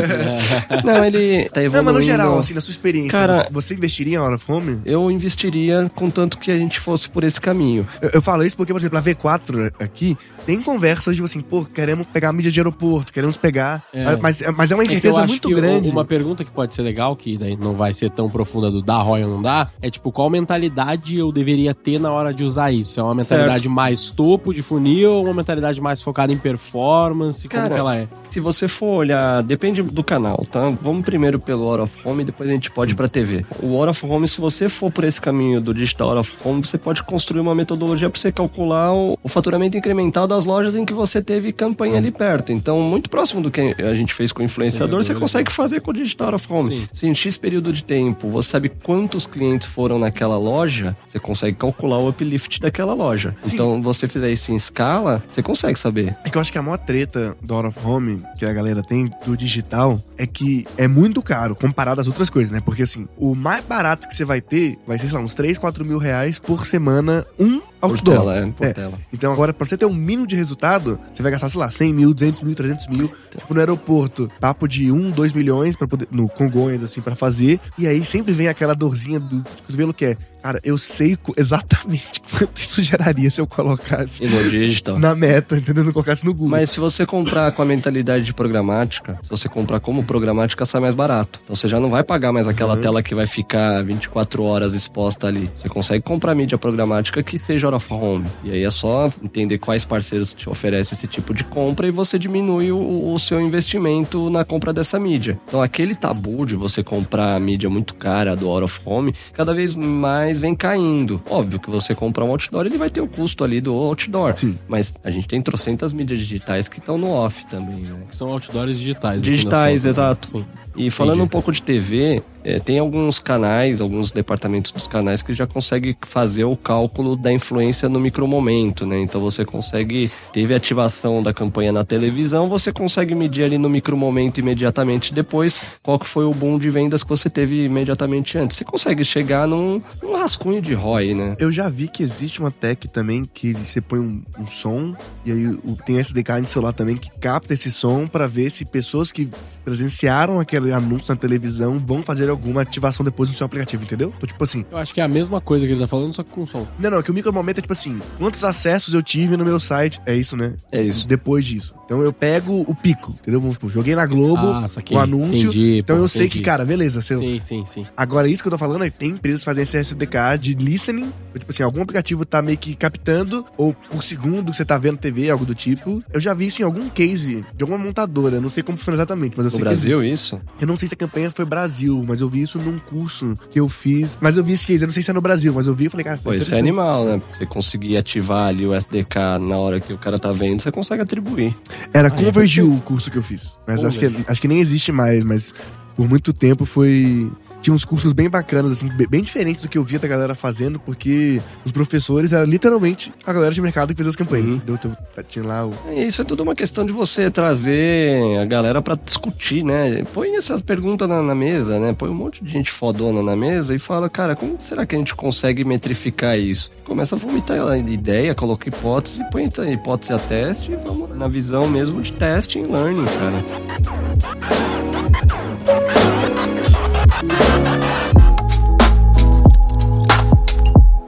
não, 0.84 1.04
ele 1.04 1.50
tá 1.50 1.64
evoluindo. 1.64 1.78
Não, 1.78 1.84
mas 1.84 1.94
no 1.94 2.02
geral, 2.02 2.40
assim, 2.40 2.54
na 2.54 2.62
sua 2.62 2.72
experiência, 2.72 3.12
Cara, 3.12 3.48
você 3.52 3.74
investiria 3.74 4.16
em 4.16 4.18
out 4.18 4.36
of 4.36 4.52
home? 4.52 4.80
Eu 4.86 5.10
investiria 5.10 5.90
contanto 5.96 6.38
que 6.38 6.52
a 6.52 6.58
gente 6.58 6.80
fosse 6.80 7.10
por 7.10 7.24
esse 7.24 7.40
caminho. 7.40 7.88
Eu, 8.02 8.12
eu 8.16 8.22
falo 8.22 8.44
isso 8.44 8.56
porque, 8.56 8.74
por 8.74 8.80
exemplo, 8.80 8.98
a 8.98 9.02
V4 9.02 9.55
aqui, 9.80 10.18
tem 10.46 10.62
conversas 10.62 11.16
de 11.16 11.24
assim, 11.24 11.42
pô, 11.42 11.66
queremos 11.66 12.06
pegar 12.08 12.30
a 12.30 12.34
mídia 12.34 12.52
de 12.52 12.60
aeroporto, 12.60 13.12
queremos 13.12 13.36
pegar. 13.36 13.84
É. 13.92 14.16
Mas, 14.18 14.42
mas 14.56 14.72
é 14.72 14.76
uma 14.76 14.84
é 14.84 14.86
incerteza 14.86 15.24
é 15.24 15.28
muito 15.28 15.50
grande. 15.50 15.90
Uma 15.90 16.06
pergunta 16.06 16.44
que 16.44 16.52
pode 16.52 16.76
ser 16.76 16.84
legal, 16.84 17.16
que 17.16 17.38
daí 17.38 17.58
não 17.58 17.74
vai 17.74 17.92
ser 17.92 18.12
tão 18.12 18.30
profunda 18.30 18.70
do 18.70 18.82
dar 18.82 19.02
ROI 19.02 19.24
ou 19.24 19.32
não 19.32 19.42
dá, 19.42 19.70
é 19.82 19.90
tipo, 19.90 20.12
qual 20.12 20.30
mentalidade 20.30 21.18
eu 21.18 21.32
deveria 21.32 21.74
ter 21.74 22.00
na 22.00 22.12
hora 22.12 22.34
de 22.34 22.44
usar 22.44 22.72
isso? 22.72 23.00
É 23.00 23.04
uma 23.04 23.16
mentalidade 23.16 23.64
certo. 23.64 23.76
mais 23.76 24.10
topo 24.10 24.54
de 24.54 24.62
funil 24.62 25.12
ou 25.12 25.26
uma 25.26 25.34
mentalidade 25.34 25.82
mais 25.82 26.02
focada 26.02 26.32
em 26.32 26.38
performance? 26.38 27.48
Cara, 27.48 27.64
como 27.64 27.74
que 27.74 27.80
ela 27.80 27.98
é? 27.98 28.08
Se 28.30 28.40
você 28.40 28.68
for 28.68 28.98
olhar, 28.98 29.42
depende 29.42 29.82
do 29.82 30.04
canal, 30.04 30.46
tá? 30.50 30.72
Vamos 30.82 31.04
primeiro 31.04 31.40
pelo 31.40 31.64
Out 31.64 31.82
of 31.82 32.08
Home 32.08 32.22
e 32.22 32.26
depois 32.26 32.50
a 32.50 32.54
gente 32.54 32.70
pode 32.70 32.92
ir 32.92 32.96
pra 32.96 33.08
TV. 33.08 33.46
O 33.62 33.78
Out 33.78 33.90
of 33.90 34.06
Home, 34.06 34.28
se 34.28 34.40
você 34.40 34.70
for 34.70 34.92
por 34.92 35.04
esse 35.04 35.20
caminho 35.20 35.60
do 35.60 35.74
digital 35.74 36.10
Out 36.10 36.20
of 36.20 36.38
Home, 36.44 36.66
você 36.66 36.78
pode 36.78 37.02
construir 37.04 37.42
uma 37.42 37.56
metodologia 37.56 38.10
para 38.10 38.20
você 38.20 38.32
calcular 38.32 38.94
o, 38.94 39.18
o 39.24 39.28
faturamento 39.28 39.78
incremental 39.78 40.28
das 40.36 40.46
lojas 40.46 40.76
em 40.76 40.86
que 40.86 40.94
você 40.94 41.22
teve 41.22 41.52
campanha 41.52 41.98
ali 41.98 42.12
perto. 42.12 42.52
Então, 42.52 42.82
muito 42.82 43.10
próximo 43.10 43.42
do 43.42 43.50
que 43.50 43.76
a 43.80 43.94
gente 43.94 44.14
fez 44.14 44.32
com 44.32 44.42
o 44.42 44.46
influenciador, 44.46 45.04
você 45.04 45.16
consegue 45.16 45.52
fazer 45.52 45.82
com 45.82 45.92
o 45.92 45.94
Digital 45.94 46.36
of 46.36 46.52
Home. 46.52 46.70
Sim. 46.70 46.88
Se 46.92 47.08
em 47.08 47.16
X 47.16 47.38
período 47.38 47.72
de 47.72 47.84
tempo 47.84 48.30
você 48.30 48.50
sabe 48.50 48.70
quantos 48.70 49.26
clientes 49.26 49.68
foram 49.68 49.98
naquela 49.98 50.38
loja, 50.38 50.96
você 51.06 51.20
consegue 51.20 51.58
calcular 51.58 51.98
o 51.98 52.10
uplift 52.10 52.60
daquela 52.60 52.94
loja. 52.94 53.36
Sim. 53.46 53.56
Então, 53.56 53.82
você 53.82 54.08
fizer 54.08 54.32
isso 54.32 54.52
em 54.52 54.56
escala, 54.56 55.24
você 55.28 55.42
consegue 55.42 55.80
saber. 55.80 56.16
É 56.24 56.30
que 56.30 56.38
eu 56.38 56.42
acho 56.42 56.52
que 56.52 56.58
a 56.58 56.62
maior 56.62 56.78
treta 56.78 57.36
do 57.42 57.54
Out 57.54 57.68
of 57.68 57.80
Home 57.86 58.24
que 58.38 58.46
a 58.46 58.54
galera 58.54 58.82
tem 58.82 59.10
do 59.26 59.38
digital 59.38 60.02
é 60.18 60.28
que 60.28 60.66
é 60.78 60.88
muito 60.88 61.22
caro 61.22 61.56
comparado 61.56 62.02
às 62.02 62.08
outras 62.08 62.30
coisas, 62.30 62.52
né? 62.52 62.62
Porque 62.64 62.84
assim, 62.84 63.08
o 63.18 63.34
mais 63.36 63.64
barato 63.64 64.08
que 64.08 64.16
você 64.16 64.26
vai 64.26 64.42
ter 64.42 64.78
vai 64.86 64.98
ser, 64.98 65.08
sei 65.08 65.18
lá, 65.18 65.24
uns 65.24 65.34
3, 65.34 65.58
4 65.58 65.86
mil 65.86 65.98
reais 65.98 66.40
por 66.40 66.66
semana, 66.66 67.26
um 67.40 67.62
outdoor. 67.86 68.18
Por 68.18 68.24
tela, 68.24 68.38
é, 68.38 68.46
por 68.48 68.66
é. 68.66 69.00
Então 69.12 69.32
agora, 69.32 69.54
pra 69.54 69.66
você 69.66 69.78
ter 69.78 69.86
um 69.86 69.94
mínimo 69.94 70.28
de 70.28 70.36
resultado, 70.36 71.00
você 71.12 71.22
vai 71.22 71.32
gastar, 71.32 71.50
sei 71.50 71.60
lá, 71.60 71.70
100 71.70 71.94
mil, 71.94 72.14
200 72.14 72.42
mil, 72.42 72.56
300 72.56 72.88
mil. 72.88 73.12
Tipo, 73.32 73.54
no 73.54 73.60
aeroporto, 73.60 74.32
papo 74.40 74.68
de 74.68 74.92
1, 74.92 75.12
2 75.12 75.34
milhões 75.34 75.76
para 75.76 75.88
poder, 75.88 76.08
no 76.12 76.28
Congonhas, 76.28 76.84
assim, 76.84 77.02
para 77.02 77.16
fazer. 77.16 77.60
E 77.78 77.88
aí 77.88 78.04
sempre 78.04 78.34
vem 78.34 78.48
aquela 78.48 78.74
dorzinha 78.74 79.20
do 79.20 79.44
cotovelo 79.44 79.94
que 79.94 80.06
é, 80.06 80.18
Cara, 80.46 80.62
eu 80.64 80.78
sei 80.78 81.18
exatamente 81.36 82.22
quanto 82.30 82.62
isso 82.62 82.84
geraria 82.84 83.32
se 83.32 83.42
eu 83.42 83.48
colocasse 83.48 84.24
digital. 84.52 85.00
na 85.00 85.16
meta, 85.16 85.58
entendeu? 85.58 85.84
Não 85.84 85.92
colocasse 85.92 86.24
no 86.24 86.36
Google. 86.36 86.50
Mas 86.50 86.70
se 86.70 86.80
você 86.80 87.04
comprar 87.04 87.52
com 87.52 87.64
a 87.64 87.66
mentalidade 87.66 88.24
de 88.24 88.32
programática, 88.32 89.18
se 89.24 89.28
você 89.28 89.50
comprar 89.50 89.80
como 89.80 90.04
programática, 90.04 90.64
sai 90.64 90.80
mais 90.80 90.94
barato. 90.94 91.42
Então 91.44 91.56
você 91.56 91.68
já 91.68 91.80
não 91.80 91.90
vai 91.90 92.04
pagar 92.04 92.32
mais 92.32 92.48
aquela 92.48 92.76
uhum. 92.76 92.82
tela 92.82 93.02
que 93.02 93.16
vai 93.16 93.26
ficar 93.26 93.84
24 93.84 94.44
horas 94.44 94.76
exposta 94.76 95.26
ali. 95.26 95.50
Você 95.56 95.68
consegue 95.68 96.04
comprar 96.04 96.36
mídia 96.36 96.60
programática 96.60 97.24
que 97.24 97.40
seja 97.40 97.66
hora 97.66 97.80
home. 97.90 98.28
E 98.44 98.52
aí 98.52 98.64
é 98.64 98.70
só 98.70 99.10
entender 99.24 99.58
quais 99.58 99.84
parceiros 99.84 100.32
te 100.32 100.48
oferecem 100.48 100.96
esse 100.96 101.08
tipo 101.08 101.34
de 101.34 101.44
compra 101.44 101.88
e 101.88 101.92
você 101.92 102.20
diminui 102.20 102.72
o, 102.72 103.12
o 103.12 103.18
seu 103.18 103.42
investimento 103.42 104.30
na 104.30 104.46
compra 104.46 104.72
dessa 104.72 105.00
mídia. 105.00 105.40
Então 105.48 105.60
aquele 105.60 105.96
tabu 105.96 106.46
de 106.46 106.56
você 106.56 106.84
comprar 106.84 107.40
mídia 107.40 107.68
muito 107.68 107.96
cara 107.96 108.36
do 108.36 108.48
out 108.48 108.64
of 108.64 108.80
home, 108.86 109.12
cada 109.34 109.52
vez 109.52 109.74
mais 109.74 110.35
vem 110.40 110.56
caindo. 110.56 111.22
Óbvio 111.30 111.60
que 111.60 111.70
você 111.70 111.94
comprar 111.96 112.26
um 112.26 112.30
outdoor, 112.30 112.66
ele 112.66 112.78
vai 112.78 112.90
ter 112.90 113.02
o 113.02 113.08
custo 113.08 113.44
ali 113.44 113.62
do 113.62 113.74
outdoor. 113.74 114.36
Sim. 114.36 114.58
Mas 114.68 114.94
a 115.04 115.12
gente 115.12 115.28
tem 115.28 115.42
trocentas 115.42 115.92
mídias 115.94 116.20
digitais 116.20 116.68
que 116.68 116.80
estão 116.80 116.98
no 116.98 117.10
off 117.10 117.46
também, 117.48 117.84
né? 117.84 117.96
Que 118.08 118.16
são 118.16 118.30
outdoors 118.30 118.78
digitais. 118.78 119.22
Digitais, 119.22 119.86
exato. 119.86 120.30
Sim. 120.30 120.46
E 120.76 120.92
falando 120.92 121.16
Entendi. 121.16 121.28
um 121.28 121.32
pouco 121.32 121.52
de 121.52 121.62
TV, 121.62 122.22
é, 122.46 122.60
tem 122.60 122.78
alguns 122.78 123.18
canais, 123.18 123.82
alguns 123.82 124.12
departamentos 124.12 124.72
dos 124.72 124.88
canais 124.88 125.24
que 125.24 125.34
já 125.34 125.48
conseguem 125.48 125.98
fazer 126.06 126.44
o 126.44 126.56
cálculo 126.56 127.16
da 127.16 127.34
influência 127.34 127.90
no 127.90 128.00
micromomento, 128.00 128.86
né? 128.86 129.00
Então 129.00 129.20
você 129.20 129.44
consegue, 129.44 130.12
teve 130.32 130.54
ativação 130.54 131.24
da 131.24 131.34
campanha 131.34 131.72
na 131.72 131.84
televisão, 131.84 132.48
você 132.48 132.72
consegue 132.72 133.16
medir 133.16 133.46
ali 133.46 133.58
no 133.58 133.68
micromomento 133.68 134.40
imediatamente 134.40 135.12
depois 135.12 135.64
qual 135.82 135.98
que 135.98 136.06
foi 136.06 136.26
o 136.26 136.34
boom 136.36 136.60
de 136.60 136.70
vendas 136.70 137.04
que 137.04 137.10
você 137.10 137.32
teve 137.32 137.66
imediatamente 137.66 138.38
antes. 138.38 138.58
Você 138.58 138.64
consegue 138.64 139.04
chegar 139.04 139.48
num, 139.48 139.82
num 140.04 140.16
rascunho 140.16 140.62
de 140.62 140.76
ROI, 140.76 141.16
né? 141.16 141.36
Eu 141.40 141.52
já 141.52 141.68
vi 141.68 141.88
que 141.88 142.04
existe 142.04 142.40
uma 142.40 142.52
tech 142.52 142.88
também 142.90 143.28
que 143.34 143.54
você 143.54 143.82
põe 143.82 144.00
um, 144.00 144.22
um 144.38 144.46
som 144.46 144.94
e 145.26 145.32
aí 145.32 145.58
tem 145.84 145.98
SDK 145.98 146.42
de 146.44 146.52
celular 146.52 146.74
também 146.74 146.96
que 146.96 147.10
capta 147.20 147.56
esse 147.56 147.72
som 147.72 148.06
para 148.06 148.28
ver 148.28 148.52
se 148.52 148.64
pessoas 148.66 149.12
que 149.12 149.28
presenciaram 149.64 150.40
aquele 150.40 150.72
anúncio 150.72 151.08
na 151.10 151.16
televisão 151.16 151.80
vão 151.84 152.04
fazer 152.04 152.30
alguma 152.36 152.62
ativação 152.62 153.04
depois 153.04 153.30
no 153.30 153.36
seu 153.36 153.46
aplicativo, 153.46 153.84
entendeu? 153.84 154.14
Então, 154.16 154.28
tipo 154.28 154.44
assim. 154.44 154.66
Eu 154.72 154.78
acho 154.78 154.94
que 154.94 155.02
é 155.02 155.04
a 155.04 155.08
mesma 155.08 155.42
coisa 155.42 155.66
que 155.66 155.74
ele 155.74 155.80
tá 155.80 155.88
falando, 155.88 156.14
só 156.14 156.24
que 156.24 156.30
com 156.30 156.46
som. 156.46 156.68
Não, 156.78 156.90
não, 156.90 157.00
é 157.00 157.04
que 157.04 157.12
o 157.12 157.14
micromomento 157.14 157.60
é 157.60 157.62
tipo 157.62 157.74
assim: 157.74 158.00
quantos 158.18 158.44
acessos 158.44 158.94
eu 158.94 159.02
tive 159.02 159.38
no 159.38 159.46
meu 159.46 159.60
site? 159.60 160.02
É 160.06 160.16
isso, 160.16 160.36
né? 160.36 160.54
É 160.72 160.82
isso. 160.82 161.08
Depois 161.08 161.46
disso. 161.46 161.74
Então 161.86 162.02
eu 162.02 162.12
pego 162.12 162.66
o 162.68 162.74
pico, 162.74 163.16
entendeu? 163.22 163.40
Vamos 163.40 163.56
supor, 163.56 163.70
joguei 163.70 163.96
na 163.96 164.06
Globo 164.08 164.48
ah, 164.48 164.66
o 164.92 164.98
anúncio. 164.98 165.50
Entendi, 165.50 165.78
então 165.80 165.96
pô, 165.96 166.02
eu 166.02 166.08
sei 166.08 166.28
que, 166.28 166.42
cara, 166.42 166.66
beleza. 166.66 167.00
Seu... 167.00 167.20
Sim, 167.20 167.40
sim, 167.40 167.64
sim. 167.64 167.86
Agora, 167.96 168.28
isso 168.28 168.42
que 168.42 168.48
eu 168.48 168.52
tô 168.52 168.58
falando 168.58 168.84
é 168.84 168.90
que 168.90 168.98
tem 168.98 169.12
empresas 169.12 169.42
que 169.42 169.46
fazem 169.46 169.64
esse 169.64 169.78
SDK 169.78 170.38
de 170.40 170.54
listening. 170.56 171.12
Tipo 171.34 171.52
assim, 171.52 171.64
algum 171.64 171.82
aplicativo 171.82 172.26
tá 172.26 172.42
meio 172.42 172.58
que 172.58 172.76
captando, 172.76 173.46
ou 173.56 173.74
por 173.74 174.04
segundo 174.04 174.52
que 174.52 174.58
você 174.58 174.66
tá 174.66 174.78
vendo 174.78 174.98
TV, 174.98 175.30
algo 175.30 175.46
do 175.46 175.54
tipo. 175.54 176.04
Eu 176.12 176.20
já 176.20 176.34
vi 176.34 176.48
isso 176.48 176.62
em 176.62 176.66
algum 176.66 176.90
case 176.90 177.46
de 177.56 177.64
alguma 177.64 177.78
montadora. 177.78 178.42
Não 178.42 178.50
sei 178.50 178.64
como 178.64 178.78
funciona 178.78 178.98
exatamente, 178.98 179.36
mas 179.38 179.46
eu 179.46 179.52
no 179.52 179.58
sei 179.58 179.60
Brasil, 179.60 180.04
isso? 180.04 180.42
Eu 180.60 180.66
não 180.66 180.80
sei 180.80 180.88
se 180.88 180.96
a 180.96 180.98
campanha 180.98 181.30
foi 181.30 181.46
Brasil, 181.46 182.04
mas 182.08 182.20
eu 182.20 182.28
vi 182.28 182.42
isso 182.42 182.58
num 182.58 182.80
curso 182.80 183.38
que 183.52 183.60
eu 183.60 183.70
fiz. 183.70 184.18
Mas 184.20 184.36
eu 184.36 184.44
vi 184.44 184.54
esse 184.54 184.66
case, 184.66 184.84
eu 184.84 184.88
não 184.88 184.94
sei 184.94 185.04
se 185.04 185.12
é 185.12 185.14
no 185.14 185.22
Brasil, 185.22 185.54
mas 185.54 185.68
eu 185.68 185.76
vi 185.76 185.86
e 185.86 185.90
falei, 185.90 186.04
cara, 186.04 186.20
Pô, 186.24 186.34
isso 186.34 186.56
é 186.56 186.58
animal, 186.58 187.06
né? 187.06 187.22
Você 187.30 187.46
conseguir 187.46 187.98
ativar 187.98 188.48
ali 188.48 188.66
o 188.66 188.74
SDK 188.74 189.40
na 189.40 189.58
hora 189.58 189.80
que 189.80 189.94
o 189.94 189.98
cara 189.98 190.18
tá 190.18 190.32
vendo, 190.32 190.62
você 190.62 190.72
consegue 190.72 191.04
atribuir. 191.04 191.56
Era 191.94 192.08
ah, 192.08 192.12
Converge 192.12 192.62
é 192.62 192.64
o 192.64 192.80
curso 192.82 193.10
que 193.10 193.18
eu 193.18 193.24
fiz. 193.24 193.58
Mas 193.68 193.84
acho 193.84 194.00
que, 194.00 194.12
acho 194.28 194.42
que 194.42 194.48
nem 194.48 194.60
existe 194.60 194.92
mais, 194.92 195.24
mas 195.24 195.54
por 195.96 196.10
muito 196.10 196.34
tempo 196.34 196.66
foi 196.66 197.32
tinha 197.66 197.74
uns 197.74 197.84
cursos 197.84 198.14
bem 198.14 198.30
bacanas, 198.30 198.74
assim, 198.74 198.88
be- 198.90 199.08
bem 199.08 199.24
diferentes 199.24 199.60
do 199.64 199.68
que 199.68 199.76
eu 199.76 199.84
via 199.84 199.98
da 199.98 200.08
galera 200.08 200.36
fazendo, 200.36 200.80
porque 200.80 201.42
os 201.66 201.72
professores 201.72 202.32
eram 202.32 202.46
literalmente 202.46 203.12
a 203.26 203.34
galera 203.34 203.52
de 203.52 203.60
mercado 203.60 203.88
que 203.90 203.96
fez 203.96 204.06
as 204.08 204.16
campanhas. 204.16 204.58
Deu, 204.58 204.78
teu- 204.78 204.96
tinha 205.28 205.44
lá 205.44 205.66
o. 205.66 205.74
Isso 205.92 206.22
é 206.22 206.26
tudo 206.26 206.44
uma 206.44 206.54
questão 206.54 206.86
de 206.86 206.92
você 206.94 207.32
trazer 207.32 208.38
a 208.40 208.46
galera 208.46 208.84
pra 208.84 208.94
discutir, 208.94 209.64
né? 209.64 210.04
Põe 210.14 210.36
essas 210.36 210.62
perguntas 210.62 211.10
na, 211.10 211.24
na 211.24 211.34
mesa, 211.34 211.80
né? 211.80 211.92
Põe 211.92 212.10
um 212.10 212.14
monte 212.14 212.44
de 212.44 212.52
gente 212.52 212.70
fodona 212.70 213.24
na 213.24 213.36
mesa 213.36 213.74
e 213.74 213.80
fala, 213.80 214.08
cara, 214.12 214.36
como 214.36 214.58
será 214.60 214.86
que 214.86 214.94
a 214.96 215.00
gente 215.00 215.16
consegue 215.16 215.66
metrificar 215.66 216.38
isso? 216.38 216.70
Começa 216.84 217.16
a 217.16 217.18
vomitar 217.18 217.60
a 217.68 217.76
ideia, 217.80 218.36
coloca 218.36 218.70
hipótese, 218.70 219.24
põe 219.32 219.50
a 219.58 219.72
hipótese 219.72 220.14
a 220.14 220.20
teste 220.20 220.72
e 220.72 220.76
vamos 220.76 221.18
na 221.18 221.28
visão 221.28 221.68
mesmo 221.68 222.00
de 222.00 222.14
teste 222.14 222.60
e 222.60 222.64
learning, 222.64 223.06
cara. 223.06 223.44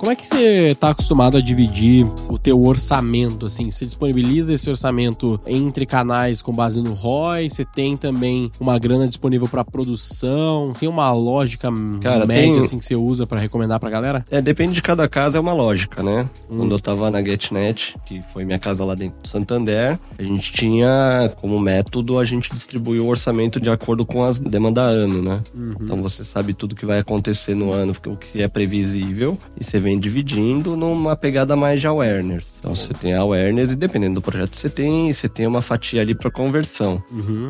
Como 0.07 0.13
é 0.13 0.15
que 0.15 0.25
você 0.25 0.73
tá 0.79 0.91
acostumado 0.91 1.37
a 1.37 1.41
dividir 1.41 2.07
o 2.29 2.37
teu 2.39 2.63
orçamento, 2.63 3.45
assim? 3.45 3.69
Você 3.69 3.83
disponibiliza 3.83 4.53
esse 4.53 4.69
orçamento 4.69 5.37
entre 5.45 5.85
canais 5.85 6.41
com 6.41 6.53
base 6.53 6.81
no 6.81 6.93
ROI? 6.93 7.49
Você 7.49 7.65
tem 7.65 7.97
também 7.97 8.49
uma 8.58 8.79
grana 8.79 9.05
disponível 9.05 9.49
pra 9.49 9.65
produção? 9.65 10.71
Tem 10.79 10.87
uma 10.87 11.12
lógica 11.12 11.69
Cara, 11.99 12.25
média, 12.25 12.51
tem- 12.53 12.58
assim, 12.58 12.79
que 12.79 12.85
você 12.85 12.95
usa 12.95 13.27
pra 13.27 13.37
recomendar 13.37 13.81
pra 13.81 13.89
galera? 13.89 14.23
É, 14.31 14.41
depende 14.41 14.75
de 14.75 14.81
cada 14.81 15.10
casa, 15.10 15.39
é 15.39 15.41
uma 15.41 15.51
lógica, 15.53 16.01
né? 16.01 16.25
Quando 16.47 16.71
eu 16.73 16.79
tava 16.79 17.12
na 17.12 17.21
GetNet, 17.21 17.97
que 18.05 18.21
foi 18.31 18.45
minha 18.45 18.60
casa 18.60 18.85
lá 18.85 18.95
dentro 18.95 19.19
do 19.21 19.27
Santander, 19.27 19.99
a 20.17 20.23
gente 20.23 20.53
tinha 20.53 21.33
como 21.41 21.60
método 21.60 22.17
a 22.17 22.23
gente 22.23 22.49
distribuir 22.53 23.01
o 23.01 23.08
orçamento 23.08 23.60
de 23.60 23.69
acordo 23.69 24.05
com 24.05 24.23
as 24.23 24.39
demanda 24.39 24.83
ano, 24.83 25.21
né? 25.21 25.41
Então 25.81 26.01
você 26.01 26.23
sabe 26.23 26.53
tudo 26.53 26.75
que 26.75 26.85
vai 26.85 26.99
acontecer 26.99 27.53
no 27.55 27.73
ano, 27.73 27.93
o 28.08 28.15
que 28.15 28.41
é 28.41 28.47
previsível, 28.47 29.37
e 29.60 29.65
você 29.65 29.77
vem 29.81 29.96
dividindo 30.00 30.75
numa 30.75 31.15
pegada 31.15 31.56
mais 31.56 31.79
de 31.81 31.87
awareness. 31.87 32.58
Então 32.60 32.75
você 32.75 32.93
tem 32.93 33.13
awareness 33.13 33.73
e 33.73 33.75
dependendo 33.75 34.15
do 34.15 34.21
projeto 34.21 34.52
que 34.52 34.58
você 34.58 34.69
tem, 34.69 35.12
você 35.12 35.27
tem 35.27 35.45
uma 35.48 35.62
fatia 35.62 36.02
ali 36.02 36.15
para 36.15 36.29
conversão. 36.29 37.02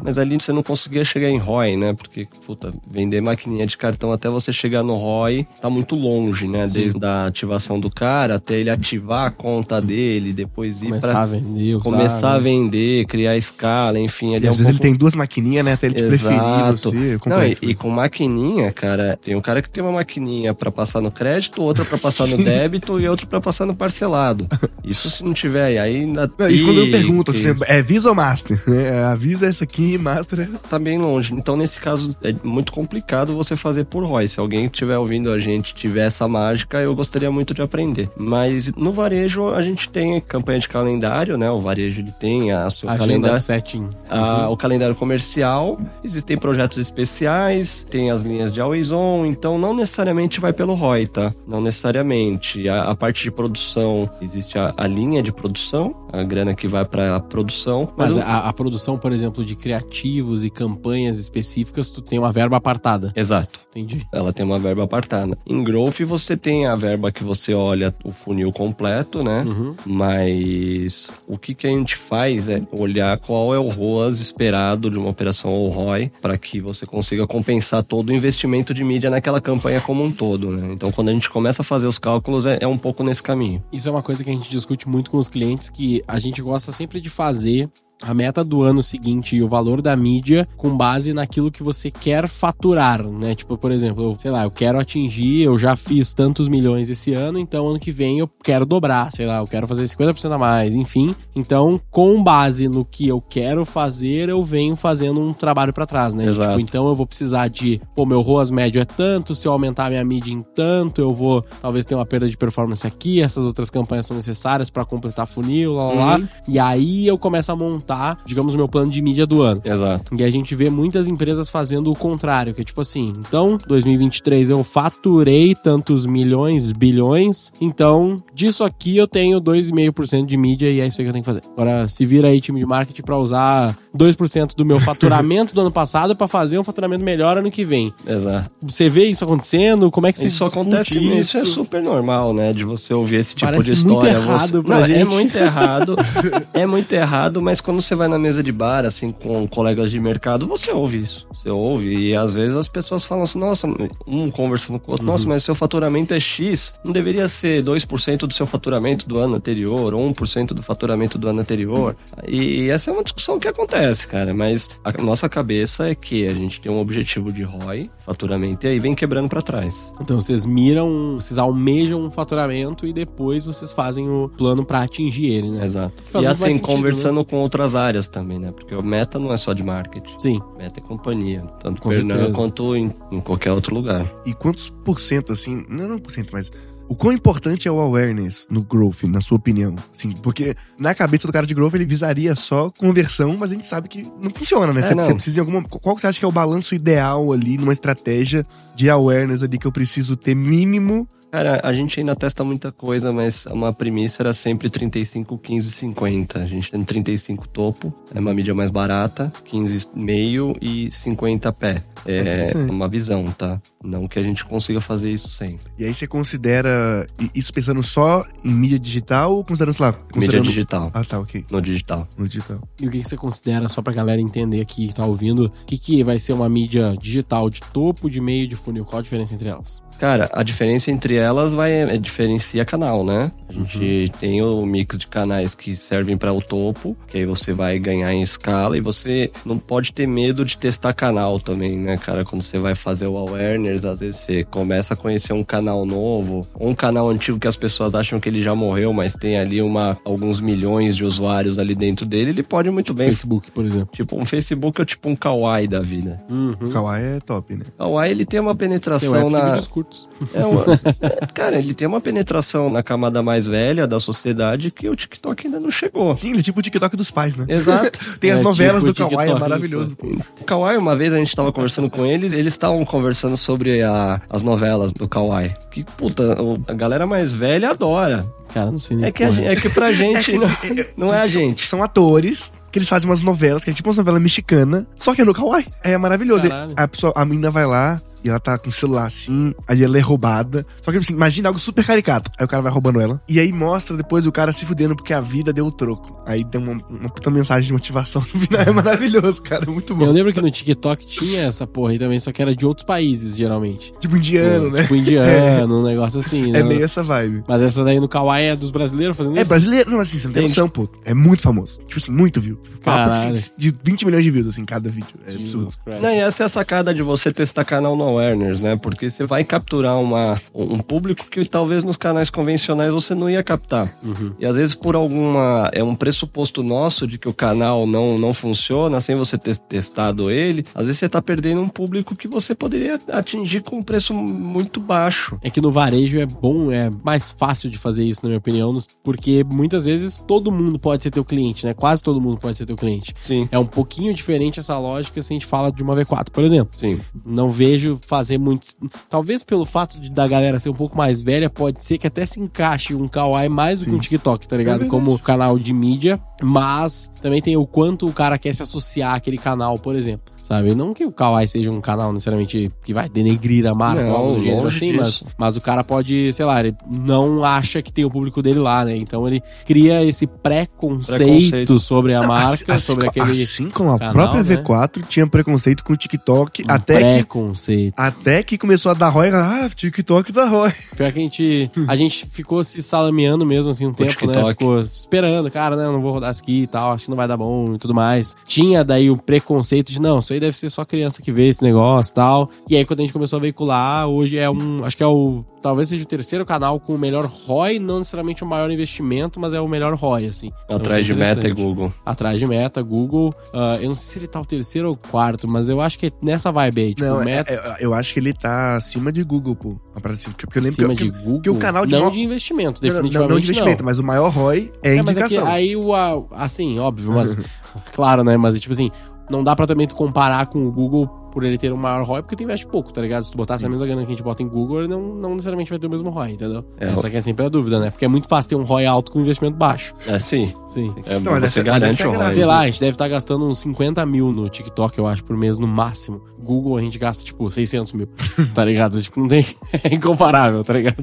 Mas 0.04 0.18
ali 0.18 0.36
você 0.39 0.52
não 0.52 0.64
conseguia 0.64 1.04
chegar 1.06 1.30
em 1.30 1.38
ROI, 1.38 1.76
né? 1.78 1.93
Porque, 1.93 2.28
puta, 2.45 2.72
vender 2.89 3.22
maquininha 3.22 3.66
de 3.66 3.78
cartão 3.78 4.12
até 4.12 4.30
você 4.30 4.52
chegar 4.54 4.84
no 4.84 4.95
ROI 4.95 5.48
tá 5.62 5.70
muito 5.70 5.95
longe, 5.95 6.48
né? 6.48 6.66
Desde 6.68 7.04
a 7.06 7.26
ativação 7.26 7.80
do 7.80 7.89
cara 7.89 8.36
até 8.36 8.56
ele 8.58 8.70
ativar 8.70 9.28
a 9.28 9.32
conta 9.32 9.82
dele, 9.82 10.34
depois 10.34 10.82
ir 10.82 10.88
Começar 10.88 11.08
pra 11.10 11.22
a 11.22 11.26
vender, 11.26 11.76
usar, 11.76 11.84
começar 11.84 12.30
a 12.32 12.38
né? 12.38 12.39
vender, 12.39 13.06
criar 13.06 13.38
escala, 13.38 14.00
enfim, 14.00 14.32
E 14.32 14.36
é 14.36 14.38
às 14.38 14.43
um 14.43 14.48
vezes 14.50 14.58
pouco... 14.58 14.72
ele 14.72 14.80
tem 14.80 14.93
duas 14.93 15.16
maquininhas, 15.16 15.66
né? 15.66 15.74
Até 15.74 15.88
ele 15.88 15.95
te 15.95 16.04
preferir 16.08 16.38
Exato. 16.38 16.91
você. 16.91 17.14
é 17.26 17.30
Não, 17.30 17.43
e, 17.43 17.58
e 17.62 17.76
com 17.76 17.89
maquininha, 17.89 18.72
cara, 18.72 19.18
tem 19.22 19.36
um 19.36 19.41
cara 19.41 19.62
que 19.62 19.70
tem 19.70 19.84
uma 19.84 19.91
maquininha 19.93 20.54
pra 20.54 20.72
passar 20.72 21.02
no 21.02 21.12
crédito, 21.12 21.62
outra 21.62 21.84
pra 21.86 21.98
passar 21.98 22.28
no 22.28 22.37
débito 22.44 23.00
e 23.00 23.08
outra 23.08 23.26
pra 23.26 23.40
passar 23.42 23.66
no 23.66 23.76
parcelado. 23.76 24.48
Isso 24.84 25.10
se 25.10 25.24
não 25.24 25.34
tiver, 25.34 25.78
aí 25.80 25.98
ainda 25.98 26.30
Não, 26.38 26.50
e 26.50 26.64
quando 26.64 26.80
eu 26.80 26.92
pergunto, 26.92 27.34
você, 27.34 27.54
é 27.66 27.82
Visa 27.82 28.10
ou 28.10 28.16
Master? 28.16 28.62
né? 28.68 29.04
Avisa 29.06 29.48
essa 29.48 29.64
aqui, 29.64 29.98
Master 29.98 30.42
é... 30.42 30.48
tá 30.70 30.78
bem 30.80 30.98
longe. 30.98 31.34
Então, 31.34 31.56
nesse 31.58 31.80
caso, 31.80 32.16
é 32.24 32.34
muito 32.44 32.72
complicado 32.72 33.36
você 33.36 33.56
fazer 33.56 33.86
por 33.86 34.04
ROI. 34.04 34.28
Se 34.28 34.40
alguém 34.40 34.66
estiver 34.66 34.98
ouvindo 34.98 35.32
a 35.32 35.40
gente 35.40 35.74
tiver 35.76 36.06
essa 36.08 36.28
mágica, 36.28 36.80
eu 36.80 36.96
gostaria 36.96 37.30
muito 37.32 37.54
de 37.54 37.62
aprender. 37.62 38.10
Mas 38.18 38.74
no 38.76 38.92
varejo, 38.92 39.50
a 39.50 39.62
gente 39.62 39.90
tem 39.90 40.20
campanha 40.22 40.60
de 40.60 40.68
calendário, 40.68 41.38
né? 41.38 41.50
O 41.52 41.60
varejo 41.60 42.02
ele 42.02 42.12
tem 42.12 42.52
a 42.52 42.70
seu 42.70 42.90
Agenda 42.90 43.06
calendário. 43.08 43.40
setting. 43.40 43.90
a- 44.10 44.50
o 44.50 44.58
calendário 44.58 44.96
comercial, 44.96 45.80
existem 46.04 46.38
projetos 46.38 46.78
especiais, 46.78 47.86
tem 47.90 48.12
as 48.12 48.24
linhas 48.24 48.54
de 48.54 48.62
always 48.62 48.92
on, 48.92 49.26
então 49.26 49.58
não 49.58 49.76
necessariamente 49.76 50.40
vai 50.40 50.54
pelo 50.54 50.74
ROI, 50.74 51.08
tá? 51.08 51.34
Não 51.48 51.62
necessariamente. 51.62 52.27
A, 52.70 52.92
a 52.92 52.96
parte 52.96 53.24
de 53.24 53.32
produção, 53.32 54.10
existe 54.22 54.58
a, 54.58 54.74
a 54.78 54.88
linha 54.88 55.22
de 55.22 55.32
produção, 55.32 55.96
a 56.12 56.24
grana 56.24 56.54
que 56.56 56.68
vai 56.68 56.86
pra 56.86 57.20
produção, 57.20 57.92
mas, 57.96 58.16
Mas 58.16 58.26
a, 58.26 58.50
a 58.50 58.54
produção, 58.54 58.98
por 58.98 59.12
exemplo, 59.12 59.44
de 59.44 59.56
criativos 59.56 60.46
e 60.46 60.50
campanhas 60.50 61.20
específicas, 61.20 61.90
tu 61.90 62.02
tem 62.02 62.18
uma 62.20 62.32
verba 62.32 62.58
apartada. 62.58 63.12
Exato. 63.16 63.60
Entendi. 63.72 64.08
Ela 64.12 64.34
tem 64.34 64.46
uma 64.46 64.58
verba 64.58 64.84
apartada. 64.84 65.38
Em 65.46 65.64
Growth, 65.64 66.00
você 66.02 66.36
tem 66.36 66.66
a 66.66 66.76
verba 66.76 67.12
que 67.12 67.24
você 67.24 67.54
olha 67.54 67.94
o 68.04 68.12
funil 68.12 68.52
completo, 68.52 69.24
né? 69.24 69.46
Mas 69.86 71.12
o 71.28 71.38
que, 71.38 71.54
que 71.54 71.68
a 71.68 71.70
gente 71.70 71.96
faz 71.96 72.50
é 72.50 72.62
olhar 72.72 73.18
qual 73.20 73.54
é 73.54 73.60
o 73.60 73.70
ROAS 73.70 74.20
esperado 74.20 74.90
de 74.90 74.98
uma 74.98 75.10
operação 75.10 75.52
ou 75.52 75.70
ROI 75.70 76.12
para 76.22 76.38
que 76.38 76.60
você 76.60 76.86
consiga 76.86 77.28
compensar 77.28 77.84
todo 77.84 78.10
o 78.10 78.14
investimento 78.14 78.74
de 78.74 78.84
mídia 78.84 79.10
naquela 79.10 79.40
campanha 79.40 79.80
como 79.80 80.04
um 80.04 80.12
todo, 80.12 80.52
né? 80.52 80.70
Então, 80.74 80.92
quando 80.92 81.10
a 81.10 81.14
gente 81.14 81.30
começa 81.30 81.62
a 81.62 81.66
fazer 81.66 81.88
os 81.88 82.00
cálculos, 82.00 82.16
é, 82.45 82.59
é 82.61 82.68
um 82.68 82.78
pouco 82.78 83.03
nesse 83.03 83.22
caminho. 83.22 83.63
Isso 83.72 83.88
é 83.88 83.91
uma 83.91 84.03
coisa 84.03 84.24
que 84.24 84.30
a 84.30 84.34
gente 84.34 84.49
discute 84.49 84.88
muito 84.88 85.09
com 85.11 85.18
os 85.18 85.30
clientes, 85.30 85.70
que 85.70 86.01
a 86.07 86.20
gente 86.20 86.41
gosta 86.41 86.72
sempre 86.72 86.99
de 86.99 87.09
fazer 87.09 87.70
a 88.02 88.14
meta 88.14 88.43
do 88.43 88.62
ano 88.64 88.84
seguinte 88.84 89.36
e 89.36 89.41
o 89.41 89.48
valor 89.48 89.82
da 89.82 89.95
mídia 89.95 90.48
com 90.56 90.76
base 90.76 91.14
naquilo 91.14 91.52
que 91.52 91.64
você 91.64 91.89
quer 91.89 92.28
faturar, 92.28 93.04
né? 93.04 93.36
Tipo, 93.36 93.58
por 93.58 93.72
exemplo, 93.72 94.04
eu, 94.04 94.16
sei 94.18 94.32
lá, 94.32 94.43
eu 94.43 94.52
quero 94.52 94.80
atingir, 94.80 95.41
eu 95.41 95.58
já 95.58 95.76
fiz 95.76 96.14
tantos 96.14 96.48
milhões 96.48 96.89
esse 96.89 97.14
ano, 97.14 97.39
então 97.39 97.68
ano 97.68 97.80
que 97.80 97.91
vem 97.91 98.20
eu 98.20 98.30
quero 98.43 98.66
dobrar, 98.66 99.12
sei 99.12 99.26
lá, 99.26 99.39
eu 99.39 99.48
quero 99.48 99.68
fazer 99.68 99.84
50% 99.84 100.32
a 100.32 100.38
mais, 100.38 100.76
enfim. 100.76 101.16
Então, 101.36 101.80
com 101.89 102.24
base 102.24 102.68
no 102.68 102.86
que 102.86 103.08
eu 103.08 103.22
quero 103.22 103.66
fazer, 103.66 104.30
eu 104.30 104.41
venho 104.43 104.76
fazendo 104.76 105.20
um 105.20 105.34
trabalho 105.34 105.74
pra 105.74 105.86
trás, 105.86 106.14
né? 106.14 106.24
De, 106.24 106.30
Exato. 106.30 106.50
Tipo, 106.50 106.62
então 106.62 106.88
eu 106.88 106.95
vou 106.95 107.06
precisar 107.06 107.48
de, 107.48 107.82
pô, 107.95 108.06
meu 108.06 108.22
ROAS 108.22 108.52
médio 108.52 108.82
é 108.82 108.86
tanto, 108.86 109.34
se 109.34 109.48
eu 109.48 109.52
aumentar 109.52 109.89
minha 109.89 110.04
mídia 110.04 110.34
em 110.34 110.43
tanto, 110.56 111.02
eu 111.02 111.14
vou 111.14 111.43
talvez 111.62 111.86
ter 111.86 111.95
uma 111.95 112.06
perda 112.06 112.30
de 112.30 112.38
performance 112.38 112.86
aqui, 112.86 113.22
essas 113.22 113.45
outras 113.45 113.70
campanhas 113.70 114.06
são 114.06 114.16
necessárias 114.16 114.70
pra 114.70 114.86
completar 114.86 115.26
funil, 115.26 115.74
lá, 115.74 115.88
lá, 115.88 115.93
lá. 116.18 116.30
E 116.48 116.60
aí 116.60 117.08
eu 117.08 117.18
começo 117.18 117.52
a 117.52 117.56
montar, 117.56 117.87
digamos, 118.26 118.54
o 118.54 118.58
meu 118.58 118.68
plano 118.68 118.92
de 118.92 119.02
mídia 119.02 119.26
do 119.26 119.42
ano. 119.42 119.62
Exato. 119.64 120.16
E 120.16 120.24
a 120.24 120.30
gente 120.30 120.56
vê 120.56 120.70
muitas 120.70 121.08
empresas 121.08 121.50
fazendo 121.50 121.92
o 121.92 121.96
contrário, 121.96 122.54
que 122.54 122.62
é 122.62 122.64
tipo 122.64 122.82
assim, 122.82 123.14
então, 123.20 123.58
2023 123.68 124.50
eu 124.50 124.64
faturei 124.64 125.56
tantos 125.56 126.06
milhões, 126.06 126.72
bilhões, 126.72 127.52
então 127.62 128.16
disso 128.34 128.64
aqui 128.64 128.98
eu 128.98 129.08
tenho 129.08 129.40
2,5% 129.42 130.26
de 130.26 130.38
mídia 130.38 130.70
e 130.70 130.82
é 130.82 130.88
isso 130.88 131.00
aí 131.02 131.06
que 131.06 131.10
eu 131.10 131.14
tenho 131.14 131.24
que 131.24 131.30
fazer. 131.30 131.42
Agora, 131.54 131.88
se 131.88 132.06
vira 132.06 132.28
aí 132.28 132.42
time 132.42 132.60
de 132.60 132.66
marketing 132.66 133.02
pra 133.02 133.18
usar 133.18 133.78
2% 133.98 134.56
do 134.56 134.66
meu 134.66 134.80
faturamento 134.82 135.54
do 135.54 135.62
ano 135.62 135.72
passado 135.72 136.16
pra 136.16 136.28
fazer 136.28 136.58
um 136.60 136.64
faturamento 136.64 137.04
melhor 137.04 137.38
ano 137.38 137.50
que 137.52 137.64
vem. 137.64 137.94
Exato. 138.06 138.50
Você 138.62 138.90
vê 138.90 139.06
isso 139.06 139.24
acontecendo? 139.24 139.90
Como 139.92 140.08
é 140.08 140.12
que 140.12 140.20
você 140.20 140.28
Isso 140.28 140.44
acontece, 140.46 141.00
isso 141.00 141.38
é 141.38 141.46
super 141.46 141.82
normal, 141.82 142.34
né? 142.34 142.54
De 142.54 142.64
você 142.64 142.94
ouvir 142.94 143.18
esse 143.18 143.36
tipo 143.36 143.52
Parece 143.52 143.74
de 143.74 143.86
muito 143.86 144.06
história. 144.06 144.18
errado 144.18 144.64
você... 144.64 144.70
Não, 144.70 144.80
é 144.80 144.88
gente. 144.88 145.10
muito 145.10 145.38
errado. 145.38 145.96
é 146.54 146.66
muito 146.66 146.94
errado, 146.94 147.42
mas 147.42 147.62
quando 147.62 147.77
você 147.82 147.96
vai 147.96 148.08
na 148.08 148.18
mesa 148.20 148.42
de 148.44 148.52
bar, 148.52 148.86
assim, 148.86 149.12
com 149.12 149.48
colegas 149.48 149.92
de 149.92 150.00
mercado, 150.00 150.48
você 150.48 150.72
ouve 150.72 150.98
isso. 151.00 151.28
Você 151.34 151.50
ouve. 151.50 151.88
E 151.96 152.16
às 152.16 152.36
vezes 152.36 152.56
as 152.56 152.68
pessoas 152.68 153.06
falam 153.06 153.24
assim, 153.24 153.40
nossa, 153.40 153.68
um 154.06 154.30
conversando 154.30 154.80
com 154.80 154.92
o 154.92 154.94
outro, 154.94 155.06
Uhum. 155.06 155.12
nossa, 155.12 155.28
mas 155.28 155.44
seu 155.44 155.56
faturamento 155.56 156.14
é 156.14 156.20
X, 156.20 156.76
não 156.84 156.92
deveria 156.92 157.28
ser 157.28 157.64
2% 157.64 158.26
do 158.28 158.34
seu 158.34 158.46
faturamento 158.46 159.08
do 159.08 159.18
ano 159.18 159.36
anterior, 159.36 159.94
ou 159.94 160.02
1% 160.14 160.48
do 160.54 160.62
faturamento 160.64 161.18
do 161.18 161.28
ano 161.28 161.42
anterior. 161.42 161.96
E 162.28 162.70
essa 162.70 162.90
é 162.90 162.94
uma 162.94 163.04
discussão 163.04 163.40
que 163.40 163.48
acontece, 163.48 164.08
cara. 164.08 164.34
Mas 164.34 164.70
a 164.84 164.92
nossa 165.02 165.28
cabeça 165.30 165.90
é 165.90 165.96
que 165.96 166.28
a 166.28 166.34
gente 166.34 166.60
tem 166.60 166.72
um 166.72 166.80
objetivo 166.80 167.32
de 167.32 167.44
ROI, 167.44 167.90
faturamento, 168.00 168.66
e 168.66 168.70
aí 168.70 168.80
vem 168.80 168.96
quebrando 168.96 169.30
pra 169.30 169.42
trás. 169.42 169.92
Então 170.02 170.20
vocês 170.20 170.46
miram, 170.46 171.16
vocês 171.20 171.38
almejam 171.38 172.02
um 172.02 172.12
faturamento 172.12 172.86
e 172.88 172.94
depois 172.94 173.46
vocês 173.46 173.72
fazem 173.72 174.08
o 174.10 174.30
plano 174.38 174.66
pra 174.66 174.82
atingir 174.82 175.28
ele, 175.28 175.50
né? 175.52 175.64
Exato. 175.66 175.94
E 176.22 176.26
assim, 176.28 176.44
sentido, 176.50 176.68
né? 176.68 176.74
conversando 176.76 177.26
com 177.26 177.38
outras 177.38 177.66
áreas 177.76 178.07
também, 178.07 178.39
né? 178.39 178.51
Porque 178.51 178.74
o 178.74 178.84
meta 178.84 179.20
não 179.20 179.32
é 179.32 179.38
só 179.38 179.53
de 179.53 179.63
marketing. 179.63 180.20
Sim. 180.20 180.41
Meta 180.57 180.80
é 180.80 180.84
companhia. 180.84 181.41
Tanto 181.61 181.82
Com 181.82 181.91
certeza. 181.91 182.32
quanto 182.32 182.76
em, 182.76 182.91
em 183.11 183.20
qualquer 183.20 183.51
outro 183.51 183.74
lugar. 183.74 184.05
E 184.26 184.34
quantos 184.34 184.70
por 184.84 184.99
cento, 184.99 185.34
assim, 185.34 185.65
não, 185.70 185.88
não 185.88 185.99
por 185.99 186.11
cento, 186.11 186.30
mas 186.32 186.51
o 186.89 186.95
quão 186.95 187.11
importante 187.11 187.68
é 187.68 187.72
o 187.72 187.80
awareness 187.80 188.47
no 188.49 188.63
growth, 188.63 189.03
na 189.03 189.20
sua 189.20 189.36
opinião? 189.36 189.76
Sim, 189.91 190.13
porque 190.24 190.55
na 190.80 190.95
cabeça 190.95 191.28
do 191.28 191.34
cara 191.34 191.45
de 191.45 191.53
growth 191.53 191.74
ele 191.74 191.86
visaria 191.86 192.34
só 192.34 192.72
conversão, 192.78 193.36
mas 193.38 193.51
a 193.51 193.55
gente 193.55 193.68
sabe 193.68 193.89
que 193.89 194.03
não 194.22 194.30
funciona, 194.30 194.72
né? 194.72 194.80
É, 194.80 194.84
você, 194.84 194.95
não. 194.95 195.03
você 195.03 195.13
precisa 195.13 195.34
de 195.36 195.39
alguma. 195.41 195.61
Qual 195.63 195.95
que 195.95 196.01
você 196.01 196.07
acha 196.07 196.20
que 196.20 196.26
é 196.26 196.28
o 196.28 196.32
balanço 196.32 196.74
ideal 196.74 197.34
ali 197.34 197.57
numa 197.57 197.74
estratégia 197.74 198.45
de 198.74 198.89
awareness 198.89 199.43
ali 199.43 199.57
que 199.57 199.68
eu 199.68 199.72
preciso 199.72 200.15
ter 200.15 200.34
mínimo 200.34 201.07
Cara, 201.32 201.60
a 201.64 201.74
gente 201.74 202.00
ainda 202.00 202.16
testa 202.16 202.44
muita 202.44 202.72
coisa, 202.72 203.12
mas 203.12 203.46
uma 203.48 203.74
premissa 203.74 204.22
era 204.24 204.34
sempre 204.34 204.70
35, 204.70 205.38
15, 205.38 205.72
50. 205.72 206.40
A 206.40 206.46
gente 206.46 206.72
tem 206.72 206.84
35 206.84 207.48
topo, 207.48 207.94
é 208.14 208.20
uma 208.20 208.34
mídia 208.34 208.54
mais 208.54 208.70
barata, 208.70 209.32
15 209.46 209.90
meio 209.94 210.56
e 210.62 210.90
50 210.90 211.52
pé. 211.54 211.84
É 212.06 212.54
uma 212.70 212.88
visão, 212.88 213.26
tá? 213.26 213.62
Não 213.84 214.08
que 214.08 214.18
a 214.18 214.24
gente 214.24 214.44
consiga 214.46 214.80
fazer 214.80 215.12
isso 215.12 215.28
sempre. 215.30 215.66
E 215.78 215.86
aí 215.86 215.94
você 215.94 216.08
considera 216.08 217.06
isso 217.36 217.52
pensando 217.54 217.84
só 217.84 218.24
em 218.44 218.54
mídia 218.54 218.80
digital 218.80 219.34
ou 219.34 219.44
considerando, 219.44 219.74
sei 219.74 219.86
lá, 219.86 219.92
Mídia 219.92 220.08
considerando... 220.14 220.44
digital. 220.46 220.92
Ah, 220.94 221.04
tá, 221.04 221.20
ok. 221.20 221.46
No 221.52 221.62
digital. 221.62 222.08
No 222.18 222.28
digital. 222.28 222.62
E 222.82 222.88
o 222.88 222.92
que, 222.92 223.02
que 223.02 223.08
você 223.08 223.18
considera, 223.18 223.68
só 223.68 223.82
pra 223.82 223.94
galera 223.94 224.22
entender 224.22 224.62
aqui, 224.62 224.88
que 224.88 224.96
tá 224.96 225.06
ouvindo, 225.06 225.46
o 225.46 225.66
que, 225.66 225.78
que 225.78 226.04
vai 226.04 226.18
ser 226.20 226.34
uma 226.34 226.48
mídia 226.48 226.96
digital 227.00 227.50
de 227.50 227.62
topo, 227.62 228.10
de 228.10 228.22
meio, 228.22 228.48
de 228.48 228.56
funil? 228.56 228.86
Qual 228.86 229.00
a 229.00 229.04
diferença 229.04 229.34
entre 229.34 229.50
elas? 229.50 229.84
Cara, 230.00 230.30
a 230.32 230.43
diferença 230.43 230.91
entre 230.91 231.16
elas 231.16 231.54
vai 231.54 231.72
é, 231.72 231.98
diferencia 231.98 232.64
canal, 232.64 233.04
né? 233.04 233.32
A 233.50 233.54
gente 233.54 234.12
tem 234.20 234.41
o 234.41 234.66
mix 234.66 234.98
de 234.98 235.08
canais 235.08 235.56
que 235.56 235.76
servem 235.76 236.16
para 236.16 236.32
o 236.32 236.41
topo, 236.41 236.95
que 237.08 237.18
aí 237.18 237.26
você 237.26 237.54
vai 237.54 237.78
ganhar 237.80 238.14
em 238.14 238.22
escala 238.22 238.78
e 238.78 238.82
você 238.82 239.32
não 239.45 239.58
pode 239.58 239.91
ter 239.93 240.08
medo 240.08 240.45
de 240.45 240.58
testar 240.58 240.93
canal 240.93 241.39
também, 241.39 241.78
né, 241.78 241.98
cara? 241.98 242.24
Quando 242.24 242.41
você 242.41 242.60
vai 242.60 242.76
fazer 242.76 243.08
o 243.08 243.18
awareness, 243.18 243.86
às 243.86 244.00
vezes 244.00 244.18
você 244.18 244.43
começa 244.43 244.93
a 244.93 244.98
conhecer 244.98 245.34
um 245.34 245.43
canal 245.43 245.86
novo, 245.86 246.48
ou 246.54 246.70
um 246.70 246.76
canal 246.76 247.10
antigo 247.10 247.39
que 247.39 247.48
as 247.48 247.56
pessoas 247.56 247.95
acham 247.95 248.20
que 248.20 248.30
ele 248.30 248.41
já 248.41 248.54
morreu, 248.54 248.93
mas 248.93 249.14
tem 249.14 249.38
ali 249.38 249.62
uma 249.62 249.98
alguns 250.06 250.39
milhões 250.39 250.95
de 250.95 251.04
usuários 251.04 251.58
ali 251.58 251.74
dentro 251.74 252.06
dele, 252.06 252.30
ele 252.30 252.43
pode 252.43 252.70
muito 252.70 252.93
bem 252.93 253.08
Facebook, 253.08 253.52
por 253.52 253.66
exemplo. 253.66 253.89
Tipo, 253.91 254.20
um 254.20 254.26
Facebook 254.26 254.82
é 254.82 254.86
tipo 254.86 255.10
um 255.10 255.16
Kawaii 255.16 255.68
da 255.68 255.80
vida. 255.80 256.22
O 256.62 256.70
Kawaii 256.70 257.04
é 257.04 257.20
top, 257.20 257.56
né? 257.56 257.66
Kawaii, 257.78 258.12
ele 258.12 258.26
tem 258.26 258.39
uma 258.39 258.56
penetração 258.56 259.26
de 259.26 259.32
na... 259.32 259.60
curtos. 259.88 260.08
É 260.34 260.46
uma- 260.46 260.64
é, 261.02 261.26
cara, 261.34 261.58
ele 261.58 261.74
tem 261.74 261.88
uma 261.88 262.02
penetração 262.02 262.70
na 262.70 262.84
camada 262.84 263.24
mais 263.24 263.48
velha 263.48 263.88
da 263.88 264.00
sociedade 264.00 264.72
que 264.72 264.88
o 264.90 264.96
TikTok 264.96 265.48
ainda 265.48 265.60
não 265.60 265.72
chegou. 265.72 266.16
Sim, 266.16 266.32
ele 266.32 266.40
é 266.40 266.44
tipo 266.44 266.60
o 266.60 266.64
TikTok 266.64 266.96
dos 266.96 267.10
pais, 267.12 267.36
né? 267.36 267.46
Exato. 267.48 268.00
Tem 268.20 268.32
as 268.32 268.40
É, 268.40 268.44
novelas 268.44 268.84
tipo 268.84 269.04
do 269.04 269.10
Kawaii, 269.10 269.32
é 269.32 269.36
maravilhoso. 269.40 269.98
O 270.42 270.44
Kawaii, 270.44 270.78
uma 270.78 270.96
vez 270.96 271.14
a 271.14 271.18
gente 271.18 271.36
tava 271.36 271.52
conversando 271.52 271.90
com 271.90 272.06
eles, 272.06 272.34
eles 272.34 272.54
estavam 272.54 272.84
conversando 272.86 273.38
sobre 273.38 273.82
a- 273.84 274.22
as 274.30 274.42
novelas 274.42 274.92
do 274.92 275.08
Kawaii. 275.08 275.54
Que, 275.72 275.84
puta, 275.84 276.36
a 276.68 276.74
galera 276.74 277.06
mais 277.06 277.34
velha 277.34 277.70
adora. 277.72 278.26
Cara, 278.54 278.72
não 278.72 278.80
sei 278.80 278.98
nem 278.98 279.06
É 279.08 279.12
que, 279.12 279.24
a 279.24 279.28
porra 279.28 279.42
gen- 279.42 279.48
é 279.48 279.56
que 279.56 279.70
pra 279.70 279.92
gente 279.94 280.34
não, 280.38 280.48
não 280.98 281.14
é 281.14 281.22
a 281.22 281.28
gente. 281.28 281.68
São 281.68 281.84
atores 281.84 282.52
que 282.72 282.80
eles 282.80 282.90
fazem 282.90 283.10
umas 283.10 283.22
novelas, 283.22 283.64
que 283.64 283.70
é 283.70 283.74
tipo 283.74 283.90
uma 283.90 283.96
novela 283.96 284.20
mexicana, 284.20 284.86
só 284.98 285.16
que 285.16 285.22
é 285.22 285.26
no 285.26 285.34
Kawaii. 285.34 285.66
É 285.84 285.98
maravilhoso. 285.98 286.48
Caralho. 286.50 286.74
A, 286.76 286.88
pessoa, 286.88 287.14
a 287.16 287.24
menina 287.26 287.50
vai 287.50 287.66
lá 287.66 288.02
e 288.24 288.30
ela 288.30 288.39
tá 288.39 288.57
com 288.57 288.70
o 288.70 288.72
celular 288.72 289.05
assim, 289.05 289.53
aí 289.68 289.84
ela 289.84 289.97
é 289.97 290.01
roubada. 290.01 290.65
Só 290.82 290.91
que 290.91 290.97
assim, 290.97 291.13
imagina 291.13 291.49
algo 291.49 291.59
super 291.59 291.86
caricato. 291.86 292.32
Aí 292.38 292.45
o 292.45 292.47
cara 292.47 292.61
vai 292.61 292.72
roubando 292.72 292.99
ela. 292.99 293.22
E 293.28 293.39
aí 293.39 293.51
mostra 293.51 293.95
depois 293.95 294.26
o 294.26 294.32
cara 294.32 294.51
se 294.51 294.65
fudendo 294.65 294.95
porque 294.95 295.13
a 295.13 295.22
vida 295.22 295.51
deu 295.53 295.65
o 295.65 295.72
troco. 295.72 296.18
Aí 296.26 296.43
tem 296.45 296.61
uma, 296.61 296.74
uma 296.89 297.09
puta 297.09 297.30
mensagem 297.30 297.68
de 297.68 297.74
motivação 297.74 298.22
no 298.34 298.39
final. 298.39 298.61
É 298.61 298.72
maravilhoso, 298.72 299.41
cara. 299.41 299.63
é 299.65 299.70
Muito 299.70 299.95
bom. 299.95 300.05
Eu 300.05 300.11
lembro 300.11 300.34
que 300.34 300.41
no 300.41 300.49
TikTok 300.51 301.05
tinha 301.05 301.43
essa 301.43 301.65
porra 301.65 301.91
aí 301.91 301.99
também, 301.99 302.20
só 302.20 302.32
que 302.32 302.41
era 302.41 302.55
de 302.55 302.65
outros 302.65 302.86
países, 302.86 303.36
geralmente. 303.36 303.93
Tipo 303.99 304.18
indiano, 304.18 304.70
né? 304.72 304.82
Tipo 304.84 304.95
indiano, 304.95 305.80
um 305.80 305.84
negócio 305.84 306.20
assim, 306.20 306.51
né? 306.51 306.59
É 306.59 306.63
meio 306.63 306.84
essa 306.84 307.03
vibe. 307.03 307.43
Mas 307.47 307.61
essa 307.61 307.84
daí 307.84 307.99
no 307.99 308.07
Kawaii 308.07 308.47
é 308.47 308.55
dos 308.55 308.72
brasileiros 308.72 309.15
fazendo 309.15 309.38
É 309.38 309.41
isso? 309.41 309.49
brasileiro? 309.49 309.89
Não, 309.91 309.99
assim, 309.99 310.20
você 310.20 310.28
não 310.28 310.34
tem 310.34 310.43
noção, 310.43 310.70
pô. 310.70 310.88
É 311.05 311.13
muito 311.13 311.41
famoso. 311.41 311.80
Tipo 311.84 311.97
assim, 311.97 312.11
muito 312.11 312.41
view. 312.41 312.57
Papo 312.84 313.09
Caralho. 313.11 313.34
assim, 313.34 313.51
de 313.57 313.74
20 313.84 314.05
milhões 314.05 314.24
de 314.24 314.32
views, 314.32 314.47
assim, 314.47 314.65
cada 314.65 314.89
vídeo. 314.89 315.09
É 315.26 315.32
absurdo. 315.32 315.74
Christ. 315.84 316.01
Não, 316.01 316.09
e 316.09 316.18
essa 316.20 316.43
é 316.43 316.45
a 316.45 316.49
sacada 316.49 316.93
de 316.93 317.01
você 317.01 317.32
testar 317.32 317.63
canal 317.65 317.95
no 317.95 318.03
awareness, 318.08 318.62
né? 318.62 318.76
Porque 318.76 319.10
você 319.10 319.26
vai 319.26 319.43
capturar 319.43 319.99
uma, 319.99 320.41
um 320.53 320.80
público 320.80 321.30
que 321.30 321.43
talvez 321.45 321.84
nos 321.84 321.97
canais 321.97 322.30
convencionais 322.30 322.91
você 322.91 323.14
não 323.14 323.30
ia 323.30 323.43
captar. 323.43 323.93
E 324.39 324.45
às 324.45 324.55
vezes 324.55 324.76
por 324.76 324.95
alguma... 324.95 325.70
É 325.74 325.84
um 325.84 325.95
pressuposto 325.95 326.64
nosso 326.64 327.05
de 327.08 327.18
que 327.18 327.28
o 327.28 327.34
canal 327.34 327.86
não, 327.86 328.18
não 328.18 328.34
funciona 328.34 328.99
sem 328.99 329.16
você 329.16 329.38
ter 329.38 329.58
testado 329.58 330.32
ele. 330.32 330.66
Às 330.74 330.88
vezes 330.88 330.99
você 330.99 331.10
tá 331.10 331.22
perdendo 331.22 331.62
um 331.62 331.68
público 331.68 332.16
que 332.16 332.28
você 332.28 332.55
poderia 332.55 332.97
atingir 333.12 333.62
com 333.62 333.78
um 333.78 333.84
preço 333.84 334.14
muito 334.14 334.80
baixo. 334.80 335.38
É 335.41 335.49
que 335.49 335.62
no 335.62 335.72
varejo 335.72 336.20
é 336.20 336.26
bom, 336.26 336.72
é 336.72 336.89
mais 337.03 337.32
fácil 337.32 337.70
de 337.70 337.78
fazer 337.78 338.03
isso, 338.05 338.22
na 338.24 338.30
minha 338.30 338.39
opinião, 338.39 338.78
porque 339.03 339.43
muitas 339.43 339.86
vezes 339.86 340.18
todo 340.28 340.51
mundo 340.51 340.80
pode 340.80 341.03
ser 341.03 341.12
teu 341.12 341.24
cliente, 341.24 341.66
né? 341.66 341.74
Quase 341.74 342.01
todo 342.01 342.20
mundo 342.20 342.38
pode 342.38 342.58
ser 342.58 342.66
teu 342.66 342.76
cliente. 342.76 343.14
Sim. 343.20 343.47
É 343.51 343.60
um 343.60 343.66
pouquinho 343.66 344.14
diferente 344.14 344.60
essa 344.60 344.78
lógica 344.78 345.22
se 345.22 345.34
a 345.34 345.36
gente 345.36 345.45
fala 345.45 345.72
de 345.72 345.84
uma 345.84 345.95
V4, 345.95 346.30
por 346.32 346.43
exemplo. 346.43 346.78
Sim. 346.78 346.99
Não 347.26 347.49
vejo 347.49 347.97
fazer 348.06 348.38
muito. 348.38 348.68
Talvez 349.10 349.43
pelo 349.43 349.66
fato 349.66 350.00
de, 350.00 350.10
da 350.10 350.28
galera 350.28 350.60
ser 350.60 350.70
um 350.70 350.74
pouco 350.74 350.98
mais 350.98 351.22
velha, 351.22 351.50
pode 351.50 351.84
ser 351.84 351.98
que 351.98 352.08
até 352.08 352.26
se 352.26 352.39
encaixe 352.39 352.93
um 352.93 353.08
Kawaii 353.08 353.50
mais 353.50 353.80
do 353.80 353.86
que 353.86 353.95
um 353.95 354.00
TikTok, 354.00 354.48
tá 354.48 354.58
ligado? 354.58 354.80
verdade. 354.80 354.89
Como 354.91 355.18
canal 355.20 355.58
de 355.58 355.74
mídia, 355.74 356.20
mas 356.41 357.12
também 357.22 357.41
tem 357.41 357.58
o 357.58 357.66
quanto 357.66 358.08
o 358.08 358.14
cara 358.14 358.38
quer 358.38 358.54
se 358.54 358.64
associar 358.64 359.16
àquele 359.16 359.38
canal, 359.38 359.78
por 359.80 359.95
exemplo. 359.95 360.37
Sabe? 360.48 360.74
Não 360.74 360.93
que 360.93 361.04
o 361.06 361.12
Kawaii 361.12 361.45
seja 361.48 361.70
um 361.70 361.82
canal 361.82 362.14
necessariamente 362.14 362.70
que 362.86 362.93
vai 362.93 363.10
denegrir 363.10 363.68
a 363.68 363.76
marca 363.76 364.02
Não, 364.04 364.12
ou 364.12 364.16
algo 364.16 364.36
do 364.36 364.41
gênero 364.41 364.68
assim, 364.68 364.93
mas, 364.93 365.08
disso. 365.08 365.26
mas 365.38 365.58
o 365.58 365.62
cara 365.62 365.84
pode, 365.84 366.32
sei 366.32 366.45
lá, 366.45 366.60
ele 366.62 366.74
não 366.89 367.43
acha 367.43 367.82
que 367.82 367.91
tem 367.91 368.06
o 368.06 368.10
público 368.10 368.41
dele 368.41 368.60
lá, 368.60 368.86
né? 368.86 368.95
Então 368.95 369.28
ele 369.28 369.41
cria 369.66 370.04
esse 370.06 370.26
preconceito, 370.26 371.18
Preconceito. 371.18 371.80
sobre 371.80 372.14
a 372.14 372.22
Não, 372.22 372.28
marca, 372.30 372.76
assim, 372.76 372.86
sobre 372.86 373.08
aquele 373.08 373.32
assim 373.32 373.70
como 373.70 373.91
a 373.91 374.00
canal, 374.00 374.14
própria 374.14 374.43
né? 374.43 374.64
V4 374.64 375.04
tinha 375.08 375.28
preconceito 375.28 375.84
com 375.84 375.93
o 375.93 375.98
TikTok, 375.98 376.62
um 376.64 376.66
até 376.74 376.98
que 376.98 377.14
preconceito. 377.16 377.93
até 377.98 378.43
que 378.43 378.58
começou 378.58 378.91
a 378.91 378.93
dar 378.95 379.10
ROI, 379.10 379.30
ah, 379.34 379.70
TikTok 379.76 380.32
dá 380.32 380.45
ROI. 380.45 380.72
Pior 380.95 381.12
que 381.12 381.20
a 381.20 381.22
gente, 381.24 381.72
a 381.88 381.95
gente 381.98 382.26
ficou 382.32 382.64
se 382.64 382.82
salameando 382.82 383.45
mesmo, 383.45 383.72
assim, 383.72 383.86
um 383.86 383.93
tempo, 383.93 384.26
né? 384.28 384.32
TikTok. 384.34 384.50
Ficou 384.52 384.80
esperando, 384.82 385.52
cara, 385.52 385.76
né? 385.76 385.86
Eu 385.86 385.91
não 385.91 386.02
vou 386.02 386.14
rodar 386.14 386.32
isso 386.32 386.41
aqui 386.41 386.64
e 386.64 386.68
tal, 386.68 386.91
acho 386.93 387.06
que 387.06 387.10
não 387.10 387.18
vai 387.18 387.28
dar 387.28 387.38
bom 387.38 387.76
e 387.76 387.78
tudo 387.78 387.93
mais. 387.93 388.36
Tinha 388.45 388.84
daí 388.84 389.10
o 389.10 389.18
preconceito 389.18 389.91
de, 389.91 390.00
não, 390.02 390.20
isso 390.20 390.34
aí 390.34 390.37
deve 390.40 390.56
ser 390.58 390.70
só 390.70 390.84
criança 390.86 391.22
que 391.22 391.32
vê 391.32 391.48
esse 391.50 391.64
negócio 391.64 392.12
e 392.12 392.14
tal. 392.14 392.50
E 392.70 392.76
aí, 392.76 392.86
quando 392.86 393.00
a 393.00 393.04
gente 393.04 393.14
começou 393.14 393.38
a 393.38 393.42
veicular, 393.42 394.08
hoje 394.08 394.38
é 394.38 394.50
um, 394.50 394.84
acho 394.84 394.96
que 394.98 395.04
é 395.04 395.08
o, 395.08 395.44
talvez 395.62 395.90
seja 395.90 396.04
o 396.04 396.08
terceiro 396.08 396.46
canal 396.46 396.80
com 396.80 396.94
o 396.94 396.98
melhor 396.98 397.26
ROI, 397.26 397.80
não 397.80 398.00
necessariamente 398.00 398.44
o 398.44 398.48
maior 398.48 398.70
investimento, 398.72 399.40
mas 399.40 399.54
é 399.54 399.62
o 399.62 399.68
melhor 399.68 399.94
ROI, 399.94 400.28
assim. 400.28 400.52
Então, 400.66 400.78
Atrás 400.78 401.00
é 401.00 401.02
de 401.04 401.14
Meta 401.14 401.30
e 401.30 401.34
interessante. 401.34 401.62
Google. 401.62 401.94
Atrás 402.06 402.40
de 402.40 402.48
Meta, 402.48 402.82
Google. 402.82 403.34
ah, 403.54 403.78
eu 403.82 403.88
não 403.90 403.96
sei 403.96 404.14
se 404.14 404.20
ele 404.20 404.28
tá 404.28 404.40
o 404.42 404.46
terceiro 404.46 404.88
ou 404.90 404.94
o 404.94 404.98
quarto, 404.98 405.48
mas 405.48 405.70
eu 405.70 405.82
acho 405.82 405.98
que 406.00 406.08
é 406.08 406.12
nessa 406.22 406.52
vibe 406.52 406.82
aí. 406.82 406.94
Tipo, 406.94 407.08
Não, 407.10 407.22
é- 407.22 407.26
Meta 407.26 407.52
é- 407.54 407.78
eu 407.80 407.94
acho 407.94 408.14
que 408.14 408.20
ele 408.20 408.34
tá 408.34 408.76
acima 408.78 409.12
de 409.12 409.24
Google, 409.24 409.56
pô. 409.56 409.78
Assim, 410.04 410.32
porque, 410.32 410.46
eu 410.58 410.62
lembro 410.64 410.86
acima 410.86 410.96
que, 410.96 411.10
de 411.10 411.24
Google. 411.24 411.42
que 411.42 411.50
o 411.50 411.56
canal 411.58 411.86
de 411.86 411.96
não 411.96 412.06
mo- 412.06 412.12
de 412.12 412.20
investimento, 412.22 412.80
Não, 412.82 412.88
não, 412.88 412.96
definitivamente 412.96 413.32
não 413.34 413.40
de 413.40 413.46
investimento, 413.46 413.84
mas 413.84 414.00
o 414.00 414.04
maior 414.04 414.30
ROI 414.30 414.72
é 414.84 414.96
É, 414.96 415.02
mas 415.02 415.18
é 415.18 415.22
que 415.22 415.26
indicação. 415.26 415.48
aí 415.52 415.76
o. 415.76 415.92
Assim, 416.32 416.78
óbvio, 416.80 417.12
mas. 417.12 417.36
claro, 417.94 418.24
né? 418.24 418.38
Mas 418.38 418.60
tipo 418.60 418.74
assim, 418.74 418.90
não 419.30 419.44
dá 419.44 419.56
pra 419.56 419.68
também 419.68 419.88
comparar 419.88 420.46
com 420.48 420.66
o 420.66 420.72
Google 420.72 421.10
por 421.38 421.44
ele 421.44 421.56
ter 421.56 421.72
um 421.72 421.78
maior 421.78 422.04
ROI, 422.04 422.24
porque 422.24 422.36
tu 422.36 422.42
investe 422.42 422.66
pouco, 422.66 422.92
tá 422.92 423.00
ligado? 423.00 423.22
Se 423.22 423.30
tu 423.30 423.38
botasse 423.38 423.64
a 423.64 423.70
mesma 423.70 423.86
grana 423.86 424.02
que 424.02 424.08
a 424.08 424.10
gente 424.10 424.24
bota 424.24 424.42
em 424.42 424.48
Google, 424.48 424.80
ele 424.80 424.88
não, 424.88 425.00
não 425.00 425.30
necessariamente 425.34 425.70
vai 425.70 425.78
ter 425.78 425.86
o 425.86 425.90
mesmo 425.92 426.10
ROI, 426.10 426.32
entendeu? 426.32 426.66
É, 426.80 426.90
Essa 426.90 427.12
que 427.12 427.16
é 427.16 427.22
sempre 427.22 427.46
a 427.46 427.50
dúvida, 427.50 427.80
né? 427.80 427.92
Porque 427.92 428.06
é 428.06 428.08
muito 428.08 428.28
fácil 428.28 428.50
ter 428.50 428.56
um 428.56 428.64
ROI 428.64 428.88
alto 428.88 429.12
com 429.12 429.20
investimento 429.22 429.56
baixo. 429.56 429.94
É, 430.08 430.18
sim. 430.18 430.52
Sim. 430.66 430.96
É, 431.06 431.20
Não, 431.20 431.34
mas 431.34 431.54
você 431.54 431.62
garante 431.62 432.02
é 432.02 432.08
o 432.08 432.10
graça. 432.10 432.26
ROI. 432.26 432.34
Sei 432.34 432.44
lá, 432.46 432.60
a 432.62 432.66
gente 432.66 432.80
deve 432.80 432.94
estar 432.94 433.08
gastando 433.08 433.46
uns 433.46 433.60
50 433.60 434.04
mil 434.08 434.32
no 434.32 434.50
TikTok, 434.50 434.98
eu 434.98 435.06
acho, 435.06 435.24
por 435.24 435.38
mês, 435.38 435.60
no 435.60 435.68
máximo. 435.68 436.24
Google 436.40 436.76
a 436.76 436.82
gente 436.82 436.98
gasta, 436.98 437.24
tipo, 437.24 437.52
600 437.52 437.94
mil, 437.94 438.08
tá 438.56 438.66
ligado? 438.66 439.00
Tipo, 439.00 439.20
não 439.20 439.28
tem... 439.28 439.46
É 439.84 439.94
incomparável, 439.94 440.64
tá 440.64 440.74
ligado? 440.74 440.98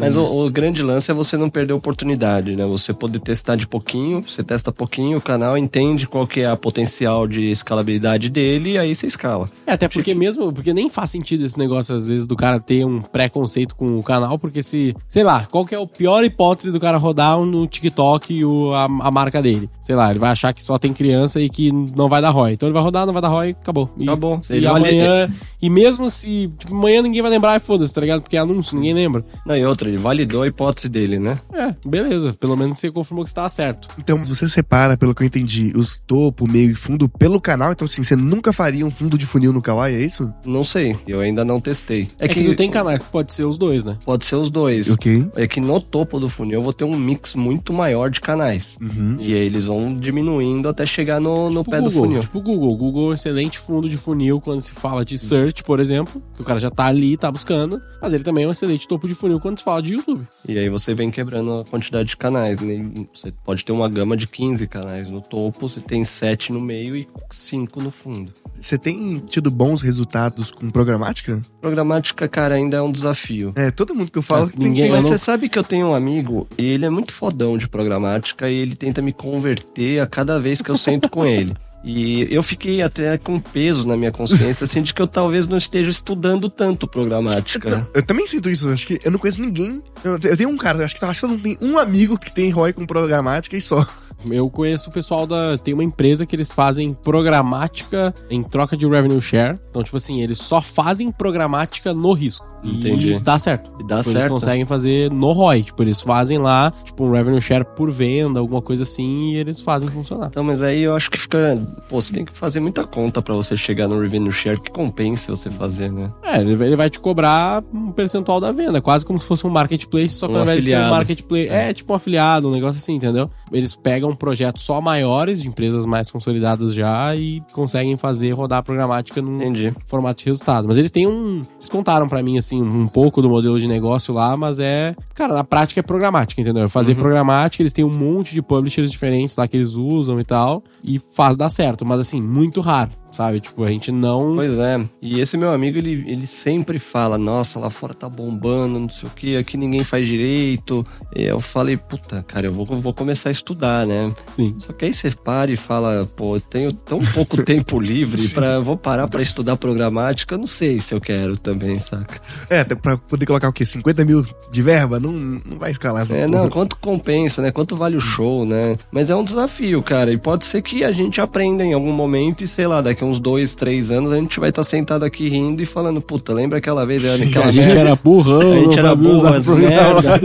Mas 0.00 0.16
o, 0.16 0.22
o 0.46 0.50
grande 0.50 0.82
lance 0.82 1.10
é 1.10 1.14
você 1.14 1.36
não 1.36 1.50
perder 1.50 1.74
a 1.74 1.76
oportunidade, 1.76 2.56
né? 2.56 2.64
Você 2.64 2.94
poder 2.94 3.18
testar 3.18 3.56
de 3.56 3.66
pouquinho, 3.66 4.22
você 4.22 4.42
testa 4.42 4.72
pouquinho, 4.72 5.18
o 5.18 5.20
canal 5.20 5.58
entende 5.58 6.06
qual 6.06 6.26
que 6.26 6.40
é 6.40 6.46
a 6.46 6.56
potencial 6.56 7.26
de 7.26 7.50
escalabilidade 7.50 8.30
dele 8.30 8.72
e 8.72 8.78
aí 8.78 8.94
você 8.94 9.06
escala. 9.06 9.48
É, 9.66 9.72
até 9.72 9.88
porque 9.88 10.14
mesmo, 10.14 10.52
porque 10.52 10.72
nem 10.72 10.88
faz 10.88 11.10
sentido 11.10 11.44
esse 11.44 11.58
negócio, 11.58 11.94
às 11.94 12.06
vezes, 12.06 12.26
do 12.26 12.36
cara 12.36 12.60
ter 12.60 12.84
um 12.86 13.00
preconceito 13.00 13.74
com 13.74 13.98
o 13.98 14.02
canal, 14.02 14.38
porque 14.38 14.62
se, 14.62 14.94
sei 15.08 15.24
lá, 15.24 15.44
qual 15.46 15.64
que 15.66 15.74
é 15.74 15.82
a 15.82 15.86
pior 15.86 16.22
hipótese 16.24 16.70
do 16.70 16.78
cara 16.78 16.96
rodar 16.98 17.38
no 17.40 17.66
TikTok 17.66 18.44
o, 18.44 18.72
a, 18.74 18.84
a 18.84 19.10
marca 19.10 19.42
dele? 19.42 19.68
Sei 19.82 19.94
lá, 19.96 20.10
ele 20.10 20.18
vai 20.18 20.30
achar 20.30 20.52
que 20.52 20.62
só 20.62 20.78
tem 20.78 20.92
criança 20.92 21.40
e 21.40 21.48
que 21.48 21.70
não 21.72 22.08
vai 22.08 22.22
dar 22.22 22.30
ROI. 22.30 22.52
Então 22.52 22.68
ele 22.68 22.74
vai 22.74 22.82
rodar, 22.82 23.06
não 23.06 23.12
vai 23.12 23.22
dar 23.22 23.28
ROI, 23.28 23.50
acabou. 23.50 23.90
E, 23.98 24.04
Acabou. 24.04 24.40
E 24.48 24.52
Ele 24.54 24.66
vale- 24.66 24.88
amanhã, 24.88 25.28
e 25.60 25.68
mesmo 25.68 26.08
se, 26.08 26.50
tipo, 26.58 26.74
amanhã 26.74 27.02
ninguém 27.02 27.22
vai 27.22 27.30
lembrar, 27.30 27.60
foda-se, 27.60 27.92
tá 27.92 28.00
ligado? 28.00 28.20
Porque 28.22 28.36
é 28.36 28.40
anúncio, 28.40 28.76
ninguém 28.76 28.94
lembra. 28.94 29.24
Não, 29.44 29.56
e 29.56 29.64
outra, 29.66 29.88
ele 29.88 29.98
validou 29.98 30.42
a 30.42 30.46
hipótese 30.46 30.88
dele, 30.88 31.18
né? 31.18 31.36
É, 31.52 31.74
beleza, 31.84 32.32
pelo 32.34 32.56
menos 32.56 32.78
você 32.78 32.90
confirmou 32.90 33.24
que 33.24 33.30
estava 33.30 33.48
certo. 33.48 33.88
Então, 33.98 34.22
se 34.24 34.28
você 34.34 34.48
separa, 34.48 34.96
pelo 34.96 35.14
que 35.14 35.22
eu 35.22 35.26
entendi, 35.26 35.72
os 35.74 35.98
topo, 36.06 36.46
meio 36.46 36.70
e 36.70 36.74
fundo 36.74 37.08
pelo 37.08 37.40
canal, 37.40 37.72
então 37.72 37.86
assim, 37.86 38.02
você 38.02 38.14
nunca 38.14 38.52
faria 38.52 38.86
um 38.86 38.90
fundo 38.90 39.18
de 39.18 39.26
funil 39.26 39.55
no 39.56 39.62
Kawaii, 39.62 39.96
é 39.96 40.04
isso? 40.04 40.32
Não 40.44 40.62
sei, 40.62 40.96
eu 41.08 41.20
ainda 41.20 41.44
não 41.44 41.58
testei. 41.58 42.08
É, 42.18 42.28
que, 42.28 42.54
tem 42.54 42.70
canais 42.70 43.02
que 43.02 43.10
pode 43.10 43.32
ser 43.32 43.44
os 43.44 43.58
dois, 43.58 43.84
né? 43.84 43.98
Pode 44.04 44.24
ser 44.24 44.36
os 44.36 44.50
dois. 44.50 44.90
Ok. 44.90 45.26
É 45.34 45.46
que 45.46 45.60
no 45.60 45.80
topo 45.80 46.20
do 46.20 46.28
funil 46.28 46.58
eu 46.58 46.62
vou 46.62 46.72
ter 46.72 46.84
um 46.84 46.96
mix 46.96 47.34
muito 47.34 47.72
maior 47.72 48.10
de 48.10 48.20
canais. 48.20 48.78
Uhum. 48.80 49.16
E 49.20 49.34
aí 49.34 49.46
eles 49.46 49.66
vão 49.66 49.96
diminuindo 49.96 50.68
até 50.68 50.84
chegar 50.86 51.20
no, 51.20 51.50
no 51.50 51.60
Tipo 51.60 51.70
pé 51.70 51.80
o 51.80 51.84
do 51.84 51.90
Google, 51.90 52.02
funil. 52.02 52.20
Tipo 52.20 52.38
o 52.38 52.42
Google. 52.42 52.72
O 52.72 52.76
Google 52.76 53.06
é 53.06 53.10
um 53.10 53.14
excelente 53.14 53.58
fundo 53.58 53.88
de 53.88 53.96
funil 53.96 54.40
quando 54.40 54.60
se 54.60 54.72
fala 54.72 55.04
de 55.04 55.18
search, 55.18 55.64
por 55.64 55.80
exemplo, 55.80 56.22
que 56.34 56.42
o 56.42 56.44
cara 56.44 56.58
já 56.58 56.70
tá 56.70 56.86
ali, 56.86 57.16
tá 57.16 57.30
buscando, 57.30 57.80
mas 58.00 58.12
ele 58.12 58.22
também 58.22 58.44
é 58.44 58.48
um 58.48 58.52
excelente 58.52 58.86
topo 58.86 59.08
de 59.08 59.14
funil 59.14 59.40
quando 59.40 59.58
se 59.58 59.64
fala 59.64 59.82
de 59.82 59.94
YouTube. 59.94 60.26
E 60.46 60.58
aí 60.58 60.68
você 60.68 60.94
vem 60.94 61.10
quebrando 61.10 61.60
a 61.60 61.64
quantidade 61.64 62.08
de 62.08 62.16
canais. 62.16 62.60
Né? 62.60 62.90
Você 63.12 63.32
pode 63.44 63.64
ter 63.64 63.72
uma 63.72 63.88
gama 63.88 64.16
de 64.16 64.26
15 64.26 64.66
canais 64.66 65.08
no 65.08 65.20
topo, 65.20 65.68
você 65.68 65.80
tem 65.80 66.04
7 66.04 66.52
no 66.52 66.60
meio 66.60 66.96
e 66.96 67.08
5 67.30 67.82
no 67.82 67.90
fundo. 67.90 68.32
Você 68.60 68.76
tem 68.78 69.18
tido 69.28 69.50
bons 69.50 69.82
resultados 69.82 70.50
com 70.50 70.70
programática? 70.70 71.40
Programática, 71.60 72.26
cara, 72.28 72.54
ainda 72.54 72.76
é 72.78 72.82
um 72.82 72.90
desafio. 72.92 73.52
É, 73.56 73.70
todo 73.70 73.94
mundo 73.94 74.10
que 74.10 74.18
eu 74.18 74.22
falo 74.22 74.48
que 74.48 74.56
tem 74.56 74.68
ninguém- 74.68 74.90
que 74.90 74.96
Mas 74.96 75.04
eu 75.04 75.08
você 75.10 75.18
sabe 75.18 75.48
que 75.48 75.58
eu 75.58 75.64
tenho 75.64 75.88
um 75.88 75.94
amigo 75.94 76.46
e 76.58 76.70
ele 76.70 76.84
é 76.84 76.90
muito 76.90 77.12
fodão 77.12 77.56
de 77.58 77.68
programática 77.68 78.48
e 78.50 78.56
ele 78.58 78.74
tenta 78.76 79.00
me 79.02 79.12
converter 79.12 80.00
a 80.00 80.06
cada 80.06 80.38
vez 80.40 80.62
que 80.62 80.70
eu 80.70 80.76
sento 80.76 81.08
com 81.08 81.24
ele. 81.24 81.54
E 81.84 82.26
eu 82.34 82.42
fiquei 82.42 82.82
até 82.82 83.16
com 83.16 83.38
peso 83.38 83.86
na 83.86 83.96
minha 83.96 84.10
consciência, 84.10 84.64
assim, 84.64 84.82
de 84.82 84.92
que 84.92 85.00
eu 85.00 85.06
talvez 85.06 85.46
não 85.46 85.56
esteja 85.56 85.88
estudando 85.88 86.50
tanto 86.50 86.88
programática. 86.88 87.86
Eu 87.94 88.02
também 88.02 88.26
sinto 88.26 88.50
isso, 88.50 88.68
acho 88.70 88.86
que 88.88 88.98
eu 89.04 89.10
não 89.12 89.18
conheço 89.20 89.40
ninguém. 89.40 89.80
Eu, 90.02 90.18
eu 90.24 90.36
tenho 90.36 90.48
um 90.50 90.56
cara, 90.56 90.84
acho 90.84 90.96
que 90.96 91.04
acho 91.04 91.20
que 91.20 91.24
eu 91.24 91.30
não 91.30 91.38
tenho 91.38 91.56
um 91.60 91.78
amigo 91.78 92.18
que 92.18 92.34
tem 92.34 92.50
ROI 92.50 92.72
com 92.72 92.84
programática 92.86 93.56
e 93.56 93.60
só. 93.60 93.86
Eu 94.30 94.50
conheço 94.50 94.90
o 94.90 94.92
pessoal 94.92 95.26
da. 95.26 95.56
Tem 95.58 95.74
uma 95.74 95.84
empresa 95.84 96.26
que 96.26 96.34
eles 96.34 96.52
fazem 96.52 96.94
programática 96.94 98.14
em 98.30 98.42
troca 98.42 98.76
de 98.76 98.86
revenue 98.86 99.20
share. 99.20 99.58
Então, 99.70 99.82
tipo 99.82 99.96
assim, 99.96 100.22
eles 100.22 100.38
só 100.38 100.60
fazem 100.60 101.10
programática 101.10 101.92
no 101.92 102.12
risco. 102.12 102.46
Entendi. 102.64 103.12
E 103.12 103.20
dá 103.20 103.38
certo. 103.38 103.70
E 103.78 103.86
dá 103.86 103.98
Tipo, 103.98 104.10
certo. 104.10 104.16
Eles 104.24 104.32
conseguem 104.32 104.64
fazer 104.64 105.12
no 105.12 105.32
ROI. 105.32 105.62
Tipo, 105.62 105.82
eles 105.82 106.00
fazem 106.00 106.38
lá, 106.38 106.72
tipo, 106.84 107.04
um 107.04 107.12
revenue 107.12 107.40
share 107.40 107.64
por 107.64 107.90
venda, 107.90 108.40
alguma 108.40 108.60
coisa 108.60 108.82
assim, 108.82 109.32
e 109.32 109.36
eles 109.36 109.60
fazem 109.60 109.88
funcionar. 109.90 110.26
Então, 110.28 110.42
mas 110.42 110.62
aí 110.62 110.82
eu 110.82 110.94
acho 110.94 111.10
que 111.10 111.18
fica. 111.18 111.60
Pô, 111.88 112.00
você 112.00 112.12
tem 112.12 112.24
que 112.24 112.32
fazer 112.32 112.60
muita 112.60 112.84
conta 112.84 113.22
pra 113.22 113.34
você 113.34 113.56
chegar 113.56 113.86
no 113.86 114.00
revenue 114.00 114.32
share 114.32 114.60
que 114.60 114.70
compense 114.70 115.30
você 115.30 115.50
fazer, 115.50 115.92
né? 115.92 116.10
É, 116.22 116.40
ele 116.40 116.76
vai, 116.76 116.90
te 116.90 116.98
cobrar 116.98 117.62
um 117.72 117.92
percentual 117.92 118.40
da 118.40 118.50
venda, 118.50 118.80
quase 118.80 119.04
como 119.04 119.18
se 119.18 119.24
fosse 119.24 119.46
um 119.46 119.50
marketplace, 119.50 120.14
só 120.14 120.26
que 120.26 120.34
Um 120.34 120.36
ao 120.38 120.42
invés 120.42 120.64
de 120.64 120.70
ser 120.70 120.78
um 120.78 120.90
marketplace, 120.90 121.48
é 121.48 121.72
tipo 121.72 121.92
um 121.92 121.96
afiliado, 121.96 122.48
um 122.48 122.52
negócio 122.52 122.78
assim, 122.78 122.94
entendeu? 122.94 123.30
Eles 123.52 123.74
pegam 123.74 124.05
projetos 124.14 124.62
só 124.62 124.80
maiores, 124.80 125.42
de 125.42 125.48
empresas 125.48 125.84
mais 125.86 126.10
consolidadas 126.10 126.74
já, 126.74 127.14
e 127.16 127.42
conseguem 127.52 127.96
fazer 127.96 128.32
rodar 128.32 128.58
a 128.58 128.62
programática 128.62 129.22
num 129.22 129.36
Entendi. 129.36 129.72
formato 129.86 130.22
de 130.22 130.30
resultado. 130.30 130.66
Mas 130.66 130.76
eles 130.76 130.90
têm 130.90 131.08
um. 131.08 131.42
Eles 131.56 131.68
contaram 131.68 132.08
pra 132.08 132.22
mim, 132.22 132.38
assim, 132.38 132.62
um 132.62 132.86
pouco 132.86 133.22
do 133.22 133.28
modelo 133.28 133.58
de 133.58 133.66
negócio 133.66 134.12
lá, 134.14 134.36
mas 134.36 134.60
é. 134.60 134.94
Cara, 135.14 135.34
na 135.34 135.44
prática 135.44 135.80
é 135.80 135.82
programática, 135.82 136.40
entendeu? 136.40 136.68
Fazer 136.68 136.94
programática, 136.94 137.62
eles 137.62 137.72
têm 137.72 137.84
um 137.84 137.92
monte 137.92 138.34
de 138.34 138.42
publishers 138.42 138.90
diferentes 138.90 139.36
lá 139.36 139.48
que 139.48 139.56
eles 139.56 139.74
usam 139.74 140.20
e 140.20 140.24
tal, 140.24 140.62
e 140.82 140.98
faz 140.98 141.36
dar 141.36 141.48
certo, 141.48 141.84
mas 141.84 142.00
assim, 142.00 142.20
muito 142.20 142.60
raro, 142.60 142.90
sabe? 143.16 143.40
Tipo, 143.40 143.64
a 143.64 143.70
gente 143.70 143.90
não. 143.90 144.34
Pois 144.36 144.58
é. 144.58 144.82
E 145.00 145.20
esse 145.20 145.36
meu 145.36 145.50
amigo, 145.50 145.78
ele, 145.78 146.04
ele 146.06 146.26
sempre 146.26 146.78
fala: 146.78 147.16
Nossa, 147.16 147.58
lá 147.58 147.70
fora 147.70 147.94
tá 147.94 148.08
bombando, 148.08 148.78
não 148.78 148.88
sei 148.90 149.08
o 149.08 149.12
que, 149.12 149.36
aqui 149.36 149.56
ninguém 149.56 149.82
faz 149.82 150.06
direito. 150.06 150.86
E 151.14 151.24
eu 151.24 151.40
falei: 151.40 151.76
Puta, 151.76 152.22
cara, 152.22 152.46
eu 152.46 152.52
vou, 152.52 152.66
vou 152.66 152.92
começar 152.92 153.30
a 153.30 153.32
estudar, 153.32 153.86
né? 153.86 154.12
Sim. 154.30 154.54
Só 154.58 154.72
que 154.72 154.84
aí 154.84 154.92
você 154.92 155.10
para 155.10 155.50
e 155.50 155.56
fala: 155.56 156.06
Pô, 156.16 156.36
eu 156.36 156.40
tenho 156.40 156.72
tão 156.72 157.00
pouco 157.00 157.40
tempo 157.44 157.80
livre 157.80 158.28
pra. 158.28 158.60
Vou 158.60 158.76
parar 158.76 159.08
pra 159.08 159.22
estudar 159.22 159.56
programática. 159.56 160.34
Eu 160.34 160.38
não 160.38 160.46
sei 160.46 160.78
se 160.80 160.94
eu 160.94 161.00
quero 161.00 161.36
também, 161.36 161.78
saca? 161.78 162.20
É, 162.50 162.62
pra 162.64 162.96
poder 162.96 163.24
colocar 163.26 163.48
o 163.48 163.52
quê? 163.52 163.64
50 163.64 164.04
mil 164.04 164.24
de 164.50 164.62
verba? 164.62 165.00
Não, 165.00 165.12
não 165.12 165.58
vai 165.58 165.70
escalar 165.70 166.02
essa 166.02 166.14
É, 166.16 166.26
porra. 166.26 166.42
não, 166.42 166.48
quanto 166.50 166.76
compensa, 166.76 167.40
né? 167.42 167.50
Quanto 167.50 167.76
vale 167.76 167.96
o 167.96 168.00
show, 168.00 168.44
né? 168.44 168.76
Mas 168.90 169.10
é 169.10 169.14
um 169.16 169.24
desafio, 169.24 169.82
cara. 169.82 170.12
E 170.12 170.18
pode 170.18 170.44
ser 170.44 170.62
que 170.62 170.84
a 170.84 170.90
gente 170.92 171.20
aprenda 171.20 171.64
em 171.64 171.72
algum 171.72 171.92
momento 171.92 172.42
e, 172.44 172.46
sei 172.48 172.66
lá, 172.66 172.80
daqui 172.80 173.04
uns 173.06 173.18
dois, 173.18 173.54
três 173.54 173.90
anos 173.90 174.12
a 174.12 174.16
gente 174.16 174.38
vai 174.40 174.50
estar 174.50 174.64
sentado 174.64 175.04
aqui 175.04 175.28
rindo 175.28 175.62
e 175.62 175.66
falando, 175.66 176.00
puta, 176.00 176.32
lembra 176.32 176.58
aquela 176.58 176.84
vez? 176.84 177.02
Que 177.02 177.24
aquela 177.24 177.46
a 177.46 177.50
gente 177.50 177.66
merda? 177.66 177.80
era 177.80 177.96
burrão, 177.96 178.40
A 178.40 178.54
não 178.54 178.64
gente 178.64 178.78
era 178.78 178.94
burro, 178.94 179.22
mas 179.30 179.48
merda. 179.48 180.20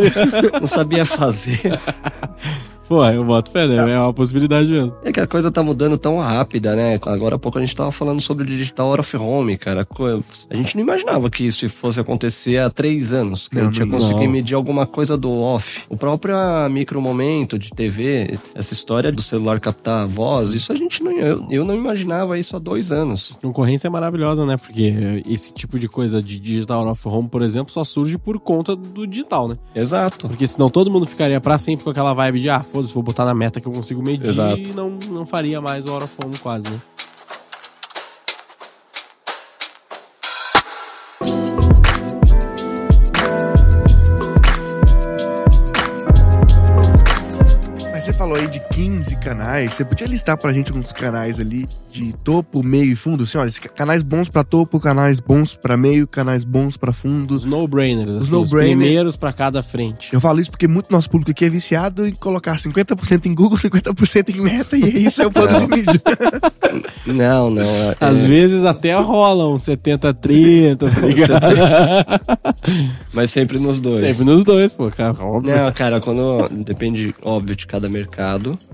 Não 0.60 0.68
sabia 0.68 1.06
fazer. 1.06 1.60
Pô, 2.92 3.06
eu 3.06 3.24
boto 3.24 3.52
fé, 3.52 3.66
né? 3.66 3.94
É 3.94 3.98
uma 4.02 4.14
possibilidade 4.14 4.70
mesmo. 4.70 4.94
É 5.02 5.14
que 5.14 5.20
a 5.22 5.26
coisa 5.26 5.50
tá 5.50 5.64
mudando 5.64 5.98
tão 5.98 6.20
rápida, 6.20 6.76
né? 6.76 7.00
Agora 7.06 7.38
há 7.38 7.40
pouco 7.40 7.58
a 7.58 7.62
gente 7.62 7.74
tava 7.74 7.90
falando 7.90 8.20
sobre 8.20 8.44
o 8.44 8.46
digital 8.46 8.90
out 8.90 9.00
of 9.00 9.16
home, 9.16 9.56
cara. 9.58 9.88
A 10.50 10.56
gente 10.58 10.76
não 10.76 10.84
imaginava 10.84 11.30
que 11.30 11.46
isso 11.46 11.70
fosse 11.70 12.02
acontecer 12.02 12.58
há 12.58 12.70
três 12.70 13.14
anos. 13.14 13.48
Que 13.48 13.60
a 13.60 13.64
gente 13.64 13.78
ia 13.80 13.88
conseguir 13.88 14.26
Não. 14.26 14.34
medir 14.34 14.56
alguma 14.56 14.86
coisa 14.86 15.16
do 15.16 15.32
off. 15.32 15.84
O 15.88 15.96
próprio 15.96 16.36
micro 16.70 17.02
momento 17.02 17.58
de 17.58 17.70
TV, 17.70 18.38
essa 18.54 18.74
história 18.74 19.10
do 19.10 19.22
celular 19.22 19.62
captar 19.62 20.04
a 20.04 20.06
voz, 20.06 20.54
isso 20.54 20.74
a 20.74 20.76
gente 20.76 21.02
não. 21.02 21.14
Eu, 21.14 21.48
eu 21.50 21.64
não 21.64 21.76
imaginava 21.76 22.38
isso 22.38 22.58
há 22.58 22.60
dois 22.60 22.92
anos. 22.92 23.38
Concorrência 23.42 23.88
é 23.88 23.90
maravilhosa, 23.90 24.46
né? 24.46 24.58
Porque 24.58 25.24
esse 25.30 25.54
tipo 25.54 25.80
de 25.80 25.88
coisa 25.88 26.22
de 26.22 26.38
digital 26.38 26.86
off 26.86 27.08
home, 27.08 27.30
por 27.30 27.42
exemplo, 27.42 27.72
só 27.72 27.86
surge 27.86 28.18
por 28.18 28.38
conta 28.38 28.76
do 28.76 29.08
digital, 29.08 29.48
né? 29.48 29.58
Exato. 29.74 30.28
Porque 30.28 30.46
senão 30.46 30.70
todo 30.70 30.92
mundo 30.92 31.06
ficaria 31.06 31.40
pra 31.40 31.58
sempre 31.58 31.86
com 31.86 31.90
aquela 31.90 32.14
vibe 32.14 32.42
de, 32.42 32.50
ah, 32.50 32.62
foda-se, 32.82 32.94
vou 32.94 33.04
botar 33.04 33.26
na 33.26 33.34
meta 33.34 33.62
que 33.62 33.68
eu 33.68 33.72
consigo 33.72 34.02
medir 34.02 34.28
Exato. 34.28 34.60
e 34.60 34.74
não, 34.74 34.98
não 35.10 35.26
faria 35.26 35.62
mais 35.62 35.86
o 35.86 35.96
of 35.98 36.14
home 36.24 36.38
quase, 36.40 36.70
né? 36.70 36.80
Falou 48.32 48.38
aí 48.38 48.48
de 48.48 48.60
15 48.70 49.16
canais. 49.18 49.74
Você 49.74 49.84
podia 49.84 50.08
listar 50.08 50.38
pra 50.38 50.54
gente 50.54 50.72
alguns 50.72 50.94
canais 50.94 51.40
ali 51.40 51.68
de 51.92 52.14
topo, 52.24 52.64
meio 52.64 52.94
e 52.94 52.96
fundo? 52.96 53.24
Assim, 53.24 53.38
olha, 53.38 53.52
canais 53.76 54.04
bons 54.04 54.30
pra 54.30 54.44
topo, 54.44 54.80
canais 54.80 55.20
bons 55.20 55.54
pra 55.54 55.76
meio, 55.76 56.08
canais 56.08 56.46
bons 56.46 56.78
pra 56.78 56.94
fundo. 56.94 57.34
Os 57.36 57.44
no-brainers, 57.44 58.16
assim, 58.16 58.36
os, 58.36 58.50
primeiros 58.52 59.18
pra 59.18 59.34
cada 59.34 59.62
frente. 59.62 60.14
Eu 60.14 60.22
falo 60.22 60.40
isso 60.40 60.50
porque 60.50 60.68
muito 60.68 60.92
nosso 60.92 61.10
público 61.10 61.32
aqui 61.32 61.44
é 61.44 61.50
viciado 61.50 62.08
em 62.08 62.14
colocar 62.14 62.56
50% 62.58 63.26
em 63.26 63.34
Google, 63.34 63.58
50% 63.58 64.30
em 64.30 64.42
meta, 64.42 64.78
e 64.78 64.84
é 64.84 65.00
isso 65.00 65.22
é 65.22 65.28
o 65.28 65.32
plano 65.32 65.60
de 65.60 65.76
mídia. 65.76 66.02
Não, 67.06 67.50
não. 67.50 67.64
é- 67.64 67.96
Às 68.00 68.24
vezes 68.24 68.64
até 68.64 68.94
rolam 68.94 69.58
70-30, 69.58 70.78
tá 70.78 71.02
ligado? 71.06 71.42
Mas 73.12 73.32
sempre 73.32 73.60
nos 73.60 73.80
dois. 73.80 74.16
Sempre 74.16 74.32
nos 74.32 74.44
dois, 74.44 74.72
pô, 74.72 74.90
cara, 74.90 75.16
óbvio. 75.20 75.54
Não, 75.54 75.72
cara, 75.72 76.00
quando. 76.00 76.48
Depende, 76.64 77.14
óbvio, 77.22 77.56
de 77.56 77.68
cada 77.68 77.90
mercado. 77.90 78.21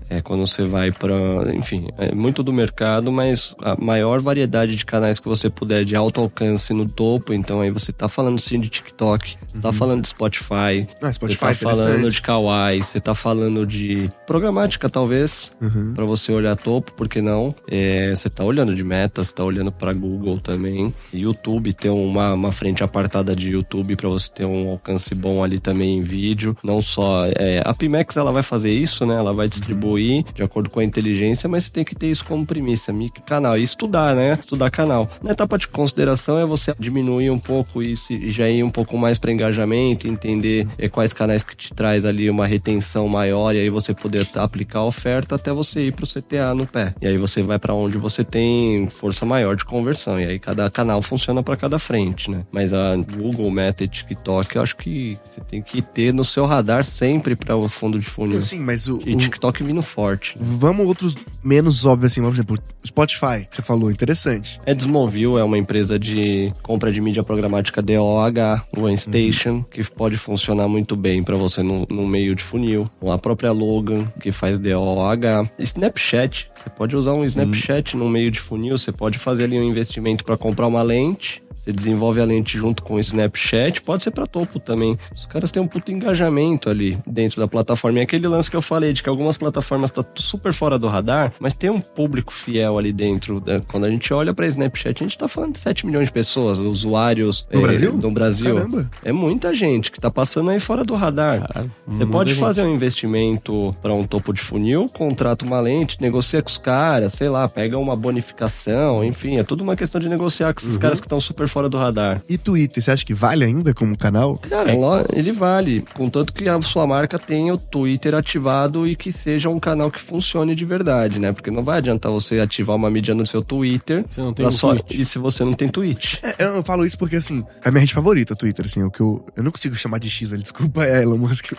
É 0.09 0.21
quando 0.21 0.45
você 0.47 0.63
vai 0.63 0.89
pra. 0.89 1.13
Enfim, 1.53 1.89
é 1.97 2.15
muito 2.15 2.41
do 2.41 2.53
mercado, 2.53 3.11
mas 3.11 3.53
a 3.61 3.75
maior 3.75 4.21
variedade 4.21 4.73
de 4.75 4.85
canais 4.85 5.19
que 5.19 5.27
você 5.27 5.49
puder 5.49 5.83
de 5.83 5.97
alto 5.97 6.21
alcance 6.21 6.73
no 6.73 6.87
topo. 6.87 7.33
Então 7.33 7.59
aí 7.59 7.69
você 7.69 7.91
tá 7.91 8.07
falando 8.07 8.39
sim 8.39 8.57
de 8.59 8.69
TikTok, 8.69 9.35
você 9.51 9.59
tá 9.61 9.73
falando 9.73 10.01
de 10.03 10.07
Spotify, 10.07 10.87
Ah, 11.01 11.11
Spotify, 11.11 11.53
você 11.53 11.65
tá 11.65 11.75
falando 11.75 12.11
de 12.11 12.21
Kawaii, 12.21 12.83
você 12.83 12.99
tá 13.01 13.13
falando 13.15 13.65
de 13.65 14.09
programática, 14.25 14.89
talvez, 14.89 15.51
pra 15.93 16.05
você 16.05 16.31
olhar 16.31 16.55
topo, 16.55 16.93
por 16.93 17.09
que 17.09 17.21
não? 17.21 17.53
É, 17.69 18.13
você 18.15 18.29
tá 18.29 18.45
olhando 18.45 18.73
de 18.73 18.85
metas, 18.85 19.33
tá 19.33 19.43
olhando 19.43 19.73
pra 19.73 19.91
Google 19.91 20.39
também. 20.39 20.93
YouTube 21.13 21.73
tem 21.73 21.91
uma, 21.91 22.33
uma 22.33 22.51
frente 22.51 22.81
apartada 22.81 23.35
de 23.35 23.51
YouTube 23.51 23.97
pra 23.97 24.07
você 24.07 24.29
ter 24.31 24.45
um 24.45 24.69
alcance 24.69 25.13
bom 25.13 25.43
ali 25.43 25.59
também 25.59 25.97
em 25.97 26.01
vídeo. 26.01 26.55
Não 26.63 26.81
só. 26.81 27.25
É, 27.35 27.61
a 27.65 27.73
Pimax 27.73 28.15
ela 28.15 28.31
vai 28.31 28.43
fazer 28.43 28.71
isso, 28.71 29.05
né? 29.05 29.15
Ela 29.15 29.33
vai 29.37 29.47
distribuir 29.47 30.23
de 30.33 30.43
acordo 30.43 30.69
com 30.69 30.79
a 30.79 30.83
inteligência, 30.83 31.47
mas 31.47 31.63
você 31.65 31.71
tem 31.71 31.83
que 31.85 31.95
ter 31.95 32.07
isso 32.09 32.25
como 32.25 32.45
mic 32.93 33.21
canal. 33.21 33.57
E 33.57 33.63
estudar, 33.63 34.15
né? 34.15 34.33
Estudar 34.39 34.69
canal. 34.69 35.09
Na 35.23 35.31
etapa 35.31 35.57
de 35.57 35.67
consideração 35.67 36.37
é 36.39 36.45
você 36.45 36.73
diminuir 36.79 37.29
um 37.29 37.39
pouco 37.39 37.81
isso 37.81 38.11
e 38.13 38.29
já 38.31 38.49
ir 38.49 38.63
um 38.63 38.69
pouco 38.69 38.97
mais 38.97 39.17
para 39.17 39.31
engajamento, 39.31 40.07
entender 40.07 40.67
é, 40.77 40.89
quais 40.89 41.13
canais 41.13 41.43
que 41.43 41.55
te 41.55 41.73
traz 41.73 42.05
ali 42.05 42.29
uma 42.29 42.45
retenção 42.47 43.07
maior 43.07 43.53
e 43.55 43.59
aí 43.59 43.69
você 43.69 43.93
poder 43.93 44.27
aplicar 44.35 44.79
a 44.79 44.85
oferta 44.85 45.35
até 45.35 45.51
você 45.53 45.87
ir 45.87 45.93
pro 45.93 46.07
CTA 46.07 46.53
no 46.55 46.65
pé. 46.65 46.93
E 47.01 47.07
aí 47.07 47.17
você 47.17 47.41
vai 47.41 47.59
para 47.59 47.73
onde 47.73 47.97
você 47.97 48.23
tem 48.23 48.87
força 48.87 49.25
maior 49.25 49.55
de 49.55 49.63
conversão. 49.65 50.19
E 50.19 50.25
aí 50.25 50.39
cada 50.39 50.69
canal 50.69 51.01
funciona 51.01 51.43
para 51.43 51.55
cada 51.55 51.77
frente, 51.77 52.31
né? 52.31 52.43
Mas 52.51 52.73
a 52.73 52.95
Google, 52.95 53.49
Meta 53.51 53.83
e 53.83 53.87
TikTok, 53.87 54.55
eu 54.55 54.61
acho 54.61 54.75
que 54.77 55.17
você 55.23 55.41
tem 55.41 55.61
que 55.61 55.81
ter 55.81 56.13
no 56.13 56.23
seu 56.23 56.45
radar 56.45 56.83
sempre 56.83 57.35
para 57.35 57.55
o 57.55 57.67
fundo 57.67 57.99
de 57.99 58.05
funil. 58.05 58.41
Sim, 58.41 58.59
mas 58.59 58.87
o, 58.87 58.97
o- 58.97 59.01
TikTok 59.29 59.63
vindo 59.63 59.81
forte. 59.81 60.35
Vamos 60.39 60.87
outros 60.87 61.15
menos 61.43 61.85
óbvios, 61.85 62.11
assim, 62.11 62.21
por 62.21 62.31
exemplo, 62.33 62.57
Spotify, 62.85 63.45
que 63.49 63.55
você 63.55 63.61
falou, 63.61 63.91
interessante. 63.91 64.59
A 64.65 64.73
Desmovil 64.73 65.37
é 65.37 65.43
uma 65.43 65.57
empresa 65.57 65.99
de 65.99 66.51
compra 66.61 66.91
de 66.91 67.01
mídia 67.01 67.23
programática 67.23 67.81
DOH, 67.81 68.63
One 68.77 68.97
Station, 68.97 69.47
Uhum. 69.47 69.63
que 69.63 69.83
pode 69.91 70.17
funcionar 70.17 70.67
muito 70.67 70.95
bem 70.95 71.21
para 71.23 71.35
você 71.35 71.61
no, 71.63 71.85
no 71.89 72.05
meio 72.07 72.35
de 72.35 72.43
funil. 72.43 72.89
A 73.11 73.17
própria 73.17 73.51
Logan, 73.51 74.05
que 74.19 74.31
faz 74.31 74.57
DOH. 74.59 75.49
Snapchat, 75.59 76.49
você 76.55 76.69
pode 76.69 76.95
usar 76.95 77.13
um 77.13 77.23
Snapchat 77.25 77.95
no 77.95 78.09
meio 78.09 78.31
de 78.31 78.39
funil, 78.39 78.77
você 78.77 78.91
pode 78.91 79.17
fazer 79.19 79.45
ali 79.45 79.57
um 79.59 79.63
investimento 79.63 80.23
para 80.25 80.37
comprar 80.37 80.67
uma 80.67 80.81
lente. 80.81 81.41
Você 81.57 81.71
desenvolve 81.73 82.21
a 82.21 82.25
lente 82.25 82.55
junto 82.55 82.83
com 82.83 82.93
o 82.93 82.99
Snapchat, 82.99 83.81
pode 83.81 84.03
ser 84.03 84.11
para 84.11 84.27
topo 84.27 84.59
também. 84.59 84.97
Os 85.13 85.25
caras 85.25 85.49
têm 85.49 85.61
um 85.61 85.67
puto 85.67 85.91
engajamento 85.91 86.69
ali 86.69 86.97
dentro 87.05 87.41
da 87.41 87.47
plataforma. 87.47 87.97
E 87.97 88.01
aquele 88.03 88.27
lance 88.27 88.49
que 88.49 88.55
eu 88.55 88.61
falei 88.61 88.93
de 88.93 89.01
que 89.01 89.09
algumas 89.09 89.37
plataformas 89.37 89.89
tá 89.89 90.05
super 90.15 90.53
fora 90.53 90.77
do 90.77 90.87
radar, 90.87 91.33
mas 91.39 91.55
tem 91.55 91.69
um 91.71 91.81
público 91.81 92.31
fiel 92.31 92.77
ali 92.77 92.93
dentro. 92.93 93.41
né? 93.45 93.61
Quando 93.67 93.85
a 93.85 93.89
gente 93.89 94.13
olha 94.13 94.35
para 94.35 94.45
Snapchat, 94.45 95.03
a 95.03 95.07
gente 95.07 95.17
tá 95.17 95.27
falando 95.27 95.53
de 95.53 95.59
7 95.59 95.85
milhões 95.87 96.07
de 96.07 96.13
pessoas, 96.13 96.59
usuários 96.59 97.47
No 97.51 97.59
eh, 97.59 97.63
Brasil? 97.63 97.93
no 97.97 98.11
Brasil. 98.11 98.55
Caramba. 98.55 98.91
É 99.03 99.11
muita 99.11 99.51
gente 99.51 99.91
que 99.91 99.99
tá 99.99 100.11
passando 100.11 100.51
aí 100.51 100.59
fora 100.59 100.83
do 100.83 100.93
radar. 100.93 101.41
Caralho, 101.47 101.71
Você 101.87 102.05
pode 102.05 102.29
gente. 102.29 102.39
fazer 102.39 102.61
um 102.61 102.73
investimento 102.75 103.75
para 103.81 103.93
um 103.93 104.03
topo 104.03 104.31
de 104.31 104.41
funil, 104.41 104.87
contrata 104.93 105.43
uma 105.43 105.59
lente, 105.59 105.99
negocia 105.99 106.39
com 106.41 106.49
os 106.49 106.59
caras, 106.59 107.13
sei 107.13 107.29
lá, 107.29 107.47
pega 107.49 107.79
uma 107.79 107.95
bonificação, 107.95 109.03
enfim, 109.03 109.37
é 109.37 109.43
tudo 109.43 109.63
uma 109.63 109.75
questão 109.75 109.99
de 109.99 110.07
negociar 110.07 110.53
com 110.53 110.59
esses 110.59 110.75
Uhum. 110.75 110.81
caras 110.81 110.99
que 110.99 111.05
estão 111.07 111.19
super 111.19 111.46
fora 111.47 111.69
do 111.69 111.77
radar. 111.77 112.21
E 112.27 112.37
Twitter, 112.37 112.83
você 112.83 112.91
acha 112.91 113.05
que 113.05 113.13
vale 113.13 113.43
ainda 113.45 113.73
como 113.73 113.97
canal? 113.97 114.37
Cara, 114.37 114.75
lá, 114.75 115.01
ele 115.15 115.31
vale, 115.31 115.83
contanto 115.93 116.33
que 116.33 116.47
a 116.47 116.61
sua 116.61 116.85
marca 116.87 117.17
tenha 117.19 117.53
o 117.53 117.57
Twitter 117.57 118.13
ativado 118.15 118.87
e 118.87 118.95
que 118.95 119.11
seja 119.11 119.49
um 119.49 119.59
canal 119.59 119.89
que 119.91 119.99
funcione 119.99 120.55
de 120.55 120.65
verdade, 120.65 121.19
né? 121.19 121.31
Porque 121.31 121.49
não 121.51 121.63
vai 121.63 121.77
adiantar 121.77 122.11
você 122.11 122.39
ativar 122.39 122.75
uma 122.75 122.89
mídia 122.89 123.13
no 123.13 123.25
seu 123.25 123.41
Twitter 123.41 124.05
Você 124.09 124.21
não 124.21 124.33
tem 124.33 124.45
um 124.45 124.49
só- 124.51 124.75
e 124.89 125.05
se 125.05 125.17
você 125.19 125.43
não 125.43 125.53
tem 125.53 125.69
tweet. 125.69 126.19
É, 126.23 126.43
eu 126.45 126.63
falo 126.63 126.85
isso 126.85 126.97
porque, 126.97 127.15
assim, 127.15 127.43
é 127.63 127.69
a 127.69 127.71
minha 127.71 127.81
rede 127.81 127.93
favorita, 127.93 128.33
o 128.33 128.35
Twitter, 128.37 128.65
assim, 128.65 128.81
é 128.81 128.85
o 128.85 128.91
que 128.91 129.01
eu... 129.01 129.25
Eu 129.35 129.43
não 129.43 129.51
consigo 129.51 129.75
chamar 129.75 129.99
de 129.99 130.09
X 130.09 130.33
ali, 130.33 130.41
desculpa, 130.43 130.83
é 130.85 131.01
Elon 131.03 131.17
Musk. 131.17 131.53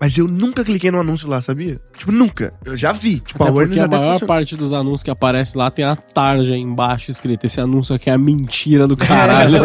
Mas 0.00 0.16
eu 0.16 0.28
nunca 0.28 0.64
cliquei 0.64 0.90
no 0.90 1.00
anúncio 1.00 1.28
lá, 1.28 1.40
sabia? 1.40 1.80
Tipo, 1.96 2.12
nunca. 2.12 2.52
Eu 2.64 2.76
já 2.76 2.92
vi. 2.92 3.20
Tipo, 3.20 3.42
Até 3.42 3.50
a 3.50 3.52
Warner 3.52 3.68
porque 3.68 3.80
a 3.80 3.84
até 3.84 3.96
maior 3.96 4.12
funciona. 4.12 4.28
parte 4.28 4.56
dos 4.56 4.72
anúncios 4.72 5.02
que 5.02 5.10
aparece 5.10 5.58
lá 5.58 5.70
tem 5.70 5.84
a 5.84 5.96
tarja 5.96 6.56
embaixo 6.56 7.10
escrita. 7.10 7.46
Esse 7.46 7.60
anúncio 7.60 7.94
aqui 7.94 8.08
é 8.08 8.12
a 8.12 8.18
mentira 8.18 8.86
do 8.86 8.96
caralho. 8.96 9.58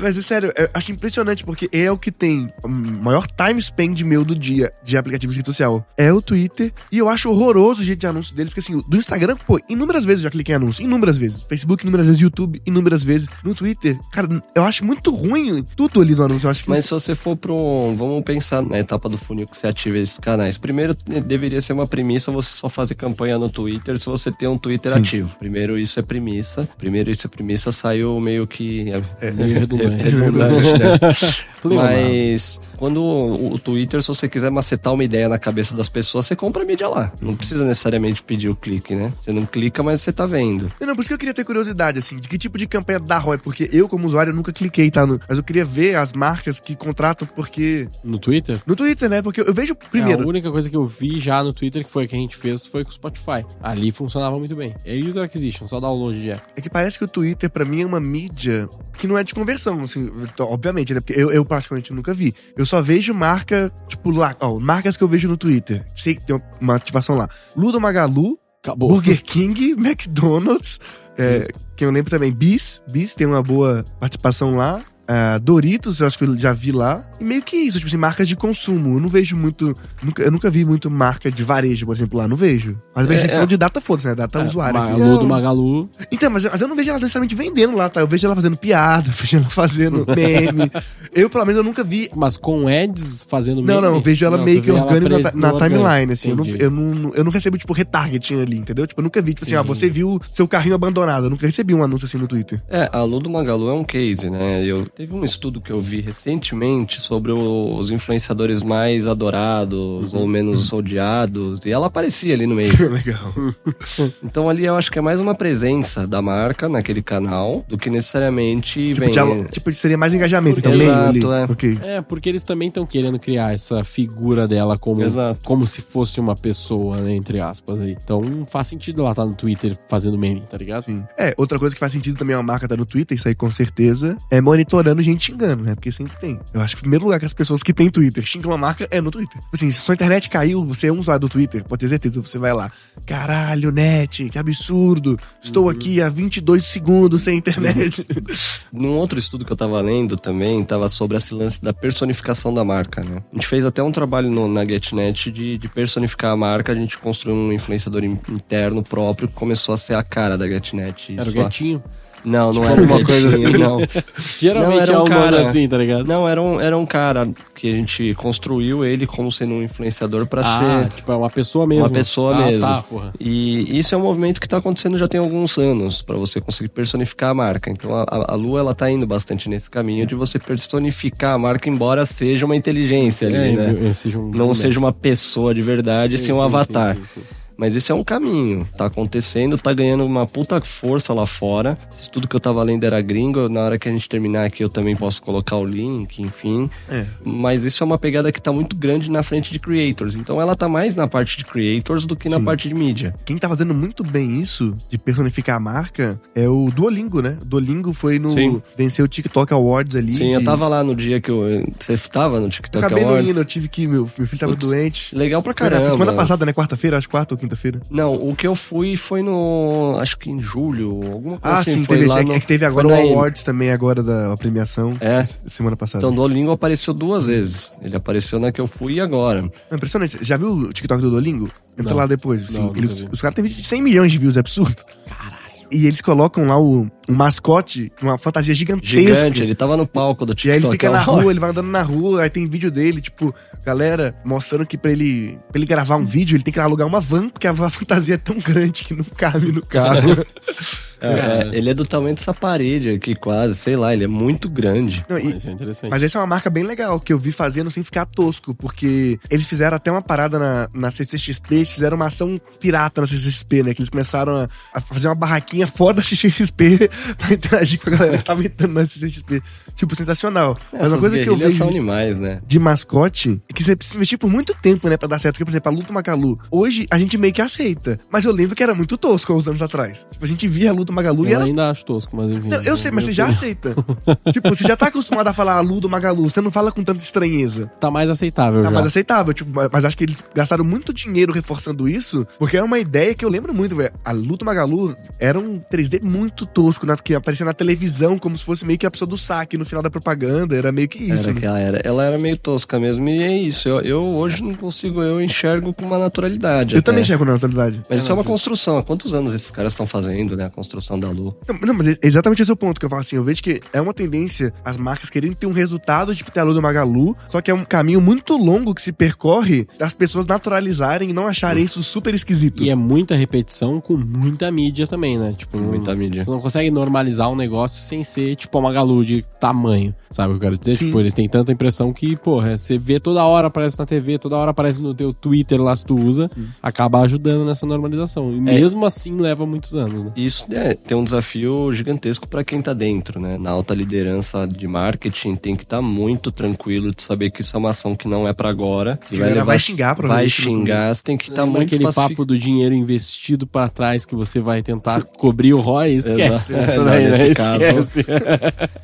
Mas 0.00 0.16
é 0.16 0.22
sério, 0.22 0.52
eu 0.56 0.68
acho 0.72 0.92
impressionante 0.92 1.44
porque 1.44 1.68
é 1.72 1.90
o 1.90 1.98
que 1.98 2.10
tem 2.10 2.52
o 2.62 2.68
maior 2.68 3.26
time 3.26 3.60
spend 3.60 4.02
meu 4.04 4.24
do 4.24 4.34
dia 4.34 4.72
de 4.82 4.96
aplicativo 4.96 5.32
de 5.32 5.38
rede 5.38 5.46
social. 5.46 5.86
É 5.96 6.12
o 6.12 6.22
Twitter. 6.22 6.72
E 6.90 6.98
eu 6.98 7.08
acho 7.08 7.30
horroroso 7.30 7.80
o 7.80 7.84
jeito 7.84 8.00
de 8.00 8.06
anúncio 8.06 8.34
deles, 8.34 8.52
porque 8.52 8.60
assim, 8.60 8.82
do 8.88 8.96
Instagram, 8.96 9.36
pô, 9.46 9.60
inúmeras 9.68 10.04
vezes 10.04 10.20
eu 10.22 10.24
já 10.24 10.30
cliquei 10.30 10.54
em 10.54 10.56
anúncio. 10.56 10.84
Inúmeras 10.84 11.18
vezes. 11.18 11.42
Facebook, 11.42 11.82
inúmeras 11.82 12.06
vezes. 12.06 12.20
YouTube, 12.20 12.60
inúmeras 12.66 13.02
vezes. 13.02 13.28
No 13.42 13.54
Twitter, 13.54 13.98
cara, 14.12 14.28
eu 14.54 14.64
acho 14.64 14.84
muito 14.84 15.14
ruim 15.14 15.64
tudo 15.76 16.00
ali 16.00 16.14
no 16.14 16.24
anúncio. 16.24 16.46
Eu 16.46 16.50
acho 16.50 16.64
que. 16.64 16.70
Mas 16.70 16.84
se 16.84 16.90
você 16.90 17.14
for 17.14 17.36
pro. 17.36 17.73
Vamos 17.96 18.22
pensar 18.24 18.62
na 18.62 18.78
etapa 18.78 19.08
do 19.08 19.18
funil 19.18 19.46
que 19.46 19.56
você 19.56 19.66
ativa 19.66 19.98
esses 19.98 20.18
canais. 20.18 20.58
Primeiro, 20.58 20.96
eh, 21.10 21.20
deveria 21.20 21.60
ser 21.60 21.72
uma 21.72 21.86
premissa 21.86 22.32
você 22.32 22.50
só 22.54 22.68
fazer 22.68 22.94
campanha 22.94 23.38
no 23.38 23.48
Twitter 23.48 23.98
se 23.98 24.06
você 24.06 24.30
tem 24.30 24.48
um 24.48 24.56
Twitter 24.56 24.92
Sim. 24.92 24.98
ativo. 24.98 25.36
Primeiro, 25.38 25.78
isso 25.78 25.98
é 25.98 26.02
premissa. 26.02 26.68
Primeiro, 26.78 27.10
isso 27.10 27.26
é 27.26 27.30
premissa, 27.30 27.72
saiu 27.72 28.18
meio 28.20 28.46
que. 28.46 28.92
É, 29.20 29.30
Meio 29.30 29.58
redundante. 29.60 30.02
redundante, 30.02 30.72
né? 30.78 30.98
Tudo 31.60 31.74
igual, 31.76 31.86
Mas 31.86 32.60
quando 32.76 33.02
o, 33.02 33.58
Twitter, 33.58 34.02
se 34.02 34.08
você 34.08 34.28
quiser 34.28 34.50
macetar 34.50 34.92
uma 34.92 35.04
ideia 35.04 35.28
na 35.28 35.38
cabeça 35.38 35.74
das 35.74 35.88
pessoas, 35.88 36.26
você 36.26 36.36
compra 36.36 36.62
a 36.62 36.66
mídia 36.66 36.88
lá. 36.88 37.12
Não 37.20 37.34
precisa 37.34 37.64
necessariamente 37.64 38.22
pedir 38.22 38.48
o 38.48 38.56
clique, 38.56 38.94
né? 38.94 39.12
Você 39.18 39.32
não 39.32 39.46
clica, 39.46 39.82
mas 39.82 40.02
você 40.02 40.12
tá 40.12 40.26
vendo. 40.26 40.70
Não, 40.80 40.88
não, 40.88 40.94
por 40.94 41.00
isso 41.00 41.08
que 41.08 41.14
eu 41.14 41.18
queria 41.18 41.34
ter 41.34 41.44
curiosidade, 41.44 41.98
assim, 41.98 42.18
de 42.18 42.28
que 42.28 42.36
tipo 42.36 42.58
de 42.58 42.66
campanha 42.66 43.00
dá 43.00 43.18
ROI, 43.18 43.38
porque 43.38 43.68
eu, 43.72 43.88
como 43.88 44.06
usuário, 44.06 44.32
nunca 44.32 44.52
cliquei, 44.52 44.90
tá? 44.90 45.06
No, 45.06 45.20
mas 45.28 45.38
eu 45.38 45.44
queria 45.44 45.64
ver 45.64 45.96
as 45.96 46.12
marcas 46.12 46.60
que 46.60 46.74
contratam, 46.76 47.26
porque. 47.34 47.63
No 48.02 48.18
Twitter? 48.18 48.60
No 48.66 48.74
Twitter, 48.76 49.08
né? 49.08 49.22
Porque 49.22 49.40
eu 49.40 49.52
vejo 49.54 49.72
É, 49.72 49.88
primeiro. 49.90 50.22
a 50.22 50.26
única 50.26 50.50
coisa 50.50 50.68
que 50.70 50.76
eu 50.76 50.86
vi 50.86 51.18
já 51.20 51.42
no 51.42 51.52
Twitter 51.52 51.84
que 51.84 51.90
foi 51.90 52.06
que 52.06 52.14
a 52.14 52.18
gente 52.18 52.36
fez 52.36 52.66
foi 52.66 52.84
com 52.84 52.90
o 52.90 52.92
Spotify. 52.92 53.44
Ali 53.62 53.90
funcionava 53.92 54.38
muito 54.38 54.54
bem. 54.56 54.74
É 54.84 54.94
user 54.96 55.22
acquisition, 55.24 55.66
só 55.66 55.80
download 55.80 56.20
de 56.20 56.30
app. 56.30 56.42
É 56.56 56.60
que 56.60 56.70
parece 56.70 56.98
que 56.98 57.04
o 57.04 57.08
Twitter, 57.08 57.48
pra 57.50 57.64
mim, 57.64 57.82
é 57.82 57.86
uma 57.86 58.00
mídia 58.00 58.68
que 58.98 59.06
não 59.06 59.18
é 59.18 59.24
de 59.24 59.34
conversão, 59.34 59.82
assim, 59.82 60.10
então, 60.22 60.46
obviamente, 60.50 60.94
né? 60.94 61.00
Porque 61.00 61.20
eu, 61.20 61.30
eu 61.32 61.44
praticamente 61.44 61.92
nunca 61.92 62.14
vi. 62.14 62.32
Eu 62.56 62.64
só 62.66 62.80
vejo 62.80 63.12
marca, 63.12 63.72
tipo, 63.88 64.10
lá, 64.10 64.36
ó, 64.40 64.58
marcas 64.60 64.96
que 64.96 65.02
eu 65.04 65.08
vejo 65.08 65.26
no 65.28 65.36
Twitter. 65.36 65.84
Sei 65.94 66.14
que 66.14 66.24
tem 66.26 66.36
uma- 66.36 66.44
uma 66.60 66.74
ativação 66.76 67.16
lá. 67.16 67.28
Ludo 67.56 67.80
Magalu, 67.80 68.38
Acabou. 68.62 68.88
Burger 68.90 69.22
King, 69.22 69.72
McDonald's, 69.78 70.78
é, 71.18 71.46
que 71.76 71.84
eu 71.84 71.90
lembro 71.90 72.10
também, 72.10 72.32
Bis, 72.32 72.80
Bis 72.88 73.14
tem 73.14 73.26
uma 73.26 73.42
boa 73.42 73.84
participação 74.00 74.56
lá. 74.56 74.80
Ah, 75.06 75.38
Doritos, 75.38 76.00
eu 76.00 76.06
acho 76.06 76.16
que 76.18 76.24
eu 76.24 76.38
já 76.38 76.52
vi 76.52 76.72
lá. 76.72 77.04
E 77.20 77.24
meio 77.24 77.42
que 77.42 77.56
isso, 77.56 77.78
tipo 77.78 77.88
assim, 77.88 77.96
marcas 77.96 78.26
de 78.26 78.34
consumo. 78.36 78.96
Eu 78.96 79.00
não 79.00 79.08
vejo 79.08 79.36
muito. 79.36 79.76
Nunca, 80.02 80.22
eu 80.22 80.30
nunca 80.30 80.50
vi 80.50 80.64
muito 80.64 80.90
marca 80.90 81.30
de 81.30 81.42
varejo, 81.42 81.84
por 81.86 81.94
exemplo, 81.94 82.18
lá. 82.18 82.26
Não 82.26 82.36
vejo. 82.36 82.78
Mas 82.94 83.06
a 83.08 83.14
É, 83.14 83.42
é. 83.42 83.46
de 83.46 83.56
data 83.56 83.80
foda-se, 83.80 84.08
né? 84.08 84.14
Data 84.14 84.42
usuário. 84.44 84.80
aqui. 84.80 84.92
Magalu 84.92 85.18
do 85.18 85.26
Magalu. 85.26 85.90
Então, 86.10 86.30
mas, 86.30 86.44
mas 86.44 86.60
eu 86.60 86.68
não 86.68 86.76
vejo 86.76 86.90
ela 86.90 86.98
necessariamente 86.98 87.34
vendendo 87.34 87.76
lá, 87.76 87.88
tá? 87.88 88.00
Eu 88.00 88.06
vejo 88.06 88.26
ela 88.26 88.34
fazendo 88.34 88.56
piada, 88.56 89.08
eu 89.10 89.12
vejo 89.12 89.36
ela 89.36 89.50
fazendo 89.50 90.06
meme. 90.14 90.70
eu, 91.14 91.28
pelo 91.28 91.44
menos, 91.44 91.58
eu 91.58 91.64
nunca 91.64 91.84
vi. 91.84 92.10
Mas 92.14 92.36
com 92.36 92.66
ads 92.66 93.26
fazendo 93.28 93.56
Não, 93.56 93.74
meme? 93.74 93.80
não, 93.82 93.94
eu 93.94 94.00
vejo 94.00 94.24
ela 94.24 94.36
Não, 94.38 94.44
meio 94.44 94.62
que 94.62 94.70
orgânica 94.70 95.32
na, 95.34 95.52
na 95.52 95.58
timeline, 95.58 96.12
assim. 96.12 96.30
Eu 96.30 96.36
não, 96.36 96.46
eu, 96.46 96.70
não, 96.70 97.14
eu 97.14 97.24
não 97.24 97.30
recebo, 97.30 97.58
tipo, 97.58 97.72
retargeting 97.72 98.40
ali, 98.40 98.56
entendeu? 98.56 98.86
Tipo, 98.86 99.00
eu 99.00 99.04
nunca 99.04 99.20
vi, 99.20 99.34
tipo 99.34 99.44
assim, 99.44 99.54
ah, 99.54 99.62
você 99.62 99.88
viu 99.88 100.20
seu 100.30 100.48
carrinho 100.48 100.74
abandonado. 100.74 101.24
Eu 101.24 101.30
nunca 101.30 101.46
recebi 101.46 101.74
um 101.74 101.82
anúncio 101.82 102.06
assim 102.06 102.16
no 102.18 102.26
Twitter. 102.26 102.62
É, 102.68 102.88
a 102.92 103.02
Lu 103.02 103.20
do 103.20 103.28
Magalu 103.28 103.68
é 103.68 103.74
um 103.74 103.84
case, 103.84 104.30
né? 104.30 104.64
Eu 104.64 104.86
teve 104.94 105.12
um 105.12 105.24
estudo 105.24 105.60
que 105.60 105.70
eu 105.72 105.80
vi 105.80 106.00
recentemente 106.00 107.00
sobre 107.00 107.32
os 107.32 107.90
influenciadores 107.90 108.62
mais 108.62 109.06
adorados 109.08 110.14
ou 110.14 110.26
menos 110.26 110.72
odiados, 110.72 111.60
e 111.66 111.70
ela 111.72 111.86
aparecia 111.86 112.32
ali 112.34 112.46
no 112.46 112.54
meio. 112.54 112.72
Legal. 112.90 113.32
Então 114.22 114.48
ali 114.48 114.64
eu 114.64 114.74
acho 114.76 114.90
que 114.90 114.98
é 114.98 115.02
mais 115.02 115.20
uma 115.20 115.34
presença 115.34 116.06
da 116.06 116.20
marca 116.20 116.68
naquele 116.68 117.02
canal 117.02 117.64
do 117.68 117.76
que 117.78 117.88
necessariamente 117.90 118.94
Tipo, 118.94 119.00
vem. 119.00 119.44
tipo, 119.44 119.72
seria 119.72 119.96
mais 119.98 120.12
engajamento, 120.14 120.58
então, 120.58 120.72
Exato, 120.74 121.08
ali. 121.08 121.20
é. 121.24 121.44
Ok. 121.52 121.78
É, 121.82 122.00
porque 122.00 122.28
eles 122.28 122.44
também 122.44 122.68
estão 122.68 122.84
querendo 122.86 123.18
criar 123.18 123.52
essa 123.52 123.84
figura 123.84 124.46
dela 124.48 124.76
como, 124.78 125.02
Exato. 125.02 125.40
como 125.42 125.66
se 125.66 125.80
fosse 125.82 126.20
uma 126.20 126.34
pessoa, 126.34 126.98
né, 126.98 127.14
entre 127.14 127.40
aspas 127.40 127.80
aí. 127.80 127.96
Então 128.02 128.46
faz 128.50 128.66
sentido 128.66 129.02
ela 129.02 129.10
estar 129.10 129.24
no 129.26 129.34
Twitter 129.34 129.76
fazendo 129.88 130.18
meme, 130.18 130.42
tá 130.48 130.56
ligado? 130.56 130.84
Sim. 130.84 131.04
É, 131.18 131.34
outra 131.36 131.58
coisa 131.58 131.74
que 131.74 131.80
faz 131.80 131.92
sentido 131.92 132.16
também 132.18 132.34
é 132.34 132.36
uma 132.36 132.42
marca 132.42 132.66
tá 132.68 132.76
no 132.76 132.86
Twitter, 132.86 133.16
isso 133.16 133.28
aí 133.28 133.34
com 133.34 133.50
certeza, 133.50 134.16
é 134.30 134.40
monitorando 134.84 135.02
gente 135.02 135.26
xingando, 135.32 135.64
né? 135.64 135.74
Porque 135.74 135.90
sempre 135.90 136.16
tem. 136.18 136.38
Eu 136.52 136.60
acho 136.60 136.76
que 136.76 136.80
o 136.80 136.82
primeiro 136.82 137.04
lugar 137.04 137.18
que 137.18 137.26
as 137.26 137.32
pessoas 137.32 137.62
que 137.62 137.72
têm 137.72 137.90
Twitter 137.90 138.24
xingam 138.24 138.50
uma 138.50 138.58
marca 138.58 138.86
é 138.90 139.00
no 139.00 139.10
Twitter. 139.10 139.40
Assim, 139.52 139.70
se 139.70 139.80
sua 139.80 139.94
internet 139.94 140.28
caiu, 140.28 140.64
você 140.64 140.88
é 140.88 140.92
um 140.92 140.98
usuário 141.00 141.20
do 141.22 141.28
Twitter, 141.28 141.64
pode 141.64 141.80
ter 141.80 141.88
certeza, 141.88 142.20
você 142.20 142.38
vai 142.38 142.52
lá. 142.52 142.70
Caralho, 143.06 143.70
net, 143.72 144.28
que 144.30 144.38
absurdo. 144.38 145.18
Estou 145.42 145.68
aqui 145.70 146.00
há 146.00 146.08
22 146.08 146.64
segundos 146.64 147.22
sem 147.22 147.38
internet. 147.38 148.04
Num 148.72 148.92
outro 148.92 149.18
estudo 149.18 149.44
que 149.44 149.52
eu 149.52 149.56
tava 149.56 149.80
lendo 149.80 150.16
também, 150.16 150.62
tava 150.64 150.88
sobre 150.88 151.16
esse 151.16 151.32
lance 151.34 151.62
da 151.62 151.72
personificação 151.72 152.52
da 152.52 152.64
marca, 152.64 153.02
né? 153.02 153.22
A 153.32 153.36
gente 153.36 153.46
fez 153.46 153.64
até 153.64 153.82
um 153.82 153.90
trabalho 153.92 154.30
no, 154.30 154.46
na 154.48 154.64
GetNet 154.64 155.30
de, 155.30 155.58
de 155.58 155.68
personificar 155.68 156.32
a 156.32 156.36
marca, 156.36 156.72
a 156.72 156.74
gente 156.74 156.98
construiu 156.98 157.36
um 157.36 157.52
influenciador 157.52 158.04
in- 158.04 158.18
interno 158.28 158.82
próprio 158.82 159.28
que 159.28 159.34
começou 159.34 159.74
a 159.74 159.78
ser 159.78 159.94
a 159.94 160.02
cara 160.02 160.36
da 160.36 160.46
GetNet. 160.46 161.14
Era 161.18 161.28
o 161.30 161.32
gatinho. 161.32 161.82
Não, 162.24 162.52
não 162.52 162.64
era 162.64 162.80
Alguma 162.80 162.96
um 162.96 163.02
coisa 163.04 163.28
assim. 163.28 163.52
não. 163.58 163.80
Geralmente 164.40 164.76
Não, 164.76 164.80
era 164.82 164.92
é 164.92 164.98
um 164.98 165.04
cara- 165.04 165.40
assim, 165.40 165.68
tá 165.68 165.76
ligado? 165.76 166.06
Não, 166.06 166.28
era 166.28 166.40
um, 166.40 166.60
era 166.60 166.76
um 166.78 166.86
cara 166.86 167.28
que 167.54 167.70
a 167.70 167.72
gente 167.74 168.14
construiu 168.14 168.84
ele 168.84 169.06
como 169.06 169.30
sendo 169.30 169.54
um 169.54 169.62
influenciador 169.62 170.26
pra 170.26 170.40
ah, 170.44 170.84
ser 170.88 170.96
tipo, 170.96 171.12
é 171.12 171.16
uma 171.16 171.28
pessoa 171.30 171.66
mesmo. 171.66 171.84
uma 171.84 171.90
pessoa 171.90 172.34
ah, 172.34 172.46
mesmo. 172.46 172.66
Tá, 172.66 172.82
porra. 172.82 173.12
E 173.20 173.78
isso 173.78 173.94
é 173.94 173.98
um 173.98 174.02
movimento 174.02 174.40
que 174.40 174.48
tá 174.48 174.56
acontecendo 174.58 174.96
já 174.96 175.06
tem 175.06 175.20
alguns 175.20 175.58
anos, 175.58 176.00
pra 176.02 176.16
você 176.16 176.40
conseguir 176.40 176.70
personificar 176.70 177.30
a 177.30 177.34
marca. 177.34 177.70
Então 177.70 177.94
a, 177.94 178.02
a- 178.02 178.32
a 178.32 178.34
Lu, 178.34 178.56
ela 178.58 178.74
tá 178.74 178.90
indo 178.90 179.06
bastante 179.06 179.48
nesse 179.48 179.68
caminho 179.70 180.06
de 180.06 180.14
você 180.14 180.38
personificar 180.38 181.34
a 181.34 181.38
marca, 181.38 181.68
embora 181.68 182.04
seja 182.04 182.46
uma 182.46 182.56
inteligência 182.56 183.28
ali, 183.28 183.36
É, 183.36 183.52
né? 183.52 183.92
seja 183.92 184.18
um 184.18 184.30
Não 184.30 184.54
seja 184.54 184.78
uma 184.78 184.92
pessoa 184.92 185.54
de 185.54 185.60
verdade, 185.62 186.16
sim, 186.18 186.32
um 186.32 186.36
sim, 186.36 186.42
avatar. 186.44 186.94
sim, 186.96 187.02
sim, 187.02 187.20
sim. 187.20 187.26
Mas 187.56 187.76
esse 187.76 187.90
é 187.92 187.94
um 187.94 188.02
caminho. 188.04 188.66
Tá 188.76 188.86
acontecendo, 188.86 189.56
tá 189.56 189.72
ganhando 189.72 190.04
uma 190.04 190.26
puta 190.26 190.60
força 190.60 191.12
lá 191.14 191.26
fora. 191.26 191.78
Esse 191.92 192.10
tudo 192.10 192.26
que 192.28 192.34
eu 192.34 192.40
tava 192.40 192.62
lendo 192.62 192.84
era 192.84 193.00
gringo. 193.00 193.48
Na 193.48 193.60
hora 193.60 193.78
que 193.78 193.88
a 193.88 193.92
gente 193.92 194.08
terminar 194.08 194.44
aqui, 194.44 194.62
eu 194.64 194.68
também 194.68 194.96
posso 194.96 195.22
colocar 195.22 195.56
o 195.56 195.64
link, 195.64 196.20
enfim. 196.20 196.68
É. 196.88 197.04
Mas 197.24 197.64
isso 197.64 197.82
é 197.82 197.86
uma 197.86 197.98
pegada 197.98 198.32
que 198.32 198.40
tá 198.40 198.52
muito 198.52 198.74
grande 198.76 199.10
na 199.10 199.22
frente 199.22 199.52
de 199.52 199.58
creators. 199.58 200.14
Então 200.14 200.40
ela 200.40 200.54
tá 200.56 200.68
mais 200.68 200.94
na 200.96 201.06
parte 201.06 201.36
de 201.38 201.44
creators 201.44 202.06
do 202.06 202.16
que 202.16 202.28
na 202.28 202.40
parte 202.40 202.68
de 202.68 202.74
mídia. 202.74 203.14
Quem 203.24 203.38
tá 203.38 203.48
fazendo 203.48 203.74
muito 203.74 204.02
bem 204.02 204.40
isso, 204.40 204.76
de 204.88 204.98
personificar 204.98 205.56
a 205.56 205.60
marca, 205.60 206.20
é 206.34 206.48
o 206.48 206.70
Duolingo, 206.74 207.20
né? 207.22 207.38
O 207.40 207.44
Duolingo 207.44 207.92
foi 207.92 208.18
no. 208.18 208.30
Sim. 208.30 208.60
Venceu 208.76 209.04
o 209.04 209.08
TikTok 209.08 209.52
Awards 209.54 209.94
ali. 209.96 210.12
Sim, 210.12 210.32
eu 210.34 210.40
de- 210.40 210.44
tava 210.46 210.66
lá 210.68 210.82
no 210.82 210.94
dia 210.94 211.20
que 211.20 211.30
eu. 211.30 211.60
Você 211.78 211.96
tava 212.08 212.40
no 212.40 212.46
Eu 212.46 212.50
TikTok 212.50 212.84
acabei 212.84 213.04
não 213.04 213.10
Award? 213.12 213.30
indo, 213.30 213.40
eu 213.40 213.44
tive 213.44 213.68
que. 213.68 213.86
Meu, 213.86 214.10
meu 214.18 214.26
filho 214.26 214.40
tava 214.40 214.52
Putz, 214.52 214.66
doente. 214.66 215.14
Legal 215.16 215.42
pra 215.42 215.52
Foi 215.56 215.70
caramba. 215.70 215.90
semana 215.90 216.12
passada, 216.12 216.44
né? 216.44 216.52
Quarta-feira, 216.52 216.98
acho 216.98 217.08
quarta 217.08 217.34
ou 217.34 217.38
quinta-feira. 217.44 217.80
Não, 217.90 218.14
o 218.14 218.34
que 218.34 218.46
eu 218.46 218.54
fui 218.54 218.96
foi 218.96 219.22
no. 219.22 219.96
Acho 220.00 220.18
que 220.18 220.30
em 220.30 220.40
julho, 220.40 220.90
alguma 221.12 221.38
coisa 221.38 221.56
Ah, 221.56 221.60
assim. 221.60 221.80
sim, 221.80 221.84
teve. 221.84 222.10
É 222.10 222.22
no- 222.24 222.40
que 222.40 222.46
teve 222.46 222.64
agora 222.64 222.88
o. 222.88 222.92
Awards 222.94 223.42
também, 223.42 223.70
agora 223.70 224.02
da 224.02 224.36
premiação. 224.36 224.96
É. 225.00 225.26
Semana 225.46 225.76
passada. 225.76 225.98
Então, 225.98 226.10
o 226.12 226.14
Duolingo 226.16 226.50
apareceu 226.50 226.92
duas 226.94 227.26
vezes. 227.26 227.78
Ele 227.82 227.96
apareceu 227.96 228.38
na 228.40 228.50
que 228.52 228.60
eu 228.60 228.66
fui 228.66 228.94
e 228.94 229.00
agora. 229.00 229.48
É 229.70 229.74
impressionante. 229.74 230.18
Já 230.20 230.36
viu 230.36 230.52
o 230.52 230.72
TikTok 230.72 231.00
do 231.00 231.10
Duolingo? 231.10 231.48
Entra 231.78 231.90
Não. 231.92 231.96
lá 231.98 232.06
depois. 232.06 232.44
Assim, 232.44 232.60
Não, 232.60 232.72
ele- 232.76 233.08
os 233.10 233.20
caras 233.20 233.34
têm 233.34 233.42
vídeo 233.44 233.56
de 233.60 233.66
100 233.66 233.82
milhões 233.82 234.12
de 234.12 234.18
views, 234.18 234.36
é 234.36 234.40
absurdo. 234.40 234.76
Caralho. 235.06 235.33
E 235.74 235.86
eles 235.86 236.00
colocam 236.00 236.46
lá 236.46 236.56
o, 236.56 236.82
um 237.08 237.14
mascote, 237.14 237.90
uma 238.00 238.16
fantasia 238.16 238.54
gigantesca. 238.54 239.14
Gigante, 239.14 239.42
ele 239.42 239.54
tava 239.56 239.76
no 239.76 239.86
palco 239.86 240.24
do 240.24 240.32
E 240.32 240.36
TikTok. 240.36 240.52
aí 240.52 240.62
ele 240.62 240.70
fica 240.70 240.90
na 240.90 241.02
rua, 241.02 241.30
ele 241.32 241.40
vai 241.40 241.50
andando 241.50 241.68
na 241.68 241.82
rua, 241.82 242.22
aí 242.22 242.30
tem 242.30 242.48
vídeo 242.48 242.70
dele, 242.70 243.00
tipo, 243.00 243.34
galera 243.64 244.14
mostrando 244.24 244.64
que 244.64 244.78
pra 244.78 244.92
ele, 244.92 245.36
pra 245.50 245.58
ele 245.58 245.66
gravar 245.66 245.96
um 245.96 246.04
vídeo, 246.04 246.36
ele 246.36 246.44
tem 246.44 246.54
que 246.54 246.60
alugar 246.60 246.86
uma 246.86 247.00
van, 247.00 247.28
porque 247.28 247.48
a 247.48 247.54
fantasia 247.54 248.14
é 248.14 248.18
tão 248.18 248.38
grande 248.38 248.84
que 248.84 248.94
não 248.94 249.04
cabe 249.04 249.50
no 249.50 249.66
carro. 249.66 250.24
É, 251.04 251.50
ele 251.52 251.70
é 251.70 251.74
do 251.74 251.84
tamanho 251.84 252.14
dessa 252.14 252.32
parede 252.34 252.90
aqui, 252.90 253.14
quase, 253.14 253.54
sei 253.56 253.76
lá, 253.76 253.92
ele 253.92 254.04
é 254.04 254.08
muito 254.08 254.48
grande. 254.48 255.04
Não, 255.08 255.18
e- 255.18 255.36
Isso 255.36 255.48
é 255.48 255.52
interessante. 255.52 255.90
Mas 255.90 256.02
essa 256.02 256.18
é 256.18 256.20
uma 256.20 256.26
marca 256.26 256.48
bem 256.50 256.64
legal, 256.64 256.98
que 257.00 257.12
eu 257.12 257.18
vi 257.18 257.32
fazendo 257.32 257.70
sem 257.70 257.82
ficar 257.82 258.06
tosco, 258.06 258.54
porque 258.54 259.18
eles 259.30 259.46
fizeram 259.46 259.76
até 259.76 259.90
uma 259.90 260.02
parada 260.02 260.38
na, 260.38 260.68
na 260.72 260.90
CCXP, 260.90 261.54
eles 261.56 261.70
fizeram 261.72 261.96
uma 261.96 262.06
ação 262.06 262.40
pirata 262.60 263.00
na 263.00 263.06
CCXP, 263.06 263.62
né? 263.62 263.74
Que 263.74 263.80
eles 263.82 263.90
começaram 263.90 264.36
a, 264.36 264.48
a 264.74 264.80
fazer 264.80 265.08
uma 265.08 265.14
barraquinha 265.14 265.66
fora 265.66 265.94
da 265.94 266.02
CCXP 266.02 266.88
pra 267.18 267.32
interagir 267.34 267.80
com 267.80 267.90
a 267.90 267.96
galera 267.96 268.18
que 268.18 268.24
tava 268.24 268.44
entrando 268.44 268.72
na 268.74 268.86
CCXP. 268.86 269.42
Tipo, 269.74 269.94
sensacional. 269.96 270.56
Mas 270.72 270.92
uma 270.92 270.98
coisa 271.00 271.18
que 271.18 271.28
eu 271.28 271.36
vejo 271.36 271.56
são 271.56 271.68
animais, 271.68 272.20
né? 272.20 272.40
de 272.46 272.58
mascote 272.58 273.40
é 273.48 273.52
que 273.52 273.62
você 273.62 273.74
precisa 273.74 273.96
investir 273.96 274.18
por 274.18 274.30
muito 274.30 274.54
tempo, 274.54 274.88
né, 274.88 274.96
pra 274.96 275.08
dar 275.08 275.18
certo. 275.18 275.34
Porque, 275.34 275.44
por 275.44 275.50
exemplo, 275.50 275.72
a 275.72 275.74
luta 275.74 275.92
Magalu. 275.92 276.38
Hoje 276.50 276.86
a 276.90 276.98
gente 276.98 277.16
meio 277.18 277.32
que 277.32 277.42
aceita. 277.42 277.98
Mas 278.10 278.24
eu 278.24 278.32
lembro 278.32 278.54
que 278.54 278.62
era 278.62 278.74
muito 278.74 278.96
tosco 278.96 279.32
há 279.32 279.36
uns 279.36 279.48
anos 279.48 279.62
atrás. 279.62 280.06
Tipo, 280.12 280.24
a 280.24 280.28
gente 280.28 280.46
via 280.46 280.70
a 280.70 280.72
luta 280.72 280.92
Magalu 280.94 281.26
e 281.26 281.30
Eu 281.32 281.36
era 281.36 281.44
ainda 281.44 281.70
acho 281.70 281.84
tosco, 281.84 282.16
mas 282.16 282.30
enfim. 282.30 282.48
não, 282.48 282.62
eu 282.62 282.76
sei, 282.76 282.90
mas 282.90 283.04
você 283.04 283.12
já 283.12 283.26
aceita. 283.26 283.74
tipo, 284.32 284.48
você 284.48 284.64
já 284.66 284.76
tá 284.76 284.86
acostumado 284.86 285.28
a 285.28 285.32
falar 285.32 285.54
a 285.56 285.60
Lu 285.60 285.80
do 285.80 285.88
Magalu, 285.88 286.28
você 286.30 286.40
não 286.40 286.50
fala 286.50 286.70
com 286.72 286.82
tanta 286.82 287.02
estranheza. 287.02 287.70
Tá 287.80 287.90
mais 287.90 288.08
aceitável 288.10 288.62
Tá 288.62 288.68
já. 288.68 288.74
mais 288.74 288.86
aceitável, 288.86 289.34
tipo, 289.34 289.50
mas- 289.70 289.84
acho 289.84 289.96
que 289.96 290.04
eles 290.04 290.22
gastaram 290.34 290.64
muito 290.64 290.92
dinheiro 290.92 291.32
reforçando 291.32 291.88
isso, 291.88 292.26
porque 292.38 292.56
é 292.56 292.62
uma 292.62 292.78
ideia 292.78 293.14
que 293.14 293.24
eu 293.24 293.28
lembro 293.28 293.52
muito, 293.52 293.76
velho. 293.76 293.92
A 294.04 294.12
Lu 294.12 294.36
do 294.36 294.44
Magalu 294.44 294.96
era 295.18 295.38
um 295.38 295.58
3D 295.70 296.00
muito 296.02 296.46
tosco, 296.46 296.86
na, 296.86 296.96
que 296.96 297.14
aparecia 297.14 297.44
na 297.44 297.52
televisão, 297.52 298.18
como 298.18 298.36
se 298.38 298.44
fosse 298.44 298.64
meio 298.64 298.78
que 298.78 298.86
a 298.86 298.90
pessoa 298.90 299.08
do 299.08 299.16
saque 299.18 299.58
no 299.58 299.64
final 299.64 299.82
da 299.82 299.90
propaganda, 299.90 300.56
era 300.56 300.70
meio 300.72 300.88
que 300.88 300.98
isso. 300.98 301.24
Era 301.28 301.34
né? 301.34 301.40
que 301.40 301.46
ela 301.46 301.58
era. 301.60 301.78
Ela 301.84 302.04
era 302.04 302.18
meio 302.18 302.36
tosca 302.36 302.78
mesmo, 302.78 303.08
e 303.08 303.22
é 303.22 303.32
isso. 303.36 303.68
Eu, 303.68 303.80
eu 303.80 304.02
hoje 304.02 304.42
não 304.42 304.54
consigo, 304.54 305.02
eu 305.02 305.20
enxergo 305.20 305.72
com 305.72 305.84
uma 305.84 305.98
naturalidade. 305.98 306.74
Eu 306.74 306.78
até. 306.80 306.86
também 306.90 307.02
enxergo 307.02 307.24
na 307.24 307.32
naturalidade. 307.32 307.82
Mas 307.88 308.00
isso 308.00 308.10
é 308.10 308.14
uma 308.14 308.22
justo. 308.22 308.32
construção. 308.32 308.78
Há 308.78 308.82
quantos 308.82 309.12
anos 309.14 309.32
esses 309.34 309.50
caras 309.50 309.72
estão 309.72 309.86
fazendo, 309.86 310.36
né? 310.36 310.44
A 310.44 310.50
construção 310.50 310.73
da 311.00 311.10
Lu. 311.10 311.34
Não, 311.48 311.58
não, 311.66 311.74
mas 311.74 311.86
é 311.88 311.96
exatamente 312.02 312.42
esse 312.42 312.50
é 312.50 312.54
o 312.54 312.56
ponto 312.56 312.78
que 312.78 312.86
eu 312.86 312.90
falo 312.90 313.00
assim. 313.00 313.16
Eu 313.16 313.24
vejo 313.24 313.42
que 313.42 313.60
é 313.72 313.80
uma 313.80 313.94
tendência 313.94 314.52
as 314.64 314.76
marcas 314.76 315.10
querendo 315.10 315.34
ter 315.34 315.46
um 315.46 315.52
resultado 315.52 316.14
tipo 316.14 316.30
ter 316.30 316.40
a 316.40 316.44
Lu 316.44 316.54
do 316.54 316.62
Magalu, 316.62 317.16
só 317.28 317.40
que 317.40 317.50
é 317.50 317.54
um 317.54 317.64
caminho 317.64 318.00
muito 318.00 318.36
longo 318.36 318.74
que 318.74 318.82
se 318.82 318.92
percorre 318.92 319.66
das 319.78 319.94
pessoas 319.94 320.26
naturalizarem 320.26 321.10
e 321.10 321.12
não 321.12 321.26
acharem 321.26 321.64
isso 321.64 321.82
super 321.82 322.14
esquisito. 322.14 322.62
E 322.62 322.70
é 322.70 322.74
muita 322.74 323.14
repetição 323.14 323.80
com 323.80 323.96
muita 323.96 324.50
mídia 324.50 324.86
também, 324.86 325.18
né? 325.18 325.32
Tipo, 325.36 325.58
Muita 325.58 325.94
mídia. 325.94 326.24
Você 326.24 326.30
não 326.30 326.40
consegue 326.40 326.70
normalizar 326.70 327.30
um 327.30 327.36
negócio 327.36 327.82
sem 327.82 328.04
ser, 328.04 328.36
tipo, 328.36 328.58
uma 328.58 328.68
Magalu 328.68 329.04
de 329.04 329.24
tamanho. 329.38 329.94
Sabe 330.10 330.32
o 330.32 330.32
que 330.32 330.36
eu 330.36 330.50
quero 330.50 330.58
dizer? 330.58 330.76
Sim. 330.76 330.86
Tipo, 330.86 331.00
eles 331.00 331.14
têm 331.14 331.28
tanta 331.28 331.52
impressão 331.52 331.92
que, 331.92 332.16
porra, 332.16 332.56
você 332.56 332.78
vê 332.78 332.98
toda 332.98 333.24
hora, 333.24 333.48
aparece 333.48 333.78
na 333.78 333.84
TV, 333.84 334.18
toda 334.18 334.36
hora 334.36 334.50
aparece 334.50 334.82
no 334.82 334.94
teu 334.94 335.12
Twitter 335.12 335.60
lá 335.60 335.74
se 335.76 335.84
tu 335.84 335.96
usa, 335.96 336.30
acaba 336.62 337.00
ajudando 337.00 337.44
nessa 337.44 337.66
normalização. 337.66 338.32
E 338.32 338.40
mesmo 338.40 338.86
assim 338.86 339.16
leva 339.16 339.44
muitos 339.44 339.74
anos, 339.74 340.02
né? 340.02 340.12
Isso 340.16 340.46
é, 340.50 340.63
tem 340.72 340.96
um 340.96 341.04
desafio 341.04 341.72
gigantesco 341.72 342.26
pra 342.26 342.42
quem 342.44 342.62
tá 342.62 342.72
dentro, 342.72 343.20
né? 343.20 343.36
Na 343.36 343.50
alta 343.50 343.74
liderança 343.74 344.46
de 344.46 344.66
marketing 344.66 345.36
tem 345.36 345.54
que 345.56 345.64
estar 345.64 345.82
muito 345.82 346.30
tranquilo 346.30 346.94
de 346.94 347.02
saber 347.02 347.30
que 347.30 347.40
isso 347.42 347.54
é 347.54 347.58
uma 347.58 347.70
ação 347.70 347.94
que 347.96 348.08
não 348.08 348.26
é 348.26 348.32
pra 348.32 348.48
agora. 348.48 348.98
Que 349.08 349.16
A 349.16 349.18
galera 349.18 349.44
vai 349.44 349.58
xingar, 349.58 349.94
Vai 350.00 350.28
xingar, 350.28 350.94
você 350.94 351.02
tem 351.02 351.16
que 351.16 351.28
estar 351.28 351.42
Lembra 351.42 351.58
muito 351.58 351.68
aquele 351.68 351.84
pacific- 351.84 352.08
papo 352.10 352.24
do 352.24 352.38
dinheiro 352.38 352.74
investido 352.74 353.46
pra 353.46 353.68
trás 353.68 354.06
que 354.06 354.14
você 354.14 354.40
vai 354.40 354.62
tentar 354.62 355.02
cobrir 355.02 355.52
o 355.52 355.60
ROI? 355.60 355.94
Esquece. 355.96 356.54
Exato. 356.54 356.70
Essa 356.70 356.78
Não, 356.80 356.84
daí, 356.86 357.04
né? 357.04 357.10
nesse 357.18 357.34
caso- 357.34 357.60
Esquece. 357.64 358.06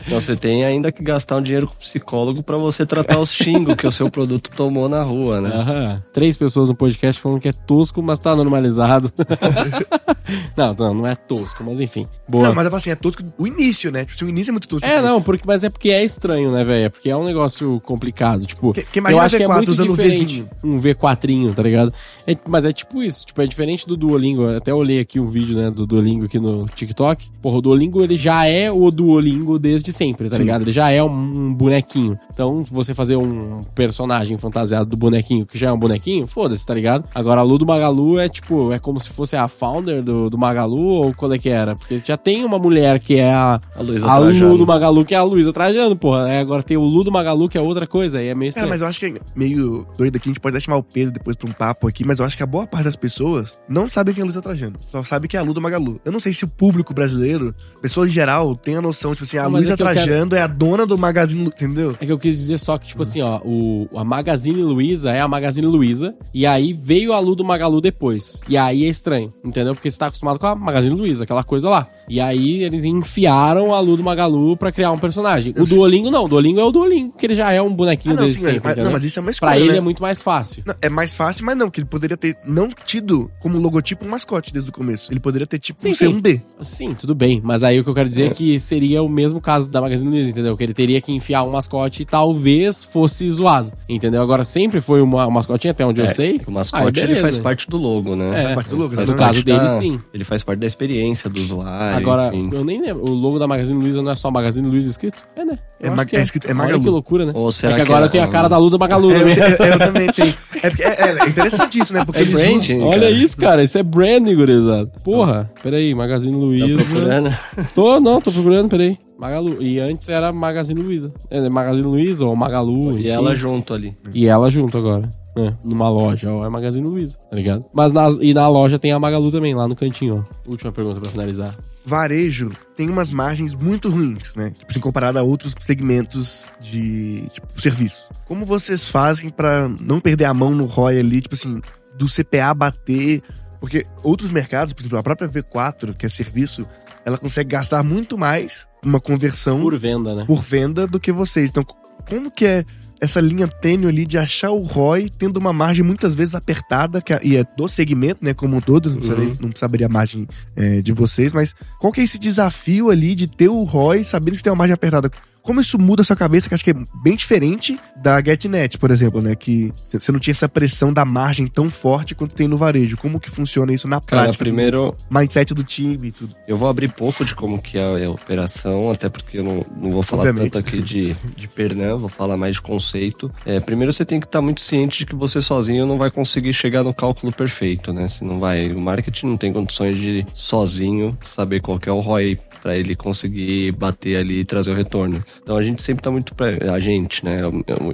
Não, 0.08 0.20
você 0.20 0.36
tem 0.36 0.64
ainda 0.64 0.90
que 0.92 1.02
gastar 1.02 1.36
um 1.36 1.42
dinheiro 1.42 1.66
com 1.68 1.74
psicólogo 1.76 2.42
pra 2.42 2.56
você 2.56 2.84
tratar 2.84 3.18
os 3.20 3.32
xingos 3.32 3.74
que 3.76 3.86
o 3.86 3.90
seu 3.90 4.10
produto 4.10 4.50
tomou 4.56 4.88
na 4.88 5.02
rua, 5.02 5.40
né? 5.40 5.50
Aham. 5.54 6.02
Três 6.12 6.36
pessoas 6.36 6.68
no 6.68 6.74
podcast 6.74 7.20
falando 7.20 7.40
que 7.40 7.48
é 7.48 7.52
tosco, 7.52 8.02
mas 8.02 8.18
tá 8.18 8.34
normalizado. 8.34 9.10
não, 10.56 10.74
não, 10.74 10.94
não 10.94 11.06
é 11.06 11.14
tosco, 11.14 11.62
mas 11.70 11.80
enfim. 11.80 12.06
Boa. 12.28 12.48
Não, 12.48 12.54
mas 12.54 12.64
eu 12.64 12.70
falo 12.70 12.78
assim, 12.78 12.90
é 12.90 12.96
tosco 12.96 13.22
o 13.38 13.46
início, 13.46 13.90
né? 13.92 14.04
Tipo, 14.04 14.24
o 14.24 14.28
início 14.28 14.50
é 14.50 14.52
muito 14.52 14.66
tosco. 14.68 14.84
É, 14.86 14.96
assim, 14.96 15.06
não, 15.06 15.22
porque, 15.22 15.44
mas 15.46 15.62
é 15.64 15.70
porque 15.70 15.90
é 15.90 16.04
estranho, 16.04 16.50
né, 16.50 16.64
velho? 16.64 16.86
É 16.86 16.88
porque 16.88 17.08
é 17.08 17.16
um 17.16 17.24
negócio 17.24 17.80
complicado. 17.84 18.44
Tipo, 18.44 18.72
Que- 18.72 18.82
que 18.82 18.98
eu 18.98 19.20
acho 19.20 19.36
que 19.36 19.42
é 19.42 19.46
V4 19.46 19.54
muito 19.56 19.72
um 19.82 19.86
diferente. 19.86 20.46
Um 20.64 20.80
V4, 20.80 21.54
tá 21.54 21.62
ligado? 21.62 21.92
É- 22.26 22.36
mas 22.48 22.64
é 22.64 22.72
tipo 22.72 23.02
isso. 23.02 23.24
Tipo, 23.26 23.42
é 23.42 23.46
diferente 23.46 23.86
do 23.86 23.96
Duolingo. 23.96 24.42
Eu 24.42 24.56
até 24.56 24.74
olhei 24.74 25.00
aqui 25.00 25.20
um 25.20 25.26
vídeo, 25.26 25.56
né, 25.56 25.70
do 25.70 25.86
Duolingo 25.86 26.24
aqui 26.24 26.38
no 26.38 26.66
TikTok. 26.66 27.30
Porra, 27.40 27.58
o 27.58 27.62
Duolingo, 27.62 28.02
ele 28.02 28.16
já 28.16 28.44
é 28.46 28.70
o 28.70 28.90
Duolingo 28.90 29.58
desde 29.58 29.92
sempre, 29.92 30.28
tá 30.28 30.36
Sim. 30.36 30.42
ligado? 30.42 30.62
Ele 30.62 30.72
já 30.72 30.90
é 30.90 31.02
um 31.02 31.54
bonequinho. 31.54 32.18
Então, 32.32 32.64
você 32.70 32.94
fazer 32.94 33.16
um 33.16 33.62
personagem 33.74 34.36
fantasiado 34.38 34.88
do 34.88 34.96
bonequinho, 34.96 35.44
que 35.44 35.58
já 35.58 35.68
é 35.68 35.72
um 35.72 35.78
bonequinho, 35.78 36.26
foda-se, 36.26 36.64
tá 36.66 36.74
ligado? 36.74 37.04
Agora, 37.14 37.40
a 37.40 37.44
Lu 37.44 37.58
do 37.58 37.66
Magalu 37.66 38.18
é 38.18 38.28
tipo, 38.28 38.72
é 38.72 38.78
como 38.78 38.98
se 38.98 39.10
fosse 39.10 39.36
a 39.36 39.46
founder 39.46 40.02
do, 40.02 40.30
do 40.30 40.38
Magalu, 40.38 40.78
ou 40.78 41.14
qual 41.14 41.32
é 41.32 41.38
que 41.38 41.48
era? 41.60 41.76
Porque 41.76 42.00
já 42.04 42.16
tem 42.16 42.44
uma 42.44 42.58
mulher 42.58 42.98
que 43.00 43.16
é 43.16 43.32
a, 43.32 43.60
A 43.76 43.82
Luísa 43.82 44.08
a 44.10 44.16
Lu 44.18 44.24
Trajano. 44.26 44.58
do 44.58 44.66
Magalu, 44.66 45.04
que 45.04 45.14
é 45.14 45.18
a 45.18 45.22
Luísa 45.22 45.52
Trajano, 45.52 45.94
porra. 45.96 46.28
É, 46.30 46.40
agora 46.40 46.62
tem 46.62 46.76
o 46.76 46.82
Lu 46.82 47.04
do 47.04 47.12
Magalu, 47.12 47.48
que 47.48 47.56
é 47.58 47.60
outra 47.60 47.86
coisa, 47.86 48.18
aí 48.18 48.28
é 48.28 48.34
meio 48.34 48.52
Cara, 48.52 48.66
estranho. 48.66 48.70
mas 48.70 48.80
eu 48.80 48.86
acho 48.86 48.98
que 49.00 49.06
é 49.06 49.14
meio 49.34 49.86
doido 49.96 50.16
aqui, 50.16 50.28
a 50.28 50.30
gente 50.30 50.40
pode 50.40 50.56
até 50.56 50.64
chamar 50.64 50.78
o 50.78 50.82
Pedro 50.82 51.12
depois 51.12 51.36
pra 51.36 51.48
um 51.48 51.52
papo 51.52 51.86
aqui, 51.88 52.04
mas 52.04 52.18
eu 52.18 52.24
acho 52.24 52.36
que 52.36 52.42
a 52.42 52.46
boa 52.46 52.66
parte 52.66 52.84
das 52.84 52.96
pessoas 52.96 53.58
não 53.68 53.88
sabe 53.90 54.12
quem 54.12 54.20
é 54.20 54.22
a 54.22 54.26
Luísa 54.26 54.42
Trajano. 54.42 54.76
Só 54.90 55.02
sabe 55.04 55.28
que 55.28 55.36
é 55.36 55.40
a 55.40 55.42
Lu 55.42 55.52
do 55.54 55.60
Magalu. 55.60 56.00
Eu 56.04 56.12
não 56.12 56.20
sei 56.20 56.32
se 56.32 56.44
o 56.44 56.48
público 56.48 56.92
brasileiro, 56.94 57.54
pessoas 57.82 58.10
em 58.10 58.12
geral, 58.14 58.54
tem 58.54 58.76
a 58.76 58.82
noção, 58.82 59.12
tipo 59.12 59.24
assim, 59.24 59.38
a 59.38 59.42
mas 59.44 59.52
Luísa 59.52 59.72
é 59.72 59.74
eu 59.74 59.76
quero- 59.78 59.90
Trajano 59.92 60.34
é 60.36 60.42
a 60.42 60.46
dona 60.46 60.86
do 60.86 60.96
Magazine, 60.98 61.44
entendeu? 61.46 61.96
É 62.00 62.06
que 62.06 62.12
eu 62.12 62.18
quis 62.18 62.36
dizer 62.36 62.58
só 62.58 62.78
que, 62.78 62.86
tipo 62.88 63.02
assim, 63.02 63.20
ó, 63.20 63.40
o, 63.44 63.88
a 63.96 64.04
Magazine 64.04 64.62
Luiza 64.62 65.10
é 65.10 65.20
a 65.20 65.28
Magazine 65.28 65.66
Luiza, 65.66 66.14
e 66.32 66.46
aí 66.46 66.72
veio 66.72 67.12
a 67.12 67.18
Lu 67.18 67.34
do 67.34 67.44
Magalu 67.44 67.80
depois. 67.80 68.40
E 68.48 68.56
aí 68.56 68.84
é 68.84 68.88
estranho, 68.88 69.32
entendeu? 69.44 69.74
Porque 69.74 69.90
você 69.90 69.98
tá 69.98 70.06
acostumado 70.06 70.38
com 70.38 70.46
a 70.46 70.54
Magazine 70.54 70.94
Luiza, 70.94 71.24
aquela 71.24 71.44
coisa 71.50 71.68
lá. 71.68 71.86
E 72.08 72.20
aí 72.20 72.62
eles 72.62 72.84
enfiaram 72.84 73.74
a 73.74 73.80
Lu 73.80 73.96
do 73.96 74.02
Magalu 74.02 74.56
pra 74.56 74.72
criar 74.72 74.90
um 74.92 74.98
personagem. 74.98 75.52
O 75.58 75.64
Duolingo 75.64 76.10
não, 76.10 76.24
o 76.24 76.28
Duolingo 76.28 76.60
é 76.60 76.64
o 76.64 76.70
Duolingo, 76.72 77.12
que 77.16 77.26
ele 77.26 77.34
já 77.34 77.52
é 77.52 77.60
um 77.60 77.72
bonequinho 77.74 78.12
Ah, 78.14 78.16
não, 78.16 78.22
desde 78.24 78.40
sim, 78.40 78.46
sempre, 78.46 78.60
mas- 78.64 78.76
não, 78.78 78.90
mas 78.92 79.04
isso 79.04 79.18
é 79.18 79.22
uma 79.22 79.30
escolha, 79.30 79.50
Pra 79.52 79.60
ele 79.60 79.72
né? 79.72 79.78
é 79.78 79.80
muito 79.80 80.00
mais 80.02 80.22
fácil. 80.22 80.62
Não, 80.66 80.74
é 80.80 80.88
mais 80.88 81.14
fácil, 81.14 81.44
mas 81.44 81.56
não, 81.56 81.68
que 81.70 81.80
ele 81.80 81.86
poderia 81.86 82.16
ter 82.16 82.36
não 82.44 82.68
tido 82.84 83.30
como 83.40 83.58
logotipo 83.58 84.04
um 84.04 84.08
mascote 84.08 84.52
desde 84.52 84.70
o 84.70 84.72
começo. 84.72 85.12
Ele 85.12 85.20
poderia 85.20 85.46
ter, 85.46 85.58
tipo, 85.58 85.80
Sim, 85.80 85.94
um 86.08 86.20
D. 86.20 86.40
Sim, 86.62 86.94
tudo 86.94 87.14
bem. 87.14 87.40
Mas 87.44 87.62
aí 87.64 87.78
o 87.80 87.84
que 87.84 87.90
eu 87.90 87.94
quero 87.94 88.08
dizer 88.08 88.26
é 88.26 88.30
que 88.30 88.58
seria 88.60 89.02
o 89.02 89.08
mesmo 89.08 89.40
caso 89.40 89.68
da 89.68 89.80
Magazine 89.80 90.08
Luiza, 90.10 90.30
entendeu? 90.30 90.56
Que 90.56 90.62
ele 90.64 90.74
teria 90.74 91.00
que 91.00 91.12
enfiar 91.12 91.42
um 91.44 91.50
mascote 91.50 92.02
e 92.02 92.04
talvez 92.04 92.84
fosse 92.84 93.28
zoado, 93.28 93.72
entendeu? 93.88 94.22
Agora 94.22 94.44
sempre 94.44 94.80
foi 94.80 95.00
uma, 95.02 95.26
um 95.26 95.30
mascotinho, 95.30 95.70
até 95.72 95.84
onde 95.84 96.00
eu 96.00 96.06
É, 96.06 96.08
sei. 96.08 96.40
O 96.46 96.50
mascote 96.50 97.00
Aí, 97.00 97.06
ele 97.10 97.14
faz 97.16 97.38
parte 97.38 97.68
do 97.68 97.76
logo, 97.76 98.14
né? 98.16 98.30
É, 98.40 98.42
Faz 98.44 98.54
parte 98.54 98.70
do 98.70 98.76
logo, 98.76 98.94
Faz 98.94 99.10
no 99.10 99.16
caso 99.16 99.42
dele, 99.44 99.58
da- 99.58 99.68
sim. 99.68 99.98
Ele 100.12 100.24
faz 100.24 100.42
parte 100.42 100.58
da 100.60 100.66
experiência 100.66 101.28
do 101.30 101.39
usuário. 101.40 101.96
Agora, 101.96 102.34
enfim. 102.34 102.50
eu 102.54 102.64
nem 102.64 102.80
lembro. 102.80 103.04
O 103.04 103.10
logo 103.14 103.38
da 103.38 103.46
Magazine 103.46 103.78
Luiza 103.80 104.02
não 104.02 104.12
é 104.12 104.16
só 104.16 104.30
Magazine 104.30 104.68
Luiza 104.68 104.88
escrito? 104.90 105.18
É, 105.36 105.44
né? 105.44 105.58
É 105.80 105.90
ma- 105.90 106.04
que 106.04 106.16
é 106.16 106.22
escrito- 106.22 106.46
é 106.46 106.50
Olha 106.50 106.58
Magalu. 106.58 106.82
que 106.82 106.88
loucura, 106.88 107.26
né? 107.26 107.32
Ou 107.34 107.50
será 107.50 107.72
é 107.72 107.76
que 107.76 107.82
que 107.84 107.88
agora 107.90 108.04
é- 108.04 108.06
eu 108.06 108.10
tenho 108.10 108.24
a 108.24 108.28
cara 108.28 108.48
da 108.48 108.56
Lu 108.58 108.70
do 108.70 108.78
Magalu 108.78 109.10
É, 109.12 109.14
eu, 109.14 109.18
também. 109.20 109.36
eu- 109.38 109.66
eu 109.72 109.78
também 109.78 110.12
tenho. 110.12 110.34
É, 110.62 110.68
porque- 110.70 110.82
é- 110.82 111.18
é 111.24 111.28
interessante 111.28 111.78
isso, 111.78 111.92
né? 111.94 112.04
Porque 112.04 112.18
É 112.18 112.22
eles 112.22 112.34
branding, 112.34 112.82
Olha 112.82 113.00
cara. 113.00 113.10
isso, 113.10 113.36
cara. 113.36 113.64
Isso 113.64 113.78
é 113.78 113.82
branding, 113.82 114.34
gurizada. 114.34 114.86
Porra, 115.02 115.50
peraí. 115.62 115.94
Magazine 115.94 116.32
Tá 116.34 116.38
Luiza. 116.38 116.84
procurando? 116.84 117.30
Tô, 117.74 118.00
não, 118.00 118.20
tô 118.20 118.30
procurando, 118.30 118.68
peraí. 118.68 118.98
Magalu. 119.18 119.62
E 119.62 119.78
antes 119.78 120.08
era 120.08 120.32
Magazine 120.32 120.80
Luiza. 120.82 121.12
É, 121.30 121.46
Magazine 121.48 121.86
Luiza 121.86 122.24
ou 122.24 122.34
Magalu. 122.36 122.96
E 122.98 123.00
enfim. 123.00 123.08
ela 123.08 123.34
junto 123.34 123.74
ali. 123.74 123.94
E 124.14 124.26
ela 124.26 124.50
junto 124.50 124.78
agora. 124.78 125.10
Né? 125.36 125.56
Numa 125.64 125.88
loja, 125.88 126.32
ó, 126.32 126.44
é 126.44 126.48
Magazine 126.48 126.86
Luiza, 126.86 127.18
tá 127.18 127.36
ligado? 127.36 127.64
Mas 127.72 127.92
na, 127.92 128.08
e 128.20 128.34
na 128.34 128.48
loja 128.48 128.78
tem 128.78 128.92
a 128.92 128.98
Magalu 128.98 129.30
também, 129.30 129.54
lá 129.54 129.68
no 129.68 129.76
cantinho, 129.76 130.24
ó. 130.26 130.50
Última 130.50 130.72
pergunta 130.72 131.00
pra 131.00 131.10
finalizar. 131.10 131.56
Varejo 131.84 132.52
tem 132.76 132.90
umas 132.90 133.10
margens 133.10 133.54
muito 133.54 133.88
ruins, 133.88 134.34
né? 134.36 134.50
Tipo 134.50 134.66
assim, 134.70 134.80
comparado 134.80 135.18
a 135.18 135.22
outros 135.22 135.54
segmentos 135.60 136.46
de 136.60 137.28
tipo, 137.32 137.60
serviço. 137.60 138.10
Como 138.26 138.44
vocês 138.44 138.88
fazem 138.88 139.30
pra 139.30 139.68
não 139.80 139.98
perder 139.98 140.26
a 140.26 140.34
mão 140.34 140.50
no 140.50 140.66
ROI 140.66 140.98
ali, 140.98 141.20
tipo 141.20 141.34
assim, 141.34 141.60
do 141.96 142.06
CPA 142.06 142.52
bater? 142.54 143.22
Porque 143.60 143.86
outros 144.02 144.30
mercados, 144.30 144.72
por 144.72 144.82
exemplo, 144.82 144.98
a 144.98 145.02
própria 145.02 145.28
V4, 145.28 145.94
que 145.96 146.06
é 146.06 146.08
serviço, 146.08 146.66
ela 147.04 147.18
consegue 147.18 147.50
gastar 147.50 147.82
muito 147.82 148.16
mais 148.16 148.68
uma 148.82 149.00
conversão 149.00 149.60
Por 149.60 149.76
venda, 149.76 150.14
né? 150.14 150.24
por 150.26 150.42
venda 150.42 150.86
do 150.86 151.00
que 151.00 151.12
vocês. 151.12 151.50
Então, 151.50 151.64
como 152.08 152.30
que 152.30 152.46
é 152.46 152.64
essa 153.00 153.20
linha 153.20 153.48
tênue 153.48 153.88
ali 153.88 154.06
de 154.06 154.18
achar 154.18 154.50
o 154.50 154.62
ROI 154.62 155.08
tendo 155.08 155.38
uma 155.38 155.52
margem 155.52 155.84
muitas 155.84 156.14
vezes 156.14 156.34
apertada, 156.34 157.00
que 157.00 157.12
é, 157.12 157.20
e 157.22 157.36
é 157.36 157.44
do 157.56 157.66
segmento, 157.66 158.24
né, 158.24 158.34
como 158.34 158.56
um 158.56 158.60
todo, 158.60 158.90
não, 158.90 158.96
precisaria 158.98 159.36
abrir 159.62 159.84
a 159.84 159.88
margem 159.88 160.28
é, 160.54 160.80
de 160.80 160.92
vocês, 160.92 161.32
mas 161.32 161.54
qual 161.78 161.92
que 161.92 162.00
é 162.00 162.04
esse 162.04 162.18
desafio 162.18 162.90
ali 162.90 163.14
de 163.14 163.26
ter 163.26 163.48
o 163.48 163.62
ROI 163.62 164.04
sabendo 164.04 164.32
que 164.32 164.38
você 164.38 164.44
tem 164.44 164.52
uma 164.52 164.58
margem 164.58 164.74
apertada? 164.74 165.10
Como 165.42 165.60
isso 165.60 165.78
muda 165.78 166.02
a 166.02 166.04
sua 166.04 166.16
cabeça, 166.16 166.48
que 166.48 166.54
acho 166.54 166.64
que 166.64 166.70
é 166.70 166.76
bem 167.02 167.16
diferente 167.16 167.78
da 167.96 168.22
GetNet, 168.22 168.78
por 168.78 168.90
exemplo, 168.90 169.20
né? 169.20 169.34
Que 169.34 169.72
você 169.86 170.12
não 170.12 170.20
tinha 170.20 170.32
essa 170.32 170.48
pressão 170.48 170.92
da 170.92 171.04
margem 171.04 171.46
tão 171.46 171.70
forte 171.70 172.14
quanto 172.14 172.34
tem 172.34 172.46
no 172.46 172.56
varejo. 172.56 172.96
Como 172.96 173.18
que 173.18 173.30
funciona 173.30 173.72
isso 173.72 173.88
na 173.88 174.00
Cara, 174.00 174.24
prática? 174.24 174.44
primeiro, 174.44 174.94
Mindset 175.10 175.54
do 175.54 175.64
time 175.64 176.08
e 176.08 176.12
tudo. 176.12 176.34
Eu 176.46 176.56
vou 176.56 176.68
abrir 176.68 176.88
pouco 176.88 177.24
de 177.24 177.34
como 177.34 177.60
que 177.60 177.78
é 177.78 178.04
a 178.04 178.10
operação, 178.10 178.90
até 178.90 179.08
porque 179.08 179.38
eu 179.38 179.44
não, 179.44 179.64
não 179.76 179.90
vou 179.90 180.02
falar 180.02 180.28
Obviamente. 180.28 180.52
tanto 180.52 180.66
aqui 180.66 180.82
de, 180.82 181.16
de 181.36 181.48
Pernambuco, 181.48 182.00
vou 182.00 182.08
falar 182.08 182.36
mais 182.36 182.56
de 182.56 182.62
conceito. 182.62 183.30
É, 183.44 183.60
primeiro 183.60 183.92
você 183.92 184.04
tem 184.04 184.20
que 184.20 184.26
estar 184.26 184.40
muito 184.40 184.60
ciente 184.60 185.00
de 185.00 185.06
que 185.06 185.14
você 185.14 185.40
sozinho 185.40 185.86
não 185.86 185.98
vai 185.98 186.10
conseguir 186.10 186.52
chegar 186.52 186.82
no 186.82 186.92
cálculo 186.94 187.32
perfeito, 187.32 187.92
né? 187.92 188.06
Você 188.08 188.24
não 188.24 188.38
vai, 188.38 188.70
o 188.72 188.80
marketing 188.80 189.26
não 189.26 189.36
tem 189.36 189.52
condições 189.52 189.98
de 189.98 190.26
sozinho 190.34 191.16
saber 191.22 191.60
qual 191.60 191.78
que 191.78 191.88
é 191.88 191.92
o 191.92 192.00
ROI 192.00 192.36
para 192.60 192.76
ele 192.76 192.94
conseguir 192.94 193.72
bater 193.72 194.16
ali 194.16 194.40
e 194.40 194.44
trazer 194.44 194.70
o 194.70 194.74
retorno. 194.74 195.22
Então 195.42 195.56
a 195.56 195.62
gente 195.62 195.82
sempre 195.82 196.02
tá 196.02 196.10
muito 196.10 196.34
pra, 196.34 196.46
a 196.72 196.78
gente, 196.78 197.24
né? 197.24 197.40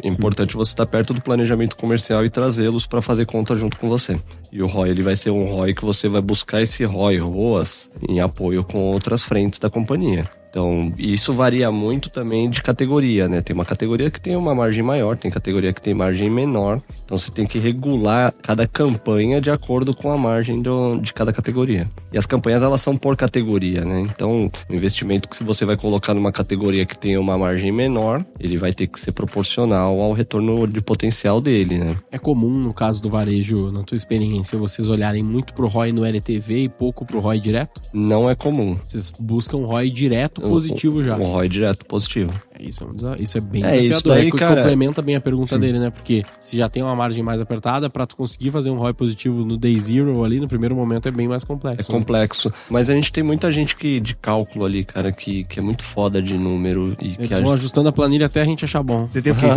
É 0.03 0.09
importante 0.09 0.57
você 0.57 0.73
estar 0.73 0.87
perto 0.87 1.14
do 1.14 1.21
planejamento 1.21 1.77
comercial 1.77 2.25
e 2.25 2.31
trazê-los 2.31 2.87
para 2.87 3.03
fazer 3.03 3.27
conta 3.27 3.57
junto 3.57 3.77
com 3.77 3.89
você. 3.89 4.19
E 4.53 4.62
o 4.62 4.67
ROI 4.67 4.91
ele 4.91 5.03
vai 5.03 5.17
ser 5.17 5.31
um 5.31 5.45
ROI 5.45 5.75
que 5.75 5.85
você 5.85 6.09
vai 6.09 6.21
buscar 6.21 6.62
esse 6.62 6.85
ROI, 6.85 7.19
ROAS, 7.19 7.91
em 8.09 8.21
apoio 8.21 8.64
com 8.64 8.79
outras 8.79 9.23
frentes 9.23 9.59
da 9.59 9.71
companhia. 9.71 10.29
Então, 10.51 10.92
isso 10.99 11.34
varia 11.34 11.70
muito 11.70 12.09
também 12.09 12.49
de 12.49 12.62
categoria, 12.62 13.28
né? 13.28 13.40
Tem 13.40 13.55
uma 13.55 13.64
categoria 13.64 14.11
que 14.11 14.20
tem 14.20 14.36
uma 14.36 14.55
margem 14.55 14.82
maior, 14.82 15.16
tem 15.16 15.30
categoria 15.30 15.72
que 15.72 15.80
tem 15.80 15.94
margem 15.94 16.30
menor. 16.30 16.80
Então, 17.05 17.16
você 17.16 17.30
tem 17.30 17.47
que 17.47 17.59
regular 17.59 18.32
cada 18.42 18.66
campanha 18.66 19.40
de 19.40 19.51
acordo 19.51 19.94
com 19.94 20.11
a 20.11 20.16
margem 20.16 20.62
do, 20.62 20.99
de 20.99 21.12
cada 21.12 21.32
categoria. 21.32 21.88
E 22.12 22.18
as 22.18 22.26
campanhas, 22.26 22.62
elas 22.62 22.80
são 22.80 22.97
por 22.97 23.16
categoria, 23.16 23.84
né? 23.84 24.01
Então, 24.01 24.51
o 24.68 24.74
investimento 24.74 25.28
que 25.28 25.36
se 25.36 25.44
você 25.44 25.64
vai 25.64 25.76
colocar 25.76 26.14
numa 26.14 26.32
categoria 26.32 26.86
que 26.86 26.97
tem 26.97 27.16
uma 27.18 27.36
margem 27.36 27.70
menor, 27.70 28.24
ele 28.40 28.57
vai 28.57 28.72
ter 28.72 28.86
que 28.86 28.99
ser 28.99 29.12
proporcional 29.12 30.01
ao 30.01 30.12
retorno 30.12 30.66
de 30.66 30.80
potencial 30.80 31.40
dele, 31.40 31.78
né? 31.78 31.97
É 32.11 32.18
comum, 32.18 32.51
no 32.51 32.72
caso 32.72 33.03
do 33.03 33.11
varejo, 33.11 33.70
na 33.70 33.82
tua 33.82 33.97
experiência, 33.97 34.59
vocês 34.59 34.88
olharem 34.88 35.22
muito 35.22 35.53
pro 35.53 35.68
ROI 35.68 35.92
no 35.92 36.05
LTV 36.05 36.64
e 36.64 36.68
pouco 36.68 37.05
pro 37.05 37.20
ROI 37.20 37.40
direto? 37.40 37.82
Não 37.92 38.30
é 38.30 38.34
comum. 38.34 38.76
Vocês 38.86 39.12
buscam 39.18 39.59
ROI 39.59 39.90
direto 39.90 40.36
positivo 40.41 41.03
já. 41.03 41.16
Um 41.16 41.32
ROI 41.32 41.49
direto 41.49 41.84
positivo. 41.87 42.32
É, 42.59 42.69
Isso 42.69 42.85
é, 42.85 42.87
um 42.87 42.95
desa- 42.95 43.17
isso 43.19 43.39
é 43.39 43.41
bem 43.41 43.63
É, 43.63 43.67
desafiador. 43.71 43.91
isso 43.97 44.09
daí, 44.09 44.29
é 44.29 44.31
que 44.31 44.37
cara- 44.37 44.57
complementa 44.63 45.03
bem 45.03 45.17
a 45.17 45.21
pergunta 45.21 45.59
dele, 45.59 45.79
né? 45.79 45.91
Porque 45.91 46.25
se 46.41 46.57
já 46.57 46.69
tem 46.69 46.83
uma 46.83 46.95
margem 46.97 47.23
mais 47.23 47.41
apertada, 47.41 47.89
pra 47.91 48.07
tu 48.07 48.17
conseguir 48.17 48.51
fazer 48.51 48.71
um 48.71 48.77
ROI 48.77 48.95
positivo 48.95 49.45
no 49.45 49.57
day 49.57 49.79
zero 49.79 50.25
ali, 50.25 50.41
no 50.41 50.49
primeiro 50.49 50.75
momento, 50.75 51.07
é 51.09 51.11
bem 51.11 51.29
mais 51.29 51.43
É 51.43 51.47
complexo. 51.47 51.93
né? 51.93 51.99
complexo. 51.99 52.53
Mas 52.71 52.89
a 52.91 52.95
gente 52.95 53.13
tem 53.13 53.23
muita 53.23 53.51
gente 53.53 53.77
que, 53.77 54.01
de 54.01 54.15
cálculo 54.17 54.65
ali, 54.65 54.85
cara, 54.85 55.13
que, 55.13 55.45
que 55.45 55.59
é 55.59 55.63
muito 55.63 55.83
foda 55.83 56.21
de 56.23 56.37
número 56.39 56.93
e 56.93 56.97
que 56.97 57.07
Eles 57.23 57.33
a 57.33 57.37
vão 57.37 57.45
gente 57.51 57.59
ajustando 57.61 57.89
a 57.89 57.93
planilha 57.93 58.27
até 58.27 58.43
a 58.43 58.45
gente 58.45 58.65
achar 58.65 58.83
bom. 58.83 59.07
Você 59.07 59.23
tem 59.23 59.33
o 59.33 59.37
quê? 59.37 59.47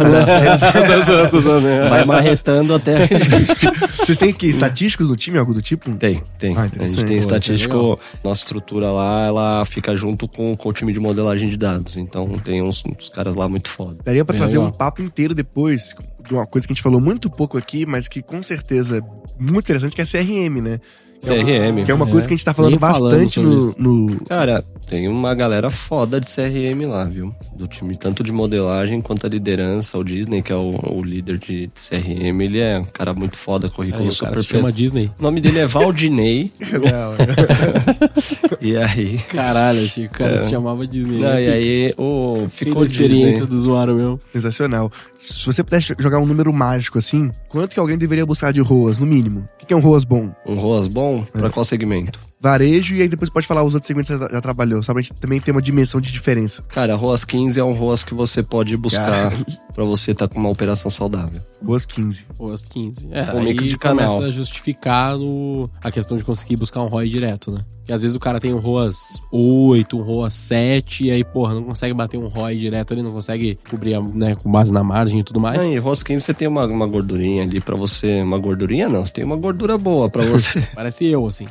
Esta- 0.60 1.90
vai 1.90 2.06
marretando 2.06 2.74
até. 2.76 3.08
Vocês 4.00 4.18
têm 4.18 4.32
o 4.32 4.34
quê? 4.34 4.48
Estatísticos 4.48 5.08
no 5.08 5.16
time, 5.16 5.38
algo 5.38 5.54
do 5.54 5.62
tipo? 5.62 5.92
Tem, 5.96 6.22
tem. 6.38 6.56
Ah, 6.58 6.70
a 6.80 6.88
gente 6.88 7.06
tem 7.06 7.16
é 7.16 7.20
estatístico. 7.20 8.00
Nossa 8.24 8.42
estrutura 8.42 8.92
lá, 8.92 9.26
ela 9.28 9.66
fica 9.66 9.96
junto 9.96 10.28
com, 10.28 10.56
com 10.56 10.70
o 10.70 10.74
time 10.74 10.92
de 10.94 11.00
modelagem 11.00 11.50
de 11.50 11.58
dados. 11.58 11.98
Então 11.98 12.28
tem 12.44 12.62
uns, 12.62 12.84
uns 12.90 13.10
caras 13.10 13.36
lá 13.36 13.48
muito 13.48 13.70
foda. 13.70 13.98
Daria 14.04 14.24
pra 14.26 14.34
Bem 14.34 14.42
trazer 14.42 14.58
legal. 14.58 14.74
um 14.74 14.78
papo 14.78 15.02
inteiro 15.02 15.34
depois 15.34 15.96
de 16.28 16.34
uma 16.34 16.46
coisa 16.46 16.68
que 16.68 16.74
a 16.74 16.76
gente 16.76 16.84
falou 16.84 17.00
muito 17.00 17.30
pouco 17.30 17.58
aqui, 17.58 17.86
mas 17.86 18.08
que 18.08 18.22
com 18.22 18.42
certeza 18.44 18.98
é 18.98 19.02
muito 19.40 19.66
interessante, 19.66 19.96
que 19.96 20.02
é 20.02 20.06
CRM, 20.06 20.62
né? 20.62 20.80
É 21.24 21.44
CRM. 21.44 21.84
Que 21.86 21.92
é 21.92 21.94
uma 21.94 22.08
coisa 22.08 22.28
que 22.28 22.34
a 22.34 22.38
gente 22.38 22.46
tá 22.46 22.54
falando 22.54 22.72
Nem 22.72 22.80
bastante 22.80 23.40
no, 23.40 23.74
no- 23.78 24.26
Cara, 24.26 24.64
tem 24.88 25.08
uma 25.08 25.36
galera 25.36 25.70
foda 25.70 26.20
de 26.20 26.28
CRM 26.28 26.86
lá, 26.88 27.04
viu? 27.04 27.34
Do 27.56 27.68
time, 27.68 27.96
tanto 27.98 28.24
de 28.24 28.32
modelagem 28.32 29.02
quanto 29.02 29.28
a 29.28 29.30
liderança. 29.30 29.98
O 29.98 30.04
Disney, 30.04 30.42
que 30.42 30.52
é 30.52 30.56
o, 30.56 30.80
o 30.92 31.04
líder 31.04 31.38
de, 31.38 31.70
CRM, 31.76 32.42
ele 32.42 32.60
é 32.60 32.80
um 32.80 32.86
cara 32.86 33.14
muito 33.14 33.38
foda, 33.38 33.70
currículo 33.70 34.04
Aí, 34.04 34.10
o 34.10 34.18
cara 34.18 34.32
super 34.32 34.42
se 34.42 34.48
chama 34.48 34.64
preto. 34.64 34.76
Disney. 34.76 35.12
O 35.20 35.24
nome 35.24 35.42
dele 35.42 35.60
é 35.60 35.68
Valdinei. 35.68 36.52
e 38.62 38.78
aí. 38.78 39.18
Caralho, 39.30 39.88
que 39.90 40.06
o 40.06 40.10
cara 40.10 40.40
se 40.40 40.50
chamava 40.50 40.88
Disney. 40.88 41.20
Não, 41.20 41.30
né? 41.30 41.44
e 41.46 41.50
aí 41.50 41.94
o 41.98 42.36
Ficou 42.36 42.50
ficou 42.50 42.82
a 42.82 42.86
experiência 42.86 43.30
Disney. 43.32 43.48
do 43.48 43.58
usuário 43.58 43.96
meu. 43.96 44.20
Sensacional. 44.32 44.92
Se 45.14 45.46
você 45.46 45.64
pudesse 45.64 45.94
jogar 46.00 46.20
um 46.20 46.26
número 46.26 46.52
mágico 46.54 46.98
assim, 46.98 47.32
quanto 47.48 47.74
que 47.74 47.80
alguém 47.80 47.98
deveria 47.98 48.26
buscar 48.26 48.52
de 48.54 48.62
ROAS, 48.62 48.98
no 48.98 49.06
mínimo? 49.06 49.48
O 49.62 49.66
que 49.66 49.74
é 49.74 49.78
um 49.78 49.82
ROAS 49.82 50.04
bom? 50.04 50.32
Um 50.48 50.56
ROAS 50.56 50.88
bom 50.88 51.09
É. 51.18 51.40
pra 51.40 51.50
qual 51.50 51.64
segmento? 51.64 52.20
Varejo, 52.42 52.96
e 52.96 53.02
aí 53.02 53.10
depois 53.10 53.30
pode 53.30 53.46
falar 53.46 53.64
os 53.64 53.74
outros 53.74 53.88
segmentos 53.88 54.12
que 54.12 54.18
você 54.18 54.34
já 54.34 54.40
trabalhou, 54.40 54.82
só 54.82 54.94
pra 54.94 55.02
gente 55.02 55.14
também 55.16 55.42
ter 55.42 55.52
uma 55.52 55.62
dimensão 55.62 56.00
de 56.00 56.10
diferença. 56.10 56.64
Cara, 56.70 56.96
ROAS 56.96 57.26
15 57.26 57.60
é 57.60 57.64
um 57.64 57.74
ROAS 57.74 58.02
que 58.04 58.14
você 58.14 58.42
pode 58.42 58.78
buscar 58.78 59.32
pra 59.76 59.84
você 59.84 60.12
estar 60.12 60.28
com 60.30 60.40
uma 60.40 60.48
operação 60.50 60.90
saudável. 60.90 61.42
ROAS 61.62 61.86
15. 61.86 62.26
Ou 62.38 62.54
as 62.54 62.64
15. 62.64 63.10
É, 63.12 63.34
Um 63.34 63.40
aí 63.40 63.46
mix 63.46 63.66
de 63.66 63.78
começa 63.78 64.08
canal. 64.16 64.24
a 64.24 64.32
justificar 64.32 65.18
no, 65.18 65.70
a 65.84 65.92
questão 65.92 66.18
de 66.18 66.24
conseguir 66.24 66.56
buscar 66.56 66.82
um 66.82 66.88
ROI 66.88 67.10
direto, 67.10 67.52
né? 67.52 67.60
Porque 67.90 67.96
às 67.96 68.04
vezes 68.04 68.16
o 68.16 68.20
cara 68.20 68.40
tem 68.40 68.54
um 68.54 68.60
ROAS 68.60 69.20
8, 69.32 69.98
um 69.98 70.04
ROAS 70.04 70.36
7, 70.36 71.06
e 71.06 71.10
aí, 71.10 71.24
porra, 71.24 71.56
não 71.56 71.64
consegue 71.64 71.92
bater 71.92 72.20
um 72.20 72.28
ROI 72.28 72.56
direto 72.56 72.94
ali, 72.94 73.02
não 73.02 73.12
consegue 73.12 73.58
cobrir, 73.68 73.96
a- 73.96 74.00
né, 74.00 74.36
com 74.36 74.52
base 74.52 74.72
na 74.72 74.84
margem 74.84 75.22
e 75.22 75.24
tudo 75.24 75.40
mais. 75.40 75.60
Aí, 75.60 75.76
ROAS 75.80 76.04
15 76.04 76.24
você 76.24 76.32
tem 76.36 76.48
uma, 76.48 76.68
uma 76.68 76.86
gordurinha 76.86 77.42
ali 77.42 77.60
pra 77.60 77.76
você. 77.76 78.22
Uma 78.22 78.38
gordurinha 78.38 78.88
não, 78.88 79.04
você 79.04 79.12
tem 79.12 79.24
uma 79.24 79.36
gordura 79.38 79.76
boa 79.76 80.08
pra 80.08 80.24
você. 80.24 80.62
Parece 80.76 81.04
eu, 81.08 81.26
assim. 81.26 81.48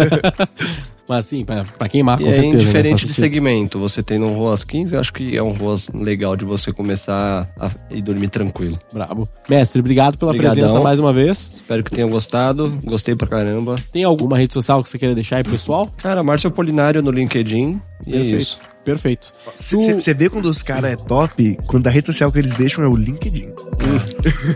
Mas 1.08 1.26
assim, 1.26 1.44
pra, 1.44 1.64
pra 1.64 1.86
queimar, 1.88 2.16
com 2.18 2.22
E 2.24 2.32
certeza. 2.32 2.42
né? 2.42 2.54
indiferente 2.62 3.06
de 3.06 3.12
segmento, 3.12 3.78
você 3.78 4.02
tem 4.02 4.22
um 4.22 4.34
ROAS 4.34 4.64
15, 4.64 4.94
eu 4.94 5.00
acho 5.00 5.12
que 5.12 5.36
é 5.36 5.42
um 5.42 5.52
ROAS 5.52 5.90
legal 5.92 6.34
de 6.34 6.44
você 6.46 6.72
começar 6.72 7.46
a 7.60 7.70
ir 7.90 8.00
dormir 8.00 8.28
tranquilo. 8.28 8.78
Brabo. 8.92 9.28
Mestre, 9.48 9.80
obrigado 9.80 10.16
pela 10.16 10.30
Obrigadão. 10.30 10.54
presença 10.56 10.80
mais 10.82 10.98
uma 10.98 11.12
vez. 11.12 11.50
Espero 11.56 11.84
que 11.84 11.90
tenham 11.90 12.08
gostado. 12.08 12.70
Gostei 12.84 13.14
pra 13.14 13.26
caramba. 13.26 13.74
Tem 13.92 14.02
alguma 14.02 14.38
rede 14.38 14.54
social 14.54 14.82
que 14.82 14.88
você 14.88 14.98
queira 14.98 15.14
deixar 15.14 15.36
aí, 15.36 15.44
pessoal? 15.44 15.90
Cara, 15.98 16.22
Márcio 16.22 16.50
Polinário 16.50 17.02
no 17.02 17.10
LinkedIn. 17.10 17.80
E 18.06 18.14
é 18.16 18.20
isso. 18.20 18.60
Perfeito. 18.82 19.32
Você 19.56 20.12
Tu- 20.12 20.16
vê 20.18 20.28
quando 20.30 20.46
os 20.46 20.62
caras 20.62 20.92
é 20.92 20.96
top, 20.96 21.56
quando 21.66 21.86
a 21.86 21.90
rede 21.90 22.06
social 22.06 22.30
que 22.32 22.38
eles 22.38 22.54
deixam 22.54 22.82
é 22.84 22.88
o 22.88 22.96
LinkedIn. 22.96 23.50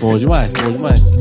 Bom 0.00 0.18
demais, 0.18 0.52
bom 0.52 0.72
demais. 0.72 1.12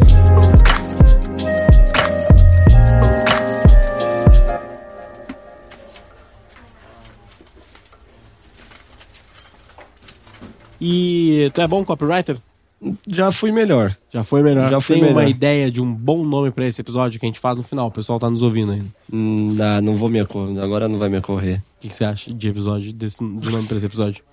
E 10.80 11.50
tu 11.54 11.62
é 11.62 11.68
bom 11.68 11.84
copywriter? 11.84 12.38
Já 13.08 13.32
fui 13.32 13.52
melhor. 13.52 13.98
Já 14.12 14.24
foi 14.24 14.44
melhor. 14.44 14.70
Já 14.70 14.80
fui 14.80 14.98
Tem 15.00 15.06
uma 15.06 15.16
melhor. 15.22 15.30
ideia 15.30 15.72
de 15.72 15.82
um 15.82 15.92
bom 15.92 16.24
nome 16.24 16.52
pra 16.52 16.66
esse 16.66 16.80
episódio 16.80 17.20
que 17.20 17.26
a 17.26 17.30
gente 17.30 17.40
faz 17.40 17.58
no 17.58 17.64
final. 17.64 17.88
O 17.88 17.92
pessoal 17.92 18.20
tá 18.20 18.30
nos 18.30 18.44
ouvindo 18.44 18.72
ainda. 18.72 18.86
Hum, 19.12 19.54
Não, 19.56 19.82
não 19.82 19.96
vou 19.96 20.10
me 20.10 20.22
ocorrer. 20.22 20.62
Agora 20.64 20.88
não 20.88 21.00
vai 21.00 21.10
me 21.10 21.18
ocorrer. 21.18 21.58
O 21.58 21.82
que, 21.82 21.90
que 21.90 21.96
você 21.96 22.06
acha 22.06 22.32
de 22.32 22.48
episódio, 22.48 22.94
desse, 22.94 23.18
de 23.18 23.50
nome 23.50 23.66
pra 23.68 23.78
esse 23.78 23.86
episódio? 23.88 24.24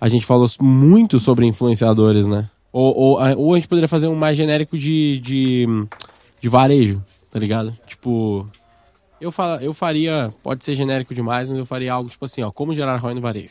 A 0.00 0.08
gente 0.08 0.24
falou 0.24 0.48
muito 0.60 1.18
sobre 1.18 1.44
influenciadores, 1.44 2.26
né? 2.26 2.48
Ou, 2.72 2.96
ou, 2.96 3.18
a- 3.18 3.34
ou 3.36 3.52
a 3.54 3.58
gente 3.58 3.68
poderia 3.68 3.88
fazer 3.88 4.06
um 4.08 4.14
mais 4.14 4.36
genérico 4.38 4.78
de, 4.78 5.18
de, 5.18 5.66
de 6.40 6.48
varejo, 6.48 7.04
tá 7.30 7.38
ligado? 7.38 7.76
Tipo, 7.86 8.48
eu, 9.20 9.30
fala, 9.30 9.62
eu 9.62 9.74
faria, 9.74 10.32
pode 10.42 10.64
ser 10.64 10.74
genérico 10.74 11.14
demais, 11.14 11.50
mas 11.50 11.58
eu 11.58 11.66
faria 11.66 11.92
algo 11.92 12.08
tipo 12.08 12.24
assim, 12.24 12.40
ó, 12.42 12.50
como 12.50 12.74
gerar 12.74 12.96
ROI 12.96 13.12
no 13.12 13.20
varejo. 13.20 13.50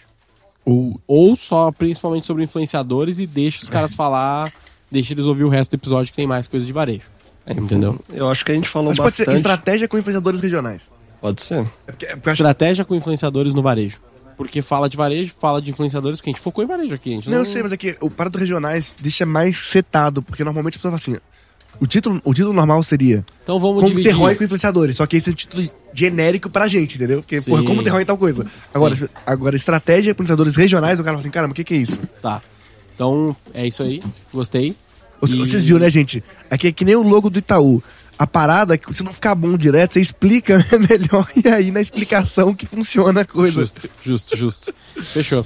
Ou 0.70 1.00
Ou 1.08 1.36
só, 1.36 1.72
principalmente 1.72 2.28
sobre 2.28 2.44
influenciadores 2.44 3.20
e 3.20 3.26
deixa 3.28 3.64
os 3.64 3.70
caras 3.70 3.94
falar, 3.94 4.52
deixa 4.92 5.14
eles 5.14 5.26
ouvir 5.26 5.44
o 5.44 5.50
resto 5.50 5.72
do 5.72 5.76
episódio 5.80 6.12
que 6.12 6.16
tem 6.18 6.28
mais 6.28 6.48
coisa 6.48 6.66
de 6.66 6.74
varejo. 6.74 7.08
Entendeu? 7.48 8.00
Eu 8.14 8.30
acho 8.30 8.46
que 8.46 8.52
a 8.52 8.56
gente 8.56 8.70
falou 8.70 8.90
Mas 8.90 8.98
pode 8.98 9.16
ser 9.16 9.24
bastante. 9.24 9.38
estratégia 9.38 9.88
com 9.88 9.98
influenciadores 9.98 10.40
regionais. 10.40 10.92
Pode 11.20 11.42
ser. 11.42 11.66
É 11.88 11.92
porque, 11.92 12.06
é 12.06 12.10
porque 12.10 12.30
eu 12.30 12.32
acho- 12.32 12.42
Estratégia 12.42 12.86
com 12.86 12.96
influenciadores 12.96 13.54
no 13.54 13.62
varejo. 13.62 13.98
Porque 14.38 14.62
fala 14.62 14.88
de 14.88 14.96
varejo, 14.96 15.34
fala 15.38 15.62
de 15.62 15.70
influenciadores, 15.72 16.20
porque 16.20 16.30
a 16.30 16.34
gente 16.34 16.42
focou 16.42 16.64
em 16.64 16.68
varejo 16.68 16.94
aqui. 16.96 17.10
A 17.12 17.16
gente 17.16 17.30
Não, 17.30 17.40
eu 17.40 17.46
sei, 17.46 17.62
mas 17.62 17.72
é 17.74 17.78
que 17.78 17.98
o 18.00 18.10
parado 18.10 18.38
regionais 18.38 18.96
deixa 19.02 19.26
mais 19.26 19.58
setado, 19.58 20.22
porque 20.22 20.44
normalmente 20.46 20.76
a 20.76 20.78
pessoa 20.78 20.92
fala 20.92 20.96
assim. 20.96 21.18
O 21.82 21.86
título, 21.88 22.22
o 22.24 22.34
título 22.34 22.54
normal 22.54 22.82
seria 22.84 23.26
Então 23.44 23.60
vamos 23.60 23.78
Como 23.84 23.88
dividir. 23.90 24.12
ter 24.12 24.16
ROI 24.18 24.36
com 24.36 24.44
influenciadores. 24.44 24.96
Só 24.98 25.06
que 25.08 25.18
esse 25.18 25.30
é 25.30 25.32
um 25.32 25.36
título 25.36 25.68
genérico 26.00 26.50
pra 26.50 26.68
gente, 26.68 26.96
entendeu? 26.96 27.20
Porque, 27.22 27.42
Sim. 27.42 27.52
porra, 27.52 27.64
como 27.64 27.82
em 28.02 28.06
tal 28.06 28.18
coisa. 28.18 28.46
Agora, 28.74 28.96
agora 29.26 29.56
estratégia 29.56 30.14
com 30.16 30.24
influenciadores 30.24 30.56
regionais, 30.56 31.00
o 31.00 31.04
cara 31.04 31.14
fala 31.16 31.20
assim, 31.20 31.30
caramba, 31.30 31.52
o 31.52 31.56
que, 31.56 31.64
que 31.64 31.74
é 31.74 31.78
isso? 31.78 32.00
Tá. 32.22 32.42
Então, 32.96 33.36
é 33.54 33.68
isso 33.68 33.84
aí. 33.84 34.02
Gostei. 34.34 34.76
E- 35.22 35.36
Vocês 35.38 35.64
viram, 35.64 35.80
né, 35.80 35.90
gente? 35.90 36.24
Aqui 36.50 36.68
é 36.68 36.72
que 36.72 36.86
nem 36.86 36.96
o 36.96 37.04
logo 37.04 37.30
do 37.30 37.40
Itaú. 37.40 37.84
A 38.18 38.28
parada 38.28 38.74
é 38.74 38.78
que 38.78 38.94
se 38.94 39.02
não 39.04 39.14
ficar 39.14 39.34
bom 39.36 39.56
direto, 39.56 39.94
você 39.94 40.02
explica 40.02 40.58
melhor 40.90 41.26
e 41.42 41.48
aí 41.48 41.72
na 41.72 41.80
explicação 41.80 42.54
que 42.54 42.66
funciona 42.66 43.22
a 43.22 43.26
coisa. 43.26 43.62
Justo, 43.62 43.90
justo, 44.04 44.36
justo. 44.38 44.74
Fechou. 44.96 45.46